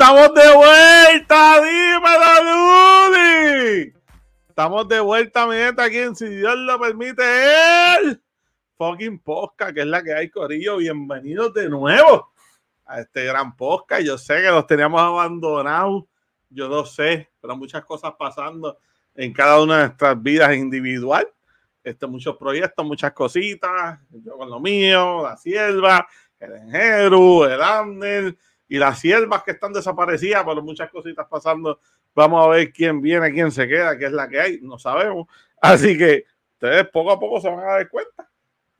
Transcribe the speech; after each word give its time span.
estamos 0.00 0.32
de 0.32 0.56
vuelta, 0.56 1.60
dímelo, 1.60 3.10
Luli. 3.10 3.92
Estamos 4.48 4.88
de 4.88 4.98
vuelta, 4.98 5.46
mi 5.46 5.56
gente, 5.56 5.82
aquí 5.82 5.98
en 5.98 6.16
Si 6.16 6.26
Dios 6.26 6.56
lo 6.56 6.80
permite, 6.80 7.22
el 7.98 8.22
fucking 8.78 9.18
podcast, 9.18 9.74
que 9.74 9.80
es 9.80 9.86
la 9.86 10.02
que 10.02 10.14
hay, 10.14 10.30
Corillo. 10.30 10.78
Bienvenidos 10.78 11.52
de 11.52 11.68
nuevo 11.68 12.32
a 12.86 13.00
este 13.00 13.26
gran 13.26 13.54
podcast. 13.54 14.00
Yo 14.00 14.16
sé 14.16 14.40
que 14.40 14.48
los 14.48 14.66
teníamos 14.66 15.02
abandonados, 15.02 16.04
yo 16.48 16.66
lo 16.66 16.86
sé, 16.86 17.28
pero 17.38 17.54
muchas 17.54 17.84
cosas 17.84 18.14
pasando 18.18 18.78
en 19.14 19.34
cada 19.34 19.60
una 19.60 19.76
de 19.76 19.86
nuestras 19.88 20.22
vidas 20.22 20.56
individual. 20.56 21.28
Este, 21.84 22.06
muchos 22.06 22.38
proyectos, 22.38 22.86
muchas 22.86 23.12
cositas, 23.12 24.00
yo 24.08 24.38
con 24.38 24.48
lo 24.48 24.60
mío, 24.60 25.24
la 25.24 25.36
sierva, 25.36 26.08
el 26.38 26.52
Enjeru, 26.54 27.44
el 27.44 27.60
Ander 27.60 28.34
y 28.70 28.78
las 28.78 29.00
siervas 29.00 29.42
que 29.42 29.50
están 29.50 29.72
desaparecidas, 29.72 30.44
pero 30.46 30.62
muchas 30.62 30.88
cositas 30.90 31.26
pasando. 31.28 31.80
Vamos 32.14 32.46
a 32.46 32.48
ver 32.50 32.72
quién 32.72 33.00
viene, 33.00 33.32
quién 33.32 33.50
se 33.50 33.66
queda, 33.66 33.98
qué 33.98 34.06
es 34.06 34.12
la 34.12 34.28
que 34.28 34.40
hay, 34.40 34.60
no 34.62 34.78
sabemos. 34.78 35.26
Así 35.60 35.98
que 35.98 36.24
ustedes 36.52 36.88
poco 36.88 37.10
a 37.10 37.18
poco 37.18 37.40
se 37.40 37.50
van 37.50 37.58
a 37.58 37.72
dar 37.72 37.88
cuenta. 37.88 38.30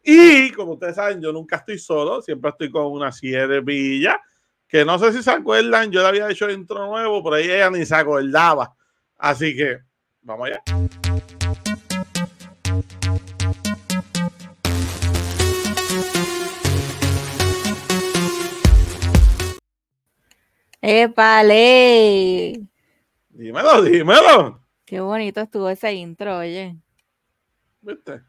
Y 0.05 0.52
como 0.52 0.74
ustedes 0.74 0.94
saben, 0.94 1.20
yo 1.20 1.33
nunca 1.33 1.56
estoy 1.56 1.80
solo, 1.80 2.22
siempre 2.22 2.50
estoy 2.50 2.70
con 2.70 2.86
una 2.86 3.11
siervilla, 3.11 4.20
que 4.68 4.84
no 4.84 4.96
sé 4.96 5.12
si 5.12 5.24
se 5.24 5.30
acuerdan, 5.33 5.91
yo 5.91 6.02
le 6.02 6.08
había 6.08 6.30
hecho 6.30 6.48
intro 6.48 6.86
nuevo, 6.86 7.24
pero 7.24 7.36
ella 7.36 7.68
ni 7.68 7.84
se 7.84 7.96
acordaba. 7.96 8.72
Así 9.18 9.56
que 9.56 9.80
vamos 10.22 10.50
allá. 10.50 10.62
¡Épale! 20.83 22.59
Dímelo, 23.28 23.83
dímelo. 23.83 24.64
Qué 24.86 25.00
bonito 25.00 25.41
estuvo 25.41 25.69
ese 25.69 25.92
intro, 25.92 26.39
oye. 26.39 26.77
¿Viste? 27.83 28.23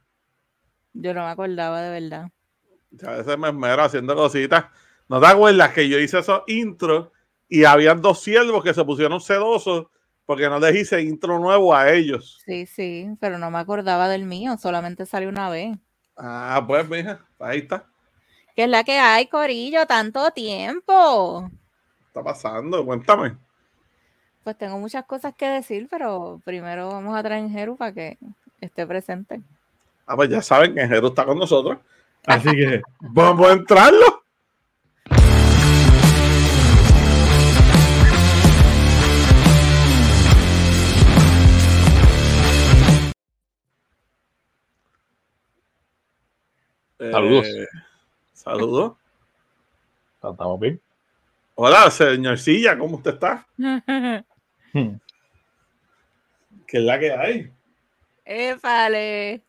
Yo 0.94 1.13
no 1.13 1.23
me 1.23 1.31
acordaba 1.31 1.81
de 1.81 2.02
verdad. 2.02 2.31
A 3.07 3.11
veces 3.11 3.38
me 3.38 3.47
esmero 3.47 3.83
haciendo 3.83 4.16
cositas. 4.16 4.66
¿No 5.07 5.22
te 5.22 5.27
acuerdas 5.27 5.73
que 5.73 5.88
yo 5.88 5.97
hice 5.97 6.19
esos 6.19 6.41
intros 6.47 7.09
y 7.47 7.63
habían 7.63 8.02
dos 8.02 8.22
siervos 8.22 8.63
que 8.63 8.73
se 8.73 8.83
pusieron 8.83 9.22
sedosos 9.22 9.88
porque 10.25 10.49
no 10.49 10.59
les 10.59 10.75
hice 10.75 11.02
intro 11.02 11.39
nuevo 11.39 11.73
a 11.73 11.89
ellos? 11.89 12.41
Sí, 12.45 12.66
sí, 12.66 13.07
pero 13.22 13.38
no 13.38 13.49
me 13.49 13.59
acordaba 13.59 14.09
del 14.09 14.25
mío, 14.25 14.57
solamente 14.57 15.05
salió 15.05 15.29
una 15.29 15.49
vez. 15.49 15.77
Ah, 16.17 16.63
pues, 16.67 16.88
mija, 16.89 17.25
ahí 17.39 17.59
está. 17.59 17.89
¿Qué 18.55 18.63
es 18.63 18.69
la 18.69 18.83
que 18.83 18.99
hay, 18.99 19.27
Corillo? 19.27 19.85
Tanto 19.85 20.31
tiempo 20.31 21.49
está 22.11 22.21
pasando? 22.21 22.85
Cuéntame. 22.85 23.37
Pues 24.43 24.57
tengo 24.57 24.77
muchas 24.77 25.05
cosas 25.05 25.33
que 25.33 25.47
decir, 25.47 25.88
pero 25.89 26.41
primero 26.44 26.89
vamos 26.89 27.17
a 27.17 27.23
traer 27.23 27.45
a 27.45 27.49
Jeru 27.49 27.77
para 27.77 27.94
que 27.94 28.17
esté 28.59 28.85
presente. 28.85 29.41
Ah, 30.05 30.17
pues 30.17 30.29
ya 30.29 30.41
saben 30.41 30.75
que 30.75 30.85
Jeru 30.88 31.07
está 31.07 31.25
con 31.25 31.39
nosotros. 31.39 31.77
Así 32.25 32.50
que 32.50 32.81
vamos 33.00 33.47
a 33.47 33.53
entrarlo. 33.53 34.23
Saludos. 47.00 47.47
Eh, 47.47 47.67
saludos. 48.33 48.94
¿Estamos 50.21 50.59
bien? 50.59 50.81
Hola, 51.63 51.91
señorcilla, 51.91 52.75
¿cómo 52.75 52.95
usted 52.95 53.13
está? 53.13 53.45
Hmm. 53.55 54.95
¿Qué 56.66 56.77
es 56.79 56.83
la 56.83 56.99
que 56.99 57.11
hay? 57.11 57.51
Épale. 58.25 59.44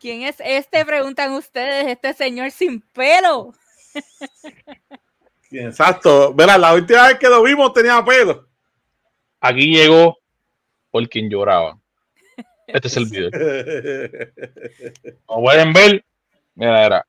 ¿Quién 0.00 0.22
es 0.22 0.42
este? 0.44 0.84
Preguntan 0.84 1.30
ustedes, 1.30 1.86
este 1.86 2.12
señor 2.14 2.50
sin 2.50 2.80
pelo. 2.80 3.54
Exacto. 5.52 6.34
Verá, 6.34 6.58
la 6.58 6.74
última 6.74 7.06
vez 7.06 7.20
que 7.20 7.28
lo 7.28 7.40
vimos 7.44 7.72
tenía 7.72 8.04
pelo. 8.04 8.48
Aquí 9.38 9.72
llegó 9.72 10.18
por 10.90 11.08
quien 11.08 11.30
lloraba. 11.30 11.78
Este 12.66 12.88
es 12.88 12.96
el 12.96 13.04
video. 13.04 13.30
Como 15.24 15.44
pueden 15.44 15.72
ver, 15.72 16.04
mira, 16.56 16.84
era. 16.84 17.06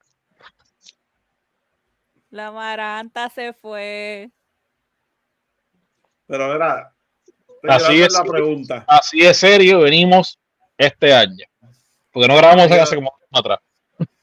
La 2.33 2.51
maranta 2.51 3.29
se 3.29 3.53
fue. 3.53 4.31
Pero 6.25 6.49
verá, 6.49 6.91
así 7.61 8.01
es 8.01 8.11
la 8.11 8.23
pregunta. 8.23 8.83
Así 8.87 9.19
de 9.19 9.35
serio 9.35 9.81
venimos 9.81 10.39
este 10.75 11.13
año. 11.13 11.45
Porque 12.11 12.27
no 12.27 12.35
grabamos 12.35 12.69
Te 12.69 12.79
hace 12.79 12.95
como 12.95 13.11
un 13.11 13.35
año 13.35 13.39
atrás. 13.39 13.59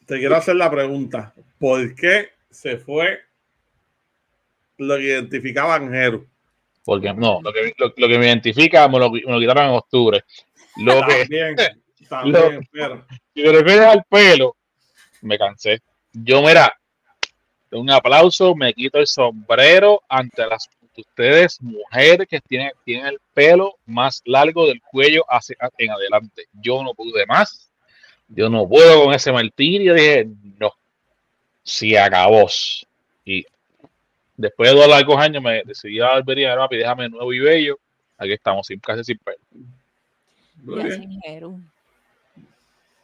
Te 0.06 0.18
quiero 0.18 0.34
hacer 0.34 0.56
la 0.56 0.68
pregunta. 0.68 1.32
¿Por 1.60 1.94
qué 1.94 2.30
se 2.50 2.78
fue 2.78 3.20
lo 4.78 4.96
que 4.96 5.04
identificaba 5.04 5.74
a 5.74 5.76
Anjero? 5.76 6.26
Porque 6.84 7.14
no, 7.14 7.40
lo 7.40 7.52
que, 7.52 7.72
lo, 7.78 7.94
lo 7.96 8.08
que 8.08 8.18
me 8.18 8.26
identifica 8.26 8.88
me 8.88 8.98
lo, 8.98 9.12
me 9.12 9.20
lo 9.20 9.38
quitaron 9.38 9.66
en 9.66 9.76
octubre. 9.76 10.24
Lo 10.78 11.06
que, 11.06 11.26
También, 11.28 11.56
también, 12.08 12.68
pero 12.72 13.06
si 13.32 13.40
te 13.40 13.52
refieres 13.52 13.86
al 13.86 14.02
pelo, 14.10 14.56
me 15.20 15.38
cansé. 15.38 15.78
Yo, 16.12 16.42
mira, 16.42 16.74
un 17.72 17.90
aplauso, 17.90 18.54
me 18.54 18.72
quito 18.72 18.98
el 18.98 19.06
sombrero 19.06 20.02
ante 20.08 20.46
las 20.46 20.68
ustedes, 21.00 21.60
mujeres 21.60 22.26
que 22.28 22.40
tienen, 22.40 22.72
tienen 22.84 23.06
el 23.06 23.20
pelo 23.34 23.76
más 23.86 24.22
largo 24.24 24.66
del 24.66 24.80
cuello 24.82 25.24
hacia 25.28 25.56
en 25.78 25.90
adelante. 25.90 26.46
Yo 26.52 26.82
no 26.82 26.94
pude 26.94 27.26
más. 27.26 27.70
Yo 28.28 28.48
no 28.48 28.68
puedo 28.68 29.04
con 29.04 29.14
ese 29.14 29.32
martirio. 29.32 29.94
Dije, 29.94 30.28
no, 30.58 30.72
se 31.62 31.98
acabó. 31.98 32.48
Y 33.24 33.44
después 34.36 34.70
de 34.70 34.76
dos 34.76 34.88
largos 34.88 35.18
años 35.18 35.42
me 35.42 35.62
decidí 35.64 36.00
a 36.00 36.06
la 36.06 36.12
barbería, 36.14 36.56
papi, 36.56 36.76
déjame 36.76 37.08
nuevo 37.08 37.32
y 37.32 37.40
bello. 37.40 37.78
Aquí 38.16 38.32
estamos, 38.32 38.66
sin, 38.66 38.78
casi 38.80 39.04
sin 39.04 39.18
pelo. 39.18 39.38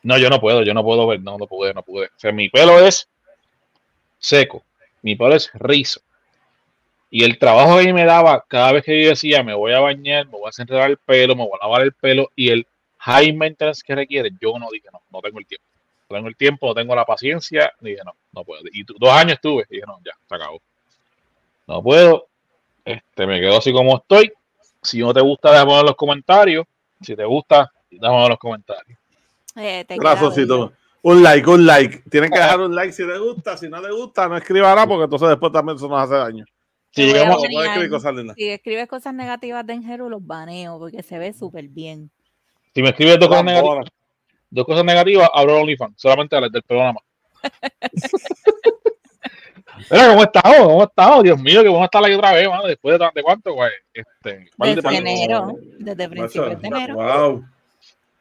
No, 0.03 0.19
yo 0.19 0.31
no 0.31 0.41
puedo, 0.41 0.63
yo 0.63 0.73
no 0.73 0.85
puedo 0.85 1.07
ver, 1.07 1.21
no, 1.21 1.37
no 1.37 1.47
pude, 1.47 1.75
no 1.75 1.83
pude. 1.83 2.07
O 2.07 2.19
sea, 2.19 2.31
mi 2.31 2.49
pelo 2.49 2.79
es 2.79 3.09
seco, 4.27 4.65
mi 5.03 5.15
pelo 5.17 5.35
es 5.37 5.51
rizo. 5.55 6.01
Y 7.11 7.23
el 7.25 7.39
trabajo 7.39 7.79
que 7.79 7.93
me 7.93 8.05
daba, 8.05 8.45
cada 8.49 8.73
vez 8.73 8.85
que 8.85 9.03
yo 9.03 9.11
decía, 9.11 9.43
me 9.43 9.55
voy 9.55 9.73
a 9.73 9.81
bañar, 9.81 10.27
me 10.27 10.33
voy 10.33 10.45
a 10.45 10.49
desenredar 10.49 10.91
el 10.91 10.99
pelo, 10.99 11.37
me 11.37 11.43
voy 11.45 11.53
a 11.61 11.65
lavar 11.65 11.83
el 11.83 11.93
pelo, 11.93 12.31
y 12.35 12.51
el 12.51 12.67
high 12.99 13.33
maintenance 13.33 13.83
que 13.87 13.95
requiere, 13.95 14.31
yo 14.41 14.59
no 14.59 14.67
dije, 14.73 14.89
no, 14.93 15.01
no 15.13 15.21
tengo 15.21 15.39
el 15.39 15.47
tiempo. 15.47 15.65
No 16.09 16.17
tengo 16.17 16.29
el 16.29 16.37
tiempo, 16.37 16.67
no 16.69 16.75
tengo 16.75 16.95
la 16.95 17.05
paciencia, 17.05 17.73
dije, 17.81 18.01
no, 18.05 18.13
no 18.33 18.45
puedo. 18.45 18.63
Y 18.73 18.85
tu- 18.85 18.95
dos 18.99 19.11
años 19.11 19.35
estuve, 19.35 19.65
y 19.71 19.75
dije, 19.77 19.87
no, 19.87 19.99
ya, 20.05 20.13
se 20.29 20.35
acabó. 20.35 20.61
No 21.69 21.83
puedo, 21.83 22.27
este, 22.85 23.27
me 23.27 23.41
quedo 23.41 23.59
así 23.59 23.73
como 23.73 23.97
estoy. 23.97 24.33
Si 24.83 24.99
no 24.99 25.13
te 25.15 25.21
gusta, 25.21 25.53
déjame 25.53 25.79
en 25.81 25.87
los 25.87 25.97
comentarios. 25.97 26.67
Si 27.01 27.15
te 27.17 27.25
gusta, 27.25 27.71
déjame 27.91 28.25
en 28.25 28.29
los 28.31 28.39
comentarios. 28.39 28.99
Eh, 29.97 30.15
te 30.25 30.31
bello. 30.57 30.73
Un 31.09 31.23
like, 31.23 31.49
un 31.49 31.65
like. 31.65 32.03
Tienen 32.11 32.33
que 32.33 32.39
dejar 32.41 32.61
un 32.61 32.75
like 32.75 32.93
si 32.93 33.05
les 33.05 33.21
gusta. 33.21 33.57
Si 33.57 33.69
no 33.69 33.81
les 33.81 33.93
gusta, 33.93 34.29
no 34.29 34.37
escriban 34.37 34.75
nada 34.75 34.89
porque 34.89 35.05
entonces 35.05 35.29
después 35.29 35.53
también 35.53 35.77
eso 35.77 35.87
nos 35.89 36.03
hace 36.03 36.17
daño. 36.17 36.45
Si 36.91 37.15
a 37.15 37.33
escribir 37.33 37.91
cosas 37.91 38.13
lindas. 38.13 38.35
Escribes 38.37 38.89
cosas 38.89 39.15
negativas 39.15 39.65
de 39.65 39.75
Enjeru, 39.75 40.11
los 40.11 40.27
baneo 40.27 40.81
porque 40.81 41.05
se 41.05 41.17
ve 41.19 41.33
súper 41.33 41.69
bien. 41.69 42.11
si 42.75 42.83
me 42.83 42.89
escribes 42.89 43.21
dos 43.21 43.29
cosas 43.29 43.45
negativas, 43.45 43.87
dos 44.51 44.67
cosas 44.67 44.85
negativas, 44.85 45.31
abro 45.33 45.61
OnlyFans, 45.61 45.95
solamente 45.97 46.41
las 46.41 46.51
del 46.51 46.65
más. 46.69 46.97
Mira, 49.91 50.09
¿cómo 50.09 50.23
estamos? 50.25 50.59
¿Cómo 50.59 50.83
estamos? 50.83 51.23
Dios 51.23 51.39
mío, 51.39 51.63
que 51.63 51.69
vamos 51.69 51.83
a 51.83 51.85
estar 51.85 52.05
ahí 52.05 52.15
otra 52.15 52.33
vez, 52.33 52.49
mano, 52.49 52.67
después 52.67 52.99
de, 52.99 53.09
de 53.15 53.23
cuánto, 53.23 53.53
güey. 53.53 53.71
Este, 53.95 54.51
Desde 54.59 54.83
de- 54.83 54.97
enero, 54.97 55.53
desde 55.79 56.09
principios 56.09 56.61
de 56.61 56.67
enero. 56.67 56.95
Wow. 56.97 57.45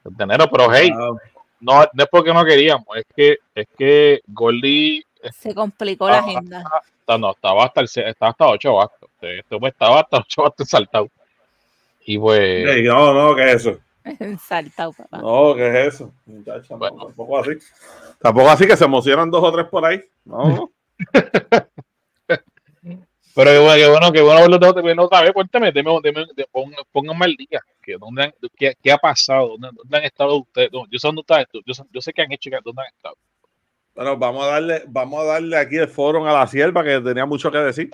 de 0.03 0.23
enero, 0.23 0.47
pero 0.51 0.71
hey, 0.71 0.91
wow. 0.93 1.17
No, 1.59 1.79
no 1.93 2.03
es 2.03 2.09
porque 2.09 2.33
no 2.33 2.43
queríamos, 2.45 2.85
es 2.95 3.05
que, 3.15 3.37
es 3.55 3.67
que 3.77 4.21
Goldie 4.27 5.03
Se 5.31 5.53
complicó 5.55 6.07
la 6.09 6.17
Ah, 6.17 6.19
agenda. 6.19 6.63
está- 6.99 7.17
no, 7.17 7.31
estaba 7.31 7.65
hasta 7.65 7.81
el, 7.81 7.87
se- 7.87 8.07
estaba 8.09 8.31
hasta 8.31 8.47
8 8.47 8.73
bastos. 8.73 9.09
Este 9.21 9.59
pues 9.59 9.73
estaba 9.73 9.99
hasta 10.01 10.17
8 10.25 10.41
bastos 10.43 10.69
saltado. 10.69 11.09
Y 12.07 12.17
pues, 12.19 12.83
no, 12.83 13.13
no, 13.13 13.35
¿qué 13.35 13.51
es 13.51 13.65
eso? 13.65 13.79
Saltado, 14.39 14.93
papá. 14.93 15.17
No, 15.17 15.55
¿qué 15.55 15.67
es 15.67 15.95
eso? 15.95 16.13
Muchacha, 16.27 16.75
no, 16.77 16.89
tampoco 17.07 17.39
así. 17.39 17.51
Tampoco 18.21 18.49
así 18.49 18.67
que 18.67 18.77
se 18.77 18.85
emocionan 18.85 19.31
dos 19.31 19.43
o 19.43 19.51
tres 19.51 19.65
por 19.67 19.83
ahí. 19.85 20.03
No. 20.25 20.69
Pero 23.35 23.51
qué 23.51 23.59
bueno, 23.59 23.75
qué 23.75 23.89
bueno, 23.89 24.11
qué 24.13 24.21
bueno 24.21 24.39
verlo 24.41 24.81
vez, 24.81 24.97
otra 24.97 25.21
vez. 25.21 25.33
Cuéntame, 25.33 25.71
de- 25.73 26.47
pónganme 26.91 27.25
al 27.25 27.35
día. 27.35 27.61
Que 27.81 27.97
dónde 27.97 28.23
han- 28.23 28.33
qué, 28.55 28.75
qué 28.81 28.91
ha 28.93 28.97
pasado? 28.97 29.49
¿Dónde, 29.49 29.69
dónde 29.73 29.97
han 29.97 30.03
estado 30.05 30.37
ustedes? 30.37 30.71
No, 30.71 30.85
yo 30.89 30.97
sé 30.97 31.07
dónde 31.07 31.21
estás 31.21 31.45
tú. 31.51 31.61
Yo, 31.65 31.73
sé- 31.73 31.83
yo 31.91 32.01
sé 32.01 32.13
que 32.13 32.21
han 32.21 32.31
hecho, 32.31 32.49
que- 32.49 32.59
dónde 32.63 32.81
han 32.81 32.87
estado. 32.87 33.17
Bueno, 33.93 34.17
vamos 34.17 34.43
a 34.45 34.47
darle, 34.47 34.83
vamos 34.87 35.21
a 35.21 35.25
darle 35.25 35.57
aquí 35.57 35.75
el 35.75 35.87
foro 35.89 36.25
a 36.25 36.33
la 36.33 36.47
sierva 36.47 36.83
que 36.83 36.99
tenía 37.01 37.25
mucho 37.25 37.51
que 37.51 37.57
decir. 37.57 37.89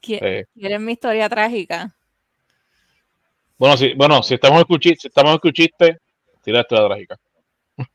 ¿Qui- 0.00 0.18
Eh, 0.20 0.46
¿Quieren 0.54 0.84
mi 0.84 0.92
historia 0.92 1.28
trágica? 1.28 1.94
bueno, 3.58 3.76
si, 3.76 3.94
bueno, 3.94 4.22
si 4.22 4.34
estamos 4.34 4.60
escuchando, 4.60 4.96
si 5.00 5.08
estamos 5.08 5.34
escuchiste, 5.34 5.98
tira 6.42 6.60
esta 6.60 6.86
trágica. 6.86 7.16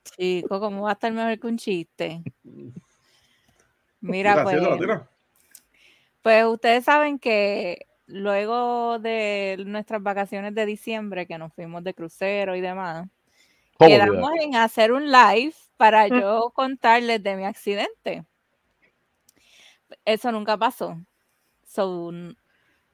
Chico, 0.03 0.59
¿cómo 0.59 0.83
va 0.83 0.89
a 0.91 0.93
estar 0.93 1.11
mejor 1.11 1.39
que 1.39 1.47
un 1.47 1.57
chiste? 1.57 2.21
Mira, 4.01 4.43
pues, 4.43 4.59
tira, 4.59 4.77
tira. 4.77 5.07
Pues 6.21 6.45
ustedes 6.45 6.85
saben 6.85 7.19
que 7.19 7.87
luego 8.05 8.99
de 8.99 9.63
nuestras 9.65 10.01
vacaciones 10.03 10.53
de 10.53 10.65
diciembre, 10.65 11.27
que 11.27 11.37
nos 11.37 11.53
fuimos 11.53 11.83
de 11.83 11.93
crucero 11.93 12.55
y 12.55 12.61
demás, 12.61 13.07
¿Cómo 13.77 13.89
quedamos 13.89 14.31
en 14.41 14.55
hacer 14.55 14.91
un 14.91 15.11
live 15.11 15.53
para 15.81 16.07
yo 16.07 16.51
contarles 16.53 17.23
de 17.23 17.35
mi 17.35 17.43
accidente. 17.43 18.23
Eso 20.05 20.31
nunca 20.31 20.55
pasó. 20.55 20.95
So, 21.65 22.11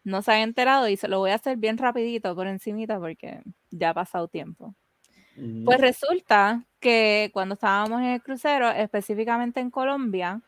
no 0.06 0.22
se 0.22 0.32
han 0.32 0.40
enterado 0.40 0.88
y 0.88 0.96
se 0.96 1.10
lo 1.10 1.20
voy 1.20 1.32
a 1.32 1.36
hacer 1.36 1.58
bien 1.58 1.78
rapidito 1.78 2.34
por 2.34 2.48
encimita 2.48 2.98
porque 2.98 3.42
ya 3.72 3.90
ha 3.90 3.94
pasado 3.94 4.30
tiempo. 4.30 4.74
Pues 5.66 5.82
resulta 5.82 6.66
que 6.80 7.30
cuando 7.34 7.56
estábamos 7.56 8.00
en 8.00 8.08
el 8.08 8.24
crucero, 8.24 8.70
específicamente 8.70 9.60
en 9.60 9.70
Colombia, 9.70 10.42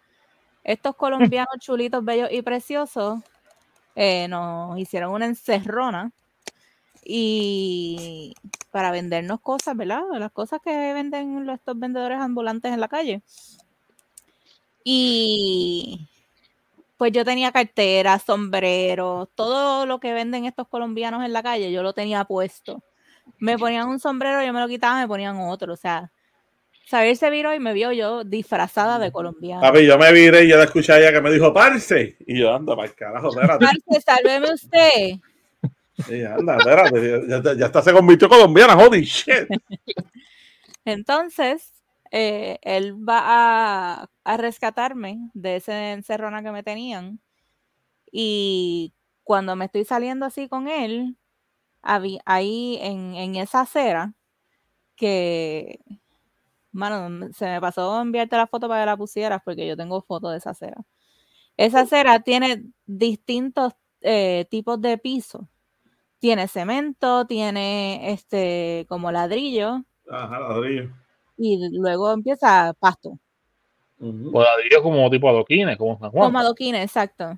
estos 0.71 0.95
colombianos 0.95 1.55
chulitos, 1.59 2.03
bellos 2.05 2.29
y 2.31 2.41
preciosos 2.41 3.19
eh, 3.95 4.27
nos 4.27 4.77
hicieron 4.77 5.11
una 5.11 5.25
encerrona 5.25 6.11
y 7.03 8.35
para 8.71 8.91
vendernos 8.91 9.41
cosas, 9.41 9.75
¿verdad? 9.75 10.03
Las 10.13 10.31
cosas 10.31 10.59
que 10.63 10.93
venden 10.93 11.45
los- 11.45 11.55
estos 11.55 11.77
vendedores 11.79 12.19
ambulantes 12.19 12.71
en 12.71 12.79
la 12.79 12.87
calle. 12.87 13.23
Y 14.83 16.07
pues 16.97 17.11
yo 17.11 17.25
tenía 17.25 17.51
carteras, 17.51 18.23
sombreros, 18.23 19.29
todo 19.35 19.85
lo 19.85 19.99
que 19.99 20.13
venden 20.13 20.45
estos 20.45 20.67
colombianos 20.67 21.23
en 21.23 21.33
la 21.33 21.41
calle, 21.41 21.71
yo 21.71 21.81
lo 21.81 21.93
tenía 21.93 22.25
puesto. 22.25 22.83
Me 23.39 23.57
ponían 23.57 23.87
un 23.87 23.99
sombrero, 23.99 24.43
yo 24.43 24.53
me 24.53 24.59
lo 24.59 24.67
quitaba, 24.67 24.99
me 24.99 25.07
ponían 25.07 25.37
otro. 25.39 25.73
O 25.73 25.77
sea, 25.77 26.11
Xavier 26.89 27.15
se 27.15 27.29
viró 27.29 27.53
y 27.53 27.59
me 27.59 27.73
vio 27.73 27.91
yo 27.91 28.23
disfrazada 28.23 28.97
de 28.97 29.11
colombiana. 29.11 29.61
Papi, 29.61 29.85
yo 29.85 29.97
me 29.99 30.11
viré 30.11 30.45
y 30.45 30.49
yo 30.49 30.57
la 30.57 30.63
escuché 30.63 30.93
a 30.93 30.99
ella 30.99 31.11
que 31.11 31.21
me 31.21 31.31
dijo, 31.31 31.53
parce. 31.53 32.17
Y 32.25 32.39
yo, 32.39 32.53
anda, 32.53 32.75
para 32.75 32.87
el 32.87 32.95
carajo, 32.95 33.29
espérate. 33.29 33.65
Parce, 33.65 34.01
sálveme 34.01 34.53
usted. 34.53 35.19
Y 36.09 36.19
yo, 36.19 36.33
anda, 36.33 36.57
espérate. 36.57 37.27
Ya, 37.27 37.43
ya, 37.43 37.53
ya 37.53 37.65
está 37.67 37.83
se 37.83 37.93
convirtió 37.93 38.27
colombiana, 38.27 38.75
holy 38.75 39.03
shit. 39.03 39.47
Entonces, 40.83 41.71
eh, 42.09 42.57
él 42.63 42.95
va 43.07 43.21
a, 43.21 44.09
a 44.23 44.37
rescatarme 44.37 45.29
de 45.35 45.57
ese 45.57 45.91
encerrona 45.91 46.41
que 46.41 46.51
me 46.51 46.63
tenían. 46.63 47.19
Y 48.11 48.93
cuando 49.23 49.55
me 49.55 49.65
estoy 49.65 49.85
saliendo 49.85 50.25
así 50.25 50.47
con 50.47 50.67
él, 50.67 51.15
ahí 51.83 52.79
en, 52.81 53.13
en 53.13 53.35
esa 53.35 53.61
acera, 53.61 54.13
que, 54.95 55.79
mano, 56.71 57.29
se 57.33 57.45
me 57.45 57.61
pasó 57.61 58.01
enviarte 58.01 58.35
la 58.35 58.47
foto 58.47 58.67
para 58.67 58.81
que 58.81 58.85
la 58.87 58.97
pusieras, 58.97 59.41
porque 59.43 59.67
yo 59.67 59.75
tengo 59.77 60.01
foto 60.01 60.29
de 60.29 60.37
esa 60.37 60.51
acera. 60.51 60.77
Esa 61.57 61.81
acera 61.81 62.19
tiene 62.21 62.63
distintos 62.85 63.73
eh, 64.01 64.45
tipos 64.49 64.79
de 64.81 64.97
piso. 64.97 65.47
Tiene 66.19 66.47
cemento, 66.47 67.25
tiene 67.25 68.11
este 68.11 68.85
como 68.89 69.11
ladrillo, 69.11 69.83
Ajá, 70.09 70.39
ladrillo. 70.39 70.89
y 71.37 71.77
luego 71.77 72.11
empieza 72.11 72.73
pasto. 72.79 73.17
Pues 73.97 74.47
ladrillo 74.47 74.83
como 74.83 75.09
tipo 75.09 75.29
adoquines, 75.29 75.77
como 75.77 75.97
San 75.99 76.11
Juan. 76.11 76.25
Como 76.25 76.39
adoquines, 76.39 76.83
exacto. 76.83 77.37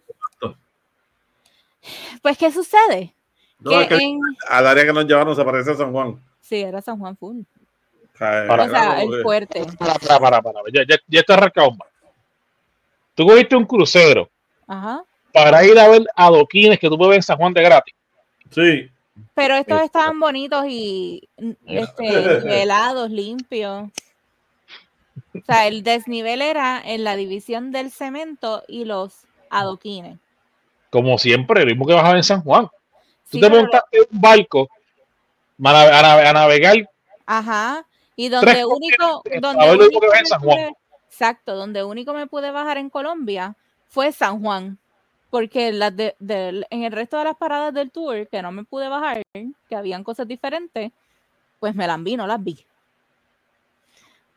Pues, 2.22 2.38
¿qué 2.38 2.52
sucede? 2.52 3.16
No, 3.60 3.72
que 3.72 3.82
es 3.82 3.88
que 3.88 3.96
en... 3.96 4.20
al 4.50 4.68
área 4.68 4.86
que 4.86 4.94
nos 4.94 5.06
llevaron 5.06 5.36
se 5.36 5.44
parece 5.44 5.72
a 5.72 5.76
San 5.76 5.92
Juan. 5.92 6.24
Sí, 6.40 6.58
era 6.58 6.82
San 6.82 7.00
Juan 7.00 7.18
Full. 7.18 7.42
O 8.22 8.24
sea, 8.24 8.48
Para- 8.48 8.64
O 8.64 8.66
era 8.68 8.80
sea, 8.80 8.96
como 9.02 9.16
el 9.16 9.24
fuerte. 9.24 9.66
Para, 9.80 9.94
para, 9.96 10.20
para, 10.20 10.42
para. 10.42 10.60
Ya, 10.72 10.82
ya, 10.88 10.96
ya 11.08 11.20
está 11.22 11.34
arrancado 11.34 11.72
más. 11.72 11.88
Tú 13.16 13.26
cogiste 13.26 13.56
un 13.56 13.66
crucero 13.66 14.30
Ajá. 14.68 15.04
para 15.34 15.64
ir 15.66 15.78
a 15.80 15.88
ver 15.88 16.04
adoquines 16.16 16.80
que 16.80 16.88
tú 16.88 16.98
puedes 16.98 17.10
ver 17.10 17.16
en 17.18 17.24
San 17.24 17.38
Juan 17.38 17.54
de 17.54 17.62
gratis. 17.64 17.96
Sí. 18.52 18.90
Pero 19.34 19.56
estos 19.56 19.82
Eh, 19.82 19.86
estaban 19.86 20.20
bonitos 20.20 20.66
y 20.68 21.28
este, 21.66 22.04
helados, 22.62 23.10
limpios. 23.10 23.90
O 25.34 25.40
sea, 25.46 25.68
el 25.68 25.82
desnivel 25.84 26.42
era 26.42 26.82
en 26.84 27.04
la 27.04 27.16
división 27.16 27.72
del 27.72 27.92
cemento 27.92 28.64
y 28.68 28.86
los 28.86 29.14
adoquines. 29.50 30.20
Como 30.90 31.18
siempre, 31.18 31.62
lo 31.62 31.68
mismo 31.68 31.86
que 31.86 31.94
vas 31.94 32.04
a 32.06 32.10
ver 32.10 32.18
en 32.18 32.24
San 32.24 32.42
Juan. 32.44 32.66
Tú 32.68 32.72
Sí, 33.38 33.42
te 33.42 33.50
lo- 33.50 33.56
montaste 33.62 34.00
un 34.12 34.22
barco 34.22 34.70
a, 35.64 35.72
nave- 35.74 35.92
a 35.92 36.02
nave- 36.02 36.28
a 36.28 36.34
navegar 36.34 36.76
Ajá. 37.26 37.86
Y 38.22 38.30
donde 38.30 38.64
único, 38.66 39.24
donde 39.42 39.72
único 39.74 40.00
que 40.00 40.08
ves 40.08 40.18
en 40.18 40.24
me 40.24 40.26
San 40.30 40.42
Juan. 40.42 40.58
pude- 40.58 40.74
exacto, 41.08 41.56
donde 41.56 41.84
único 41.84 42.14
me 42.14 42.28
pude 42.28 42.52
bajar 42.52 42.78
en 42.78 42.90
Colombia 42.90 43.56
fue 43.88 44.12
San 44.12 44.42
Juan. 44.42 44.78
Porque 45.32 45.72
las 45.72 45.96
de- 45.96 46.16
del- 46.20 46.68
en 46.70 46.84
el 46.84 46.92
resto 46.92 47.18
de 47.18 47.24
las 47.24 47.36
paradas 47.38 47.74
del 47.74 47.90
tour, 47.90 48.28
que 48.28 48.42
no 48.42 48.52
me 48.52 48.64
pude 48.66 48.90
bajar, 48.90 49.24
que 49.34 49.76
habían 49.76 50.04
cosas 50.04 50.28
diferentes, 50.28 50.92
pues 51.60 51.74
me 51.74 51.88
las 51.88 52.04
vi, 52.04 52.16
no 52.18 52.28
las 52.28 52.44
vi. 52.44 52.64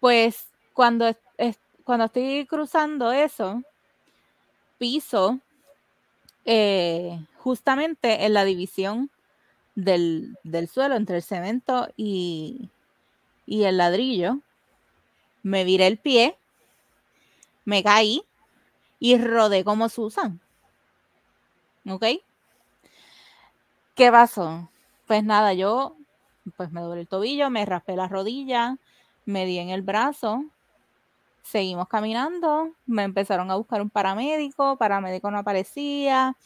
Pues 0.00 0.46
cuando, 0.72 1.08
es- 1.36 1.60
cuando 1.84 2.06
estoy 2.06 2.46
cruzando 2.46 3.12
eso, 3.12 3.62
piso 4.78 5.40
eh, 6.46 7.18
justamente 7.38 8.24
en 8.24 8.34
la 8.34 8.44
división 8.44 9.10
del, 9.74 10.36
del 10.44 10.68
suelo 10.68 10.94
entre 10.94 11.16
el 11.16 11.22
cemento 11.22 11.88
y, 11.96 12.70
y 13.46 13.64
el 13.64 13.78
ladrillo. 13.78 14.38
Me 15.42 15.64
viré 15.64 15.86
el 15.86 15.98
pie, 15.98 16.38
me 17.64 17.82
caí 17.82 18.22
y 18.98 19.18
rodé 19.18 19.64
como 19.64 19.88
Susan. 19.88 20.40
¿Ok? 21.88 22.04
¿Qué 23.94 24.10
pasó? 24.10 24.70
Pues 25.06 25.22
nada, 25.22 25.52
yo 25.52 25.96
pues 26.56 26.70
me 26.72 26.80
doblé 26.80 27.02
el 27.02 27.08
tobillo, 27.08 27.50
me 27.50 27.64
raspé 27.64 27.96
la 27.96 28.08
rodilla, 28.08 28.76
me 29.24 29.46
di 29.46 29.58
en 29.58 29.70
el 29.70 29.82
brazo, 29.82 30.44
seguimos 31.42 31.88
caminando, 31.88 32.70
me 32.86 33.02
empezaron 33.02 33.50
a 33.50 33.56
buscar 33.56 33.80
un 33.82 33.90
paramédico, 33.90 34.76
paramédico 34.76 35.30
no 35.30 35.38
aparecía, 35.38 36.36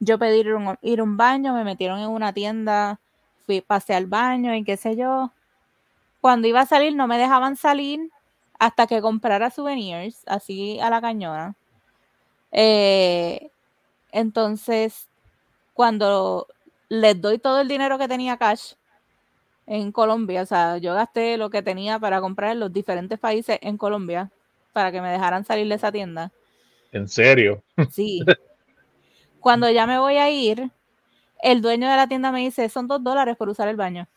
yo 0.00 0.18
pedí 0.18 0.40
ir 0.40 0.50
a 0.50 0.56
un, 0.56 0.78
ir 0.82 1.02
un 1.02 1.16
baño, 1.16 1.54
me 1.54 1.64
metieron 1.64 1.98
en 2.00 2.08
una 2.08 2.32
tienda, 2.32 3.00
fui, 3.46 3.60
pasé 3.60 3.94
al 3.94 4.06
baño 4.06 4.54
y 4.54 4.64
qué 4.64 4.76
sé 4.76 4.96
yo. 4.96 5.32
Cuando 6.20 6.48
iba 6.48 6.60
a 6.60 6.66
salir 6.66 6.94
no 6.94 7.06
me 7.06 7.18
dejaban 7.18 7.56
salir 7.56 8.10
hasta 8.58 8.86
que 8.86 9.00
comprara 9.00 9.50
souvenirs, 9.50 10.22
así 10.26 10.80
a 10.80 10.90
la 10.90 11.00
cañona. 11.00 11.54
Eh, 12.50 13.50
entonces, 14.10 15.08
cuando 15.74 16.46
les 16.88 17.20
doy 17.20 17.38
todo 17.38 17.60
el 17.60 17.68
dinero 17.68 17.98
que 17.98 18.08
tenía 18.08 18.36
cash 18.36 18.74
en 19.66 19.92
Colombia, 19.92 20.42
o 20.42 20.46
sea, 20.46 20.78
yo 20.78 20.94
gasté 20.94 21.36
lo 21.36 21.50
que 21.50 21.62
tenía 21.62 21.98
para 21.98 22.20
comprar 22.20 22.52
en 22.52 22.60
los 22.60 22.72
diferentes 22.72 23.18
países 23.18 23.58
en 23.62 23.76
Colombia 23.76 24.30
para 24.72 24.90
que 24.90 25.00
me 25.00 25.10
dejaran 25.10 25.44
salir 25.44 25.68
de 25.68 25.74
esa 25.74 25.92
tienda. 25.92 26.32
En 26.92 27.08
serio. 27.08 27.62
Sí. 27.90 28.24
Cuando 29.40 29.70
ya 29.70 29.86
me 29.86 29.98
voy 29.98 30.16
a 30.16 30.30
ir, 30.30 30.70
el 31.42 31.60
dueño 31.60 31.88
de 31.88 31.96
la 31.96 32.08
tienda 32.08 32.32
me 32.32 32.40
dice, 32.40 32.68
son 32.68 32.88
dos 32.88 33.02
dólares 33.02 33.36
por 33.36 33.48
usar 33.48 33.68
el 33.68 33.76
baño. 33.76 34.08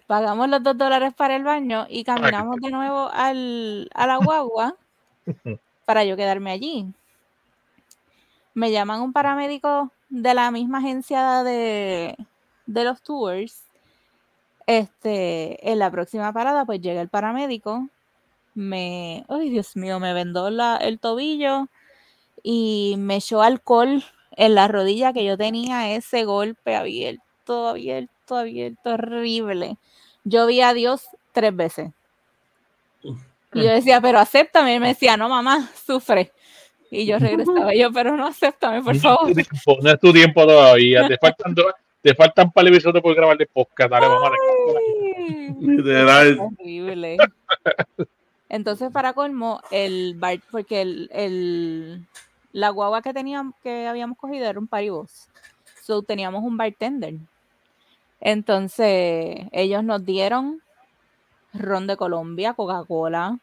Pagamos 0.00 0.48
los 0.48 0.62
dos 0.62 0.76
dólares 0.78 1.14
para 1.14 1.36
el 1.36 1.44
baño 1.44 1.86
y 1.88 2.04
caminamos 2.04 2.60
de 2.60 2.70
nuevo 2.70 3.08
al, 3.12 3.88
a 3.94 4.06
la 4.06 4.16
guagua 4.18 4.76
para 5.84 6.04
yo 6.04 6.16
quedarme 6.16 6.50
allí. 6.50 6.86
Me 8.54 8.70
llaman 8.70 9.00
un 9.02 9.12
paramédico 9.12 9.90
de 10.08 10.34
la 10.34 10.50
misma 10.50 10.78
agencia 10.78 11.42
de, 11.42 12.16
de 12.66 12.84
los 12.84 13.02
tours. 13.02 13.64
Este, 14.66 15.70
en 15.70 15.78
la 15.78 15.90
próxima 15.90 16.32
parada, 16.32 16.64
pues 16.64 16.80
llega 16.80 17.00
el 17.00 17.08
paramédico, 17.08 17.88
me, 18.54 19.24
ay 19.28 19.50
Dios 19.50 19.76
mío, 19.76 20.00
me 20.00 20.14
vendó 20.14 20.50
la- 20.50 20.76
el 20.78 21.00
tobillo 21.00 21.68
y 22.42 22.96
me 22.98 23.16
echó 23.16 23.42
alcohol 23.42 24.04
en 24.32 24.54
la 24.56 24.68
rodilla 24.68 25.12
que 25.12 25.24
yo 25.24 25.38
tenía 25.38 25.94
ese 25.94 26.24
golpe 26.24 26.76
abierto. 26.76 27.68
abierto, 27.70 28.11
abierto, 28.22 28.36
abierto, 28.36 28.90
horrible. 28.90 29.76
Yo 30.24 30.46
vi 30.46 30.60
a 30.60 30.72
Dios 30.72 31.08
tres 31.32 31.54
veces. 31.54 31.90
Y 33.02 33.62
yo 33.62 33.70
decía, 33.70 34.00
pero 34.00 34.18
acéptame. 34.18 34.74
Y 34.74 34.80
me 34.80 34.88
decía, 34.88 35.16
no, 35.16 35.28
mamá, 35.28 35.70
sufre. 35.86 36.32
Y 36.90 37.06
yo 37.06 37.18
regresaba, 37.18 37.74
yo, 37.74 37.92
pero 37.92 38.16
no 38.16 38.26
acéptame, 38.26 38.82
por 38.82 38.96
favor. 38.96 39.32
No 39.82 39.90
es 39.90 40.00
tu 40.00 40.12
tiempo 40.12 40.46
todavía. 40.46 41.08
Te 41.08 41.16
faltan, 41.18 41.54
te 42.02 42.14
faltan 42.14 42.50
para 42.50 42.68
el 42.68 42.74
episodio 42.74 43.02
por 43.02 43.14
grabar 43.14 43.36
de 43.36 43.46
podcast. 43.46 43.90
Dale, 43.90 44.08
mamá. 44.08 44.30
Literal. 45.60 46.38
Horrible. 46.38 47.16
Entonces, 48.48 48.90
para 48.92 49.14
colmo, 49.14 49.62
el 49.70 50.14
bar, 50.16 50.38
porque 50.50 50.82
el, 50.82 51.08
el, 51.12 52.06
la 52.52 52.68
guagua 52.68 53.00
que 53.00 53.14
teníamos, 53.14 53.54
que 53.62 53.86
habíamos 53.86 54.18
cogido 54.18 54.46
era 54.46 54.58
un 54.58 54.66
paribos. 54.66 55.28
So 55.82 56.02
teníamos 56.02 56.44
un 56.44 56.56
bartender. 56.56 57.14
Entonces, 58.24 59.48
ellos 59.50 59.82
nos 59.82 60.04
dieron 60.06 60.62
ron 61.52 61.88
de 61.88 61.96
Colombia, 61.96 62.54
Coca-Cola, 62.54 63.38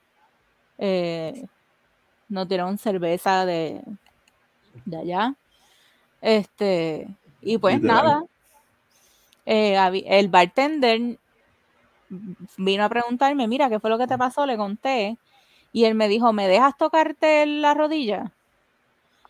eh, 0.77 1.45
nos 2.29 2.47
dieron 2.47 2.77
cerveza 2.77 3.45
de, 3.45 3.81
de 4.85 4.97
allá. 4.97 5.35
Este, 6.21 7.09
y 7.41 7.57
pues 7.57 7.81
nada, 7.81 8.23
eh, 9.45 9.77
el 10.07 10.29
bartender 10.29 11.19
vino 12.55 12.83
a 12.85 12.89
preguntarme, 12.89 13.49
mira, 13.49 13.69
¿qué 13.69 13.81
fue 13.81 13.89
lo 13.89 13.97
que 13.97 14.07
te 14.07 14.17
pasó? 14.17 14.45
Le 14.45 14.55
conté. 14.55 15.17
Y 15.73 15.83
él 15.83 15.93
me 15.93 16.07
dijo, 16.07 16.31
¿me 16.31 16.47
dejas 16.47 16.77
tocarte 16.77 17.45
la 17.45 17.73
rodilla? 17.73 18.31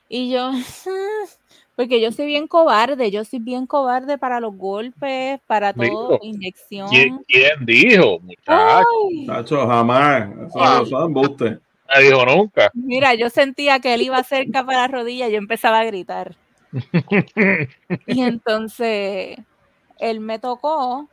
Y 0.10 0.30
yo, 0.30 0.52
porque 1.80 2.02
yo 2.02 2.12
soy 2.12 2.26
bien 2.26 2.46
cobarde, 2.46 3.10
yo 3.10 3.24
soy 3.24 3.40
bien 3.40 3.66
cobarde 3.66 4.18
para 4.18 4.42
los 4.42 4.54
golpes, 4.54 5.40
para 5.48 5.72
todo, 5.72 6.20
inyección. 6.22 6.90
¿Quién, 6.90 7.66
dijo, 7.66 8.20
muchacho? 8.20 9.66
jamás. 9.66 10.30
Eso, 10.50 11.06
embuste. 11.06 11.52
No 11.52 12.02
dijo 12.02 12.26
nunca. 12.26 12.70
Mira, 12.74 13.14
yo 13.14 13.30
sentía 13.30 13.80
que 13.80 13.94
él 13.94 14.02
iba 14.02 14.22
cerca 14.24 14.66
para 14.66 14.80
la 14.80 14.88
rodilla 14.90 15.30
y 15.30 15.32
yo 15.32 15.38
empezaba 15.38 15.80
a 15.80 15.86
gritar. 15.86 16.36
y 18.08 18.24
entonces 18.24 19.38
él 20.00 20.20
me 20.20 20.38
tocó 20.38 21.08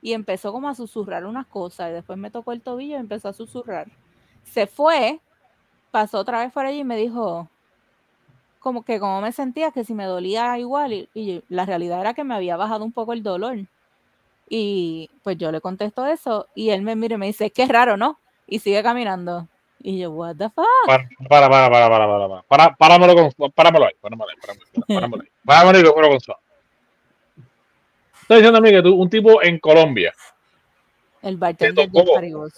y 0.00 0.12
empezó 0.12 0.52
como 0.52 0.68
a 0.68 0.76
susurrar 0.76 1.26
unas 1.26 1.48
cosas 1.48 1.90
y 1.90 1.94
después 1.94 2.20
me 2.20 2.30
tocó 2.30 2.52
el 2.52 2.62
tobillo 2.62 2.94
y 2.94 3.00
empezó 3.00 3.30
a 3.30 3.32
susurrar. 3.32 3.88
Se 4.44 4.68
fue, 4.68 5.18
pasó 5.90 6.20
otra 6.20 6.44
vez 6.44 6.52
por 6.52 6.66
allí 6.66 6.78
y 6.78 6.84
me 6.84 6.96
dijo 6.96 7.50
como 8.58 8.84
que 8.84 9.00
como 9.00 9.20
me 9.20 9.32
sentía, 9.32 9.70
que 9.70 9.84
si 9.84 9.94
me 9.94 10.04
dolía 10.04 10.58
igual, 10.58 11.08
y, 11.14 11.42
la 11.48 11.66
realidad 11.66 12.00
era 12.00 12.14
que 12.14 12.24
me 12.24 12.34
había 12.34 12.56
bajado 12.56 12.84
un 12.84 12.92
poco 12.92 13.12
el 13.12 13.22
dolor. 13.22 13.58
Y 14.48 15.10
pues 15.22 15.36
yo 15.36 15.52
le 15.52 15.60
contesto 15.60 16.06
eso, 16.06 16.46
y 16.54 16.70
él 16.70 16.82
me 16.82 16.96
mira 16.96 17.14
y 17.14 17.18
me 17.18 17.26
dice, 17.26 17.46
es 17.46 17.52
que 17.52 17.62
es 17.62 17.68
raro, 17.68 17.96
¿no? 17.96 18.18
Y 18.46 18.60
sigue 18.60 18.82
caminando. 18.82 19.46
Y 19.80 19.98
yo, 19.98 20.10
what 20.10 20.36
the 20.36 20.48
fuck. 20.48 20.66
Para, 20.86 21.08
para, 21.28 21.48
para, 21.48 21.70
para, 21.70 21.88
para, 21.88 22.06
para, 22.06 22.28
para, 22.28 22.42
para 22.42 22.76
páramelo 22.76 23.14
con, 23.14 23.52
páramelo 23.52 23.86
ahí, 23.86 23.94
páramelo 24.00 24.28
ahí, 24.30 24.36
páramelo 24.40 24.62
ahí, 24.62 24.94
páramelo 24.94 25.22
ahí, 25.22 25.28
páramelo 25.44 25.94
con 25.94 26.20
suave. 26.20 26.40
Estás 28.22 28.38
diciendo 28.38 28.58
a 28.58 28.60
mí 28.60 28.70
que 28.70 28.82
tú, 28.82 28.94
un 28.94 29.08
tipo 29.08 29.42
en 29.42 29.58
Colombia. 29.58 30.12
El 31.22 31.36
bartender 31.36 31.88
de 31.90 32.50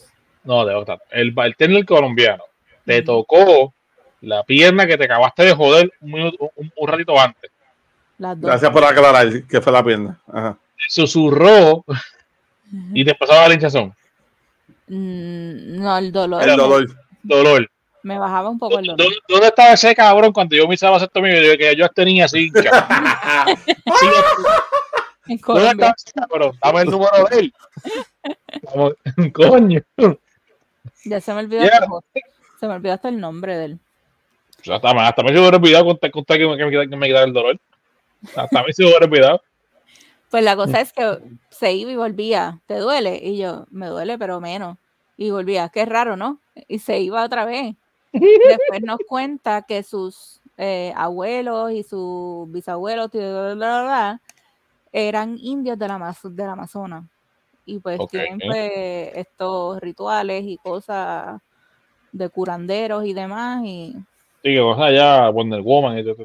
No, 0.44 0.64
de 0.64 0.74
verdad. 0.74 0.98
El 1.10 1.30
bartender 1.30 1.84
colombiano 1.84 2.42
te 2.84 3.02
tocó 3.02 3.72
la 4.20 4.42
pierna 4.44 4.86
que 4.86 4.96
te 4.96 5.04
acabaste 5.04 5.44
de 5.44 5.54
joder 5.54 5.92
un, 6.00 6.32
un, 6.76 6.88
ratito 6.88 7.18
antes. 7.18 7.50
Gracias 8.18 8.70
por 8.70 8.84
aclarar 8.84 9.44
que 9.44 9.60
fue 9.60 9.72
la 9.72 9.84
pierna. 9.84 10.20
Ajá. 10.28 10.58
Susurró 10.88 11.84
y 12.92 13.04
te 13.04 13.14
pasaba 13.14 13.48
la 13.48 13.54
hinchazón. 13.54 13.94
Mm, 14.88 15.80
no, 15.80 15.98
el 15.98 16.12
dolor. 16.12 16.42
El 16.42 16.56
dolor. 16.56 16.96
dolor. 17.22 17.70
Me 18.02 18.18
bajaba 18.18 18.48
un 18.48 18.58
poco 18.58 18.78
el 18.78 18.86
dolor. 18.86 19.12
¿Dónde, 19.28 19.46
estaba 19.46 19.72
ese 19.72 19.94
cabrón 19.94 20.32
cuando 20.32 20.56
yo 20.56 20.66
me 20.66 20.74
hice 20.74 20.86
esto 20.92 21.20
mío? 21.20 21.34
Que 21.58 21.76
yo 21.76 21.88
tenía 21.88 22.24
así. 22.26 22.50
En 25.26 25.38
Colombia. 25.38 25.94
Pero 26.28 26.52
dame 26.60 26.80
el 26.80 26.90
número 26.90 27.24
de 27.30 27.38
él. 27.38 27.54
Coño. 29.32 29.80
Ya 31.04 31.20
se 31.20 31.32
me 31.32 31.40
olvidó. 31.40 31.62
Se 32.58 32.66
me 32.66 32.74
olvidó 32.74 32.94
hasta 32.94 33.10
el 33.10 33.20
nombre 33.20 33.56
de 33.56 33.64
él. 33.66 33.78
Hasta, 34.68 34.90
hasta 34.90 35.22
me 35.22 35.32
se 35.32 35.38
hubiera 35.38 35.56
olvidado 35.56 35.84
contar, 35.84 36.10
contar 36.10 36.38
que, 36.38 36.46
me, 36.46 36.56
que 36.56 36.96
me 36.96 37.06
quitara 37.06 37.24
el 37.24 37.32
dolor. 37.32 37.58
Hasta 38.36 38.62
me 38.62 38.72
se 38.72 38.84
hubiera 38.84 39.06
olvidado. 39.06 39.42
Pues 40.30 40.44
la 40.44 40.54
cosa 40.54 40.80
es 40.80 40.92
que 40.92 41.18
se 41.48 41.72
iba 41.72 41.90
y 41.90 41.96
volvía. 41.96 42.60
¿Te 42.66 42.78
duele? 42.78 43.20
Y 43.22 43.36
yo, 43.36 43.66
me 43.70 43.88
duele, 43.88 44.16
pero 44.16 44.40
menos. 44.40 44.78
Y 45.16 45.30
volvía. 45.30 45.68
Qué 45.70 45.84
raro, 45.84 46.16
¿no? 46.16 46.40
Y 46.68 46.78
se 46.78 47.00
iba 47.00 47.24
otra 47.24 47.44
vez. 47.44 47.74
Después 48.12 48.82
nos 48.82 48.98
cuenta 49.08 49.62
que 49.62 49.82
sus 49.82 50.40
eh, 50.56 50.92
abuelos 50.96 51.72
y 51.72 51.82
sus 51.82 52.50
bisabuelos, 52.50 53.10
bla, 53.10 53.54
bla, 53.54 53.82
bla, 53.82 54.20
eran 54.92 55.36
indios 55.38 55.78
de 55.78 55.88
la, 55.88 56.16
del 56.22 56.48
Amazonas. 56.48 57.04
Y 57.66 57.78
pues 57.78 58.00
tienen 58.08 58.38
pues, 58.38 59.10
estos 59.14 59.80
rituales 59.80 60.44
y 60.44 60.58
cosas 60.58 61.40
de 62.12 62.28
curanderos 62.28 63.04
y 63.04 63.14
demás. 63.14 63.62
Y... 63.64 63.96
Sí, 64.42 64.54
que 64.54 64.60
cosas 64.60 64.92
ya 64.92 65.28
Wonder 65.28 65.60
Woman 65.60 65.98
y 65.98 66.04
todo, 66.04 66.16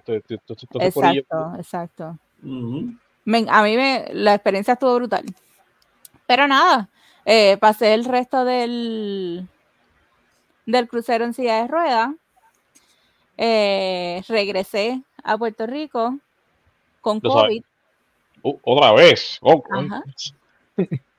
Exacto, 0.80 1.54
exacto. 1.58 2.04
a 2.04 3.64
mí 3.64 3.78
me, 3.78 4.06
la 4.14 4.36
experiencia 4.36 4.74
estuvo 4.74 4.96
brutal. 4.96 5.26
Pero 6.26 6.48
nada, 6.48 6.90
eh, 7.26 7.58
pasé 7.58 7.94
el 7.94 8.06
resto 8.06 8.46
del, 8.46 9.48
del 10.66 10.88
crucero 10.88 11.26
en 11.26 11.34
silla 11.34 11.62
de 11.62 11.68
ruedas. 11.68 12.10
Eh, 13.38 14.24
regresé 14.30 15.02
a 15.24 15.38
Puerto 15.38 15.68
Rico 15.68 16.18
con 17.02 17.20
COVID. 17.20 17.64
Uh, 18.44 18.58
otra 18.64 18.94
vez. 18.94 19.40
Oh, 19.42 19.62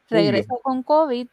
Regreso 0.08 0.58
con 0.62 0.82
COVID 0.82 1.28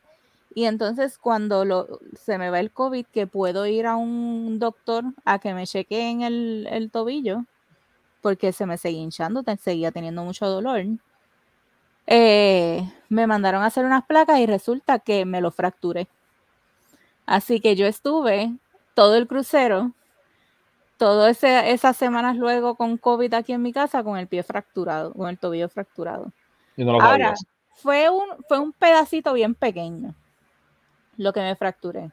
y 0.55 0.65
entonces 0.65 1.17
cuando 1.17 1.65
lo, 1.65 1.99
se 2.15 2.37
me 2.37 2.49
va 2.49 2.59
el 2.59 2.71
COVID, 2.71 3.07
que 3.07 3.25
puedo 3.25 3.65
ir 3.65 3.87
a 3.87 3.95
un 3.95 4.59
doctor 4.59 5.05
a 5.25 5.39
que 5.39 5.53
me 5.53 5.65
chequeen 5.65 6.21
el, 6.21 6.67
el 6.69 6.91
tobillo, 6.91 7.45
porque 8.21 8.53
se 8.53 8.65
me 8.65 8.77
seguía 8.77 9.01
hinchando, 9.01 9.43
seguía 9.59 9.91
teniendo 9.91 10.23
mucho 10.23 10.47
dolor. 10.47 10.85
Eh, 12.05 12.87
me 13.09 13.25
mandaron 13.25 13.63
a 13.63 13.67
hacer 13.67 13.85
unas 13.85 14.05
placas 14.05 14.39
y 14.39 14.45
resulta 14.45 14.99
que 14.99 15.25
me 15.25 15.41
lo 15.41 15.49
fracturé. 15.49 16.07
Así 17.25 17.59
que 17.59 17.75
yo 17.75 17.87
estuve 17.87 18.53
todo 18.93 19.15
el 19.15 19.27
crucero 19.27 19.91
todas 20.97 21.43
esas 21.43 21.97
semanas 21.97 22.37
luego 22.37 22.75
con 22.75 22.97
COVID 22.97 23.33
aquí 23.33 23.53
en 23.53 23.61
mi 23.61 23.73
casa 23.73 24.03
con 24.03 24.17
el 24.17 24.27
pie 24.27 24.43
fracturado, 24.43 25.13
con 25.13 25.29
el 25.29 25.37
tobillo 25.39 25.67
fracturado. 25.67 26.31
Ahora, 27.01 27.33
fue 27.75 28.09
un, 28.09 28.27
fue 28.47 28.59
un 28.59 28.71
pedacito 28.71 29.33
bien 29.33 29.55
pequeño 29.55 30.13
lo 31.17 31.33
que 31.33 31.41
me 31.41 31.55
fracturé, 31.55 32.11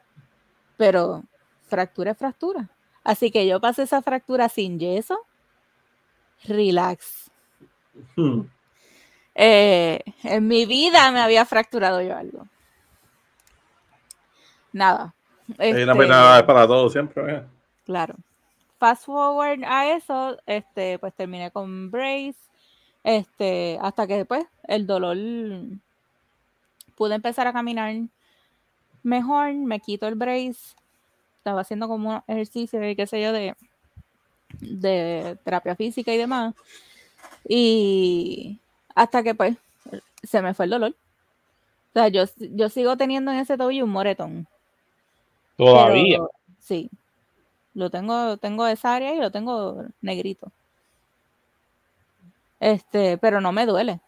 pero 0.77 1.23
fractura 1.67 2.11
es 2.11 2.17
fractura. 2.17 2.69
Así 3.03 3.31
que 3.31 3.47
yo 3.47 3.59
pasé 3.59 3.83
esa 3.83 4.01
fractura 4.01 4.49
sin 4.49 4.79
yeso, 4.79 5.19
relax. 6.45 7.31
Hmm. 8.15 8.41
Eh, 9.33 9.99
en 10.23 10.47
mi 10.47 10.65
vida 10.65 11.11
me 11.11 11.21
había 11.21 11.45
fracturado 11.45 12.01
yo 12.01 12.15
algo. 12.15 12.47
Nada. 14.73 15.13
Este, 15.57 15.85
nada 15.85 16.45
para 16.45 16.67
todo 16.67 16.89
siempre. 16.89 17.35
¿eh? 17.35 17.43
Claro 17.85 18.15
fast 18.81 19.05
forward 19.05 19.63
a 19.63 19.95
eso, 19.95 20.39
este, 20.47 20.97
pues 20.97 21.13
terminé 21.13 21.51
con 21.51 21.91
brace, 21.91 22.39
este, 23.03 23.77
hasta 23.79 24.07
que 24.07 24.17
después 24.17 24.43
el 24.63 24.87
dolor 24.87 25.15
pude 26.95 27.13
empezar 27.13 27.45
a 27.45 27.53
caminar 27.53 27.93
mejor, 29.03 29.53
me 29.53 29.79
quito 29.79 30.07
el 30.07 30.15
brace, 30.15 30.75
estaba 31.37 31.61
haciendo 31.61 31.87
como 31.87 32.09
un 32.09 32.21
ejercicio, 32.27 32.79
qué 32.79 33.07
sé 33.07 33.21
yo, 33.21 33.33
de, 33.33 33.55
de 34.59 35.37
terapia 35.43 35.75
física 35.75 36.13
y 36.13 36.17
demás, 36.17 36.55
y 37.47 38.59
hasta 38.95 39.23
que 39.23 39.35
pues 39.35 39.57
se 40.23 40.41
me 40.41 40.53
fue 40.53 40.65
el 40.65 40.71
dolor. 40.71 40.95
O 41.89 41.93
sea, 41.93 42.07
yo, 42.07 42.23
yo 42.37 42.69
sigo 42.69 42.95
teniendo 42.95 43.31
en 43.31 43.39
ese 43.39 43.57
tobillo 43.57 43.85
un 43.85 43.91
moretón. 43.91 44.47
Todavía. 45.57 46.19
sí, 46.59 46.89
lo 47.73 47.89
tengo, 47.89 48.37
tengo 48.37 48.65
esa 48.67 48.95
área 48.95 49.13
y 49.13 49.19
lo 49.19 49.31
tengo 49.31 49.83
negrito. 50.01 50.51
Este, 52.59 53.17
pero 53.17 53.41
no 53.41 53.51
me 53.51 53.65
duele. 53.65 53.99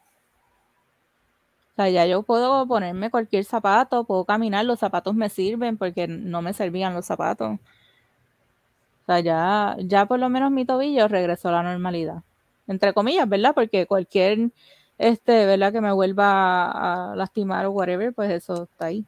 O 1.74 1.76
sea, 1.76 1.90
ya 1.90 2.06
yo 2.06 2.22
puedo 2.22 2.68
ponerme 2.68 3.10
cualquier 3.10 3.46
zapato, 3.46 4.04
puedo 4.04 4.26
caminar, 4.26 4.64
los 4.66 4.80
zapatos 4.80 5.16
me 5.16 5.30
sirven 5.30 5.78
porque 5.78 6.08
no 6.08 6.44
me 6.44 6.54
servían 6.54 6.94
los 6.94 7.06
zapatos. 7.06 7.54
O 7.54 9.06
sea, 9.08 9.20
ya, 9.22 9.76
ya 9.80 10.06
por 10.06 10.20
lo 10.20 10.30
menos 10.30 10.52
mi 10.52 10.66
tobillo 10.66 11.08
regresó 11.08 11.50
a 11.50 11.54
la 11.54 11.64
normalidad. 11.64 12.24
Entre 12.68 12.94
comillas, 12.94 13.28
¿verdad? 13.28 13.54
Porque 13.56 13.88
cualquier 13.88 14.52
este, 14.98 15.46
¿verdad? 15.46 15.74
Que 15.74 15.82
me 15.82 15.92
vuelva 15.92 17.12
a 17.12 17.16
lastimar 17.16 17.66
o 17.66 17.72
whatever, 17.72 18.14
pues 18.14 18.32
eso 18.32 18.64
está 18.64 18.86
ahí. 18.86 19.06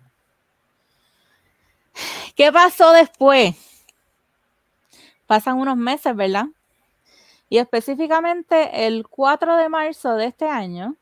¿Qué 2.36 2.52
pasó 2.52 2.92
después? 2.92 3.56
Pasan 5.28 5.58
unos 5.58 5.78
meses, 5.78 6.16
¿verdad? 6.16 6.48
Y 7.48 7.60
específicamente 7.60 8.88
el 8.88 9.08
4 9.08 9.56
de 9.56 9.70
marzo 9.70 10.16
de 10.16 10.26
este 10.26 10.50
año 10.50 10.96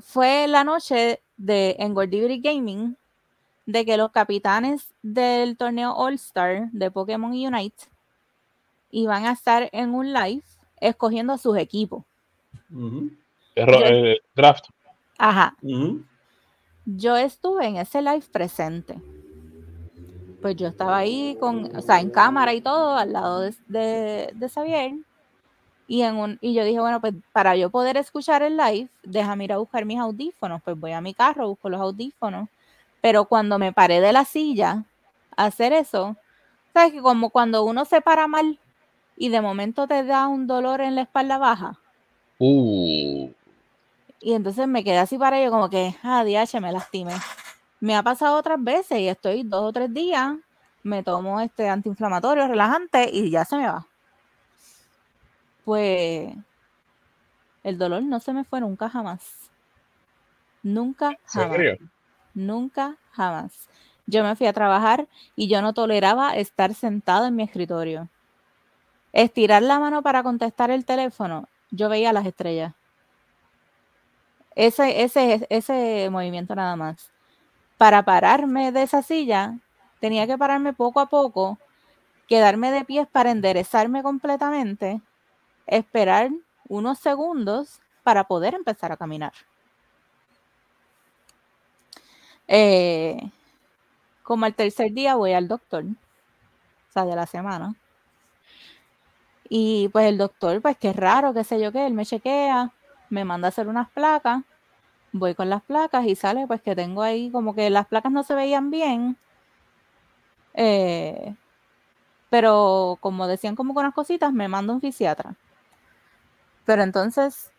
fue 0.00 0.46
la 0.48 0.64
noche 0.64 1.20
de 1.36 1.76
en 1.78 1.94
Gaming 1.94 2.96
de 3.66 3.84
que 3.84 3.96
los 3.96 4.10
capitanes 4.10 4.92
del 5.02 5.56
torneo 5.56 5.92
All 5.92 6.14
Star 6.14 6.70
de 6.72 6.90
Pokémon 6.90 7.30
Unite 7.30 7.84
iban 8.90 9.26
a 9.26 9.32
estar 9.32 9.68
en 9.72 9.94
un 9.94 10.12
live 10.12 10.42
escogiendo 10.80 11.36
sus 11.38 11.56
equipos. 11.56 12.04
el, 13.54 14.20
draft. 14.34 14.66
Ajá. 15.18 15.56
Yo 16.84 17.16
estuve 17.16 17.66
en 17.66 17.76
ese 17.76 18.02
live 18.02 18.24
presente. 18.32 19.00
Pues 20.40 20.56
yo 20.56 20.68
estaba 20.68 20.96
ahí 20.96 21.36
con, 21.38 21.76
o 21.76 21.82
sea, 21.82 22.00
en 22.00 22.10
cámara 22.10 22.54
y 22.54 22.62
todo, 22.62 22.96
al 22.96 23.12
lado 23.12 23.40
de, 23.40 24.32
de, 24.34 24.48
Xavier. 24.48 24.94
Y, 25.90 26.02
en 26.02 26.18
un, 26.18 26.38
y 26.40 26.54
yo 26.54 26.62
dije, 26.62 26.78
bueno, 26.78 27.00
pues 27.00 27.14
para 27.32 27.56
yo 27.56 27.68
poder 27.68 27.96
escuchar 27.96 28.44
el 28.44 28.56
live, 28.56 28.88
déjame 29.02 29.42
ir 29.42 29.52
a 29.52 29.58
buscar 29.58 29.84
mis 29.84 29.98
audífonos. 29.98 30.62
Pues 30.62 30.78
voy 30.78 30.92
a 30.92 31.00
mi 31.00 31.14
carro, 31.14 31.48
busco 31.48 31.68
los 31.68 31.80
audífonos. 31.80 32.48
Pero 33.00 33.24
cuando 33.24 33.58
me 33.58 33.72
paré 33.72 34.00
de 34.00 34.12
la 34.12 34.24
silla 34.24 34.84
a 35.36 35.46
hacer 35.46 35.72
eso, 35.72 36.16
sabes 36.72 36.92
que 36.92 37.00
como 37.00 37.30
cuando 37.30 37.64
uno 37.64 37.84
se 37.84 38.00
para 38.00 38.28
mal 38.28 38.60
y 39.16 39.30
de 39.30 39.40
momento 39.40 39.88
te 39.88 40.04
da 40.04 40.28
un 40.28 40.46
dolor 40.46 40.80
en 40.80 40.94
la 40.94 41.02
espalda 41.02 41.38
baja. 41.38 41.76
Uh. 42.38 43.28
Y 44.20 44.34
entonces 44.34 44.68
me 44.68 44.84
quedé 44.84 44.98
así 44.98 45.18
para 45.18 45.40
ello, 45.40 45.50
como 45.50 45.70
que, 45.70 45.96
ah, 46.04 46.22
DH, 46.22 46.60
me 46.60 46.70
lastimé. 46.70 47.14
Me 47.80 47.96
ha 47.96 48.04
pasado 48.04 48.36
otras 48.36 48.62
veces 48.62 49.00
y 49.00 49.08
estoy 49.08 49.42
dos 49.42 49.64
o 49.64 49.72
tres 49.72 49.92
días, 49.92 50.36
me 50.84 51.02
tomo 51.02 51.40
este 51.40 51.68
antiinflamatorio, 51.68 52.46
relajante 52.46 53.10
y 53.12 53.28
ya 53.30 53.44
se 53.44 53.56
me 53.56 53.66
va. 53.66 53.89
Pues 55.70 56.34
el 57.62 57.78
dolor 57.78 58.02
no 58.02 58.18
se 58.18 58.32
me 58.32 58.42
fue 58.42 58.60
nunca 58.60 58.88
jamás. 58.90 59.52
Nunca 60.64 61.16
jamás. 61.24 61.78
Nunca 62.34 62.96
jamás. 63.12 63.68
Yo 64.04 64.24
me 64.24 64.34
fui 64.34 64.48
a 64.48 64.52
trabajar 64.52 65.06
y 65.36 65.46
yo 65.46 65.62
no 65.62 65.72
toleraba 65.72 66.34
estar 66.34 66.74
sentada 66.74 67.28
en 67.28 67.36
mi 67.36 67.44
escritorio. 67.44 68.08
Estirar 69.12 69.62
la 69.62 69.78
mano 69.78 70.02
para 70.02 70.24
contestar 70.24 70.72
el 70.72 70.84
teléfono, 70.84 71.46
yo 71.70 71.88
veía 71.88 72.12
las 72.12 72.26
estrellas. 72.26 72.74
Ese, 74.56 75.04
ese, 75.04 75.46
ese 75.50 76.08
movimiento 76.10 76.56
nada 76.56 76.74
más. 76.74 77.12
Para 77.78 78.02
pararme 78.02 78.72
de 78.72 78.82
esa 78.82 79.02
silla, 79.02 79.56
tenía 80.00 80.26
que 80.26 80.36
pararme 80.36 80.72
poco 80.72 80.98
a 80.98 81.06
poco, 81.06 81.58
quedarme 82.26 82.72
de 82.72 82.84
pies 82.84 83.06
para 83.06 83.30
enderezarme 83.30 84.02
completamente, 84.02 85.00
esperar 85.70 86.30
unos 86.68 86.98
segundos 86.98 87.80
para 88.02 88.24
poder 88.24 88.54
empezar 88.54 88.92
a 88.92 88.96
caminar. 88.96 89.32
Eh, 92.48 93.30
como 94.22 94.46
el 94.46 94.54
tercer 94.54 94.92
día 94.92 95.14
voy 95.14 95.32
al 95.32 95.48
doctor, 95.48 95.84
o 95.84 96.92
sea, 96.92 97.04
de 97.04 97.16
la 97.16 97.26
semana. 97.26 97.74
Y 99.48 99.88
pues 99.88 100.06
el 100.06 100.18
doctor, 100.18 100.60
pues 100.62 100.76
qué 100.78 100.92
raro, 100.92 101.34
qué 101.34 101.44
sé 101.44 101.60
yo 101.60 101.72
qué, 101.72 101.86
él 101.86 101.94
me 101.94 102.06
chequea, 102.06 102.72
me 103.08 103.24
manda 103.24 103.48
a 103.48 103.50
hacer 103.50 103.68
unas 103.68 103.90
placas, 103.90 104.42
voy 105.12 105.34
con 105.34 105.50
las 105.50 105.62
placas 105.62 106.06
y 106.06 106.14
sale 106.16 106.46
pues 106.46 106.62
que 106.62 106.76
tengo 106.76 107.02
ahí 107.02 107.30
como 107.30 107.54
que 107.54 107.70
las 107.70 107.86
placas 107.86 108.12
no 108.12 108.22
se 108.22 108.34
veían 108.34 108.70
bien. 108.70 109.16
Eh, 110.54 111.34
pero 112.30 112.98
como 113.00 113.26
decían 113.26 113.56
como 113.56 113.74
con 113.74 113.84
unas 113.84 113.94
cositas, 113.94 114.32
me 114.32 114.48
manda 114.48 114.72
un 114.72 114.80
fisiatra. 114.80 115.36
Pero 116.70 116.84
entonces 116.84 117.50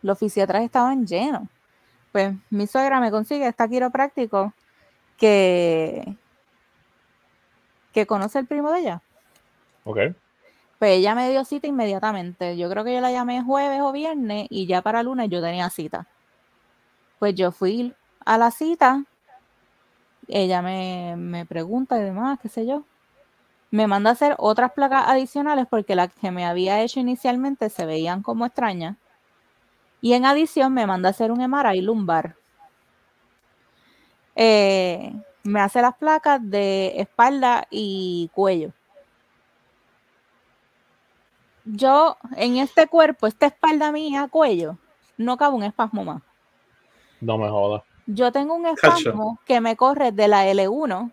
los 0.00 0.18
fisiatras 0.18 0.62
estaban 0.62 1.06
llenos. 1.06 1.42
Pues 2.12 2.34
mi 2.48 2.66
suegra 2.66 2.98
me 2.98 3.10
consigue 3.10 3.46
esta 3.46 3.68
quiropráctico 3.68 4.54
que, 5.18 6.16
que 7.92 8.06
conoce 8.06 8.38
el 8.38 8.46
primo 8.46 8.72
de 8.72 8.80
ella. 8.80 9.02
Ok. 9.84 9.98
Pues 10.78 10.92
ella 10.92 11.14
me 11.14 11.28
dio 11.28 11.44
cita 11.44 11.66
inmediatamente. 11.66 12.56
Yo 12.56 12.70
creo 12.70 12.84
que 12.84 12.94
yo 12.94 13.02
la 13.02 13.12
llamé 13.12 13.42
jueves 13.42 13.82
o 13.82 13.92
viernes 13.92 14.46
y 14.48 14.66
ya 14.66 14.80
para 14.80 15.02
lunes 15.02 15.28
yo 15.28 15.42
tenía 15.42 15.68
cita. 15.68 16.06
Pues 17.18 17.34
yo 17.34 17.52
fui 17.52 17.94
a 18.24 18.38
la 18.38 18.50
cita, 18.50 19.04
ella 20.26 20.62
me, 20.62 21.16
me 21.18 21.44
pregunta 21.44 21.98
y 21.98 22.02
demás, 22.02 22.38
qué 22.40 22.48
sé 22.48 22.64
yo. 22.64 22.82
Me 23.74 23.88
manda 23.88 24.10
a 24.10 24.12
hacer 24.12 24.36
otras 24.38 24.72
placas 24.72 25.08
adicionales 25.08 25.66
porque 25.68 25.96
las 25.96 26.12
que 26.14 26.30
me 26.30 26.46
había 26.46 26.80
hecho 26.82 27.00
inicialmente 27.00 27.68
se 27.70 27.86
veían 27.86 28.22
como 28.22 28.46
extrañas. 28.46 28.96
Y 30.00 30.12
en 30.12 30.26
adición 30.26 30.72
me 30.72 30.86
manda 30.86 31.08
a 31.08 31.10
hacer 31.10 31.32
un 31.32 31.40
MRI 31.40 31.80
lumbar. 31.80 32.36
Eh, 34.36 35.12
me 35.42 35.60
hace 35.60 35.82
las 35.82 35.96
placas 35.96 36.40
de 36.42 37.00
espalda 37.00 37.66
y 37.68 38.30
cuello 38.34 38.72
yo 41.64 42.16
en 42.36 42.58
este 42.58 42.86
cuerpo, 42.86 43.26
esta 43.26 43.46
espalda 43.46 43.90
mía, 43.90 44.28
cuello, 44.30 44.78
no 45.16 45.36
cabe 45.36 45.56
un 45.56 45.64
espasmo 45.64 46.04
más. 46.04 46.22
No 47.20 47.38
me 47.38 47.48
jodas. 47.48 47.82
Yo 48.06 48.30
tengo 48.32 48.54
un 48.54 48.66
espasmo 48.66 49.38
que 49.46 49.60
me 49.60 49.76
corre 49.76 50.12
de 50.12 50.28
la 50.28 50.46
L1 50.46 51.12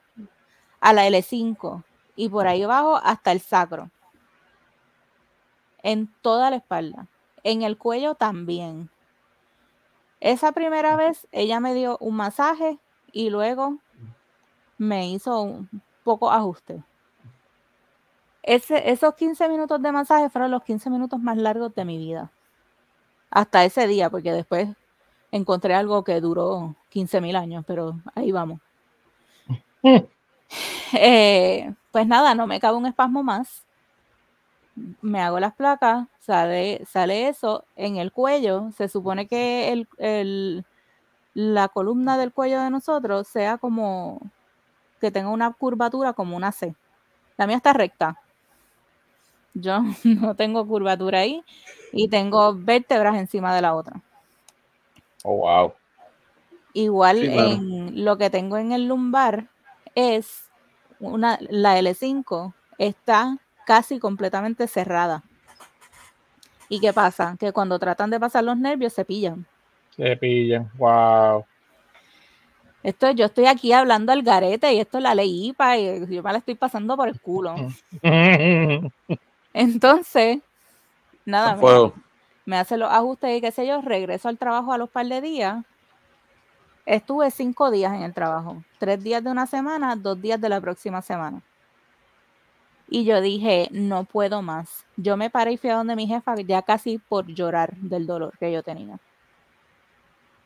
a 0.82 0.94
la 0.94 1.08
L5 1.08 1.84
y 2.16 2.30
por 2.30 2.48
ahí 2.48 2.64
abajo 2.64 3.00
hasta 3.04 3.32
el 3.32 3.40
sacro. 3.40 3.90
En 5.84 6.08
toda 6.22 6.50
la 6.50 6.58
espalda. 6.58 7.08
En 7.44 7.64
el 7.64 7.78
cuello 7.78 8.16
también. 8.16 8.90
Esa 10.20 10.52
primera 10.52 10.96
vez 10.96 11.28
ella 11.32 11.60
me 11.60 11.74
dio 11.74 11.98
un 12.00 12.16
masaje 12.16 12.80
y 13.12 13.30
luego 13.30 13.78
me 14.78 15.10
hizo 15.10 15.42
un 15.42 15.82
poco 16.04 16.32
ajuste 16.32 16.84
esos 18.44 19.16
15 19.16 19.50
minutos 19.50 19.82
de 19.82 19.92
masaje 19.92 20.30
fueron 20.30 20.52
los 20.52 20.64
15 20.64 20.90
minutos 20.90 21.20
más 21.20 21.38
largos 21.38 21.74
de 21.76 21.86
mi 21.86 21.98
vida. 21.98 22.32
Hasta 23.30 23.64
ese 23.64 23.88
día, 23.88 24.10
porque 24.10 24.32
después 24.32 24.70
encontré 25.32 25.74
algo 25.76 26.04
que 26.04 26.20
duró 26.20 26.76
15 26.90 27.22
mil 27.22 27.36
años, 27.36 27.64
pero 27.66 28.00
ahí 28.16 28.32
vamos. 28.32 28.60
Eh, 30.94 31.74
pues 31.92 32.06
nada, 32.06 32.36
no 32.36 32.48
me 32.48 32.60
cabe 32.60 32.76
un 32.76 32.86
espasmo 32.86 33.24
más. 33.24 33.64
Me 35.02 35.22
hago 35.22 35.40
las 35.40 35.54
placas, 35.54 36.08
sale, 36.20 36.84
sale 36.86 37.30
eso 37.30 37.64
en 37.78 37.96
el 37.96 38.12
cuello. 38.12 38.72
Se 38.76 38.90
supone 38.90 39.26
que 39.26 39.72
el, 39.98 40.66
la 41.34 41.70
columna 41.70 42.18
del 42.18 42.34
cuello 42.34 42.62
de 42.62 42.70
nosotros 42.70 43.28
sea 43.28 43.58
como 43.58 44.20
que 45.00 45.12
tenga 45.12 45.30
una 45.30 45.54
curvatura 45.54 46.12
como 46.12 46.36
una 46.36 46.52
C. 46.52 46.76
La 47.38 47.48
mía 47.48 47.58
está 47.58 47.72
recta, 47.72 48.20
yo 49.54 49.80
no 50.04 50.36
tengo 50.36 50.66
curvatura 50.66 51.20
ahí 51.20 51.44
y 51.92 52.08
tengo 52.08 52.54
vértebras 52.54 53.18
encima 53.18 53.56
de 53.56 53.62
la 53.62 53.76
otra. 53.76 54.02
Oh, 55.24 55.38
wow. 55.38 55.74
Igual 56.74 57.20
en 57.20 58.06
lo 58.06 58.18
que 58.18 58.30
tengo 58.30 58.58
en 58.58 58.72
el 58.72 58.88
lumbar 58.88 59.50
es 59.96 60.50
una, 61.00 61.38
la 61.42 61.80
L5 61.80 62.54
está 62.78 63.38
casi 63.66 64.00
completamente 64.00 64.68
cerrada. 64.68 65.24
¿Y 66.70 66.80
qué 66.80 66.94
pasa? 66.94 67.36
Que 67.40 67.52
cuando 67.52 67.80
tratan 67.80 68.10
de 68.10 68.20
pasar 68.20 68.44
los 68.44 68.58
nervios 68.58 68.94
se 68.94 69.04
pillan. 69.04 69.46
Se 69.96 70.16
pillan, 70.16 70.72
wow. 70.78 71.46
Esto, 72.84 73.12
yo 73.12 73.26
estoy 73.26 73.46
aquí 73.46 73.74
hablando 73.74 74.12
al 74.12 74.24
garete 74.24 74.74
y 74.74 74.80
esto 74.80 74.98
es 74.98 75.04
la 75.04 75.14
ley 75.14 75.50
IPA 75.50 75.78
y 75.78 76.16
yo 76.16 76.24
me 76.24 76.32
la 76.32 76.40
estoy 76.40 76.56
pasando 76.56 76.98
por 76.98 77.08
el 77.08 77.20
culo. 77.22 77.56
Entonces, 79.54 80.40
nada, 81.26 81.60
me, 82.46 82.58
hace 82.58 82.78
los 82.78 82.92
ajustes 82.92 83.38
y 83.38 83.42
qué 83.42 83.52
sé 83.52 83.68
yo, 83.68 83.82
regreso 83.82 84.30
al 84.30 84.38
trabajo 84.40 84.74
a 84.74 84.78
los 84.78 84.90
par 84.90 85.06
de 85.06 85.22
días. 85.22 85.64
Estuve 86.86 87.32
cinco 87.32 87.72
días 87.72 87.94
en 87.94 88.02
el 88.02 88.14
trabajo, 88.14 88.64
tres 88.80 89.04
días 89.04 89.24
de 89.24 89.30
una 89.30 89.46
semana, 89.46 89.96
dos 89.96 90.20
días 90.22 90.42
de 90.42 90.50
la 90.50 90.60
próxima 90.60 91.02
semana. 91.02 91.42
Y 92.90 93.06
yo 93.06 93.22
dije, 93.22 93.70
no 93.72 94.04
puedo 94.04 94.42
más. 94.42 94.86
Yo 94.98 95.16
me 95.16 95.30
paré 95.30 95.54
y 95.54 95.58
fui 95.58 95.70
a 95.70 95.76
donde 95.76 95.96
mi 95.96 96.08
jefa 96.08 96.36
ya 96.36 96.62
casi 96.62 96.98
por 96.98 97.26
llorar 97.28 97.74
del 97.78 98.06
dolor 98.06 98.38
que 98.38 98.52
yo 98.52 98.64
tenía. 98.64 99.00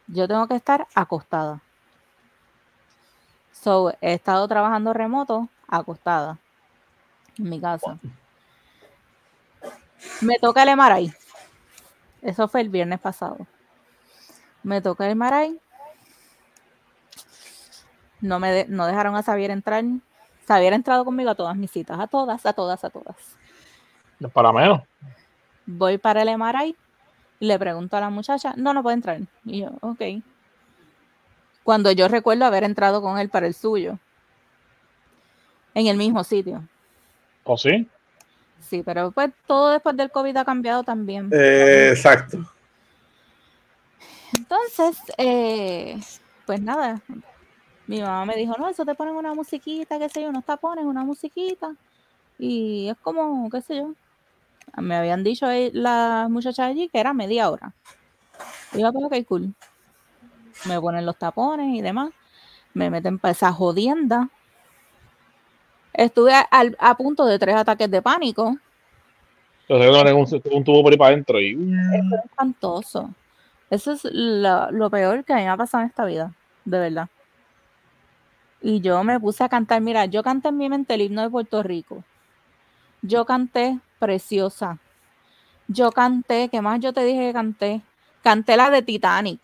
Yo 0.08 0.28
tengo 0.28 0.48
que 0.48 0.56
estar 0.56 0.88
acostada. 0.94 1.62
So, 3.52 3.94
he 4.02 4.14
estado 4.14 4.48
trabajando 4.48 4.94
remoto, 4.94 5.50
acostada, 5.68 6.38
en 7.40 7.50
mi 7.50 7.60
casa. 7.60 7.98
Me 10.22 10.38
toca 10.40 10.62
el 10.62 10.78
MRI. 10.78 11.12
Eso 12.22 12.48
fue 12.48 12.62
el 12.62 12.70
viernes 12.70 13.00
pasado. 13.00 13.38
Me 14.62 14.82
toca 14.82 15.08
el 15.08 15.16
Maray. 15.16 15.60
No 18.22 18.40
me 18.40 18.52
de- 18.52 18.66
no 18.68 18.86
dejaron 18.88 19.16
a 19.16 19.24
Xavier 19.24 19.52
entrar. 19.52 19.84
Xavier 20.48 20.74
ha 20.74 20.76
entrado 20.76 21.06
conmigo 21.06 21.30
a 21.32 21.36
todas 21.36 21.56
mis 21.56 21.72
citas, 21.72 22.00
a 22.00 22.08
todas, 22.08 22.46
a 22.46 22.54
todas, 22.54 22.84
a 22.84 22.90
todas. 22.90 23.16
Para 24.34 24.52
menos. 24.52 24.82
Voy 25.66 25.98
para 25.98 26.22
el 26.22 26.30
MRI 26.30 26.76
y 27.40 27.46
le 27.48 27.60
pregunto 27.60 27.98
a 27.98 28.00
la 28.02 28.10
muchacha, 28.10 28.54
no, 28.56 28.74
no 28.74 28.82
puede 28.84 28.96
entrar. 28.96 29.20
Y 29.44 29.62
yo, 29.62 29.72
ok. 29.82 30.02
Cuando 31.64 31.92
yo 31.92 32.08
recuerdo 32.08 32.46
haber 32.46 32.64
entrado 32.64 33.02
con 33.02 33.18
él 33.18 33.30
para 33.30 33.48
el 33.48 33.54
suyo. 33.54 33.98
En 35.74 35.88
el 35.88 35.98
mismo 35.98 36.24
sitio. 36.24 36.64
¿O 37.44 37.58
sí? 37.58 37.90
Sí, 38.62 38.82
pero 38.84 39.12
pues 39.12 39.32
todo 39.46 39.72
después 39.72 39.98
del 39.98 40.10
COVID 40.12 40.38
ha 40.38 40.46
cambiado 40.46 40.84
también. 40.84 41.30
Eh, 41.34 41.90
exacto. 41.92 42.40
Entonces, 44.38 44.98
eh, 45.18 46.00
pues 46.46 46.62
nada, 46.62 47.02
mi 47.88 48.02
mamá 48.02 48.26
me 48.26 48.36
dijo, 48.36 48.56
no, 48.58 48.68
eso 48.68 48.84
te 48.84 48.96
ponen 48.96 49.16
una 49.16 49.34
musiquita, 49.34 50.00
qué 50.00 50.10
sé 50.10 50.24
yo, 50.24 50.30
unos 50.30 50.46
tapones, 50.46 50.86
una 50.86 51.04
musiquita. 51.04 51.76
Y 52.40 52.90
es 52.90 52.98
como, 52.98 53.50
qué 53.50 53.62
sé 53.62 53.78
yo. 53.78 53.94
Me 54.78 54.96
habían 54.96 55.24
dicho 55.24 55.48
las 55.74 56.30
muchachas 56.30 56.72
allí 56.72 56.90
que 56.90 57.00
era 57.00 57.14
media 57.14 57.50
hora. 57.50 57.74
Y 58.74 58.82
yo, 58.82 58.92
pero 58.92 59.08
ok, 59.08 59.16
cool. 59.28 59.54
Me 60.66 60.82
ponen 60.82 61.06
los 61.06 61.18
tapones 61.18 61.76
y 61.76 61.82
demás. 61.82 62.12
Me 62.74 62.90
meten 62.90 63.20
para 63.20 63.34
esa 63.34 63.54
jodienda. 63.54 64.30
Estuve 65.94 66.34
a, 66.34 66.98
punto 66.98 67.26
de 67.26 67.40
tres 67.40 67.56
ataques 67.56 67.90
de 67.90 68.02
pánico. 68.02 68.58
Entonces 69.68 70.42
un, 70.44 70.54
un 70.54 70.64
tubo 70.64 70.84
por 70.84 70.92
ahí 70.92 70.98
para 70.98 71.14
adentro 71.14 71.40
y. 71.40 71.54
Eso 71.54 72.16
es 72.16 72.26
espantoso. 72.26 73.10
Eso 73.70 73.94
es 73.94 74.04
lo, 74.12 74.72
lo 74.72 74.90
peor 74.90 75.24
que 75.24 75.34
a 75.34 75.38
mí 75.38 75.44
me 75.44 75.50
ha 75.50 75.58
pasado 75.58 75.84
en 75.84 75.90
esta 75.90 76.06
vida, 76.06 76.34
de 76.66 76.80
verdad. 76.80 77.10
Y 78.68 78.82
yo 78.82 79.04
me 79.04 79.20
puse 79.20 79.44
a 79.44 79.50
cantar, 79.50 79.80
mira, 79.80 80.06
yo 80.06 80.24
canté 80.24 80.48
en 80.50 80.58
mi 80.58 80.70
mente 80.70 80.96
el 80.96 81.02
himno 81.02 81.22
de 81.22 81.30
Puerto 81.30 81.62
Rico. 81.62 82.04
Yo 83.04 83.24
canté 83.24 83.78
Preciosa. 84.00 84.80
Yo 85.68 85.92
canté, 85.92 86.50
¿qué 86.50 86.62
más 86.62 86.80
yo 86.80 86.92
te 86.92 87.04
dije 87.06 87.28
que 87.28 87.34
canté? 87.34 87.82
Canté 88.24 88.58
la 88.58 88.72
de 88.72 88.82
Titanic. 88.82 89.40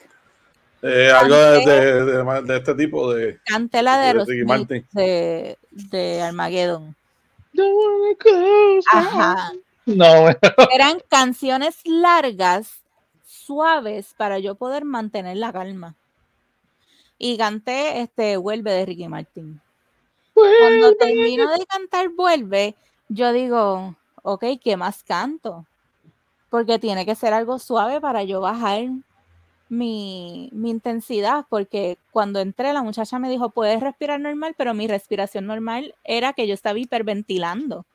Eh, 0.82 1.12
algo 1.12 1.36
de, 1.36 1.60
de- 1.66 2.06
de- 2.06 2.42
de 2.42 2.58
este 2.58 2.74
tipo 2.74 3.14
de. 3.14 3.40
Canté 3.46 3.84
la 3.84 4.00
de 4.00 4.08
De 4.08 4.14
Ricky 4.14 4.32
Aerosmith, 4.32 4.48
Martin. 4.48 4.88
de, 4.92 5.58
de 5.70 6.22
Armageddon. 6.24 6.96
Ajá. 8.92 9.52
No. 9.86 10.30
Eran 10.74 10.98
canciones 11.10 11.80
largas, 11.86 12.82
suaves, 13.26 14.14
para 14.18 14.40
yo 14.40 14.56
poder 14.56 14.86
mantener 14.86 15.38
la 15.38 15.52
calma. 15.54 15.96
Y 17.24 17.38
canté 17.38 18.02
este 18.02 18.36
Vuelve 18.38 18.72
de 18.72 18.84
Ricky 18.84 19.08
Martin. 19.08 19.62
Cuando 20.34 20.96
termino 20.96 21.52
de 21.52 21.66
cantar 21.68 22.10
Vuelve, 22.10 22.76
yo 23.10 23.32
digo, 23.32 23.96
ok, 24.24 24.44
¿qué 24.60 24.76
más 24.76 25.04
canto? 25.04 25.68
Porque 26.50 26.80
tiene 26.80 27.06
que 27.06 27.14
ser 27.14 27.34
algo 27.34 27.60
suave 27.60 28.02
para 28.02 28.24
yo 28.24 28.42
bajar 28.42 28.86
mi, 29.70 30.50
mi 30.52 30.72
intensidad, 30.72 31.46
porque 31.48 32.00
cuando 32.10 32.40
entré 32.40 32.74
la 32.74 32.82
muchacha 32.82 33.20
me 33.20 33.30
dijo, 33.30 33.52
puedes 33.52 33.80
respirar 33.82 34.20
normal, 34.20 34.56
pero 34.58 34.74
mi 34.74 34.88
respiración 34.88 35.46
normal 35.46 35.94
era 36.04 36.34
que 36.34 36.48
yo 36.48 36.56
estaba 36.56 36.80
hiperventilando, 36.80 37.86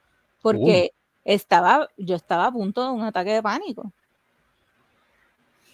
porque 0.40 0.92
estaba, 1.24 1.88
yo 1.96 2.14
estaba 2.14 2.46
a 2.46 2.52
punto 2.52 2.84
de 2.84 2.90
un 2.92 3.02
ataque 3.02 3.32
de 3.32 3.42
pánico. 3.42 3.92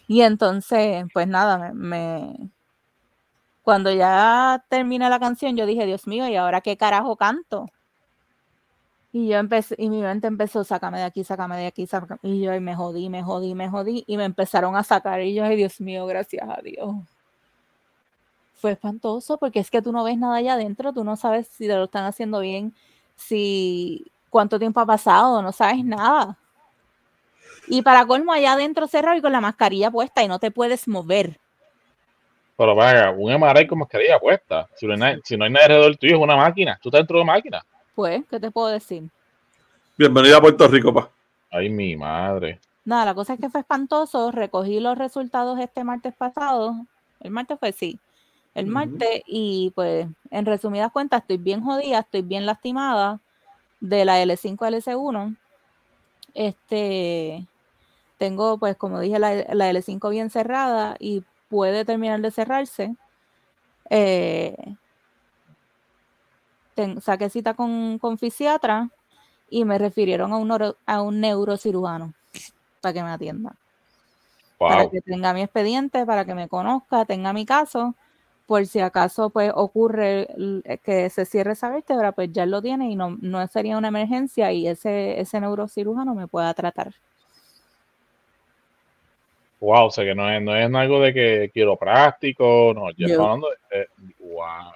Y 0.09 0.23
entonces, 0.23 1.05
pues 1.13 1.27
nada, 1.29 1.59
me, 1.59 1.73
me- 1.75 2.51
cuando 3.63 3.93
ya 3.93 4.65
terminé 4.69 5.09
la 5.09 5.21
canción, 5.21 5.57
yo 5.57 5.67
dije, 5.67 5.87
Dios 5.87 6.07
mío, 6.07 6.29
¿y 6.29 6.37
ahora 6.37 6.61
qué 6.61 6.77
carajo 6.77 7.17
canto? 7.17 7.67
Y 9.13 9.29
yo 9.29 9.37
empecé, 9.37 9.75
y 9.79 9.91
mi 9.91 10.01
mente 10.01 10.27
empezó, 10.27 10.65
sácame 10.65 10.99
de 10.99 11.05
aquí, 11.05 11.23
sácame 11.23 11.57
de 11.59 11.67
aquí, 11.67 11.87
sácame. 11.87 12.19
Y 12.23 12.41
yo, 12.41 12.55
y 12.55 12.61
me 12.61 12.75
jodí, 12.75 13.11
me 13.11 13.23
jodí, 13.23 13.55
me 13.55 13.69
jodí, 13.69 14.05
y 14.07 14.17
me 14.17 14.25
empezaron 14.25 14.75
a 14.75 14.83
sacar, 14.83 15.21
y 15.21 15.35
yo, 15.35 15.45
ay, 15.45 15.57
Dios 15.57 15.81
mío, 15.81 16.07
gracias 16.07 16.49
a 16.49 16.63
Dios. 16.63 16.95
Fue 18.55 18.73
espantoso, 18.73 19.37
porque 19.39 19.61
es 19.61 19.71
que 19.71 19.83
tú 19.83 19.93
no 19.93 20.03
ves 20.03 20.17
nada 20.17 20.37
allá 20.37 20.55
adentro, 20.55 20.93
tú 20.93 21.05
no 21.05 21.17
sabes 21.17 21.47
si 21.49 21.67
te 21.67 21.75
lo 21.77 21.85
están 21.85 22.05
haciendo 22.05 22.41
bien, 22.41 22.75
si 23.17 24.11
cuánto 24.31 24.59
tiempo 24.59 24.81
ha 24.81 24.87
pasado, 24.87 25.43
no 25.43 25.53
sabes 25.53 25.85
nada. 25.85 26.39
Y 27.69 27.83
para 27.83 28.07
colmo, 28.07 28.33
allá 28.33 28.55
adentro 28.55 28.87
cerrado 28.87 29.17
y 29.17 29.21
con 29.21 29.33
la 29.33 29.41
mascarilla 29.41 29.91
puesta 29.91 30.23
y 30.23 30.29
no 30.29 30.39
te 30.39 30.51
puedes 30.51 30.89
mover. 30.89 31.39
Pero 32.57 32.75
vaya, 32.75 33.11
un 33.11 33.33
MRI 33.33 33.67
con 33.67 33.79
mascarilla 33.79 34.19
puesta. 34.19 34.69
Si 34.77 34.87
no 34.87 34.93
hay 34.93 34.99
nadie, 34.99 35.21
si 35.25 35.37
no 35.37 35.45
hay 35.45 35.51
nadie 35.51 35.67
alrededor 35.67 35.97
tuyo, 35.97 36.17
es 36.17 36.23
una 36.23 36.37
máquina. 36.37 36.79
Tú 36.83 36.89
estás 36.89 37.01
dentro 37.01 37.19
de 37.19 37.25
una 37.25 37.33
máquina. 37.33 37.65
Pues, 37.95 38.23
¿qué 38.29 38.39
te 38.39 38.51
puedo 38.51 38.69
decir? 38.69 39.05
Bienvenida 39.97 40.37
a 40.37 40.41
Puerto 40.41 40.69
Rico, 40.69 40.93
pa. 40.93 41.11
Ay, 41.51 41.69
mi 41.71 41.97
madre. 41.97 42.61
Nada, 42.85 43.07
la 43.07 43.15
cosa 43.15 43.35
es 43.35 43.41
que 43.41 43.49
fue 43.49 43.61
espantoso. 43.61 44.31
Recogí 44.33 44.81
los 44.81 44.99
resultados 44.99 45.59
este 45.61 45.85
martes 45.85 46.15
pasado. 46.15 46.75
El 47.21 47.31
martes 47.31 47.59
fue 47.59 47.73
sí. 47.73 47.99
El 48.55 48.67
martes, 48.67 49.23
y 49.27 49.73
pues, 49.75 50.07
en 50.31 50.47
resumidas 50.47 50.93
cuentas, 50.93 51.23
estoy 51.23 51.39
bien 51.39 51.63
jodida, 51.63 52.01
estoy 52.01 52.21
bien 52.21 52.45
lastimada 52.45 53.21
de 53.81 54.05
la 54.05 54.23
L5 54.23 54.67
a 54.67 54.71
L1. 54.71 55.37
Este, 56.35 57.47
tengo, 58.19 58.59
pues, 58.59 58.77
como 58.77 59.01
dije, 59.01 59.19
la, 59.19 59.35
la 59.35 59.71
L5 59.71 60.11
bien 60.11 60.29
cerrada 60.29 60.97
y 60.99 61.25
puede 61.53 61.85
terminar 61.85 62.21
de 62.23 62.33
cerrarse. 62.33 62.97
Eh, 63.91 64.57
ten- 66.75 67.01
saqué 67.01 67.29
cita 67.31 67.55
con, 67.55 67.99
con 67.99 68.19
fisiatra 68.19 68.91
y 69.49 69.65
me 69.65 69.79
refirieron 69.79 70.33
a 70.33 70.39
un, 70.39 70.51
a 70.87 71.03
un 71.03 71.21
neurocirujano 71.21 72.15
para 72.81 72.95
que 72.95 73.05
me 73.05 73.11
atienda 73.11 73.57
para 74.67 74.87
que 74.87 75.01
tenga 75.03 75.35
mi 75.35 75.43
expediente, 75.43 76.07
para 76.07 76.25
que 76.25 76.35
me 76.35 76.49
conozca, 76.49 77.05
tenga 77.05 77.33
mi 77.33 77.45
caso, 77.47 77.97
por 78.47 78.67
si 78.67 78.81
acaso 78.81 79.31
pues 79.31 79.53
ocurre 79.55 80.29
eh, 80.65 80.79
que 80.79 81.11
se 81.11 81.25
cierre 81.27 81.53
esa 81.53 81.71
vértebra, 81.71 82.13
pues 82.13 82.31
ya 82.33 82.47
lo 82.47 82.63
tiene 82.63 82.91
y 82.91 82.97
no, 82.97 83.17
no 83.21 83.47
sería 83.49 83.79
una 83.79 83.89
emergencia 83.89 84.53
y 84.53 84.67
ese, 84.69 85.21
ese 85.21 85.41
neurocirujano 85.41 86.15
me 86.15 86.29
pueda 86.29 86.55
tratar. 86.55 86.95
Wow, 89.63 89.87
o 89.87 89.91
sea 89.93 90.03
que 90.05 90.13
no 90.13 90.29
es, 90.29 90.43
no 90.43 90.57
es 90.57 90.75
algo 90.75 91.01
de 91.01 91.15
que 91.15 91.51
quiropráctico, 91.55 92.73
no, 92.75 92.91
Yo- 92.97 93.23
hablando 93.23 93.47
de. 93.49 93.83
eh, 93.83 93.87
wow. 94.19 94.73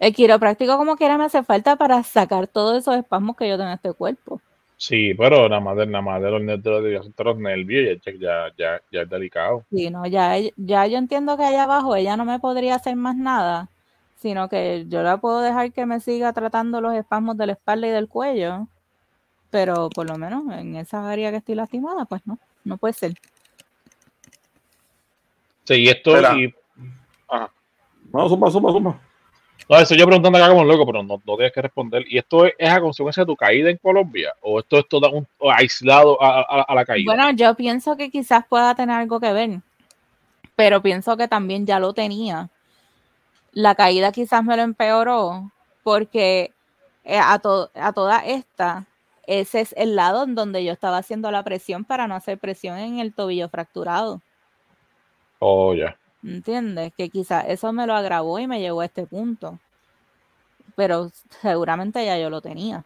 El 0.00 0.12
quiropráctico 0.12 0.76
como 0.76 0.96
quiera 0.96 1.16
me 1.16 1.24
hace 1.24 1.44
falta 1.44 1.76
para 1.76 2.02
sacar 2.02 2.48
todos 2.48 2.78
esos 2.78 2.96
espasmos 2.96 3.36
que 3.36 3.48
yo 3.48 3.56
tengo 3.56 3.68
en 3.68 3.76
este 3.76 3.92
cuerpo. 3.92 4.40
Sí, 4.76 5.14
pero 5.14 5.48
nada 5.48 5.60
más 5.60 5.76
de, 5.76 5.86
nada 5.86 6.02
más 6.02 6.20
de 6.20 6.30
los, 6.32 6.62
de 6.62 7.22
los, 7.24 7.36
nervios 7.36 8.00
ya, 8.04 8.12
ya, 8.18 8.52
ya, 8.58 8.80
ya 8.90 9.02
es 9.02 9.08
delicado. 9.08 9.64
Sí, 9.70 9.88
no, 9.88 10.04
ya, 10.04 10.34
ya 10.56 10.86
yo 10.88 10.98
entiendo 10.98 11.36
que 11.36 11.44
allá 11.44 11.62
abajo 11.62 11.94
ella 11.94 12.16
no 12.16 12.24
me 12.24 12.40
podría 12.40 12.74
hacer 12.74 12.96
más 12.96 13.14
nada, 13.14 13.68
sino 14.16 14.48
que 14.48 14.86
yo 14.88 15.04
la 15.04 15.18
puedo 15.18 15.42
dejar 15.42 15.72
que 15.72 15.86
me 15.86 16.00
siga 16.00 16.32
tratando 16.32 16.80
los 16.80 16.94
espasmos 16.94 17.36
de 17.36 17.46
la 17.46 17.52
espalda 17.52 17.86
y 17.86 17.90
del 17.90 18.08
cuello, 18.08 18.66
pero 19.50 19.90
por 19.90 20.10
lo 20.10 20.18
menos 20.18 20.42
en 20.58 20.74
esa 20.74 21.08
área 21.08 21.30
que 21.30 21.36
estoy 21.36 21.54
lastimada, 21.54 22.04
pues 22.06 22.26
no, 22.26 22.36
no 22.64 22.76
puede 22.76 22.94
ser. 22.94 23.14
Sí, 25.74 25.88
esto. 25.88 26.16
Espera. 26.16 26.36
Y, 26.36 26.52
No, 28.12 28.28
suma, 28.28 28.50
suma, 28.50 28.72
suma. 28.72 29.00
no, 29.68 29.76
eso 29.78 29.94
yo 29.94 30.04
preguntando 30.06 30.36
acá 30.38 30.48
como 30.48 30.62
un 30.62 30.68
loco, 30.68 30.84
pero 30.84 31.02
no, 31.02 31.22
no 31.24 31.36
tienes 31.36 31.52
que 31.52 31.62
responder. 31.62 32.04
¿Y 32.08 32.18
esto 32.18 32.44
es, 32.46 32.54
es 32.58 32.68
a 32.70 32.80
consecuencia 32.80 33.22
de 33.22 33.26
tu 33.26 33.36
caída 33.36 33.70
en 33.70 33.76
Colombia? 33.76 34.32
¿O 34.42 34.58
esto 34.58 34.78
es 34.78 34.88
todo 34.88 35.10
un, 35.12 35.26
aislado 35.52 36.20
a, 36.20 36.40
a- 36.40 36.62
a 36.62 36.74
la 36.74 36.84
caída? 36.84 37.14
Bueno, 37.14 37.30
yo 37.32 37.54
pienso 37.54 37.96
que 37.96 38.10
quizás 38.10 38.44
pueda 38.48 38.74
tener 38.74 38.96
algo 38.96 39.20
que 39.20 39.32
ver, 39.32 39.60
pero 40.56 40.82
pienso 40.82 41.16
que 41.16 41.28
también 41.28 41.66
ya 41.66 41.78
lo 41.78 41.92
tenía. 41.92 42.48
La 43.52 43.74
caída 43.76 44.10
quizás 44.12 44.42
me 44.44 44.56
lo 44.56 44.62
empeoró 44.62 45.52
porque 45.84 46.52
eh, 47.04 47.18
a, 47.22 47.38
to- 47.38 47.70
a 47.74 47.92
toda 47.92 48.24
esta, 48.26 48.86
ese 49.26 49.60
es 49.60 49.72
el 49.76 49.94
lado 49.94 50.24
en 50.24 50.34
donde 50.34 50.64
yo 50.64 50.72
estaba 50.72 50.98
haciendo 50.98 51.30
la 51.30 51.44
presión 51.44 51.84
para 51.84 52.08
no 52.08 52.16
hacer 52.16 52.38
presión 52.38 52.76
en 52.78 52.98
el 52.98 53.14
tobillo 53.14 53.48
fracturado. 53.48 54.20
Oh, 55.40 55.74
ya. 55.74 55.96
¿Entiendes? 56.22 56.92
Que 56.96 57.08
quizás 57.08 57.46
eso 57.48 57.72
me 57.72 57.86
lo 57.86 57.94
agravó 57.94 58.38
y 58.38 58.46
me 58.46 58.60
llevó 58.60 58.82
a 58.82 58.84
este 58.86 59.06
punto. 59.06 59.58
Pero 60.76 61.10
seguramente 61.42 62.04
ya 62.04 62.18
yo 62.18 62.30
lo 62.30 62.40
tenía. 62.40 62.84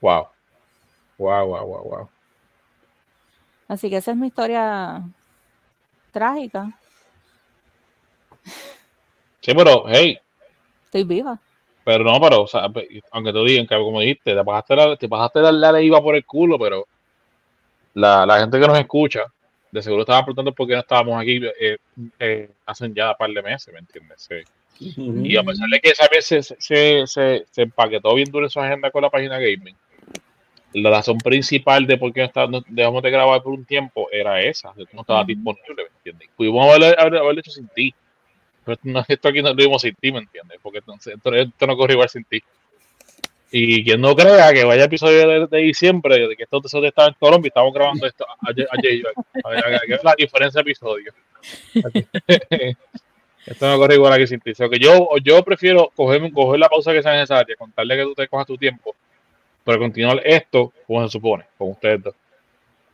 Wow. 0.00 0.28
Wow, 1.18 1.46
wow, 1.46 1.66
wow, 1.66 1.82
wow. 1.84 2.08
Así 3.68 3.90
que 3.90 3.96
esa 3.98 4.12
es 4.12 4.16
mi 4.16 4.28
historia 4.28 5.02
trágica. 6.12 6.78
Sí, 9.40 9.54
pero, 9.54 9.84
hey, 9.88 10.18
Estoy 10.84 11.04
viva. 11.04 11.38
pero 11.84 12.04
no, 12.04 12.20
pero, 12.20 12.42
o 12.42 12.46
sea, 12.46 12.62
aunque 13.12 13.32
te 13.32 13.38
digan 13.44 13.66
que, 13.66 13.74
como 13.76 14.00
dijiste, 14.00 14.34
te 14.34 14.44
pasaste 14.44 14.76
la, 14.76 14.96
te 14.96 15.08
pasaste 15.08 15.40
la, 15.40 15.52
la 15.52 15.72
ley 15.72 15.86
iba 15.86 16.02
por 16.02 16.14
el 16.16 16.24
culo, 16.24 16.58
pero 16.58 16.86
la, 17.94 18.24
la 18.26 18.40
gente 18.40 18.58
que 18.60 18.66
nos 18.66 18.78
escucha, 18.78 19.24
de 19.70 19.82
seguro 19.82 20.02
estaban 20.02 20.24
preguntando 20.24 20.52
por 20.52 20.66
qué 20.66 20.74
no 20.74 20.80
estábamos 20.80 21.20
aquí 21.20 21.40
eh, 21.60 21.76
eh, 22.18 22.50
hace 22.66 22.90
ya 22.94 23.10
un 23.10 23.16
par 23.18 23.30
de 23.30 23.42
meses, 23.42 23.72
¿me 23.72 23.80
entiendes? 23.80 24.28
Sí. 24.28 24.36
Y 25.24 25.36
a 25.36 25.42
pesar 25.42 25.68
de 25.68 25.80
que 25.80 25.90
esa 25.90 26.08
vez 26.08 26.24
se, 26.24 26.42
se, 26.42 27.06
se, 27.06 27.44
se 27.50 27.62
empaquetó 27.62 28.14
bien 28.14 28.30
duro 28.30 28.48
su 28.48 28.60
agenda 28.60 28.90
con 28.90 29.02
la 29.02 29.10
página 29.10 29.38
gaming, 29.38 29.74
la 30.74 30.90
razón 30.90 31.18
principal 31.18 31.86
de 31.86 31.96
por 31.98 32.12
qué 32.12 32.20
no 32.20 32.26
está- 32.26 32.46
no- 32.46 32.62
dejamos 32.68 33.02
de 33.02 33.10
grabar 33.10 33.42
por 33.42 33.52
un 33.54 33.64
tiempo 33.64 34.08
era 34.12 34.40
esa, 34.40 34.72
de 34.74 34.86
que 34.86 34.94
no 34.94 35.00
estaba 35.00 35.24
disponible, 35.24 35.74
¿me 35.76 35.96
entiendes? 35.96 36.28
Pudimos 36.36 36.74
haber- 36.74 36.98
haberlo 37.00 37.40
hecho 37.40 37.50
sin 37.50 37.68
ti, 37.68 37.94
pero 38.64 38.78
esto 39.08 39.28
aquí 39.28 39.42
no 39.42 39.48
lo 39.50 39.54
vimos 39.56 39.82
sin 39.82 39.94
ti, 39.94 40.12
¿me 40.12 40.18
entiendes? 40.20 40.58
Porque 40.62 40.78
entonces 40.78 41.14
esto, 41.16 41.34
esto 41.34 41.66
no 41.66 41.76
corre 41.76 41.94
igual 41.94 42.08
sin 42.08 42.24
ti. 42.24 42.42
Y 43.50 43.82
quien 43.84 44.00
no 44.00 44.14
crea 44.14 44.52
que 44.52 44.64
vaya 44.64 44.84
episodio 44.84 45.26
de, 45.26 45.46
de 45.46 45.58
diciembre, 45.58 46.28
de 46.28 46.36
que 46.36 46.42
estos 46.42 46.60
episodios 46.60 46.88
estaban 46.88 47.12
en 47.12 47.18
Colombia 47.18 47.46
y 47.46 47.48
estamos 47.48 47.72
grabando 47.72 48.06
esto 48.06 48.26
ayer, 48.46 48.68
ayer, 48.72 50.00
la 50.02 50.14
diferencia 50.16 50.58
de 50.62 50.70
episodios. 50.70 51.14
Esto 53.46 53.66
no 53.66 53.78
corre 53.78 53.94
igual 53.94 54.12
aquí 54.12 54.26
sin 54.26 54.40
ti. 54.40 54.52
Que 54.52 54.78
yo, 54.78 55.08
yo 55.22 55.42
prefiero 55.42 55.90
coger, 55.96 56.30
coger 56.32 56.60
la 56.60 56.68
pausa 56.68 56.92
que 56.92 57.02
sea 57.02 57.12
necesaria, 57.14 57.56
contarle 57.56 57.96
que 57.96 58.02
tú 58.02 58.14
te 58.14 58.28
cojas 58.28 58.46
tu 58.46 58.58
tiempo, 58.58 58.94
pero 59.64 59.78
continuar 59.78 60.20
esto 60.24 60.72
como 60.86 61.02
se 61.06 61.12
supone, 61.12 61.44
con 61.56 61.70
ustedes 61.70 62.02
dos. 62.02 62.14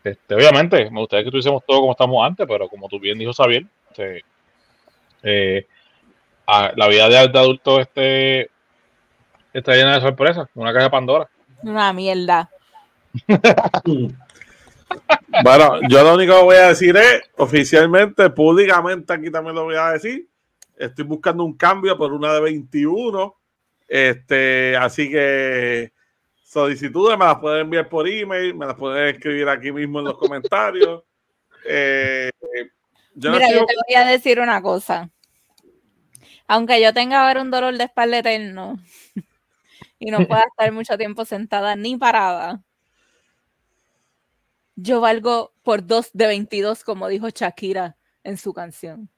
Este, 0.05 0.35
obviamente, 0.35 0.89
me 0.91 1.01
gustaría 1.01 1.25
que 1.25 1.31
tuviésemos 1.31 1.65
todo 1.67 1.81
como 1.81 1.93
estamos 1.93 2.25
antes, 2.25 2.47
pero 2.47 2.69
como 2.69 2.89
tú 2.89 3.01
bien 3.01 3.19
dijo 3.19 3.33
Xavier, 3.33 3.65
este, 3.91 4.23
eh, 5.25 5.67
a- 6.47 6.73
la 6.77 6.87
vida 6.89 7.09
de 7.09 7.19
adulto 7.19 7.81
este, 7.81 8.51
está 9.55 9.75
llena 9.75 9.95
de 9.95 10.01
sorpresas, 10.01 10.49
una 10.55 10.73
caja 10.73 10.85
de 10.85 10.91
Pandora. 10.91 11.31
Una 11.63 11.93
mierda. 11.93 12.51
Bueno, 15.43 15.81
yo 15.89 16.05
lo 16.05 16.15
único 16.15 16.37
que 16.37 16.43
voy 16.43 16.57
a 16.57 16.69
decir 16.69 16.97
es, 16.97 17.23
oficialmente, 17.37 18.31
públicamente, 18.31 19.13
aquí 19.13 19.29
también 19.31 19.57
lo 19.57 19.65
voy 19.65 19.75
a 19.75 19.91
decir, 19.91 20.29
estoy 20.77 21.05
buscando 21.05 21.43
un 21.43 21.57
cambio 21.57 21.97
por 21.99 22.13
una 22.13 22.33
de 22.33 22.41
21, 22.41 23.35
este, 23.89 24.77
así 24.77 25.11
que 25.11 25.93
solicitudes 26.45 27.19
me 27.19 27.25
las 27.25 27.39
pueden 27.39 27.63
enviar 27.63 27.89
por 27.89 28.07
email, 28.07 28.55
me 28.55 28.67
las 28.67 28.77
pueden 28.77 29.15
escribir 29.17 29.49
aquí 29.49 29.73
mismo 29.73 29.99
en 29.99 30.05
los 30.05 30.19
comentarios. 30.19 31.03
Eh, 31.67 32.31
yo 33.15 33.31
no 33.31 33.39
Mira, 33.39 33.51
yo 33.51 33.65
te 33.65 33.73
voy 33.89 33.95
a 33.95 34.05
decir 34.05 34.39
una 34.39 34.61
cosa. 34.61 35.09
Aunque 36.47 36.79
yo 36.83 36.93
tenga 36.93 37.27
ahora 37.27 37.41
un 37.41 37.51
dolor 37.51 37.75
de 37.79 37.85
espalda 37.85 38.19
eterno 38.19 38.79
y 40.07 40.11
no 40.11 40.27
pueda 40.27 40.43
estar 40.43 40.71
mucho 40.73 40.99
tiempo 40.99 41.25
sentada 41.25 41.77
ni 41.77 41.97
parada, 41.97 42.63
yo 44.77 45.01
valgo 45.01 45.53
por 45.63 45.87
dos 45.87 46.11
de 46.13 46.27
22, 46.27 46.85
como 46.85 47.09
dijo 47.09 47.29
Shakira 47.31 47.97
en 48.23 48.37
su 48.37 48.53
canción. 48.53 49.09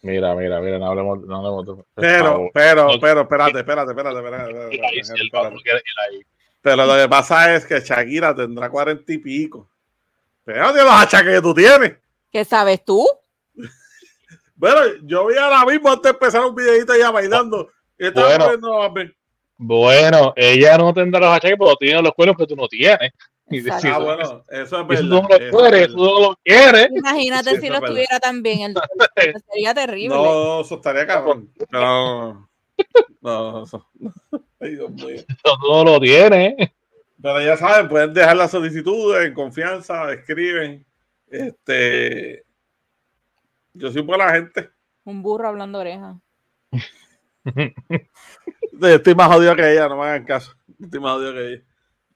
Mira, 0.00 0.34
mira, 0.34 0.60
mira, 0.60 0.78
no 0.78 0.86
hablemos, 0.86 1.20
no 1.22 1.36
hablemos 1.36 1.66
de- 1.66 1.84
pero, 1.94 2.48
pero, 2.52 2.92
No- 2.92 3.00
pero, 3.00 3.20
espérate, 3.22 3.58
espérate, 3.60 3.90
espérate, 3.90 4.18
espérate. 4.18 6.24
Pero 6.60 6.86
lo 6.86 6.94
que 6.96 7.08
pasa 7.08 7.54
es 7.54 7.66
que 7.66 7.80
Shakira 7.80 8.34
tendrá 8.34 8.70
cuarenta 8.70 9.12
y 9.12 9.18
pico. 9.18 9.68
Pero 10.44 10.72
de 10.72 10.82
los 10.82 10.92
achaques 10.92 11.34
que 11.36 11.42
tú 11.42 11.54
tienes. 11.54 11.94
¿Qué 12.30 12.44
sabes 12.44 12.84
tú? 12.84 13.06
Bueno, 14.54 14.80
yo 15.02 15.26
vi 15.26 15.36
ahora 15.36 15.64
mismo 15.66 15.88
antes 15.88 16.04
de 16.04 16.10
empezar 16.10 16.44
un 16.44 16.54
videito 16.54 16.96
ya 16.96 17.10
bailando. 17.10 17.68
Y 17.98 18.06
estaba 18.06 18.28
Bueno. 18.28 18.48
viendo, 18.50 18.80
a 18.82 18.88
ver. 18.90 19.16
Bueno, 19.56 20.32
ella 20.36 20.76
no 20.78 20.92
tendrá 20.92 21.20
los 21.20 21.30
achaques, 21.36 21.56
pero 21.58 21.76
tiene 21.76 22.02
los 22.02 22.12
cuernos 22.12 22.36
que 22.36 22.46
tú 22.46 22.56
no 22.56 22.66
tienes. 22.68 23.12
Y 23.50 23.58
Exacto. 23.58 23.74
decir, 23.86 23.90
Ah, 23.94 23.98
bueno, 23.98 24.42
eso 24.48 24.80
es 24.80 24.86
verdad. 24.86 25.02
tú 25.02 25.08
no 25.08 25.22
lo 25.22 25.28
eso 25.28 25.34
es 25.34 25.50
quieres, 25.50 25.80
verdad. 25.80 25.94
tú 25.94 26.04
no 26.04 26.20
lo 26.20 26.36
quieres. 26.44 26.88
Imagínate 26.96 27.50
Sí, 27.50 27.60
si 27.60 27.68
lo 27.68 27.80
tuviera 27.80 28.20
también. 28.20 28.74
El 29.16 29.34
sería 29.52 29.74
terrible. 29.74 30.08
No, 30.16 30.22
no, 30.24 30.60
eso 30.62 30.74
estaría 30.76 31.06
cabrón. 31.06 31.50
Pero, 31.70 32.48
no, 33.20 33.62
eso. 33.64 33.86
Ay, 34.60 34.76
Dios 34.76 34.90
mío. 34.90 35.08
Eso 35.16 35.58
tú 35.60 35.68
no 35.70 35.84
lo 35.84 36.00
tienes. 36.00 36.54
Pero 37.20 37.40
ya 37.42 37.56
saben, 37.56 37.88
pueden 37.88 38.14
dejar 38.14 38.36
las 38.36 38.50
solicitudes 38.50 39.26
en 39.26 39.34
confianza, 39.34 40.10
escriben. 40.12 40.84
Este, 41.28 42.44
yo 43.74 43.92
soy 43.92 44.02
buena 44.02 44.30
gente. 44.32 44.70
Un 45.04 45.22
burro 45.22 45.48
hablando 45.48 45.78
oreja. 45.80 46.18
Estoy 48.80 49.14
más 49.14 49.28
jodido 49.28 49.54
que 49.54 49.72
ella, 49.72 49.88
no 49.88 49.96
me 49.96 50.04
hagan 50.04 50.24
caso. 50.24 50.54
Estoy 50.80 51.00
más 51.00 51.14
jodido 51.14 51.32
que 51.34 51.48
ella. 51.48 51.62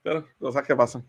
Pero 0.02 0.26
cosas 0.38 0.66
que 0.66 0.76
pasan. 0.76 1.04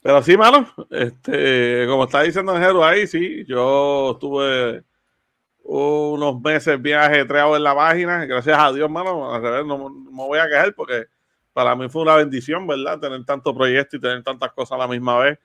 Pero 0.00 0.22
sí, 0.22 0.36
mano, 0.36 0.72
este, 0.90 1.84
como 1.88 2.04
está 2.04 2.22
diciendo 2.22 2.56
Jero 2.56 2.84
ahí, 2.84 3.06
sí, 3.06 3.44
yo 3.46 4.12
estuve 4.12 4.84
unos 5.64 6.40
meses 6.40 6.80
bien 6.80 6.98
ajetreado 6.98 7.56
en 7.56 7.62
la 7.62 7.74
página, 7.74 8.24
gracias 8.24 8.56
a 8.58 8.72
Dios, 8.72 8.88
mano, 8.90 9.34
al 9.34 9.42
revés, 9.42 9.66
no, 9.66 9.76
no 9.76 9.90
me 9.90 10.26
voy 10.26 10.38
a 10.38 10.46
quejar 10.46 10.74
porque 10.74 11.06
para 11.52 11.74
mí 11.74 11.88
fue 11.88 12.02
una 12.02 12.14
bendición, 12.14 12.66
¿verdad? 12.66 13.00
Tener 13.00 13.24
tanto 13.24 13.54
proyecto 13.54 13.96
y 13.96 14.00
tener 14.00 14.22
tantas 14.22 14.52
cosas 14.52 14.76
a 14.76 14.78
la 14.78 14.88
misma 14.88 15.18
vez. 15.18 15.38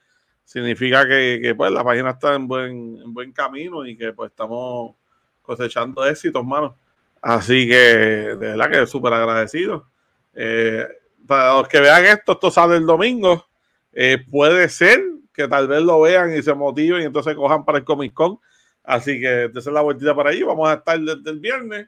Significa 0.46 1.08
que, 1.08 1.40
que, 1.42 1.56
pues 1.56 1.72
la 1.72 1.84
página 1.84 2.12
está 2.12 2.36
en 2.36 2.48
buen, 2.48 3.00
en 3.04 3.14
buen 3.14 3.32
camino 3.32 3.86
y 3.86 3.98
que 3.98 4.14
pues 4.14 4.30
estamos 4.30 4.96
cosechando 5.42 6.06
éxitos, 6.06 6.46
mano. 6.46 6.78
Así 7.24 7.70
que, 7.70 7.76
de 7.78 8.36
verdad 8.36 8.70
que 8.70 8.86
súper 8.86 9.14
agradecido. 9.14 9.88
Eh, 10.34 10.86
para 11.26 11.54
los 11.54 11.70
que 11.70 11.80
vean 11.80 12.04
esto, 12.04 12.34
esto 12.34 12.52
sale 12.52 12.76
el 12.76 12.86
domingo. 12.86 13.48
Eh, 13.94 14.18
puede 14.30 14.68
ser 14.68 15.02
que 15.34 15.48
tal 15.48 15.70
vez 15.70 15.82
lo 15.82 16.02
vean 16.02 16.36
y 16.36 16.44
se 16.44 16.54
motiven 16.54 17.02
y 17.02 17.06
entonces 17.06 17.34
cojan 17.34 17.64
para 17.64 17.78
el 17.78 17.86
Comic 17.86 18.14
Con. 18.14 18.40
Así 18.84 19.22
que 19.22 19.50
esa 19.56 19.72
la 19.72 19.80
vueltita 19.80 20.14
por 20.14 20.28
ahí. 20.28 20.44
Vamos 20.44 20.68
a 20.68 20.74
estar 20.74 21.00
desde 21.00 21.32
el 21.32 21.40
viernes. 21.40 21.88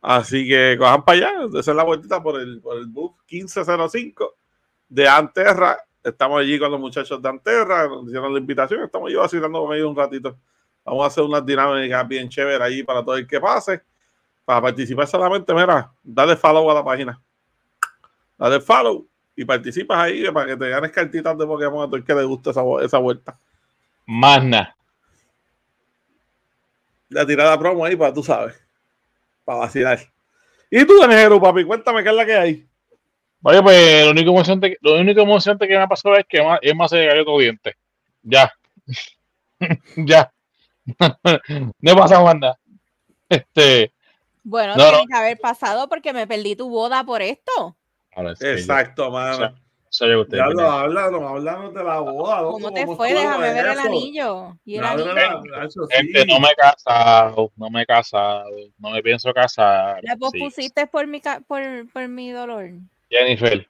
Así 0.00 0.48
que 0.48 0.76
cojan 0.78 1.04
para 1.04 1.18
allá. 1.18 1.58
Es 1.58 1.66
la 1.66 1.84
vueltita 1.84 2.22
por 2.22 2.40
el, 2.40 2.62
por 2.62 2.78
el 2.78 2.86
bus 2.86 3.12
1505 3.30 4.34
de 4.88 5.06
Anterra. 5.06 5.76
Estamos 6.02 6.40
allí 6.40 6.58
con 6.58 6.70
los 6.70 6.80
muchachos 6.80 7.20
de 7.20 7.28
Anterra. 7.28 7.86
Nos 7.86 8.06
hicieron 8.06 8.32
la 8.32 8.40
invitación. 8.40 8.82
Estamos 8.82 9.12
yo 9.12 9.20
vacilando 9.20 9.60
con 9.60 9.76
ellos 9.76 9.90
un 9.90 9.96
ratito. 9.96 10.38
Vamos 10.86 11.04
a 11.04 11.08
hacer 11.08 11.22
unas 11.22 11.44
dinámicas 11.44 12.08
bien 12.08 12.30
chéveres 12.30 12.62
allí 12.62 12.82
para 12.82 13.04
todo 13.04 13.16
el 13.18 13.26
que 13.26 13.38
pase. 13.38 13.82
Para 14.44 14.60
participar 14.62 15.06
solamente, 15.06 15.54
mira, 15.54 15.90
dale 16.02 16.36
follow 16.36 16.70
a 16.70 16.74
la 16.74 16.84
página. 16.84 17.20
Dale 18.36 18.60
follow 18.60 19.06
y 19.36 19.44
participas 19.44 19.98
ahí 19.98 20.30
para 20.30 20.46
que 20.46 20.56
te 20.56 20.68
ganes 20.68 20.90
cartitas 20.92 21.36
de 21.36 21.46
Pokémon 21.46 21.82
a 21.82 21.86
todo 21.86 21.96
el 21.96 22.04
que 22.04 22.14
le 22.14 22.24
guste 22.24 22.50
esa, 22.50 22.62
esa 22.82 22.98
vuelta. 22.98 23.38
Más 24.06 24.44
nada. 24.44 24.76
La 27.08 27.26
tirada 27.26 27.58
promo 27.58 27.84
ahí 27.84 27.96
para 27.96 28.12
tú 28.12 28.22
sabes. 28.22 28.54
Para 29.44 29.60
vacilar. 29.60 29.98
Y 30.70 30.84
tú, 30.84 30.98
Danjero, 31.00 31.40
papi, 31.40 31.64
cuéntame 31.64 32.02
qué 32.02 32.10
es 32.10 32.14
la 32.14 32.26
que 32.26 32.34
hay. 32.34 32.66
Oye, 33.42 33.62
pues 33.62 34.04
lo 34.04 34.10
único 34.10 34.30
emocionante, 34.30 34.78
lo 34.80 34.98
único 34.98 35.20
emocionante 35.20 35.68
que 35.68 35.76
me 35.76 35.82
ha 35.82 35.86
pasado 35.86 36.16
es 36.16 36.24
que 36.26 36.44
es 36.62 36.74
más 36.74 36.90
se 36.90 37.06
cayó 37.06 37.22
otro 37.22 37.38
diente. 37.38 37.76
Ya. 38.22 38.52
ya. 39.96 40.32
no 41.80 41.94
más 41.94 42.10
nada. 42.10 42.58
Este. 43.28 43.93
Bueno, 44.44 44.76
No, 44.76 44.82
tiene 44.84 44.98
no. 44.98 45.06
que 45.06 45.14
haber 45.16 45.38
pasado 45.38 45.88
porque 45.88 46.12
me 46.12 46.26
perdí 46.26 46.54
tu 46.54 46.68
boda 46.68 47.02
por 47.02 47.22
esto. 47.22 47.76
Ahora 48.14 48.36
sí, 48.36 48.46
Exacto, 48.46 49.10
mano. 49.10 49.54
soy 49.88 50.14
usted. 50.16 50.36
Ya 50.38 50.46
lo 50.46 50.70
háblanos, 50.70 51.22
háblanos 51.22 51.74
de 51.74 51.82
la 51.82 51.98
boda. 52.00 52.42
loco, 52.42 52.52
¿Cómo 52.52 52.72
te 52.72 52.84
¿cómo 52.84 52.96
fue? 52.96 53.14
Déjame 53.14 53.52
ver 53.54 53.66
el 53.66 53.78
anillo. 53.80 54.56
Y 54.64 54.76
el 54.76 54.84
Háblanos, 54.84 55.16
anillo. 55.52 55.86
Gente, 55.90 56.22
sí. 56.22 56.28
no 56.28 56.40
me 56.40 56.48
he 56.48 56.54
casado, 56.54 57.52
no 57.56 57.70
me 57.70 57.82
he 57.82 57.86
casado, 57.86 58.50
no 58.78 58.90
me 58.90 59.02
pienso 59.02 59.32
casar. 59.32 59.98
La 60.02 60.12
Sí. 60.12 60.18
pospusiste 60.20 60.86
por 60.86 61.06
mi, 61.06 61.20
ca- 61.20 61.40
por, 61.46 61.62
por 61.92 62.06
mi 62.08 62.30
dolor. 62.30 62.70
Jennifer. 63.10 63.66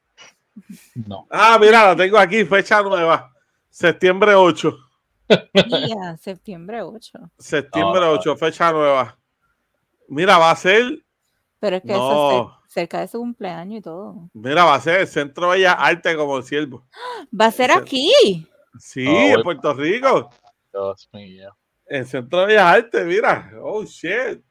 No. 0.95 1.27
Ah, 1.31 1.57
mira, 1.61 1.87
la 1.89 1.97
tengo 1.97 2.19
aquí, 2.19 2.45
fecha 2.45 2.83
nueva. 2.83 3.33
Septiembre 3.71 4.35
8. 4.35 4.77
Mía, 5.67 6.17
septiembre 6.21 6.83
8. 6.83 7.19
Septiembre 7.39 8.01
No, 8.01 8.07
no. 8.07 8.13
8, 8.13 8.37
fecha 8.37 8.71
nueva. 8.73 9.17
Mira, 10.09 10.39
va 10.39 10.51
a 10.51 10.57
ser, 10.57 11.05
Pero 11.61 11.77
es 11.77 11.83
que 11.83 11.93
eso 11.93 11.99
No. 11.99 12.31
es 12.31 12.37
cer- 12.47 12.51
cerca 12.69 13.01
de 13.01 13.09
su 13.09 13.19
cumpleaños 13.19 13.79
y 13.79 13.83
todo. 13.83 14.29
mira, 14.35 14.65
va 14.65 14.75
a 14.75 14.81
ser 14.81 15.01
el 15.01 15.07
Centro 15.07 15.51
de 15.51 15.57
Bellas 15.59 15.77
Artes 15.79 16.17
como 16.17 16.37
el 16.39 16.45
siervo. 16.45 16.85
Va 17.41 17.47
a 17.47 17.51
ser 17.51 17.71
aquí. 17.71 18.13
Sí, 18.79 19.07
Ah, 19.09 19.33
en. 19.35 19.43
Puerto 19.43 19.73
Rico. 19.73 20.31
Dios 20.73 21.09
mío. 21.13 21.57
El 21.87 22.07
Centro 22.07 22.41
de 22.41 22.47
Bellas 22.47 22.65
Artes, 22.67 23.07
mira. 23.07 23.51
Oh, 23.63 23.85
shit. 23.85 24.43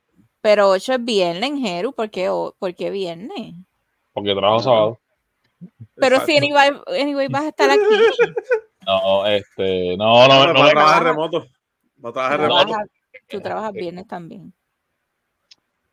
Pero 0.41 0.69
8 0.69 0.93
es 0.93 1.03
viernes 1.05 1.49
en 1.49 1.59
Jeru. 1.59 1.93
¿Por 1.93 2.09
qué, 2.09 2.29
o- 2.29 2.55
por 2.57 2.73
qué 2.73 2.89
viernes? 2.89 3.55
Porque 4.13 4.33
trabajo 4.33 4.59
sábado. 4.59 4.99
Pero 5.95 6.15
Exacto. 6.17 6.25
si 6.31 6.37
anyway, 6.37 6.71
anyway 6.99 7.27
vas 7.29 7.43
a 7.43 7.47
estar 7.49 7.69
aquí. 7.69 7.79
No, 8.85 9.25
este, 9.27 9.95
no, 9.95 10.27
no, 10.27 10.27
no, 10.27 10.29
va 10.29 10.43
a 10.43 10.47
me 10.47 10.53
trabajar 10.53 10.73
trabaja- 10.73 10.99
remoto. 10.99 11.47
Trabajar 12.01 12.35
Tú 12.37 12.41
remoto. 12.43 12.65
trabajas- 12.65 12.89
Tú 13.29 13.41
trabajas 13.41 13.71
viernes 13.71 14.07
también. 14.07 14.53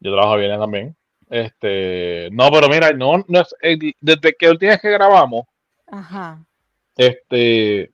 Yo 0.00 0.12
trabajo 0.12 0.36
bien 0.36 0.58
también. 0.58 0.96
Este, 1.28 2.28
no, 2.32 2.50
pero 2.50 2.68
mira, 2.68 2.92
no, 2.92 3.24
no 3.28 3.40
es- 3.40 3.54
el- 3.60 3.94
desde 4.00 4.34
que 4.34 4.46
el 4.46 4.58
día 4.58 4.78
que 4.78 4.90
grabamos, 4.90 5.46
Ajá. 5.86 6.44
este, 6.96 7.90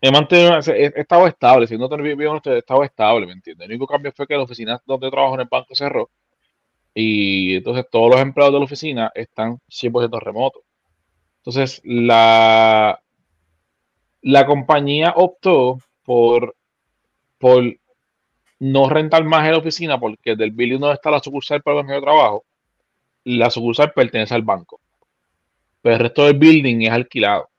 he 0.00 0.10
mantenido, 0.10 0.58
he 0.66 0.86
he 0.86 1.00
estado 1.00 1.26
estable, 1.26 1.66
si 1.66 1.76
no 1.78 1.88
te 1.88 1.94
honesto, 1.94 2.52
he 2.52 2.58
estado 2.58 2.84
estable, 2.84 3.26
¿me 3.26 3.32
entiendes? 3.32 3.64
El 3.66 3.72
único 3.72 3.86
cambio 3.86 4.12
fue 4.14 4.26
que 4.26 4.36
la 4.36 4.42
oficina 4.42 4.80
donde 4.86 5.10
trabajo 5.10 5.34
en 5.34 5.40
el 5.42 5.48
banco 5.50 5.74
cerró 5.74 6.10
y 6.94 7.56
entonces 7.56 7.86
todos 7.90 8.10
los 8.10 8.20
empleados 8.20 8.54
de 8.54 8.60
la 8.60 8.64
oficina 8.66 9.12
están 9.14 9.58
100% 9.68 10.20
remotos. 10.20 10.62
Entonces, 11.38 11.80
la, 11.84 13.00
la 14.22 14.46
compañía 14.46 15.12
optó 15.16 15.78
por, 16.04 16.56
por 17.38 17.64
no 18.64 18.88
rentar 18.88 19.24
más 19.24 19.44
en 19.44 19.52
la 19.52 19.58
oficina 19.58 20.00
porque 20.00 20.36
del 20.36 20.50
building 20.50 20.78
donde 20.78 20.94
está 20.94 21.10
la 21.10 21.20
sucursal 21.20 21.62
para 21.62 21.80
el 21.80 21.86
de 21.86 22.00
trabajo, 22.00 22.44
la 23.24 23.50
sucursal 23.50 23.92
pertenece 23.92 24.34
al 24.34 24.42
banco. 24.42 24.80
Pero 25.82 25.96
el 25.96 26.00
resto 26.00 26.24
del 26.24 26.38
building 26.38 26.80
es 26.80 26.90
alquilado. 26.90 27.50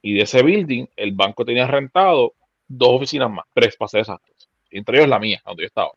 Y 0.00 0.14
de 0.14 0.22
ese 0.22 0.42
building, 0.42 0.86
el 0.96 1.12
banco 1.12 1.44
tenía 1.44 1.66
rentado 1.66 2.32
dos 2.66 2.96
oficinas 2.96 3.30
más, 3.30 3.44
tres 3.52 3.76
para 3.76 3.90
ser 3.90 4.00
exactos. 4.00 4.48
Entre 4.70 4.96
ellos 4.96 5.10
la 5.10 5.18
mía, 5.18 5.42
donde 5.44 5.64
yo 5.64 5.66
estaba. 5.66 5.92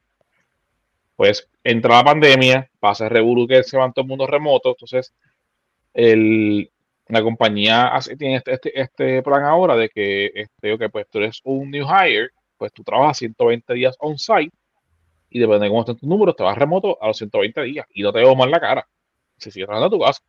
Pues 1.16 1.48
entra 1.64 1.98
la 1.98 2.04
pandemia, 2.04 2.70
pasa 2.82 3.06
el 3.06 3.12
revuelo 3.12 3.48
que 3.48 3.64
se 3.64 3.78
van 3.78 3.94
todo 3.94 4.04
el 4.04 4.10
mundo 4.10 4.28
remoto, 4.28 4.72
entonces 4.72 5.14
el, 5.94 6.70
la 7.08 7.24
compañía 7.24 7.88
hace, 7.88 8.18
tiene 8.18 8.38
este, 8.38 8.54
este, 8.56 8.82
este 8.82 9.24
plan 9.24 9.46
ahora 9.46 9.78
de 9.78 9.88
que, 9.88 10.32
este, 10.36 10.74
ok, 10.74 10.84
pues 10.92 11.08
tú 11.10 11.20
eres 11.20 11.40
un 11.46 11.72
new 11.72 11.86
hire, 11.88 12.32
pues 12.58 12.72
tú 12.74 12.84
trabajas 12.84 13.18
120 13.18 13.74
días 13.74 13.96
on-site 14.00 14.52
y 15.30 15.40
depende 15.40 15.66
de 15.66 15.70
cómo 15.70 15.82
estén 15.82 15.98
tus 15.98 16.10
números, 16.10 16.36
te 16.36 16.44
vas 16.44 16.58
remoto 16.58 16.98
a 17.02 17.08
los 17.08 17.18
120 17.18 17.62
días 17.64 17.86
y 17.94 18.04
no 18.04 18.14
te 18.14 18.20
veo 18.20 18.36
mal 18.36 18.52
la 18.52 18.60
cara. 18.60 18.88
Si 19.38 19.52
sigues 19.52 19.68
trabajando 19.68 19.96
a 19.96 20.00
tu 20.00 20.06
casa. 20.06 20.22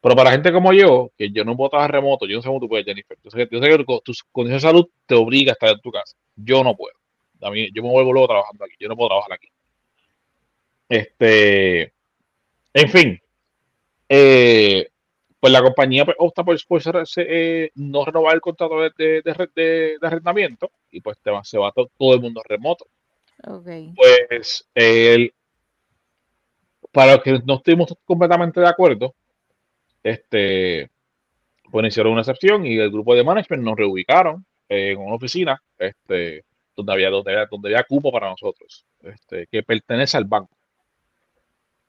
Pero 0.00 0.14
para 0.14 0.30
gente 0.30 0.52
como 0.52 0.72
yo, 0.72 1.10
que 1.16 1.30
yo 1.30 1.44
no 1.44 1.56
puedo 1.56 1.70
trabajar 1.70 1.92
remoto, 1.92 2.26
yo 2.26 2.36
no 2.36 2.42
sé 2.42 2.48
cómo 2.48 2.60
tú 2.60 2.68
puedes, 2.68 2.86
Jennifer. 2.86 3.18
Yo 3.22 3.30
sé, 3.30 3.36
que- 3.38 3.48
yo 3.56 3.62
sé 3.62 3.68
que 3.68 3.84
tu, 3.84 4.00
tu 4.00 4.44
de 4.44 4.60
salud 4.60 4.86
te 5.06 5.14
obliga 5.14 5.52
a 5.52 5.54
estar 5.54 5.70
en 5.70 5.80
tu 5.80 5.90
casa. 5.90 6.16
Yo 6.36 6.62
no 6.62 6.76
puedo. 6.76 6.94
A 7.40 7.50
yo 7.54 7.82
me 7.82 7.90
vuelvo 7.90 8.12
luego 8.12 8.28
trabajando 8.28 8.64
aquí. 8.64 8.74
Yo 8.78 8.88
no 8.88 8.96
puedo 8.96 9.08
trabajar 9.08 9.32
aquí. 9.32 9.48
Este, 10.88 11.92
en 12.74 12.88
fin, 12.90 13.20
eh, 14.08 14.88
pues 15.40 15.52
la 15.52 15.62
compañía 15.62 16.04
pues, 16.04 16.16
opta 16.18 16.42
por, 16.44 16.56
por 16.66 16.82
eh, 17.16 17.70
no 17.76 18.04
renovar 18.04 18.34
el 18.34 18.40
contrato 18.40 18.80
de, 18.80 18.90
de, 18.96 19.22
de 19.22 19.34
re- 19.34 19.50
de- 19.54 19.96
de 20.00 20.06
arrendamiento 20.06 20.70
y 20.90 21.00
pues 21.00 21.18
te 21.20 21.30
va- 21.30 21.44
se 21.44 21.58
va 21.58 21.70
to- 21.72 21.90
todo 21.96 22.14
el 22.14 22.20
mundo 22.20 22.42
remoto. 22.44 22.86
Ok. 23.46 23.68
Pues 23.94 24.68
el, 24.74 25.32
para 26.90 27.14
los 27.14 27.22
que 27.22 27.40
no 27.44 27.54
estuvimos 27.54 27.94
completamente 28.04 28.60
de 28.60 28.66
acuerdo, 28.68 29.14
este, 30.02 30.90
pues 31.70 31.86
hicieron 31.86 32.12
una 32.12 32.22
excepción 32.22 32.66
y 32.66 32.76
el 32.78 32.90
grupo 32.90 33.14
de 33.14 33.22
management 33.24 33.62
nos 33.62 33.76
reubicaron 33.76 34.44
en 34.68 34.98
una 34.98 35.14
oficina 35.14 35.62
este, 35.78 36.44
donde, 36.74 36.92
había, 36.92 37.10
donde, 37.10 37.30
había, 37.32 37.46
donde 37.50 37.68
había 37.68 37.84
cupo 37.84 38.10
para 38.10 38.28
nosotros, 38.28 38.84
este, 39.02 39.46
que 39.46 39.62
pertenece 39.62 40.16
al 40.16 40.24
banco. 40.24 40.57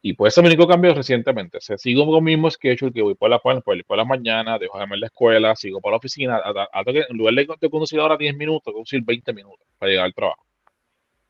Y 0.02 0.14
pues 0.14 0.34
ese 0.34 0.40
es 0.42 0.44
mi 0.44 0.48
único 0.50 0.68
cambio 0.68 0.94
recientemente. 0.94 1.60
Se 1.62 1.78
sigo 1.78 2.06
con 2.06 2.16
el 2.18 2.22
mismo 2.24 2.50
schedule 2.50 2.94
que 2.94 3.02
voy 3.02 3.16
por 3.16 3.30
la, 3.30 3.40
por, 3.40 3.62
por 3.64 3.98
la 3.98 4.06
mañana, 4.06 4.58
dejo 4.58 4.80
de 4.80 4.98
la 4.98 5.08
escuela, 5.08 5.56
sigo 5.56 5.82
por 5.82 5.92
la 5.92 5.98
oficina. 5.98 6.42
que 6.86 7.06
en 7.10 7.18
lugar 7.18 7.34
de, 7.36 7.48
de 7.60 7.70
conducir 7.70 8.00
ahora 8.00 8.16
10 8.18 8.36
minutos, 8.36 8.74
conducir 8.74 9.02
20 9.04 9.34
minutos 9.34 9.68
para 9.78 9.90
llegar 9.92 10.06
al 10.06 10.14
trabajo. 10.14 10.46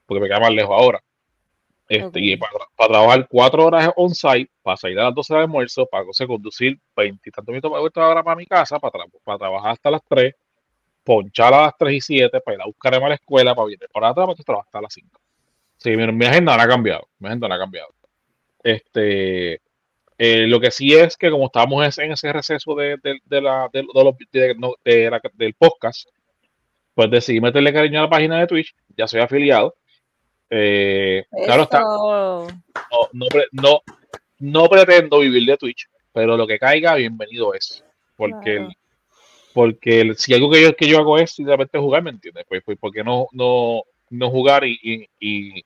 Porque 0.06 0.22
me 0.22 0.28
queda 0.28 0.40
más 0.40 0.52
lejos 0.54 0.72
ahora. 0.80 1.02
Este, 1.88 2.06
Ok. 2.08 2.18
Y 2.18 2.38
para, 2.38 2.52
para 2.76 2.90
trabajar 2.94 3.28
4 3.30 3.66
horas 3.66 3.92
on-site, 3.96 4.52
para 4.62 4.78
salir 4.78 5.00
a 5.00 5.06
las 5.06 5.16
12 5.16 5.34
de 5.34 5.40
almuerzo, 5.42 5.88
para 5.88 6.02
entonces 6.02 6.28
conducir 6.28 6.80
20 6.96 7.30
y 7.30 7.32
tantos 7.32 7.52
minutos 7.54 7.72
para 7.94 8.08
ahora 8.08 8.24
para 8.24 8.36
mi 8.36 8.46
casa, 8.46 8.80
para, 8.80 8.92
tra- 8.94 9.12
para 9.24 9.38
trabajar 9.40 9.72
hasta 9.72 9.92
las 9.92 10.02
3, 10.08 10.36
ponchar 11.04 11.54
a 11.54 11.64
las 11.64 11.78
3 11.78 11.96
y 11.96 12.02
7, 12.02 12.42
para 12.42 12.56
ir 12.56 12.62
a 12.62 12.66
buscar 12.68 12.94
a 12.96 13.10
la 13.10 13.16
escuela, 13.16 13.56
para 13.56 13.66
venir 13.66 13.80
para 13.92 14.10
atrás, 14.10 14.26
para 14.28 14.36
trabajar 14.44 14.68
hasta 14.68 14.82
las 14.82 14.94
5. 14.94 15.20
Sí, 15.78 15.98
mi, 15.98 16.12
mi 16.12 16.26
agenda 16.26 16.56
no 16.58 16.64
ha 16.64 16.68
cambiado. 16.68 17.08
Mi 17.20 17.28
agenda 17.28 17.48
no 17.48 17.56
ha 17.56 17.60
cambiado. 17.60 17.90
Este, 18.64 19.62
eh, 20.18 20.48
lo 20.48 20.60
que 20.60 20.72
sí 20.72 20.94
es 20.94 21.16
que 21.18 21.30
como 21.32 21.46
estábamos 21.46 21.98
en, 21.98 22.12
ese 22.12 22.34
receso 22.34 22.76
de, 22.76 22.98
de- 23.04 23.20
de 23.26 23.42
la, 23.42 23.70
de, 23.72 23.82
de 23.82 24.04
los- 24.04 24.16
de- 24.32 24.56
no, 24.56 24.74
de 24.84 25.10
la- 25.10 25.22
del 25.34 25.54
podcast, 25.54 26.10
pues 26.94 27.10
decidí 27.10 27.40
meterle 27.40 27.72
cariño 27.74 28.00
a 28.00 28.04
la 28.04 28.10
página 28.10 28.40
de 28.40 28.48
Twitch. 28.48 28.76
Ya 28.98 29.08
soy 29.08 29.22
afiliado. 29.22 29.76
Eh, 30.50 31.26
claro 31.46 31.64
está, 31.64 31.80
no, 31.82 32.48
no, 33.14 33.26
pre- 33.28 33.48
no, 33.52 33.82
no 34.40 34.68
pretendo 34.68 35.20
vivir 35.20 35.46
de 35.46 35.58
Twitch, 35.58 35.88
pero 36.12 36.36
lo 36.36 36.48
que 36.48 36.58
caiga, 36.60 36.96
bienvenido 36.96 37.54
es. 37.54 37.84
Porque, 38.18 38.56
Claro. 38.56 38.68
el- 38.70 38.76
porque 39.54 40.02
el- 40.02 40.18
si 40.18 40.34
algo 40.34 40.50
que 40.52 40.62
yo, 40.62 40.76
que 40.76 40.88
yo 40.88 40.98
hago 41.00 41.18
es 41.18 41.32
simplemente 41.32 41.78
jugar, 41.78 42.04
¿me 42.04 42.10
entiendes? 42.10 42.46
Pues, 42.50 42.62
pues 42.66 42.78
¿por 42.78 42.92
qué 42.92 43.04
no, 43.04 43.28
no, 43.32 43.84
no 44.10 44.30
jugar 44.32 44.66
y, 44.66 44.78
y, 44.82 45.08
y, 45.20 45.64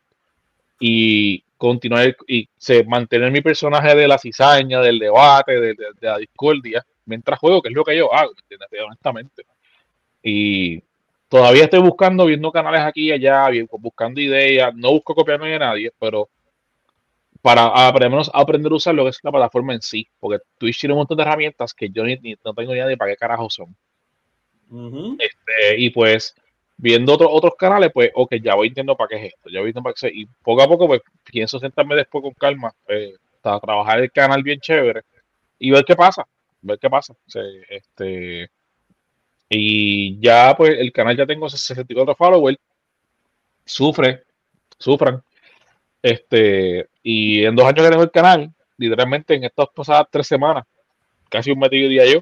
y 0.79 1.43
continuar 1.67 2.13
y 2.27 2.49
se, 2.57 2.83
mantener 2.83 3.31
mi 3.31 3.39
personaje 3.39 3.95
de 3.95 4.05
la 4.05 4.17
cizaña, 4.17 4.81
del 4.81 4.99
debate, 4.99 5.53
de, 5.53 5.67
de- 5.67 5.93
de 5.99 6.07
la 6.07 6.17
discordia, 6.17 6.85
mientras 7.05 7.39
juego, 7.39 7.61
que 7.61 7.69
es 7.69 7.73
lo 7.75 7.85
que 7.85 7.95
yo 7.95 8.13
hago. 8.13 8.33
Honestamente. 8.85 9.45
Y 10.21 10.83
todavía 11.29 11.63
estoy 11.63 11.79
buscando, 11.79 12.25
viendo 12.25 12.51
canales 12.51 12.81
aquí 12.81 13.05
y 13.07 13.11
allá, 13.13 13.47
bien- 13.49 13.69
buscando 13.79 14.19
ideas, 14.19 14.75
no 14.75 14.91
busco 14.91 15.15
copiarme 15.15 15.51
de 15.51 15.59
nadie, 15.59 15.91
pero 15.97 16.27
para 17.41 17.67
a- 17.67 17.93
por 17.93 18.01
lo 18.03 18.09
menos 18.09 18.29
aprender 18.33 18.71
a 18.71 18.75
usar 18.75 18.93
lo 18.95 19.03
que 19.03 19.11
es 19.11 19.19
la 19.23 19.31
plataforma 19.31 19.73
en 19.73 19.81
sí, 19.81 20.05
porque 20.19 20.43
Twitch 20.57 20.81
tiene 20.81 20.93
un 20.93 20.99
montón 20.99 21.15
de 21.17 21.23
herramientas 21.23 21.73
que 21.73 21.89
yo 21.89 22.03
ni, 22.03 22.17
ni- 22.17 22.35
no 22.43 22.53
tengo 22.53 22.71
ni 22.71 22.77
idea 22.77 22.87
de 22.87 22.97
para 22.97 23.11
qué 23.11 23.17
carajo 23.17 23.49
son. 23.49 23.73
Ujú. 24.69 25.17
Este, 25.19 25.79
y 25.79 25.89
pues 25.91 26.35
viendo 26.77 27.13
otros 27.13 27.29
otros 27.31 27.53
canales, 27.57 27.91
pues, 27.93 28.11
ok, 28.13 28.35
ya 28.35 28.55
voy 28.55 28.67
entendiendo 28.67 28.95
para 28.97 29.09
qué 29.09 29.15
es 29.15 29.33
esto, 29.33 29.49
ya 29.49 29.59
voy 29.59 29.69
entendiendo 29.69 29.83
para 29.83 29.93
qué 29.93 30.07
es, 30.07 30.13
y 30.15 30.25
poco 30.43 30.61
a 30.61 30.67
poco, 30.67 30.87
pues, 30.87 31.01
pienso 31.23 31.59
sentarme 31.59 31.95
después 31.95 32.21
con 32.21 32.33
calma, 32.33 32.73
eh, 32.87 33.15
trabajar 33.41 33.99
el 33.99 34.11
canal 34.11 34.41
bien 34.43 34.59
chévere 34.59 35.01
y 35.59 35.71
ver 35.71 35.83
qué 35.85 35.95
pasa, 35.95 36.25
ver 36.61 36.79
qué 36.79 36.89
pasa. 36.89 37.13
Este, 37.69 38.49
y 39.49 40.19
ya, 40.19 40.55
pues, 40.57 40.77
el 40.79 40.91
canal 40.91 41.15
ya 41.15 41.25
tengo 41.25 41.49
64 41.49 42.15
followers, 42.15 42.57
sufre, 43.65 44.23
sufran, 44.77 45.21
este, 46.01 46.87
y 47.01 47.45
en 47.45 47.55
dos 47.55 47.65
años 47.65 47.83
que 47.83 47.89
tengo 47.89 48.03
el 48.03 48.11
canal, 48.11 48.53
literalmente 48.77 49.35
en 49.35 49.45
estas 49.45 49.67
pasadas 49.73 50.07
tres 50.11 50.27
semanas, 50.27 50.65
casi 51.29 51.51
un 51.51 51.63
y 51.63 51.87
día 51.87 52.05
yo, 52.05 52.19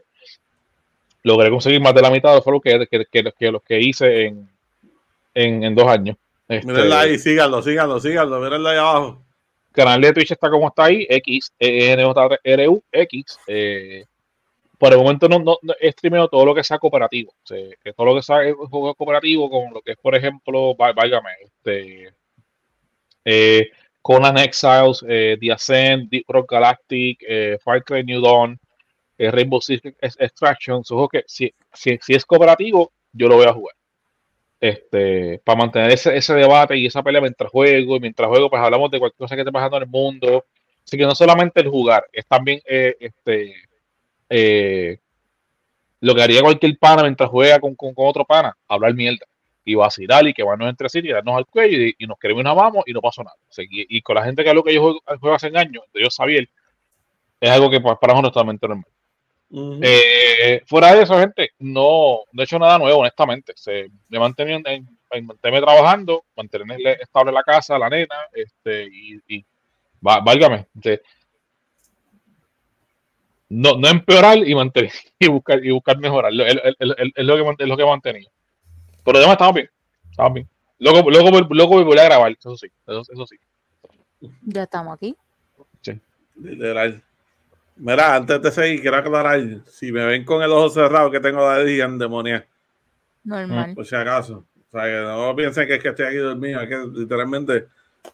logré 1.23 1.49
conseguir 1.49 1.79
más 1.81 1.93
de 1.93 2.01
la 2.01 2.09
mitad 2.09 2.29
de 2.29 2.35
los 2.35 2.43
followers 2.43 2.87
que, 2.89 2.97
que, 2.99 3.05
que, 3.23 3.31
que 3.37 3.51
los 3.51 3.61
que 3.63 3.79
hice 3.79 4.25
en, 4.25 4.49
en, 5.33 5.63
en 5.63 5.75
dos 5.75 5.87
años. 5.87 6.17
Este, 6.47 6.67
Mírenla 6.67 6.99
ahí, 7.01 7.17
síganlo, 7.19 7.61
síganlo, 7.61 7.99
síganlo, 7.99 8.39
mírenla 8.39 8.69
ahí 8.71 8.77
abajo. 8.77 9.21
canal 9.71 10.01
de 10.01 10.11
Twitch 10.13 10.31
está 10.31 10.49
como 10.49 10.67
está 10.67 10.85
ahí, 10.85 11.05
X, 11.09 11.53
E 11.57 11.91
N-J-R-U, 11.93 12.83
X. 12.91 13.37
Eh, 13.47 14.03
por 14.77 14.91
el 14.91 14.97
momento 14.97 15.29
no, 15.29 15.39
no, 15.39 15.57
no 15.61 15.73
streameo 15.81 16.27
todo 16.27 16.43
lo 16.43 16.55
que 16.55 16.63
sea 16.63 16.79
cooperativo. 16.79 17.31
O 17.31 17.47
sea, 17.47 17.57
que 17.83 17.93
todo 17.93 18.07
lo 18.07 18.15
que 18.15 18.23
sea 18.23 18.37
juego 18.53 18.95
cooperativo, 18.95 19.49
con 19.49 19.73
lo 19.73 19.81
que 19.81 19.91
es, 19.91 19.97
por 19.97 20.15
ejemplo, 20.15 20.75
vá- 20.75 20.91
válgame, 20.91 21.29
este, 21.45 22.09
eh, 23.23 23.69
Conan 24.01 24.37
Exiles, 24.39 25.05
eh, 25.07 25.37
The 25.39 25.51
Ascent, 25.51 26.09
Deep 26.09 26.25
Rock 26.27 26.51
Galactic, 26.51 27.23
eh, 27.27 27.57
Far 27.63 27.83
Cry 27.83 28.03
New 28.03 28.19
Dawn, 28.21 28.59
Rainbow 29.29 29.61
Six 29.61 29.81
Ex- 29.99 30.17
Extraction. 30.19 30.83
Juegos 30.83 31.09
que 31.09 31.23
si, 31.27 31.53
si, 31.73 31.99
si 32.01 32.13
es 32.13 32.25
cooperativo, 32.25 32.91
yo 33.13 33.27
lo 33.27 33.35
voy 33.35 33.45
a 33.45 33.53
jugar. 33.53 33.75
Este, 34.59 35.39
para 35.43 35.57
mantener 35.57 35.91
ese, 35.91 36.15
ese 36.15 36.33
debate 36.35 36.77
y 36.77 36.85
esa 36.85 37.03
pelea 37.03 37.19
mientras 37.19 37.51
juego, 37.51 37.97
y 37.97 37.99
mientras 37.99 38.29
juego, 38.29 38.49
pues 38.49 38.61
hablamos 38.61 38.89
de 38.91 38.99
cualquier 38.99 39.17
cosa 39.17 39.35
que 39.35 39.41
esté 39.41 39.51
pasando 39.51 39.77
en 39.77 39.83
el 39.83 39.89
mundo. 39.89 40.45
Así 40.85 40.97
que 40.97 41.03
no 41.03 41.15
solamente 41.15 41.61
el 41.61 41.67
jugar, 41.67 42.05
es 42.11 42.25
también 42.25 42.61
eh, 42.65 42.95
este, 42.99 43.55
eh, 44.29 44.99
lo 45.99 46.15
que 46.15 46.21
haría 46.21 46.41
cualquier 46.41 46.77
pana 46.77 47.03
mientras 47.03 47.29
juega 47.29 47.59
con, 47.59 47.75
con, 47.75 47.93
otro 47.97 48.25
pana, 48.25 48.55
hablar 48.67 48.93
mierda 48.93 49.25
y 49.63 49.75
vacilar 49.75 50.27
y 50.27 50.33
que 50.33 50.43
van 50.43 50.61
entre 50.63 50.89
sí, 50.89 51.01
tirarnos 51.01 51.37
al 51.37 51.45
cuello 51.45 51.93
y, 51.97 52.05
nos 52.07 52.17
queremos 52.17 52.41
y 52.41 52.43
nos 52.43 52.55
vamos 52.55 52.83
y 52.87 52.93
no 52.93 53.01
pasó 53.01 53.23
nada. 53.23 53.37
Y, 53.69 54.01
con 54.01 54.15
la 54.15 54.23
gente 54.23 54.43
que 54.43 54.49
es 54.49 54.63
que 54.63 54.73
yo 54.73 54.81
juego, 54.81 54.99
juego 55.19 55.35
hace 55.35 55.47
años, 55.47 55.83
entre 55.85 56.01
ellos 56.01 56.15
Xavier, 56.15 56.49
es 57.39 57.49
algo 57.49 57.69
que 57.69 57.79
para 57.79 57.95
nosotros 57.95 58.17
es 58.17 58.33
totalmente 58.33 58.67
normal. 58.67 58.85
Eh, 59.83 60.61
fuera 60.65 60.93
de 60.95 61.03
eso, 61.03 61.17
gente, 61.19 61.51
no, 61.59 62.19
no 62.31 62.41
he 62.41 62.45
hecho 62.45 62.57
nada 62.57 62.77
nuevo, 62.79 62.99
honestamente. 62.99 63.53
Se, 63.55 63.89
me 64.07 64.17
he 64.17 64.19
mantenido 64.19 64.59
en, 64.65 64.87
en- 65.11 65.25
mantenerme 65.25 65.65
trabajando, 65.65 66.23
mantenerle 66.37 66.93
estable 67.01 67.31
la 67.33 67.43
casa, 67.43 67.77
la 67.77 67.89
nena, 67.89 68.15
este, 68.33 68.85
y, 68.85 69.19
y 69.27 69.45
va- 70.05 70.21
válgame. 70.21 70.67
este, 70.75 71.01
no, 73.49 73.75
no 73.77 73.87
empeorar 73.89 74.37
y 74.37 74.55
mantener 74.55 74.91
y 75.19 75.27
buscar 75.27 75.63
y 75.65 75.71
buscar 75.71 75.97
mejorar. 75.97 76.31
Es, 76.33 76.55
es- 76.55 76.75
es- 76.79 77.11
es 77.15 77.25
lo 77.25 77.35
que, 77.35 77.63
es 77.63 77.67
lo 77.69 77.75
que 77.77 77.83
he 77.83 77.85
mantenido. 77.85 78.31
Pero 79.03 79.17
además 79.17 79.33
estamos 79.33 79.55
bien. 79.55 79.69
Estamos 80.09 80.33
bien. 80.33 80.49
Luego, 80.79 81.09
luego, 81.11 81.29
luego 81.49 81.83
volver 81.83 81.99
a 81.99 82.03
grabar, 82.05 82.31
eso 82.31 82.55
sí, 82.57 82.67
eso, 82.87 83.01
eso 83.11 83.27
sí. 83.27 83.35
Ya 84.43 84.63
estamos 84.63 84.93
aquí. 84.95 85.15
Literal. 86.35 87.03
Mira, 87.83 88.15
antes 88.15 88.39
de 88.43 88.51
seguir, 88.51 88.79
quiero 88.81 88.97
aclarar, 88.97 89.39
si 89.65 89.91
me 89.91 90.05
ven 90.05 90.23
con 90.23 90.43
el 90.43 90.51
ojo 90.51 90.69
cerrado 90.69 91.09
que 91.09 91.19
tengo 91.19 91.39
la 91.41 91.57
de 91.57 91.81
endemoniada, 91.81 92.45
Normal. 93.23 93.73
por 93.73 93.85
si 93.87 93.95
acaso. 93.95 94.45
O 94.71 94.77
sea, 94.77 94.83
que 94.85 95.01
no 95.03 95.35
piensen 95.35 95.67
que 95.67 95.75
es 95.75 95.81
que 95.81 95.89
estoy 95.89 96.05
aquí 96.05 96.17
dormido, 96.17 96.61
es 96.61 96.69
que 96.69 96.77
literalmente 96.99 97.67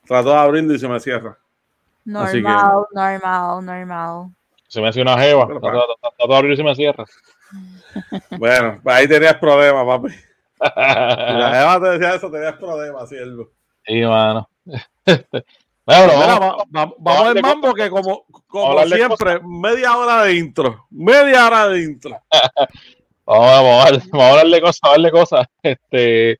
trato 0.07 0.29
de 0.29 0.35
abrir 0.37 0.63
y 0.71 0.79
se 0.79 0.87
me 0.87 0.97
cierra. 1.01 1.33
Que- 1.33 2.11
Normal, 2.11 2.85
normal, 2.93 3.65
normal. 3.65 4.29
Se 4.69 4.79
me 4.81 4.87
hace 4.87 5.01
una 5.01 5.17
jeva. 5.19 5.45
Trato 5.47 5.59
trato 6.01 6.27
de 6.29 6.35
abrir 6.35 6.51
y 6.53 6.57
se 6.57 6.63
me 6.63 6.73
cierra. 6.73 7.03
Bueno, 8.37 8.79
pues 8.81 8.95
ahí 8.95 9.07
tenías 9.07 9.35
problemas, 9.35 9.85
papi. 9.85 10.09
Si 10.13 11.33
la 11.39 11.51
jeva 11.53 11.79
te 11.81 11.89
decía 11.89 12.15
eso, 12.15 12.31
tenías 12.31 12.53
problemas, 12.53 13.09
siervo. 13.09 13.51
Sí, 13.85 14.01
mano. 14.01 14.49
Mira, 15.87 16.07
vamos, 16.07 16.39
va- 16.39 16.57
va- 16.57 16.65
vamos 16.73 16.93
a 16.93 16.95
vamos 16.99 17.27
al 17.27 17.41
mambo 17.41 17.73
que 17.73 17.89
como, 17.89 18.25
como 18.47 18.85
siempre, 18.85 19.39
media 19.41 19.97
hora 19.97 20.23
de 20.23 20.35
intro. 20.35 20.85
Media 20.89 21.47
hora 21.47 21.67
de 21.69 21.83
intro. 21.83 22.21
vamos, 23.25 23.45
vamos, 23.45 23.83
a 23.83 23.87
hablar- 23.87 24.01
vamos 24.11 24.25
a 24.25 24.29
hablar 24.31 24.47
de 24.47 24.61
cosas, 24.61 24.79
a 24.83 24.87
hablar 24.87 25.11
de 25.11 25.17
cosas. 25.17 25.47
Este, 25.63 26.39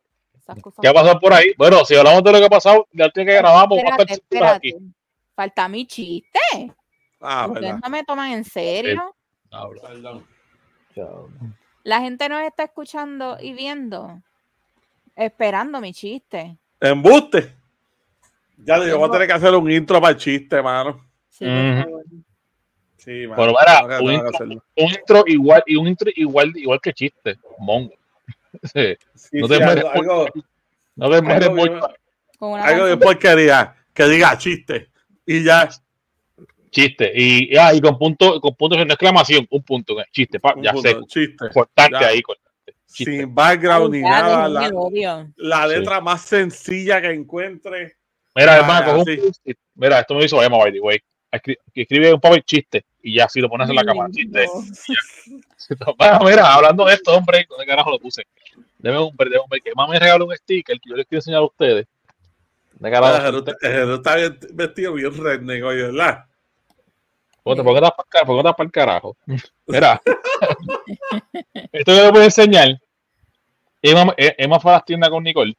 cosas 0.62 0.80
¿Qué 0.82 0.88
ha 0.90 0.94
pasado 0.94 1.20
por 1.20 1.34
ahí? 1.34 1.54
Bueno, 1.58 1.86
si 1.86 1.96
hablamos 1.96 2.24
de 2.24 2.32
lo 2.34 2.40
que 2.40 2.46
ha 2.46 2.50
pasado, 2.50 2.88
ya 2.92 3.10
tiene 3.10 3.32
que 3.32 3.38
grabamos. 3.38 3.78
Espérate, 3.78 4.18
chulas 4.30 4.54
aquí. 4.56 4.68
espérate. 4.70 4.94
Falta 5.36 5.68
mi 5.70 5.86
chiste. 5.88 6.40
Ah, 7.22 7.48
Ustedes 7.50 7.76
no 7.82 7.90
me 7.90 8.04
toman 8.04 8.32
en 8.32 8.44
serio. 8.44 9.16
Perdón. 9.50 10.28
La 11.84 12.02
gente 12.02 12.28
nos 12.28 12.42
está 12.44 12.64
escuchando 12.64 13.38
y 13.40 13.54
viendo, 13.54 14.22
esperando 15.16 15.80
mi 15.80 15.94
chiste. 15.94 16.58
Embuste. 16.82 17.56
Ya 18.58 18.80
digo, 18.80 18.98
voy 18.98 19.10
a 19.10 19.12
tener 19.12 19.28
que 19.28 19.34
hacer 19.34 19.54
un 19.54 19.72
intro 19.72 20.02
para 20.02 20.12
el 20.14 20.18
chiste, 20.18 20.62
mano. 20.62 21.06
Sí. 21.30 21.46
Sí, 22.98 23.28
mano. 23.28 23.54
Un 24.02 24.14
intro. 24.14 24.30
hacerlo. 24.30 24.64
Un 24.76 24.92
intro 24.92 25.24
igual, 25.28 25.64
y 25.66 25.76
un 25.76 25.88
intro 25.88 26.10
igual, 26.16 26.52
igual 26.56 26.80
que 26.82 26.94
chiste. 26.94 27.38
Mongo. 27.60 27.94
Sí. 28.74 28.96
Sí, 29.14 29.38
No 29.40 29.48
sí, 29.48 29.54
te 29.54 29.64
mueres 29.66 29.84
algo, 29.86 30.12
algo, 30.12 30.28
No 30.96 31.10
te 31.12 31.22
mueres 31.22 31.48
algo 31.48 32.56
algo 32.56 32.86
de 32.86 32.98
porquería. 32.98 33.76
Que 33.94 34.06
diga 34.08 34.38
chiste. 34.38 34.90
Y 35.26 35.44
ya. 35.44 35.70
chiste. 36.72 37.12
Y, 37.16 37.56
ah, 37.56 37.74
y 37.74 37.82
con 37.82 37.98
punto, 38.00 38.40
con 38.42 38.56
punto, 38.56 38.76
no 38.78 38.84
exclamación, 38.84 39.46
un 39.52 39.62
punto. 39.64 39.96
Chiste, 40.12 40.40
pa, 40.40 40.54
un 40.56 40.64
ya 40.64 40.72
punto, 40.72 40.90
sé. 40.90 40.98
Chiste. 41.08 41.46
Importante 41.46 41.98
Ya. 42.02 42.08
ahí. 42.08 42.22
cortante. 42.22 42.74
Chiste. 42.88 43.18
Sin 43.18 43.36
background 43.36 43.94
ni 43.94 44.02
nada. 44.02 44.48
La, 44.50 45.28
la 45.36 45.68
letra 45.68 46.02
más 46.02 46.22
sencilla 46.22 47.00
que 47.02 47.12
encuentre. 47.12 47.98
Mira, 48.38 48.54
Ah, 48.54 48.58
hermano, 48.58 48.86
coge 48.86 48.98
un 49.00 49.06
sí. 49.06 49.18
post-it. 49.18 49.58
Mira, 49.76 50.00
esto 50.00 50.14
me 50.16 50.24
hizo 50.26 50.42
Emma, 50.44 50.58
by 50.58 50.72
the 50.72 50.80
way. 50.80 51.00
Escri- 51.32 51.58
Escribe 51.74 52.14
un 52.14 52.22
papel 52.22 52.44
chiste 52.44 52.86
y 53.02 53.16
ya 53.16 53.26
así 53.26 53.42
lo 53.42 53.50
pones 53.50 53.68
en 53.70 53.76
la 53.76 53.84
cámara. 53.84 54.10
Chiste. 54.12 54.46
Bueno, 55.98 56.20
mira, 56.24 56.54
hablando 56.54 56.86
de 56.86 56.94
esto, 56.94 57.14
hombre, 57.16 57.46
¿dónde 57.50 57.66
carajo 57.66 57.90
lo 57.92 58.00
puse? 58.00 58.24
Deme 58.78 59.00
un 59.00 59.16
ver, 59.18 59.30
deme 59.30 59.42
un 59.44 59.50
ver, 59.50 59.62
que 59.62 59.72
más 59.76 59.90
me 59.90 60.00
regaló 60.00 60.26
un 60.26 60.36
sticker 60.36 60.80
que 60.80 60.90
yo 60.90 60.96
les 60.96 61.06
quiero 61.08 61.18
enseñar 61.20 61.40
a 61.40 61.46
ustedes. 61.46 61.88
¿Dónde 62.74 62.92
carajo? 62.92 63.16
Ah, 63.16 63.22
Jesús 63.62 63.96
está- 63.98 64.16
bien- 64.16 64.40
vestido 64.54 64.94
bien 64.94 65.24
redneck 65.24 65.64
hoy, 65.64 65.76
¿verdad? 65.82 66.26
¿Por 67.44 67.56
qué 67.56 67.62
estás 67.76 67.92
para 68.12 68.26
¿Por 68.26 68.36
qué 68.36 68.50
estás 68.50 68.66
el 68.66 68.72
carajo? 68.72 69.18
Mira, 69.66 70.02
esto 71.72 71.92
que 71.96 72.02
les 72.02 72.12
voy 72.12 72.22
a 72.22 72.26
enseñar. 72.26 72.80
Emma, 73.82 74.14
eh, 74.18 74.36
Emma 74.38 74.60
fue 74.60 74.72
a 74.72 74.76
las 74.76 74.86
tiendas 74.86 75.10
con 75.10 75.24
Nicole 75.24 75.56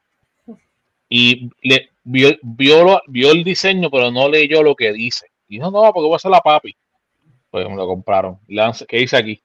y 1.08 1.50
le 1.62 1.90
vio, 2.04 2.30
vio, 2.42 2.84
lo- 2.84 3.02
vio 3.06 3.30
el 3.32 3.44
diseño, 3.44 3.90
pero 3.90 4.10
no 4.10 4.28
leyó 4.28 4.62
lo 4.62 4.74
que 4.74 4.92
dice. 4.92 5.30
Y 5.48 5.56
dijo, 5.56 5.70
no, 5.70 5.80
porque 5.92 6.06
voy 6.06 6.12
a 6.12 6.16
hacer 6.16 6.30
la 6.30 6.40
papi. 6.40 6.76
Pues 7.50 7.68
me 7.68 7.76
lo 7.76 7.86
compraron. 7.86 8.38
¿Qué 8.86 8.98
dice 8.98 9.16
aquí? 9.16 9.42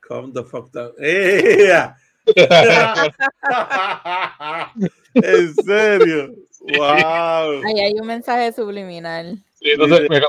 Calm 0.00 0.32
the 0.32 0.42
fuck 0.42 0.70
down. 0.72 0.92
En 5.14 5.54
serio. 5.54 6.34
Wow. 6.76 7.62
Ahí 7.64 7.80
hay 7.80 7.92
un 7.94 8.06
mensaje 8.06 8.52
subliminal. 8.52 9.38
Sí, 9.58 9.70
entonces 9.70 10.08
me, 10.08 10.20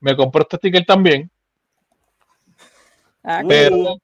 me 0.00 0.16
compró 0.16 0.42
este 0.42 0.56
sticker 0.56 0.84
también. 0.84 1.30
Ah, 3.22 3.42
Uh. 3.44 3.48
Pero, 3.48 3.96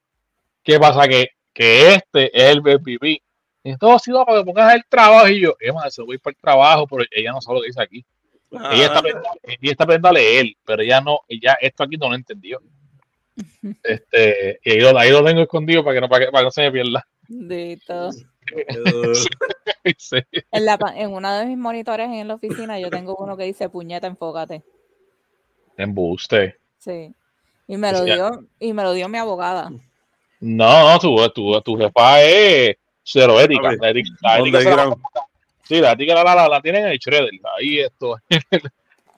¿qué 0.63 0.79
pasa? 0.79 1.07
Que, 1.07 1.27
que 1.53 1.95
este 1.95 2.25
es 2.37 2.43
el 2.51 2.61
BBB. 2.61 3.21
Y 3.63 3.77
todo 3.77 3.93
ha 3.93 3.99
sido 3.99 4.25
para 4.25 4.39
que 4.39 4.45
pongas 4.45 4.75
el 4.75 4.83
trabajo. 4.89 5.27
Y 5.29 5.41
yo, 5.41 5.55
Emma, 5.59 5.89
se 5.89 6.01
voy 6.01 6.17
para 6.17 6.33
el 6.33 6.41
trabajo, 6.41 6.87
pero 6.87 7.03
ella 7.11 7.31
no 7.31 7.41
sabe 7.41 7.55
lo 7.55 7.61
que 7.61 7.67
dice 7.67 7.81
aquí. 7.81 8.05
Ella 8.51 8.85
está, 8.85 8.99
aprendiendo, 8.99 9.29
ella 9.43 9.71
está 9.71 9.83
aprendiendo 9.83 10.07
a 10.09 10.11
leer, 10.11 10.45
pero 10.63 10.83
ella 10.83 11.01
no, 11.01 11.21
ella 11.27 11.57
esto 11.59 11.83
aquí 11.83 11.97
no 11.97 12.09
lo 12.09 12.15
entendió. 12.15 12.61
Este, 13.81 14.59
y 14.63 14.71
ahí 14.71 14.79
lo, 14.79 14.97
ahí 14.97 15.09
lo 15.09 15.23
tengo 15.23 15.41
escondido 15.41 15.83
para 15.83 15.95
que 15.95 16.01
no, 16.01 16.09
para 16.09 16.25
que, 16.25 16.31
para 16.31 16.41
que 16.41 16.45
no 16.45 16.51
se 16.51 16.61
me 16.61 16.71
pierda. 16.71 17.07
Dito. 17.27 18.09
Sí. 19.97 20.17
En, 20.51 20.65
la, 20.65 20.77
en 20.95 21.13
uno 21.13 21.33
de 21.33 21.45
mis 21.45 21.57
monitores 21.57 22.07
en 22.09 22.27
la 22.27 22.35
oficina 22.35 22.79
yo 22.79 22.89
tengo 22.89 23.15
uno 23.17 23.35
que 23.35 23.43
dice 23.43 23.67
puñeta, 23.67 24.07
enfócate. 24.07 24.63
Embuste. 25.77 26.57
Sí. 26.77 27.13
Y 27.67 27.77
me 27.77 27.91
lo 27.91 28.01
O 28.01 28.05
sea, 28.05 28.15
dio, 28.15 28.47
y 28.59 28.71
me 28.71 28.83
lo 28.83 28.93
dio 28.93 29.09
mi 29.09 29.17
abogada. 29.17 29.71
No, 30.39 30.91
no, 30.91 30.99
tu, 30.99 31.15
tu, 31.31 31.61
tu 31.61 31.77
jefa 31.77 32.21
es 32.21 32.77
cero 33.03 33.39
ética. 33.39 33.71
La 33.79 33.89
ética, 33.89 34.09
la 34.21 34.39
ética 34.39 34.59
se 34.61 34.69
la- 34.75 34.95
sí, 35.63 35.79
la 35.79 35.91
ética 35.93 36.13
la, 36.15 36.23
la, 36.23 36.35
la, 36.35 36.47
la 36.49 36.61
tienen 36.61 36.85
en 36.85 36.91
el 36.91 36.97
shredder. 36.99 37.29
Ahí 37.57 37.79
esto. 37.79 38.15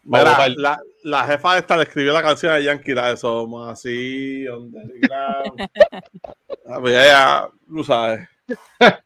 Mira, 0.07 0.47
la, 0.49 0.79
la 1.03 1.23
jefa 1.25 1.57
esta 1.57 1.75
le 1.77 1.83
escribió 1.83 2.13
la 2.13 2.21
canción 2.21 2.53
de 2.53 2.63
Yankee, 2.63 2.93
la 2.93 3.09
de 3.09 3.17
Somos 3.17 3.67
así, 3.71 4.47
underground. 4.47 5.67
A 6.67 6.79
ver, 6.79 6.93
ella, 7.05 7.49
tú 7.67 7.83
sabes. 7.83 8.27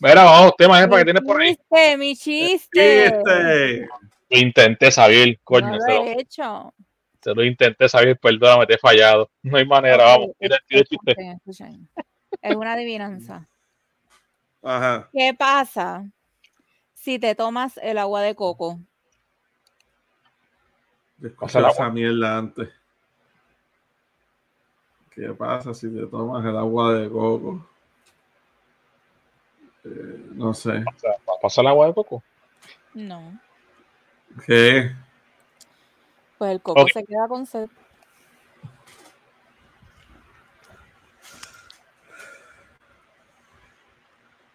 Mira, 0.00 0.24
vamos, 0.24 0.52
tema 0.58 0.80
es 0.80 0.88
para 0.88 1.04
que 1.04 1.12
Mi 1.12 1.12
tienes 1.12 1.22
por 1.32 1.40
ahí. 1.40 1.54
chiste, 1.54 1.96
mi 1.96 2.16
chiste. 2.16 3.12
Lo 4.28 4.36
intenté 4.38 4.90
saber, 4.90 5.38
coño, 5.44 5.68
no 5.68 5.80
se, 5.80 5.92
lo 5.94 6.04
hecho. 6.06 6.74
se 7.22 7.32
lo 7.32 7.44
intenté 7.44 7.88
saber, 7.88 8.18
perdóname, 8.18 8.66
te 8.66 8.74
he 8.74 8.78
fallado. 8.78 9.30
No 9.44 9.56
hay 9.58 9.64
manera, 9.64 10.04
vamos. 10.06 10.30
Escuchen, 10.40 11.38
escuchen. 11.44 11.88
Es 12.42 12.56
una 12.56 12.72
adivinanza. 12.72 13.48
Ajá. 14.66 15.08
¿Qué 15.12 15.32
pasa 15.32 16.10
si 16.92 17.20
te 17.20 17.36
tomas 17.36 17.76
el 17.76 17.98
agua 17.98 18.20
de 18.22 18.34
coco? 18.34 18.80
El 21.22 21.34
esa 21.40 21.88
mierda 21.88 22.38
antes. 22.38 22.68
¿Qué 25.10 25.32
pasa 25.34 25.72
si 25.72 25.88
te 25.88 26.04
tomas 26.08 26.44
el 26.44 26.56
agua 26.56 26.94
de 26.94 27.08
coco? 27.08 27.64
Eh, 29.84 30.30
no 30.32 30.52
sé. 30.52 30.70
O 30.78 30.98
sea, 30.98 31.12
¿Pasa 31.40 31.60
el 31.60 31.68
agua 31.68 31.86
de 31.86 31.94
coco? 31.94 32.24
No. 32.92 33.38
¿Qué? 34.44 34.90
Pues 36.38 36.50
el 36.50 36.60
coco 36.60 36.88
se 36.88 37.04
queda 37.04 37.28
con 37.28 37.46
sed. 37.46 37.68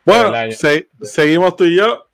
Bueno, 0.06 0.32
se- 0.52 0.90
seguimos 1.02 1.56
tú 1.56 1.64
y 1.66 1.78
yo. 1.78 2.08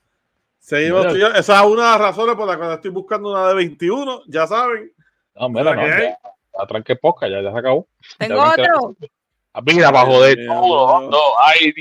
Seguimos 0.59 0.99
Mira. 1.01 1.09
tú 1.11 1.15
y 1.17 1.19
yo. 1.21 1.27
Esa 1.29 1.61
es 1.61 1.65
una 1.65 1.83
de 1.85 1.91
las 1.91 2.01
razones 2.01 2.35
por 2.35 2.47
las 2.47 2.57
cuales 2.57 2.75
estoy 2.75 2.91
buscando 2.91 3.31
una 3.31 3.47
de 3.47 3.53
21. 3.55 4.21
Ya 4.27 4.45
saben. 4.47 4.91
No, 5.35 5.49
mira, 5.49 5.73
no. 5.75 5.87
Ya, 5.87 6.17
atranque 6.59 6.95
poca, 6.95 7.27
ya, 7.29 7.41
ya 7.41 7.51
se 7.51 7.57
acabó. 7.57 7.87
Tengo 8.17 8.35
Ya 8.35 8.55
que- 8.55 8.61
otro. 8.63 8.95
Ah, 9.53 9.61
Mira, 9.65 9.91
para 9.91 10.05
joder. 10.05 10.37
Dios. 10.37 10.53
No, 10.55 11.17
ay. 11.39 11.73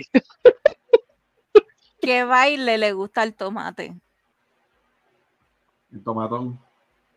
¿Qué 2.00 2.24
baile 2.24 2.78
le 2.78 2.92
gusta 2.92 3.22
el 3.22 3.34
tomate? 3.34 3.94
El 5.92 6.02
tomatón. 6.04 6.58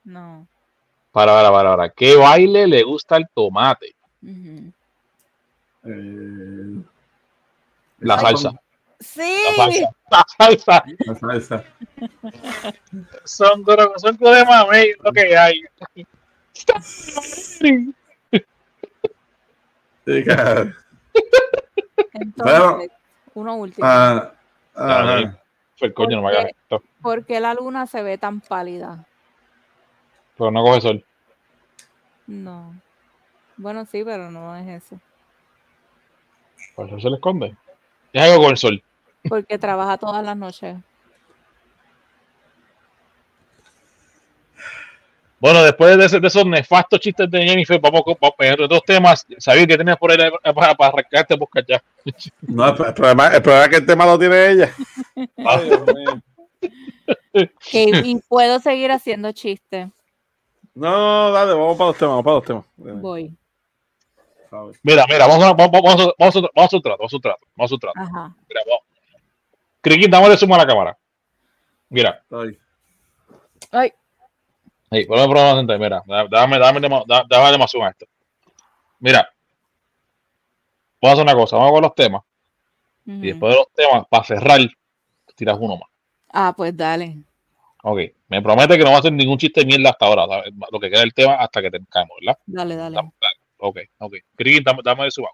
No. 0.03 0.47
Para, 1.11 1.33
para, 1.33 1.51
para, 1.51 1.69
para. 1.77 1.89
¿Qué 1.89 2.15
baile 2.15 2.67
le 2.67 2.83
gusta 2.83 3.17
el 3.17 3.27
tomate? 3.33 3.95
Eh, 5.85 6.81
La 7.99 8.19
salsa. 8.19 8.51
Sí. 8.99 9.37
La 9.55 9.55
salsa. 9.55 9.95
La 10.09 10.25
salsa. 10.37 10.83
La 11.05 11.15
salsa. 11.15 11.63
Son, 13.23 13.63
goro- 13.63 13.93
son 13.97 14.17
de 14.17 14.45
mamey 14.45 14.93
lo 15.03 15.11
que 15.11 15.37
hay. 15.37 15.61
Sí, 20.05 20.23
cara. 20.25 20.75
Entonces, 22.13 22.91
uno 23.33 23.55
último. 23.55 23.87
Ah, 23.87 24.33
ajá. 24.75 25.39
Pues 25.79 25.93
coño, 25.93 26.17
no 26.17 26.23
me 26.23 26.29
hagas 26.29 26.47
esto. 26.47 26.83
¿Por 27.01 27.25
qué 27.25 27.39
la 27.39 27.53
luna 27.53 27.87
se 27.87 28.03
ve 28.03 28.17
tan 28.17 28.41
pálida? 28.41 29.05
Pero 30.37 30.51
no 30.51 30.63
coge 30.63 30.81
sol. 30.81 31.05
No. 32.27 32.73
Bueno, 33.55 33.85
sí, 33.85 34.03
pero 34.03 34.29
no 34.31 34.55
es 34.57 34.83
eso. 34.83 34.99
Por 36.75 36.87
eso 36.87 36.99
se 36.99 37.09
le 37.09 37.15
esconde. 37.15 37.55
Es 38.11 38.21
algo 38.23 38.43
con 38.43 38.51
el 38.51 38.57
sol. 38.57 38.83
Porque 39.27 39.57
trabaja 39.57 39.97
todas 39.97 40.23
las 40.23 40.37
noches. 40.37 40.77
Bueno, 45.41 45.63
después 45.63 45.97
de, 45.97 46.05
ese- 46.05 46.19
de 46.19 46.27
esos 46.27 46.45
nefastos 46.45 46.99
chistes 46.99 47.29
de 47.31 47.41
Jennifer, 47.47 47.79
vamos 47.79 48.01
con 48.03 48.15
vamos, 48.19 48.35
otros 48.61 48.81
temas. 48.85 49.25
Sabía 49.37 49.65
que 49.65 49.77
tenías 49.77 49.97
por 49.97 50.11
ahí 50.11 50.17
para, 50.53 50.75
para 50.75 50.89
arrancarte 50.89 51.35
buscar 51.37 51.65
ya. 51.65 51.81
No, 52.41 52.67
el, 52.67 52.85
el 52.85 52.93
problema, 52.93 53.27
el 53.27 53.41
problema 53.41 53.63
es 53.65 53.69
que 53.69 53.75
el 53.77 53.85
tema 53.85 54.05
lo 54.05 54.19
tiene 54.19 54.47
ella. 54.49 54.73
Ay, 55.37 55.65
Dios 55.65 55.81
mío. 55.95 56.21
Que- 57.71 58.01
y 58.03 58.19
puedo 58.27 58.59
seguir 58.59 58.91
haciendo 58.91 59.31
chistes. 59.31 59.87
No, 60.75 60.91
no, 60.91 61.31
dale, 61.31 61.53
vamos 61.53 61.77
para 61.77 61.87
los 61.89 61.97
temas, 61.97 62.11
vamos 62.23 62.25
para 62.25 62.35
los 62.35 62.45
temas. 62.45 63.01
Voy. 63.01 63.33
Mira, 64.83 65.05
mira, 65.07 65.25
vamos 65.27 65.43
a, 65.45 65.53
vamos, 65.53 65.71
vamos, 65.71 66.01
a- 66.01 66.13
vamos, 66.19 66.35
a- 66.35 66.49
vamos 66.53 66.73
a 66.73 66.75
un 66.77 66.81
trato, 66.81 66.97
vamos 66.97 67.13
a 67.13 67.15
un 67.15 67.21
trato, 67.21 67.39
vamos 67.55 67.71
a 67.71 67.75
un 67.75 67.79
trato. 67.79 67.99
Ajá. 67.99 68.35
Mira, 68.49 68.61
vamos. 68.67 68.83
Criqui, 69.81 70.07
dámosle 70.07 70.37
zoom 70.37 70.53
a 70.53 70.57
la 70.57 70.67
cámara. 70.67 70.97
Mira. 71.89 72.23
Ay, 74.91 75.05
ponme 75.05 75.21
el 75.21 75.29
programa 75.29 75.59
central, 75.59 75.79
mira, 75.79 76.03
dame, 76.07 76.29
dame, 76.29 76.59
dame, 76.59 77.03
dame, 77.07 77.25
dame 77.29 77.57
más 77.57 77.71
zoom 77.71 77.83
a 77.83 77.89
esto. 77.89 78.05
Mira, 78.99 79.29
vamos 81.01 81.11
a 81.19 81.21
hacer 81.21 81.23
una 81.23 81.35
cosa, 81.35 81.57
vamos 81.57 81.71
con 81.73 81.81
los 81.83 81.95
temas, 81.95 82.23
y 83.05 83.27
después 83.27 83.53
de 83.53 83.59
los 83.59 83.71
temas, 83.73 84.07
para 84.09 84.23
cerrar, 84.23 84.59
tiras 85.35 85.57
uno 85.59 85.77
más. 85.77 85.89
Ah, 86.31 86.53
pues 86.55 86.75
dale. 86.75 87.23
Ok, 87.83 87.99
me 88.27 88.41
promete 88.41 88.77
que 88.77 88.83
no 88.83 88.89
va 88.89 88.97
a 88.97 88.99
hacer 88.99 89.13
ningún 89.13 89.37
chiste 89.37 89.61
de 89.61 89.67
mierda 89.67 89.91
hasta 89.91 90.05
ahora, 90.05 90.27
¿sabes? 90.27 90.53
lo 90.71 90.79
que 90.79 90.89
queda 90.89 90.99
del 90.99 91.13
tema 91.13 91.35
hasta 91.35 91.61
que 91.61 91.71
te 91.71 91.79
caemos, 91.89 92.17
¿verdad? 92.19 92.39
Dale, 92.45 92.75
dale. 92.75 92.95
Dame, 92.95 93.11
dale. 93.21 93.35
Ok, 93.57 93.77
ok. 93.99 94.13
Criqui, 94.35 94.63
dame, 94.63 94.81
dame 94.83 95.05
de 95.05 95.11
su. 95.11 95.25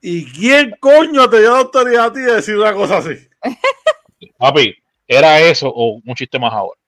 ¿Y 0.00 0.24
quién 0.32 0.76
coño 0.80 1.28
te 1.28 1.40
dio 1.40 1.52
la 1.52 1.58
autoridad 1.58 2.06
a 2.06 2.12
ti 2.12 2.20
de 2.20 2.34
decir 2.34 2.56
una 2.56 2.72
cosa 2.72 2.98
así? 2.98 3.27
Papi, 4.38 4.74
¿era 5.06 5.40
eso 5.40 5.68
o 5.68 6.00
un 6.04 6.14
chiste 6.14 6.38
más 6.38 6.52
ahora? 6.52 6.78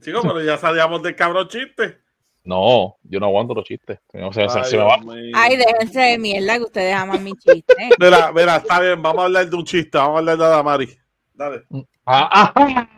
Chicos, 0.00 0.22
pero 0.22 0.42
ya 0.42 0.56
salíamos 0.58 1.02
del 1.02 1.16
cabrón 1.16 1.48
chiste. 1.48 1.98
No, 2.44 2.96
yo 3.04 3.20
no 3.20 3.26
aguanto 3.26 3.54
los 3.54 3.64
chistes. 3.64 3.98
Ay, 4.12 4.64
se 4.64 4.76
me 4.76 4.82
va. 4.84 4.98
Ay, 5.34 5.56
déjense 5.56 6.00
de 6.00 6.18
mierda 6.18 6.56
que 6.56 6.62
ustedes 6.64 6.94
aman 6.94 7.22
mi 7.22 7.32
chiste. 7.34 7.74
Mira, 7.98 8.32
mira, 8.32 8.56
está 8.56 8.80
bien, 8.80 9.00
vamos 9.00 9.22
a 9.22 9.24
hablar 9.26 9.48
de 9.48 9.56
un 9.56 9.64
chiste, 9.64 9.96
vamos 9.98 10.16
a 10.16 10.18
hablar 10.18 10.38
de 10.38 10.44
Adamari. 10.44 10.98
Dale. 11.34 11.62
Ah, 12.04 12.52
ah, 12.54 12.88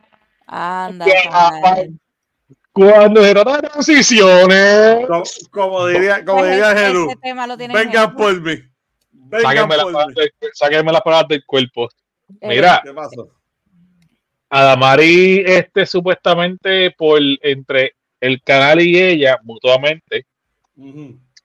Anda, 0.86 1.06
cuando 2.72 3.20
trata 3.22 3.56
de 3.60 3.68
transiciones, 3.68 5.06
Como, 5.06 5.22
como 5.50 5.86
diría, 5.86 6.24
como 6.24 6.38
Pues 6.40 6.50
diría 6.50 6.74
Jerú, 6.76 7.08
vengan 7.72 7.90
Jesús. 7.92 8.14
por 8.16 8.40
mí. 8.40 8.56
Vengan 9.12 9.42
sáquenme 9.42 9.76
las 9.76 9.84
por 9.84 9.92
palabras 9.92 10.06
mí. 10.08 10.14
del- 10.40 10.50
sáquenme 10.54 10.92
las 10.92 11.00
palabras 11.02 11.28
del 11.28 11.44
cuerpo. 11.46 11.88
Eh, 12.40 12.48
Mira, 12.48 12.80
¿Qué 12.84 12.92
pasó? 12.92 13.28
Adamari, 14.50 15.42
este 15.46 15.84
supuestamente 15.86 16.90
por 16.92 17.20
entre 17.42 17.94
el 18.20 18.40
canal 18.42 18.80
y 18.80 19.00
ella, 19.02 19.38
mutuamente, 19.42 20.26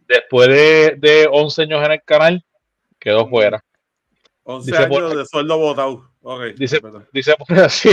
después 0.07 0.47
de, 0.47 0.95
de 0.97 1.27
11 1.32 1.63
años 1.63 1.84
en 1.86 1.91
el 1.93 2.01
canal, 2.03 2.45
quedó 2.99 3.27
fuera. 3.27 3.63
11 4.43 4.71
Dice 4.71 4.88
por- 4.88 5.03
años 5.03 5.17
de 5.17 5.25
sueldo 5.25 5.57
votado. 5.57 6.09
Dice-. 6.55 6.80
Dice 7.11 7.34
por, 7.36 7.59
así, 7.59 7.89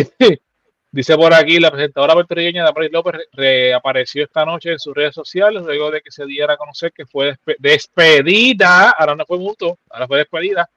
dice 0.90 1.16
por 1.16 1.32
aquí, 1.32 1.58
la 1.60 1.70
presentadora 1.70 2.12
puertorriqueña 2.14 2.64
Damaris 2.64 2.92
López 2.92 3.14
re- 3.14 3.28
reapareció 3.32 4.24
esta 4.24 4.44
noche 4.44 4.72
en 4.72 4.78
sus 4.78 4.94
redes 4.94 5.14
sociales 5.14 5.62
luego 5.62 5.90
de 5.90 6.00
que 6.02 6.10
se 6.10 6.26
diera 6.26 6.54
a 6.54 6.56
conocer 6.58 6.92
que 6.92 7.06
fue 7.06 7.32
despe- 7.34 7.56
despedida, 7.58 8.90
ahora 8.90 9.14
no 9.14 9.24
fue 9.24 9.38
mutuo, 9.38 9.78
ahora 9.90 10.06
fue 10.06 10.18
despedida 10.18 10.68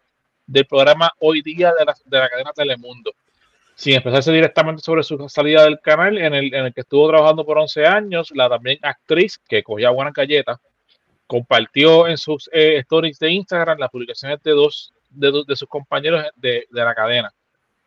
del 0.50 0.66
programa 0.66 1.12
Hoy 1.20 1.42
Día 1.42 1.74
de 1.78 1.86
la, 1.86 1.96
de 2.06 2.18
la 2.18 2.30
cadena 2.30 2.52
Telemundo. 2.54 3.12
Sin 3.76 3.94
expresarse 3.94 4.32
directamente 4.32 4.82
sobre 4.82 5.04
su 5.04 5.30
salida 5.30 5.64
del 5.64 5.80
canal, 5.80 6.18
en 6.18 6.34
el, 6.34 6.54
en 6.54 6.66
el 6.66 6.74
que 6.74 6.82
estuvo 6.82 7.08
trabajando 7.08 7.46
por 7.46 7.58
11 7.58 7.86
años, 7.86 8.32
la 8.36 8.50
también 8.50 8.78
actriz 8.82 9.40
que 9.48 9.64
cogía 9.64 9.90
buenas 9.92 10.14
galletas, 10.14 10.58
compartió 11.28 12.08
en 12.08 12.18
sus 12.18 12.50
eh, 12.52 12.78
stories 12.80 13.20
de 13.20 13.32
Instagram 13.32 13.78
las 13.78 13.90
publicaciones 13.90 14.42
de 14.44 14.52
dos 14.52 14.94
de, 15.12 15.56
sus 15.56 15.70
compañeros 15.70 16.26
de, 16.36 16.66
de 16.70 16.84
la 16.84 16.94
cadena. 16.94 17.32